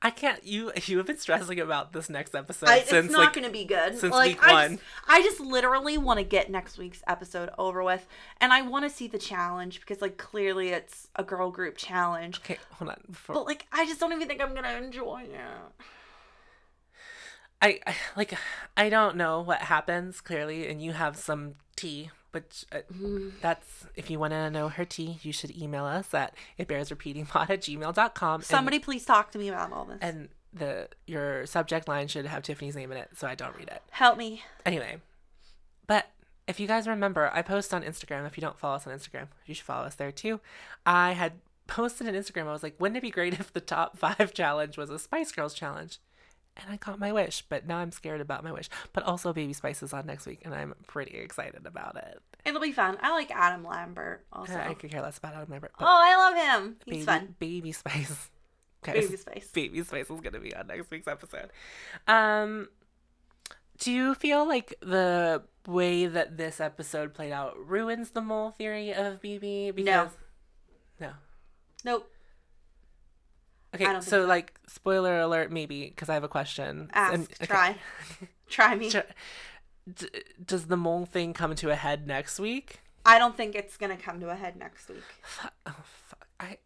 I 0.00 0.10
can't. 0.10 0.42
You 0.44 0.72
you 0.86 0.98
have 0.98 1.06
been 1.06 1.18
stressing 1.18 1.60
about 1.60 1.92
this 1.92 2.08
next 2.08 2.34
episode 2.34 2.68
I, 2.68 2.80
since 2.80 3.06
it's 3.06 3.12
not 3.12 3.26
like 3.26 3.32
going 3.34 3.46
to 3.46 3.52
be 3.52 3.64
good. 3.64 3.98
since 3.98 4.12
like, 4.12 4.40
week 4.40 4.48
I 4.48 4.52
one. 4.52 4.70
Just, 4.72 4.82
I 5.08 5.22
just 5.22 5.40
literally 5.40 5.98
want 5.98 6.18
to 6.18 6.24
get 6.24 6.50
next 6.50 6.78
week's 6.78 7.02
episode 7.06 7.50
over 7.58 7.82
with, 7.82 8.06
and 8.40 8.52
I 8.52 8.62
want 8.62 8.84
to 8.84 8.90
see 8.90 9.08
the 9.08 9.18
challenge 9.18 9.80
because, 9.80 10.00
like, 10.00 10.16
clearly 10.16 10.70
it's 10.70 11.08
a 11.16 11.24
girl 11.24 11.50
group 11.50 11.76
challenge. 11.76 12.38
okay. 12.38 12.58
Hold 12.72 12.90
on. 12.90 13.00
Before, 13.10 13.34
But 13.34 13.46
like, 13.46 13.66
I 13.72 13.86
just 13.86 14.00
don't 14.00 14.12
even 14.12 14.28
think 14.28 14.40
I'm 14.40 14.54
gonna 14.54 14.80
enjoy 14.82 15.22
it. 15.22 15.84
I, 17.60 17.78
I 17.86 17.94
like 18.16 18.34
I 18.76 18.88
don't 18.88 19.16
know 19.16 19.40
what 19.40 19.60
happens 19.62 20.20
clearly, 20.20 20.68
and 20.68 20.82
you 20.82 20.92
have 20.92 21.16
some 21.16 21.54
tea. 21.76 22.10
But 22.32 22.64
uh, 22.72 22.78
that's 23.42 23.86
if 23.94 24.10
you 24.10 24.18
want 24.18 24.32
to 24.32 24.50
know 24.50 24.68
her 24.70 24.84
tea, 24.86 25.18
you 25.22 25.32
should 25.32 25.54
email 25.56 25.84
us 25.84 26.12
at 26.14 26.34
it 26.58 26.66
bears 26.66 26.90
repeating 26.90 27.26
pod 27.26 27.50
at 27.50 27.60
gmail.com. 27.60 28.34
and- 28.36 28.44
Somebody 28.44 28.78
please 28.78 29.04
talk 29.04 29.30
to 29.32 29.38
me 29.38 29.48
about 29.48 29.72
all 29.72 29.84
this. 29.84 29.98
and 30.00 30.28
the 30.54 30.88
your 31.06 31.46
subject 31.46 31.88
line 31.88 32.08
should 32.08 32.26
have 32.26 32.42
Tiffany's 32.42 32.74
name 32.76 32.90
in 32.92 32.98
it, 32.98 33.10
so 33.16 33.26
I 33.26 33.34
don't 33.34 33.56
read 33.56 33.68
it. 33.68 33.82
Help 33.90 34.16
me. 34.18 34.42
Anyway, 34.66 34.96
but 35.86 36.10
if 36.48 36.58
you 36.58 36.66
guys 36.66 36.86
remember, 36.88 37.30
I 37.32 37.42
post 37.42 37.72
on 37.72 37.82
Instagram. 37.82 38.26
If 38.26 38.36
you 38.36 38.40
don't 38.42 38.58
follow 38.58 38.76
us 38.76 38.86
on 38.86 38.92
Instagram, 38.92 39.28
you 39.46 39.54
should 39.54 39.64
follow 39.64 39.86
us 39.86 39.94
there 39.94 40.12
too. 40.12 40.40
I 40.84 41.12
had 41.12 41.32
posted 41.66 42.06
on 42.08 42.14
Instagram. 42.14 42.46
I 42.48 42.52
was 42.52 42.62
like, 42.62 42.74
wouldn't 42.80 42.96
it 42.98 43.02
be 43.02 43.10
great 43.10 43.34
if 43.40 43.52
the 43.52 43.60
top 43.60 43.96
five 43.98 44.34
challenge 44.34 44.76
was 44.76 44.90
a 44.90 44.98
Spice 44.98 45.32
Girls 45.32 45.54
challenge? 45.54 45.98
And 46.56 46.66
I 46.70 46.76
got 46.76 46.98
my 46.98 47.12
wish, 47.12 47.44
but 47.48 47.66
now 47.66 47.78
I'm 47.78 47.90
scared 47.92 48.20
about 48.20 48.44
my 48.44 48.52
wish. 48.52 48.68
But 48.92 49.04
also, 49.04 49.32
Baby 49.32 49.54
Spice 49.54 49.82
is 49.82 49.92
on 49.92 50.06
next 50.06 50.26
week, 50.26 50.42
and 50.44 50.54
I'm 50.54 50.74
pretty 50.86 51.16
excited 51.16 51.66
about 51.66 51.96
it. 51.96 52.20
It'll 52.44 52.60
be 52.60 52.72
fun. 52.72 52.98
I 53.00 53.12
like 53.12 53.30
Adam 53.30 53.64
Lambert 53.64 54.26
also. 54.32 54.56
I 54.58 54.74
could 54.74 54.90
care 54.90 55.00
less 55.00 55.18
about 55.18 55.34
Adam 55.34 55.50
Lambert, 55.50 55.72
but 55.78 55.86
oh, 55.86 55.88
I 55.88 56.16
love 56.16 56.60
him. 56.60 56.76
He's 56.84 56.94
Baby, 56.94 57.04
fun. 57.06 57.34
Baby 57.38 57.72
Spice. 57.72 58.30
Guys, 58.82 59.06
Baby 59.06 59.16
Spice. 59.16 59.50
Baby 59.52 59.82
Spice 59.82 60.10
is 60.10 60.20
going 60.20 60.32
to 60.34 60.40
be 60.40 60.54
on 60.54 60.66
next 60.66 60.90
week's 60.90 61.08
episode. 61.08 61.50
Um, 62.06 62.68
do 63.78 63.90
you 63.90 64.14
feel 64.14 64.46
like 64.46 64.74
the 64.80 65.42
way 65.66 66.06
that 66.06 66.36
this 66.36 66.60
episode 66.60 67.14
played 67.14 67.32
out 67.32 67.56
ruins 67.66 68.10
the 68.10 68.20
mole 68.20 68.50
theory 68.50 68.92
of 68.92 69.22
BeBe? 69.22 69.74
Because 69.74 70.10
no. 71.00 71.12
Nope. 71.84 72.10
Okay, 73.74 73.84
so, 73.84 74.00
so. 74.00 74.24
like 74.26 74.54
spoiler 74.66 75.20
alert, 75.20 75.50
maybe 75.50 75.86
because 75.88 76.08
I 76.08 76.14
have 76.14 76.24
a 76.24 76.28
question. 76.28 76.90
Ask. 76.92 77.14
And- 77.14 77.22
okay. 77.24 77.46
Try. 77.46 77.76
Try 78.48 78.74
me. 78.74 78.90
D- 78.90 80.08
does 80.44 80.66
the 80.66 80.76
mole 80.76 81.06
thing 81.06 81.32
come 81.32 81.54
to 81.56 81.70
a 81.70 81.74
head 81.74 82.06
next 82.06 82.38
week? 82.38 82.80
I 83.04 83.18
don't 83.18 83.36
think 83.36 83.54
it's 83.54 83.76
gonna 83.76 83.96
come 83.96 84.20
to 84.20 84.28
a 84.30 84.36
head 84.36 84.56
next 84.56 84.88
week. 84.88 85.02
Fuck, 85.22 85.52
oh, 85.66 85.74
fuck. 86.06 86.26
I 86.38 86.58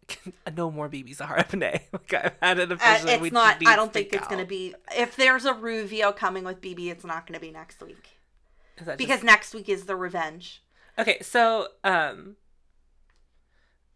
no 0.56 0.70
more 0.70 0.88
BeBe 0.88 1.14
Zahara 1.14 1.46
Benet. 1.48 1.82
Like 1.92 2.12
I've 2.14 2.32
had 2.42 2.58
an 2.58 2.72
Uh, 2.72 2.74
official. 2.74 3.24
it's 3.24 3.32
not. 3.32 3.62
I 3.66 3.76
don't 3.76 3.92
think 3.92 4.12
it's 4.12 4.26
gonna 4.28 4.44
be. 4.44 4.74
If 4.96 5.16
there's 5.16 5.44
a 5.44 5.54
reveal 5.54 6.12
coming 6.12 6.44
with 6.44 6.60
BeBe, 6.60 6.90
it's 6.90 7.04
not 7.04 7.26
gonna 7.26 7.40
be 7.40 7.50
next 7.50 7.80
week 7.82 8.18
because 8.98 9.22
next 9.22 9.54
week 9.54 9.68
is 9.68 9.84
the 9.84 9.96
revenge. 9.96 10.62
Okay, 10.98 11.18
so 11.22 11.68
um 11.84 12.36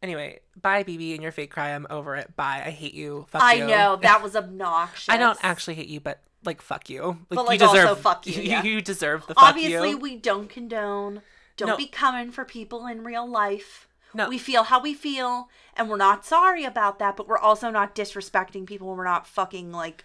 anyway, 0.02 0.40
bye 0.60 0.84
BeBe 0.84 1.14
and 1.14 1.22
your 1.22 1.32
fake 1.32 1.50
cry. 1.50 1.70
I'm 1.70 1.86
over 1.90 2.16
it. 2.16 2.34
Bye. 2.36 2.62
I 2.64 2.70
hate 2.70 2.94
you. 2.94 3.26
Fuck 3.30 3.42
you. 3.42 3.48
I 3.48 3.52
you. 3.54 3.66
know 3.66 3.96
that 4.02 4.22
was 4.22 4.36
obnoxious. 4.36 5.08
I 5.08 5.16
don't 5.16 5.38
actually 5.42 5.74
hate 5.74 5.88
you, 5.88 6.00
but 6.00 6.20
like 6.44 6.62
fuck 6.62 6.88
you. 6.88 7.02
Like, 7.02 7.16
But, 7.28 7.46
like, 7.46 7.60
you 7.60 7.66
deserve 7.66 7.88
also 7.88 8.00
fuck 8.00 8.26
you, 8.26 8.32
You, 8.42 8.42
yeah. 8.42 8.62
you 8.62 8.80
deserve 8.80 9.26
the 9.26 9.34
fuck 9.34 9.42
you. 9.42 9.48
Obviously, 9.48 9.90
you. 9.90 9.98
we 9.98 10.16
don't 10.16 10.48
condone. 10.48 11.22
Don't 11.56 11.68
No. 11.68 11.76
be 11.76 11.86
coming 11.86 12.30
for 12.30 12.44
people 12.44 12.86
in 12.86 13.04
real 13.04 13.28
life. 13.28 13.86
No. 14.14 14.28
We 14.28 14.38
feel 14.38 14.64
how 14.64 14.80
we 14.80 14.92
feel, 14.94 15.48
and 15.76 15.88
we're 15.88 15.96
not 15.96 16.24
sorry 16.24 16.64
about 16.64 16.98
that. 16.98 17.16
But 17.16 17.28
we're 17.28 17.38
also 17.38 17.70
not 17.70 17.94
disrespecting 17.94 18.66
people. 18.66 18.88
We're 18.88 19.04
not 19.04 19.26
fucking 19.26 19.70
like 19.70 20.04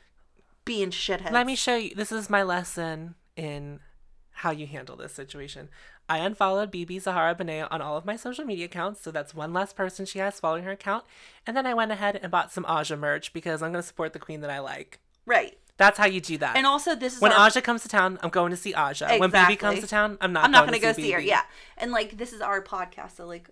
being 0.63 0.89
shitheads. 0.91 1.31
Let 1.31 1.47
me 1.47 1.55
show 1.55 1.76
you. 1.77 1.95
This 1.95 2.11
is 2.11 2.30
my 2.30 2.43
lesson 2.43 3.15
in 3.35 3.80
how 4.31 4.51
you 4.51 4.67
handle 4.67 4.95
this 4.95 5.13
situation. 5.13 5.69
I 6.07 6.19
unfollowed 6.19 6.72
BeBe 6.72 7.02
Zahara 7.02 7.34
Benet 7.34 7.64
on 7.72 7.82
all 7.82 7.98
of 7.98 8.06
my 8.06 8.15
social 8.15 8.45
media 8.45 8.65
accounts, 8.65 9.02
so 9.02 9.10
that's 9.11 9.34
one 9.34 9.53
less 9.53 9.73
person 9.73 10.06
she 10.06 10.19
has 10.19 10.40
following 10.40 10.64
her 10.64 10.72
account. 10.72 11.03
And 11.48 11.57
then 11.57 11.65
I 11.65 11.73
went 11.73 11.91
ahead 11.91 12.19
and 12.22 12.32
bought 12.32 12.52
some 12.52 12.65
Aja 12.68 12.95
merch 12.95 13.34
because 13.34 13.61
I'm 13.64 13.72
going 13.72 13.82
to 13.82 13.88
support 13.88 14.14
the 14.14 14.19
queen 14.19 14.41
that 14.41 14.49
I 14.49 14.60
like. 14.60 14.99
right. 15.26 15.57
That's 15.77 15.98
how 15.98 16.06
you 16.06 16.22
do 16.22 16.38
that. 16.38 16.56
And 16.56 16.65
also, 16.65 16.95
this 16.95 17.15
is 17.15 17.22
when 17.22 17.34
our 17.34 17.48
Aja 17.48 17.61
comes 17.61 17.82
to 17.84 17.90
town, 17.90 18.18
I'm 18.23 18.30
going 18.30 18.52
to 18.52 18.56
see 18.56 18.73
Aja. 18.73 19.18
When 19.18 19.23
Exactly. 19.30 19.57
BeBe 19.57 19.60
comes 19.60 19.80
to 19.82 19.88
town, 19.88 20.18
I'm 20.22 20.32
not. 20.32 20.45
I'm 20.45 20.52
not 20.52 20.68
going 20.68 20.80
gonna 20.80 20.94
to 20.94 21.02
go 21.02 21.06
see 21.06 21.11
her. 21.11 21.19
Yeah, 21.19 21.41
and 21.77 21.91
like 21.91 22.15
this 22.18 22.32
is 22.32 22.40
our 22.40 22.61
podcast, 22.64 23.18
so 23.18 23.26
like, 23.26 23.49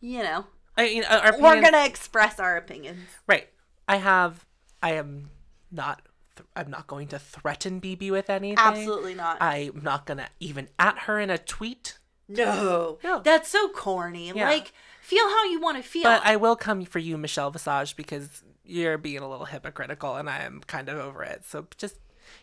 you 0.00 0.22
know, 0.22 0.44
I, 0.76 0.88
you 0.88 1.00
know, 1.00 1.08
our 1.08 1.40
we're 1.40 1.62
gonna 1.62 1.86
express 1.86 2.38
our 2.38 2.58
opinions. 2.58 3.00
Right. 3.26 3.48
I 3.88 3.96
have. 3.96 4.44
I 4.82 4.92
am 4.92 5.30
not. 5.70 6.02
Th- 6.42 6.48
I'm 6.56 6.70
not 6.70 6.86
going 6.86 7.08
to 7.08 7.18
threaten 7.18 7.80
BeBe 7.80 8.10
with 8.10 8.28
anything. 8.30 8.58
Absolutely 8.58 9.14
not. 9.14 9.38
I'm 9.40 9.80
not 9.82 10.06
gonna 10.06 10.28
even 10.40 10.68
at 10.78 10.98
her 11.00 11.18
in 11.20 11.30
a 11.30 11.38
tweet. 11.38 11.98
no, 12.28 12.98
No. 13.04 13.20
that's 13.20 13.48
so 13.50 13.68
corny. 13.70 14.32
Yeah. 14.34 14.48
Like, 14.48 14.72
feel 15.00 15.28
how 15.28 15.44
you 15.44 15.60
want 15.60 15.76
to 15.76 15.82
feel. 15.82 16.04
But 16.04 16.22
I 16.24 16.36
will 16.36 16.56
come 16.56 16.84
for 16.84 16.98
you, 16.98 17.18
Michelle 17.18 17.50
Visage, 17.50 17.96
because 17.96 18.42
you're 18.64 18.96
being 18.98 19.18
a 19.18 19.28
little 19.28 19.46
hypocritical, 19.46 20.16
and 20.16 20.30
I 20.30 20.38
am 20.40 20.62
kind 20.66 20.88
of 20.88 20.98
over 20.98 21.22
it. 21.24 21.44
So 21.44 21.66
just 21.76 21.96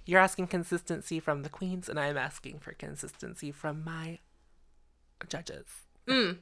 you're 0.06 0.20
asking 0.20 0.48
consistency 0.48 1.20
from 1.20 1.44
the 1.44 1.50
queens, 1.50 1.90
and 1.90 2.00
I'm 2.00 2.18
asking 2.18 2.60
for 2.60 2.74
consistency 2.74 3.52
from 3.52 3.84
my 3.84 4.20
judges. 5.28 5.66
Mm. 6.08 6.38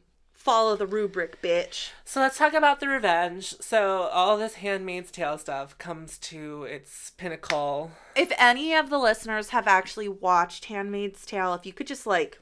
Follow 0.48 0.78
the 0.78 0.88
rubric, 0.88 1.42
bitch. 1.42 1.90
So 2.06 2.22
let's 2.22 2.38
talk 2.38 2.54
about 2.54 2.80
the 2.80 2.88
revenge. 2.88 3.56
So 3.60 4.04
all 4.04 4.38
this 4.38 4.54
Handmaid's 4.54 5.12
Tale 5.12 5.38
stuff 5.38 5.78
comes 5.78 6.18
to 6.20 6.64
its 6.64 7.10
pinnacle. 7.18 7.92
If 8.16 8.32
any 8.40 8.74
of 8.74 8.90
the 8.90 8.98
listeners 8.98 9.50
have 9.50 9.68
actually 9.68 10.08
watched 10.08 10.64
Handmaid's 10.66 11.26
Tale, 11.26 11.54
if 11.56 11.66
you 11.66 11.74
could 11.74 11.86
just 11.86 12.08
like 12.08 12.40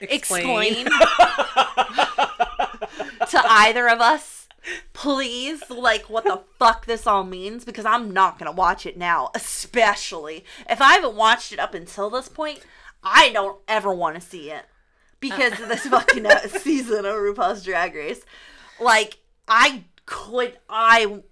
explain 0.00 0.84
to 0.84 0.92
either 3.34 3.88
of 3.88 4.00
us, 4.00 4.46
please, 4.92 5.68
like 5.68 6.08
what 6.08 6.22
the 6.22 6.42
fuck 6.60 6.86
this 6.86 7.08
all 7.08 7.24
means, 7.24 7.64
because 7.64 7.84
I'm 7.84 8.12
not 8.12 8.38
gonna 8.38 8.52
watch 8.52 8.86
it 8.86 8.96
now, 8.96 9.32
especially 9.34 10.44
if 10.68 10.80
I 10.80 10.92
haven't 10.92 11.16
watched 11.16 11.52
it 11.52 11.58
up 11.58 11.74
until 11.74 12.08
this 12.08 12.28
point. 12.28 12.60
I 13.02 13.30
don't 13.32 13.58
ever 13.66 13.92
want 13.92 14.14
to 14.14 14.20
see 14.20 14.52
it 14.52 14.66
because 15.20 15.60
of 15.60 15.68
this 15.68 15.82
fucking 15.86 16.26
season 16.60 17.04
of 17.04 17.14
RuPaul's 17.14 17.64
Drag 17.64 17.94
Race. 17.94 18.22
Like, 18.80 19.18
I 19.46 19.84
could, 20.06 20.58
I, 20.68 21.22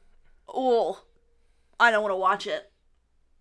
oh, 0.47 1.03
I 1.81 1.91
don't 1.91 2.03
want 2.03 2.13
to 2.13 2.17
watch 2.17 2.47
it. 2.47 2.71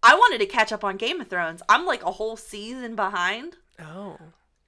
I 0.02 0.16
wanted 0.16 0.40
to 0.40 0.46
catch 0.46 0.72
up 0.72 0.84
on 0.84 0.98
Game 0.98 1.20
of 1.22 1.28
Thrones. 1.28 1.62
I'm 1.68 1.86
like 1.86 2.04
a 2.04 2.12
whole 2.12 2.38
season 2.38 2.96
behind. 2.96 3.58
Oh. 3.80 4.18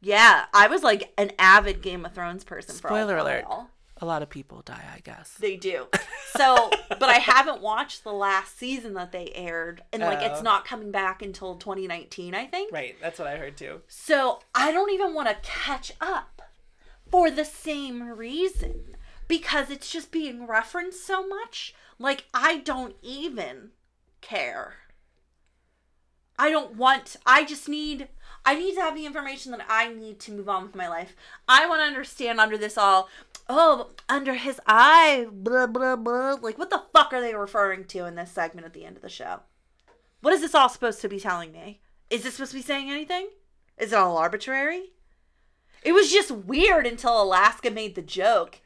Yeah, 0.02 0.46
I 0.54 0.68
was 0.68 0.84
like 0.84 1.14
an 1.18 1.32
avid 1.38 1.82
Game 1.82 2.06
of 2.06 2.14
Thrones 2.14 2.44
person. 2.44 2.76
for 2.76 2.88
a 2.88 2.92
Spoiler 2.92 3.18
alert. 3.18 3.46
while. 3.48 3.70
A 4.02 4.06
lot 4.06 4.22
of 4.22 4.30
people 4.30 4.62
die, 4.62 4.84
I 4.96 5.00
guess. 5.02 5.34
They 5.40 5.56
do. 5.56 5.88
So, 6.38 6.70
but 6.90 7.04
I 7.10 7.18
haven't 7.18 7.60
watched 7.60 8.04
the 8.04 8.14
last 8.14 8.56
season 8.58 8.94
that 8.94 9.12
they 9.12 9.32
aired, 9.34 9.82
and 9.92 10.04
like 10.04 10.22
it's 10.22 10.42
Oh. 10.42 10.44
not 10.44 10.64
coming 10.64 10.92
back 10.92 11.24
until 11.24 11.56
2019, 11.56 12.36
I 12.36 12.46
think. 12.46 12.72
Right, 12.72 12.96
that's 13.02 13.18
what 13.18 13.28
I 13.28 13.36
heard 13.38 13.58
too. 13.58 13.82
So 13.88 14.40
I 14.54 14.72
don't 14.72 14.92
even 14.92 15.16
want 15.16 15.28
to 15.28 15.36
catch 15.42 15.92
up 16.00 16.44
for 17.10 17.32
the 17.32 17.44
same 17.44 18.04
reason 18.10 18.96
because 19.28 19.72
it's 19.72 19.90
just 19.92 20.12
being 20.12 20.46
referenced 20.46 21.06
so 21.06 21.28
much. 21.28 21.74
Like 21.98 22.26
I 22.32 22.58
don't 22.60 22.96
even 23.02 23.72
care. 24.22 24.76
I 26.38 26.52
don't 26.52 26.76
want 26.76 27.16
I 27.26 27.44
just 27.44 27.68
need 27.68 28.08
I 28.46 28.56
need 28.56 28.76
to 28.76 28.82
have 28.82 28.96
the 28.96 29.06
information 29.06 29.52
that 29.52 29.66
I 29.70 29.94
need 29.94 30.20
to 30.22 30.32
move 30.32 30.50
on 30.50 30.64
with 30.64 30.76
my 30.76 30.88
life. 30.88 31.16
I 31.48 31.68
want 31.68 31.82
to 31.82 31.86
understand 31.86 32.40
under 32.40 32.58
this 32.58 32.78
all 32.78 33.10
oh 33.48 33.90
under 34.08 34.36
his 34.36 34.62
eye 34.68 35.28
blah 35.32 35.66
blah 35.66 35.96
blah 35.96 36.38
like 36.42 36.58
what 36.58 36.70
the 36.70 36.84
fuck 36.94 37.12
are 37.14 37.22
they 37.22 37.34
referring 37.34 37.84
to 37.84 38.06
in 38.06 38.16
this 38.16 38.32
segment 38.32 38.66
at 38.66 38.74
the 38.74 38.86
end 38.86 38.96
of 38.96 39.02
the 39.02 39.10
show? 39.10 39.42
What 40.22 40.34
is 40.34 40.42
this 40.42 40.56
all 40.56 40.70
supposed 40.70 41.02
to 41.02 41.10
be 41.10 41.20
telling 41.20 41.52
me? 41.52 41.82
Is 42.10 42.24
this 42.24 42.36
supposed 42.36 42.52
to 42.52 42.58
be 42.58 42.64
saying 42.64 42.90
anything? 42.90 43.30
Is 43.78 43.94
it 43.94 43.98
all 43.98 44.18
arbitrary? 44.18 44.92
It 45.84 45.94
was 45.94 46.12
just 46.12 46.32
weird 46.32 46.86
until 46.86 47.22
Alaska 47.22 47.72
made 47.72 47.96
the 47.96 48.02
joke. 48.02 48.60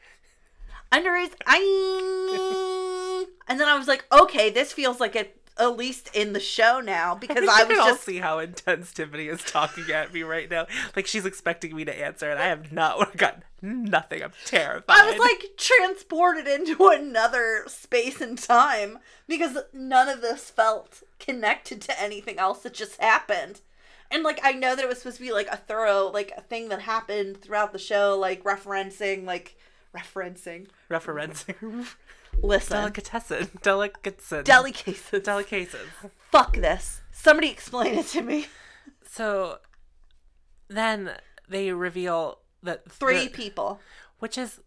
Under 0.92 1.18
his 1.18 1.32
eye. 1.46 3.26
And 3.48 3.60
then 3.60 3.68
I 3.68 3.78
was 3.78 3.88
like, 3.88 4.06
okay, 4.12 4.50
this 4.50 4.72
feels 4.72 5.00
like 5.00 5.16
it 5.16 5.43
at 5.58 5.78
least 5.78 6.10
in 6.16 6.34
the 6.34 6.40
show 6.40 6.80
now 6.80 7.14
because 7.16 7.48
I, 7.48 7.62
I 7.62 7.64
was 7.64 7.78
can 7.78 7.80
all 7.80 7.88
just 7.90 8.04
see 8.04 8.18
how 8.18 8.40
intense 8.40 8.92
Tiffany 8.92 9.28
is 9.28 9.44
talking 9.44 9.92
at 9.92 10.14
me 10.14 10.24
right 10.24 10.50
now. 10.50 10.66
Like 10.96 11.08
she's 11.08 11.26
expecting 11.26 11.76
me 11.76 11.86
to 11.86 11.98
answer, 11.98 12.30
and 12.30 12.40
I 12.40 12.48
have 12.48 12.72
not 12.72 13.16
got 13.18 13.44
nothing. 13.62 14.24
I'm 14.24 14.34
terrified. 14.46 14.86
I 14.90 15.10
was 15.10 15.20
like 15.20 15.58
transported 15.58 16.48
into 16.48 16.88
another 16.88 17.64
space 17.68 18.20
and 18.20 18.38
time 18.38 19.00
because 19.28 19.58
none 19.74 20.10
of 20.10 20.22
this 20.22 20.50
felt 20.50 21.04
connected 21.20 21.82
to 21.82 22.02
anything 22.02 22.40
else 22.40 22.64
that 22.64 22.74
just 22.74 23.00
happened. 23.00 23.62
And 24.10 24.24
like 24.24 24.40
I 24.44 24.54
know 24.54 24.76
that 24.76 24.84
it 24.84 24.88
was 24.88 25.00
supposed 25.00 25.18
to 25.18 25.24
be 25.24 25.32
like 25.32 25.48
a 25.48 25.58
thorough 25.58 26.10
like 26.12 26.32
a 26.36 26.42
thing 26.42 26.70
that 26.70 26.82
happened 26.82 27.42
throughout 27.42 27.74
the 27.74 27.80
show, 27.80 28.18
like 28.18 28.44
referencing 28.44 29.26
like 29.26 29.56
referencing. 29.96 30.68
referencing 30.90 31.86
Listen. 32.42 32.78
delicatessen, 32.78 33.50
delicatessen, 33.62 34.44
Delicacies. 34.44 35.22
delicacies. 35.24 35.76
Fuck 36.32 36.58
this. 36.58 37.02
Somebody 37.12 37.50
explain 37.50 37.96
it 37.96 38.08
to 38.08 38.22
me. 38.22 38.48
So 39.10 39.60
then 40.68 41.12
they 41.48 41.72
reveal 41.72 42.40
that 42.64 42.90
Three 42.92 43.26
the- 43.26 43.30
people. 43.30 43.80
which 44.20 44.38
is 44.38 44.60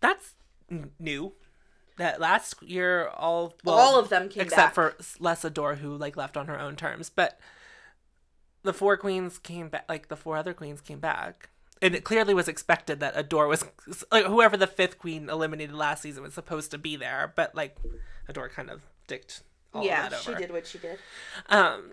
that's 0.00 0.34
new. 0.98 1.32
That 1.96 2.20
last 2.20 2.60
year, 2.62 3.08
all 3.16 3.54
well, 3.64 3.76
All 3.76 3.98
of 3.98 4.08
them 4.08 4.28
came 4.28 4.38
back. 4.40 4.46
except 4.46 4.74
back. 4.74 4.74
for 4.74 4.96
Les 5.20 5.44
Adore, 5.44 5.76
who 5.76 5.96
like 5.96 6.16
left 6.16 6.36
on 6.36 6.48
her 6.48 6.58
own 6.58 6.74
terms. 6.74 7.08
But 7.08 7.38
the 8.64 8.72
four 8.72 8.96
queens 8.96 9.38
came 9.38 9.68
back. 9.68 9.84
Like 9.88 10.08
the 10.08 10.16
four 10.16 10.36
other 10.36 10.54
queens 10.54 10.80
came 10.80 10.98
back, 10.98 11.50
and 11.84 11.94
it 11.94 12.02
clearly 12.02 12.32
was 12.32 12.48
expected 12.48 13.00
that 13.00 13.12
Adore 13.14 13.46
was 13.46 13.62
like 14.10 14.24
whoever 14.24 14.56
the 14.56 14.66
fifth 14.66 14.98
queen 14.98 15.28
eliminated 15.28 15.74
last 15.74 16.02
season 16.02 16.22
was 16.22 16.32
supposed 16.32 16.70
to 16.70 16.78
be 16.78 16.96
there. 16.96 17.32
But 17.36 17.54
like 17.54 17.76
Adore 18.26 18.48
kind 18.48 18.70
of 18.70 18.80
dicked 19.06 19.42
all 19.74 19.84
yeah, 19.84 20.08
that 20.08 20.20
she 20.20 20.34
did 20.34 20.50
what 20.50 20.66
she 20.66 20.78
did. 20.78 20.98
Um, 21.50 21.92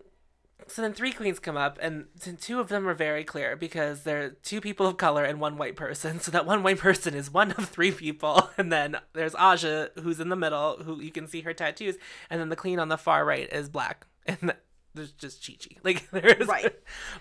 so 0.68 0.82
then 0.82 0.94
three 0.94 1.12
queens 1.12 1.40
come 1.40 1.58
up, 1.58 1.78
and 1.82 2.06
two 2.40 2.62
of 2.62 2.70
them 2.70 2.88
are 2.88 2.94
very 2.94 3.26
clear 3.26 3.58
because 3.58 4.04
they're 4.04 4.30
two 4.30 4.62
people 4.62 4.88
of 4.88 4.96
color 4.96 5.26
and 5.26 5.42
one 5.42 5.58
white 5.58 5.76
person. 5.76 6.20
So 6.22 6.32
that 6.32 6.46
one 6.46 6.64
white 6.64 6.78
person 6.78 7.14
is 7.14 7.34
one 7.34 7.52
of 7.52 7.68
three 7.68 7.92
people, 7.92 8.50
and 8.58 8.72
then 8.72 8.98
there's 9.14 9.36
Aja, 9.36 9.90
who's 10.02 10.22
in 10.22 10.30
the 10.30 10.36
middle, 10.38 10.78
who 10.84 11.02
you 11.02 11.12
can 11.12 11.28
see 11.28 11.42
her 11.42 11.54
tattoos, 11.54 11.98
and 12.30 12.40
then 12.40 12.48
the 12.50 12.56
queen 12.56 12.80
on 12.80 12.88
the 12.88 12.98
far 12.98 13.26
right 13.26 13.52
is 13.52 13.68
black, 13.68 14.06
and 14.26 14.54
there's 14.94 15.12
just 15.12 15.46
Chi 15.46 15.54
Chi. 15.54 15.76
Like 15.84 16.10
there's 16.12 16.48
Right. 16.48 16.74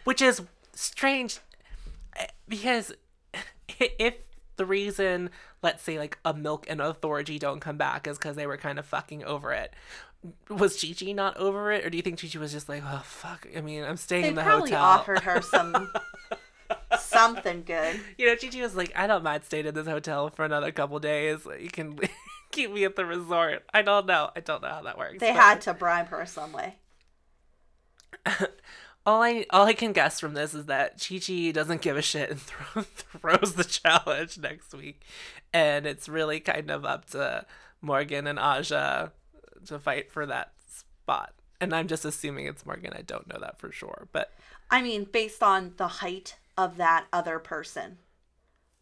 which 0.05 0.22
is 0.22 0.42
strange 0.72 1.40
because 2.49 2.93
if 3.78 4.15
the 4.57 4.66
reason 4.66 5.31
let's 5.62 5.82
say 5.82 5.99
like 5.99 6.19
a 6.24 6.35
milk 6.35 6.66
and 6.69 6.81
authority 6.81 7.39
don't 7.39 7.61
come 7.61 7.77
back 7.77 8.07
is 8.07 8.19
because 8.19 8.37
they 8.37 8.47
were 8.47 8.57
kind 8.59 8.78
of 8.78 8.85
fucking 8.87 9.24
over 9.24 9.53
it 9.53 9.73
was 10.51 10.82
Chi 10.82 11.12
not 11.12 11.37
over 11.39 11.73
it 11.73 11.85
or 11.85 11.89
do 11.91 11.97
you 11.97 12.03
think 12.03 12.20
Chi 12.20 12.39
was 12.39 12.53
just 12.53 12.69
like 12.69 12.82
oh 12.85 13.01
fuck 13.05 13.47
I 13.57 13.62
mean 13.62 13.85
I'm 13.85 13.97
staying 13.97 14.23
They 14.23 14.28
in 14.28 14.35
the 14.35 14.43
probably 14.43 14.70
hotel 14.70 14.85
offered 14.85 15.20
her 15.20 15.41
some 15.41 15.91
something 16.99 17.62
good. 17.65 18.01
you 18.19 18.27
know 18.27 18.37
Chi 18.37 18.61
was 18.61 18.74
like 18.77 18.93
I 18.95 19.07
don't 19.07 19.24
mind 19.24 19.45
staying 19.45 19.66
in 19.66 19.74
this 19.74 19.87
hotel 19.87 20.28
for 20.28 20.45
another 20.45 20.73
couple 20.73 20.99
days 20.99 21.41
you 21.59 21.70
can 21.70 21.99
keep 22.53 22.70
me 22.70 22.85
at 22.85 22.97
the 22.97 23.07
resort 23.07 23.65
I 23.73 23.81
don't 23.81 24.05
know 24.07 24.31
I 24.37 24.41
don't 24.41 24.61
know 24.61 24.69
how 24.69 24.82
that 24.82 24.99
works 24.99 25.20
They 25.20 25.31
but- 25.32 25.41
had 25.41 25.61
to 25.62 25.73
bribe 25.74 26.09
her 26.09 26.27
some 26.27 26.53
way. 26.53 26.74
All 29.11 29.23
I 29.24 29.45
all 29.51 29.66
I 29.66 29.73
can 29.73 29.93
guess 29.93 30.20
from 30.20 30.35
this 30.35 30.55
is 30.55 30.66
that 30.66 31.05
Chi 31.05 31.19
Chi 31.19 31.51
doesn't 31.51 31.81
give 31.82 31.97
a 31.97 32.03
shit 32.03 32.31
and 32.31 32.41
throw, 32.41 32.82
throws 32.82 33.55
the 33.55 33.65
challenge 33.65 34.39
next 34.39 34.73
week, 34.73 35.03
and 35.53 35.85
it's 35.85 36.09
really 36.09 36.39
kind 36.39 36.70
of 36.70 36.85
up 36.85 37.07
to 37.07 37.45
Morgan 37.81 38.28
and 38.28 38.39
Aja 38.39 39.11
to 39.66 39.81
fight 39.81 40.12
for 40.12 40.27
that 40.27 40.53
spot. 40.69 41.35
And 41.61 41.74
I'm 41.74 41.89
just 41.89 42.05
assuming 42.05 42.47
it's 42.47 42.65
Morgan. 42.65 42.93
I 42.95 43.03
don't 43.03 43.27
know 43.27 43.41
that 43.41 43.59
for 43.59 43.73
sure, 43.73 44.07
but 44.12 44.31
I 44.70 44.81
mean, 44.81 45.09
based 45.11 45.43
on 45.43 45.73
the 45.77 45.89
height 45.89 46.37
of 46.57 46.77
that 46.77 47.07
other 47.12 47.41
person 47.41 47.99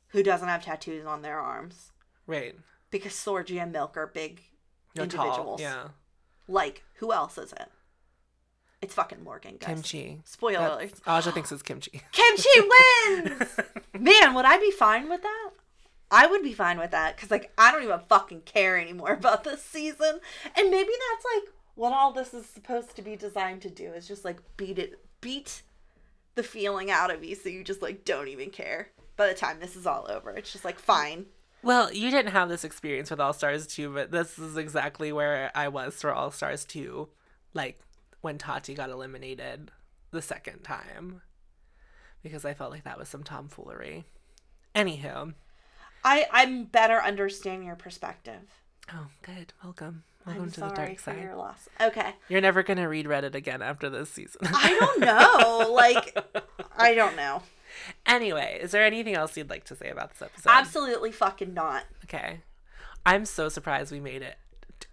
who 0.08 0.22
doesn't 0.22 0.48
have 0.48 0.62
tattoos 0.62 1.06
on 1.06 1.22
their 1.22 1.38
arms. 1.38 1.92
right, 2.26 2.54
Because 2.90 3.14
Thorgy 3.14 3.62
and 3.62 3.72
Milk 3.72 3.96
are 3.96 4.06
big 4.06 4.42
you're 4.94 5.04
individuals. 5.04 5.58
tall, 5.58 5.60
yeah. 5.60 5.88
Like, 6.46 6.84
who 6.96 7.14
else 7.14 7.38
is 7.38 7.52
it? 7.54 7.70
It's 8.80 8.94
fucking 8.94 9.24
Morgan, 9.24 9.56
guys. 9.58 9.66
Kimchi. 9.66 10.20
Spoiler 10.24 10.66
alert. 10.66 10.92
Aja 11.06 11.32
thinks 11.32 11.50
it's 11.50 11.62
kimchi. 11.62 12.00
Kimchi 12.12 12.48
wins! 12.60 13.56
Man, 13.98 14.34
would 14.34 14.44
I 14.44 14.58
be 14.58 14.70
fine 14.70 15.08
with 15.08 15.22
that? 15.22 15.50
I 16.10 16.26
would 16.26 16.42
be 16.42 16.54
fine 16.54 16.78
with 16.78 16.92
that 16.92 17.16
because, 17.16 17.30
like, 17.30 17.52
I 17.58 17.70
don't 17.70 17.82
even 17.82 18.00
fucking 18.08 18.42
care 18.42 18.78
anymore 18.78 19.12
about 19.12 19.44
this 19.44 19.62
season. 19.62 20.20
And 20.56 20.70
maybe 20.70 20.90
that's 21.10 21.24
like 21.34 21.54
what 21.74 21.92
all 21.92 22.12
this 22.12 22.34
is 22.34 22.46
supposed 22.46 22.96
to 22.96 23.02
be 23.02 23.14
designed 23.16 23.62
to 23.62 23.70
do 23.70 23.92
is 23.92 24.08
just 24.08 24.24
like 24.24 24.38
beat 24.56 24.78
it, 24.78 24.98
beat 25.20 25.62
the 26.34 26.42
feeling 26.42 26.90
out 26.90 27.12
of 27.12 27.24
you 27.24 27.34
so 27.34 27.48
you 27.48 27.62
just 27.62 27.82
like 27.82 28.04
don't 28.04 28.28
even 28.28 28.50
care. 28.50 28.88
By 29.16 29.26
the 29.26 29.34
time 29.34 29.58
this 29.60 29.76
is 29.76 29.86
all 29.86 30.06
over, 30.08 30.30
it's 30.30 30.52
just 30.52 30.64
like 30.64 30.78
fine. 30.78 31.26
Well, 31.62 31.92
you 31.92 32.10
didn't 32.10 32.32
have 32.32 32.48
this 32.48 32.62
experience 32.62 33.10
with 33.10 33.20
All 33.20 33.32
Stars 33.32 33.66
2, 33.66 33.92
but 33.92 34.12
this 34.12 34.38
is 34.38 34.56
exactly 34.56 35.10
where 35.10 35.50
I 35.54 35.68
was 35.68 36.00
for 36.00 36.12
All 36.12 36.30
Stars 36.30 36.64
2. 36.64 37.08
Like 37.52 37.80
when 38.20 38.38
Tati 38.38 38.74
got 38.74 38.90
eliminated 38.90 39.70
the 40.10 40.22
second 40.22 40.62
time. 40.62 41.22
Because 42.22 42.44
I 42.44 42.54
felt 42.54 42.70
like 42.70 42.84
that 42.84 42.98
was 42.98 43.08
some 43.08 43.22
tomfoolery. 43.22 44.04
Anywho. 44.74 45.34
I 46.04 46.26
I'm 46.32 46.64
better 46.64 47.00
understanding 47.00 47.66
your 47.66 47.76
perspective. 47.76 48.40
Oh, 48.92 49.06
good. 49.22 49.52
Welcome. 49.62 50.04
Welcome 50.26 50.44
I'm 50.44 50.50
to 50.50 50.60
the 50.60 50.68
sorry 50.68 50.86
dark 50.88 50.98
for 50.98 51.10
side. 51.12 51.22
your 51.22 51.36
loss. 51.36 51.68
Okay. 51.80 52.14
You're 52.28 52.40
never 52.40 52.62
going 52.62 52.76
to 52.78 52.86
read 52.86 53.06
Reddit 53.06 53.34
again 53.34 53.62
after 53.62 53.88
this 53.88 54.10
season. 54.10 54.40
I 54.44 54.76
don't 54.78 55.00
know. 55.00 55.72
like, 55.74 56.16
I 56.76 56.94
don't 56.94 57.16
know. 57.16 57.42
anyway, 58.06 58.58
is 58.60 58.72
there 58.72 58.84
anything 58.84 59.14
else 59.14 59.36
you'd 59.36 59.50
like 59.50 59.64
to 59.64 59.76
say 59.76 59.88
about 59.90 60.10
this 60.10 60.22
episode? 60.22 60.50
Absolutely 60.50 61.12
fucking 61.12 61.54
not. 61.54 61.84
Okay. 62.04 62.40
I'm 63.06 63.24
so 63.24 63.48
surprised 63.48 63.90
we 63.92 64.00
made 64.00 64.22
it 64.22 64.36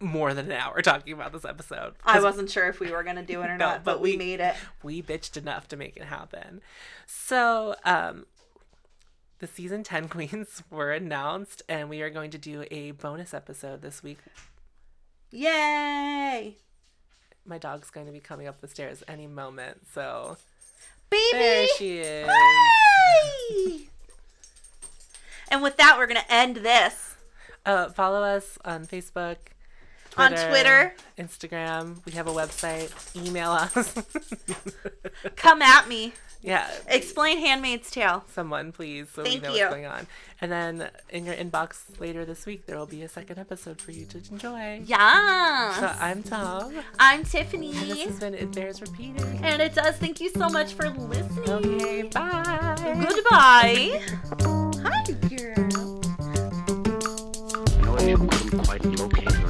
more 0.06 0.34
than 0.34 0.46
an 0.48 0.52
hour 0.54 0.82
talking 0.82 1.14
about 1.14 1.34
this 1.34 1.44
episode. 1.46 1.96
I 2.06 2.22
wasn't 2.22 2.50
sure 2.50 2.68
if 2.68 2.80
we 2.80 2.92
were 2.92 3.04
gonna 3.04 3.24
do 3.24 3.42
it 3.42 3.50
or 3.50 3.58
No, 3.58 3.66
not, 3.72 3.84
but 3.84 3.94
but 3.96 4.02
we, 4.02 4.12
we- 4.12 4.18
made 4.18 4.40
it. 4.40 4.56
we 4.84 5.02
bitched 5.02 5.36
enough 5.38 5.68
to 5.70 5.78
make 5.78 5.98
it 5.98 6.04
happen. 6.06 6.62
So, 7.06 7.76
um, 7.84 8.26
the 9.40 9.48
season 9.48 9.84
10 9.84 10.08
queens 10.10 10.64
were 10.70 10.92
announced, 10.92 11.62
and 11.68 11.90
we 11.90 12.02
are 12.02 12.10
going 12.10 12.32
to 12.32 12.38
do 12.38 12.64
a 12.72 12.92
bonus 12.92 13.34
episode 13.34 13.82
this 13.82 14.02
week. 14.02 14.20
Yay! 15.32 16.56
My 17.46 17.58
dog's 17.58 17.90
going 17.90 18.06
to 18.08 18.12
be 18.14 18.20
coming 18.20 18.48
up 18.48 18.62
the 18.62 18.68
stairs 18.68 19.04
any 19.08 19.28
moment, 19.28 19.82
so 19.94 20.38
Baby! 21.10 21.24
there 21.34 21.68
she 21.78 21.98
is. 22.00 22.28
Hooray! 22.30 23.88
and 25.52 25.62
with 25.62 25.78
that, 25.78 25.98
we're 25.98 26.08
gonna 26.08 26.24
end 26.30 26.58
this. 26.58 27.16
Uh, 27.66 27.90
follow 27.90 28.24
us 28.24 28.58
on 28.66 28.86
Facebook, 28.86 29.38
Twitter, 30.16 30.36
on 30.42 30.50
Twitter, 30.50 30.94
Instagram. 31.18 32.06
We 32.06 32.14
have 32.14 32.28
a 32.28 32.32
website. 32.32 32.92
Email 33.16 33.52
us. 33.52 33.96
Come 35.36 35.62
at 35.62 35.88
me. 35.88 36.14
Yeah. 36.42 36.70
Explain 36.88 37.40
Handmaid's 37.40 37.90
Tale. 37.90 38.24
Someone, 38.32 38.72
please, 38.72 39.08
so 39.10 39.24
Thank 39.24 39.42
we 39.42 39.48
know 39.48 39.56
you. 39.56 39.62
what's 39.64 39.74
going 39.74 39.86
on. 39.88 40.06
And 40.42 40.52
then 40.52 40.90
in 41.10 41.26
your 41.26 41.34
inbox 41.34 42.00
later 42.00 42.24
this 42.24 42.46
week, 42.46 42.68
there 42.68 42.78
will 42.78 42.86
be 42.86 43.02
a 43.02 43.10
second 43.10 43.40
episode 43.40 43.82
for 43.82 43.92
you 43.92 44.06
to 44.06 44.22
enjoy. 44.30 44.84
Yeah. 44.86 45.74
So 45.80 45.92
I'm 46.00 46.22
Tom. 46.22 46.76
I'm 47.00 47.24
Tiffany. 47.24 47.76
And 47.76 47.90
this 47.90 48.04
has 48.04 48.20
been 48.20 48.36
It 48.36 48.52
Bears 48.52 48.80
Repeating. 48.80 49.40
And 49.44 49.60
it 49.60 49.74
does. 49.74 49.96
Thank 49.96 50.22
you 50.22 50.30
so 50.30 50.48
much 50.48 50.74
for 50.76 50.90
listening. 50.90 51.50
Okay, 51.50 52.04
bye. 52.04 52.76
Goodbye. 53.10 54.02
Hi, 54.84 55.04
girl. 55.30 56.02
No, 58.06 58.28
quite 58.64 59.45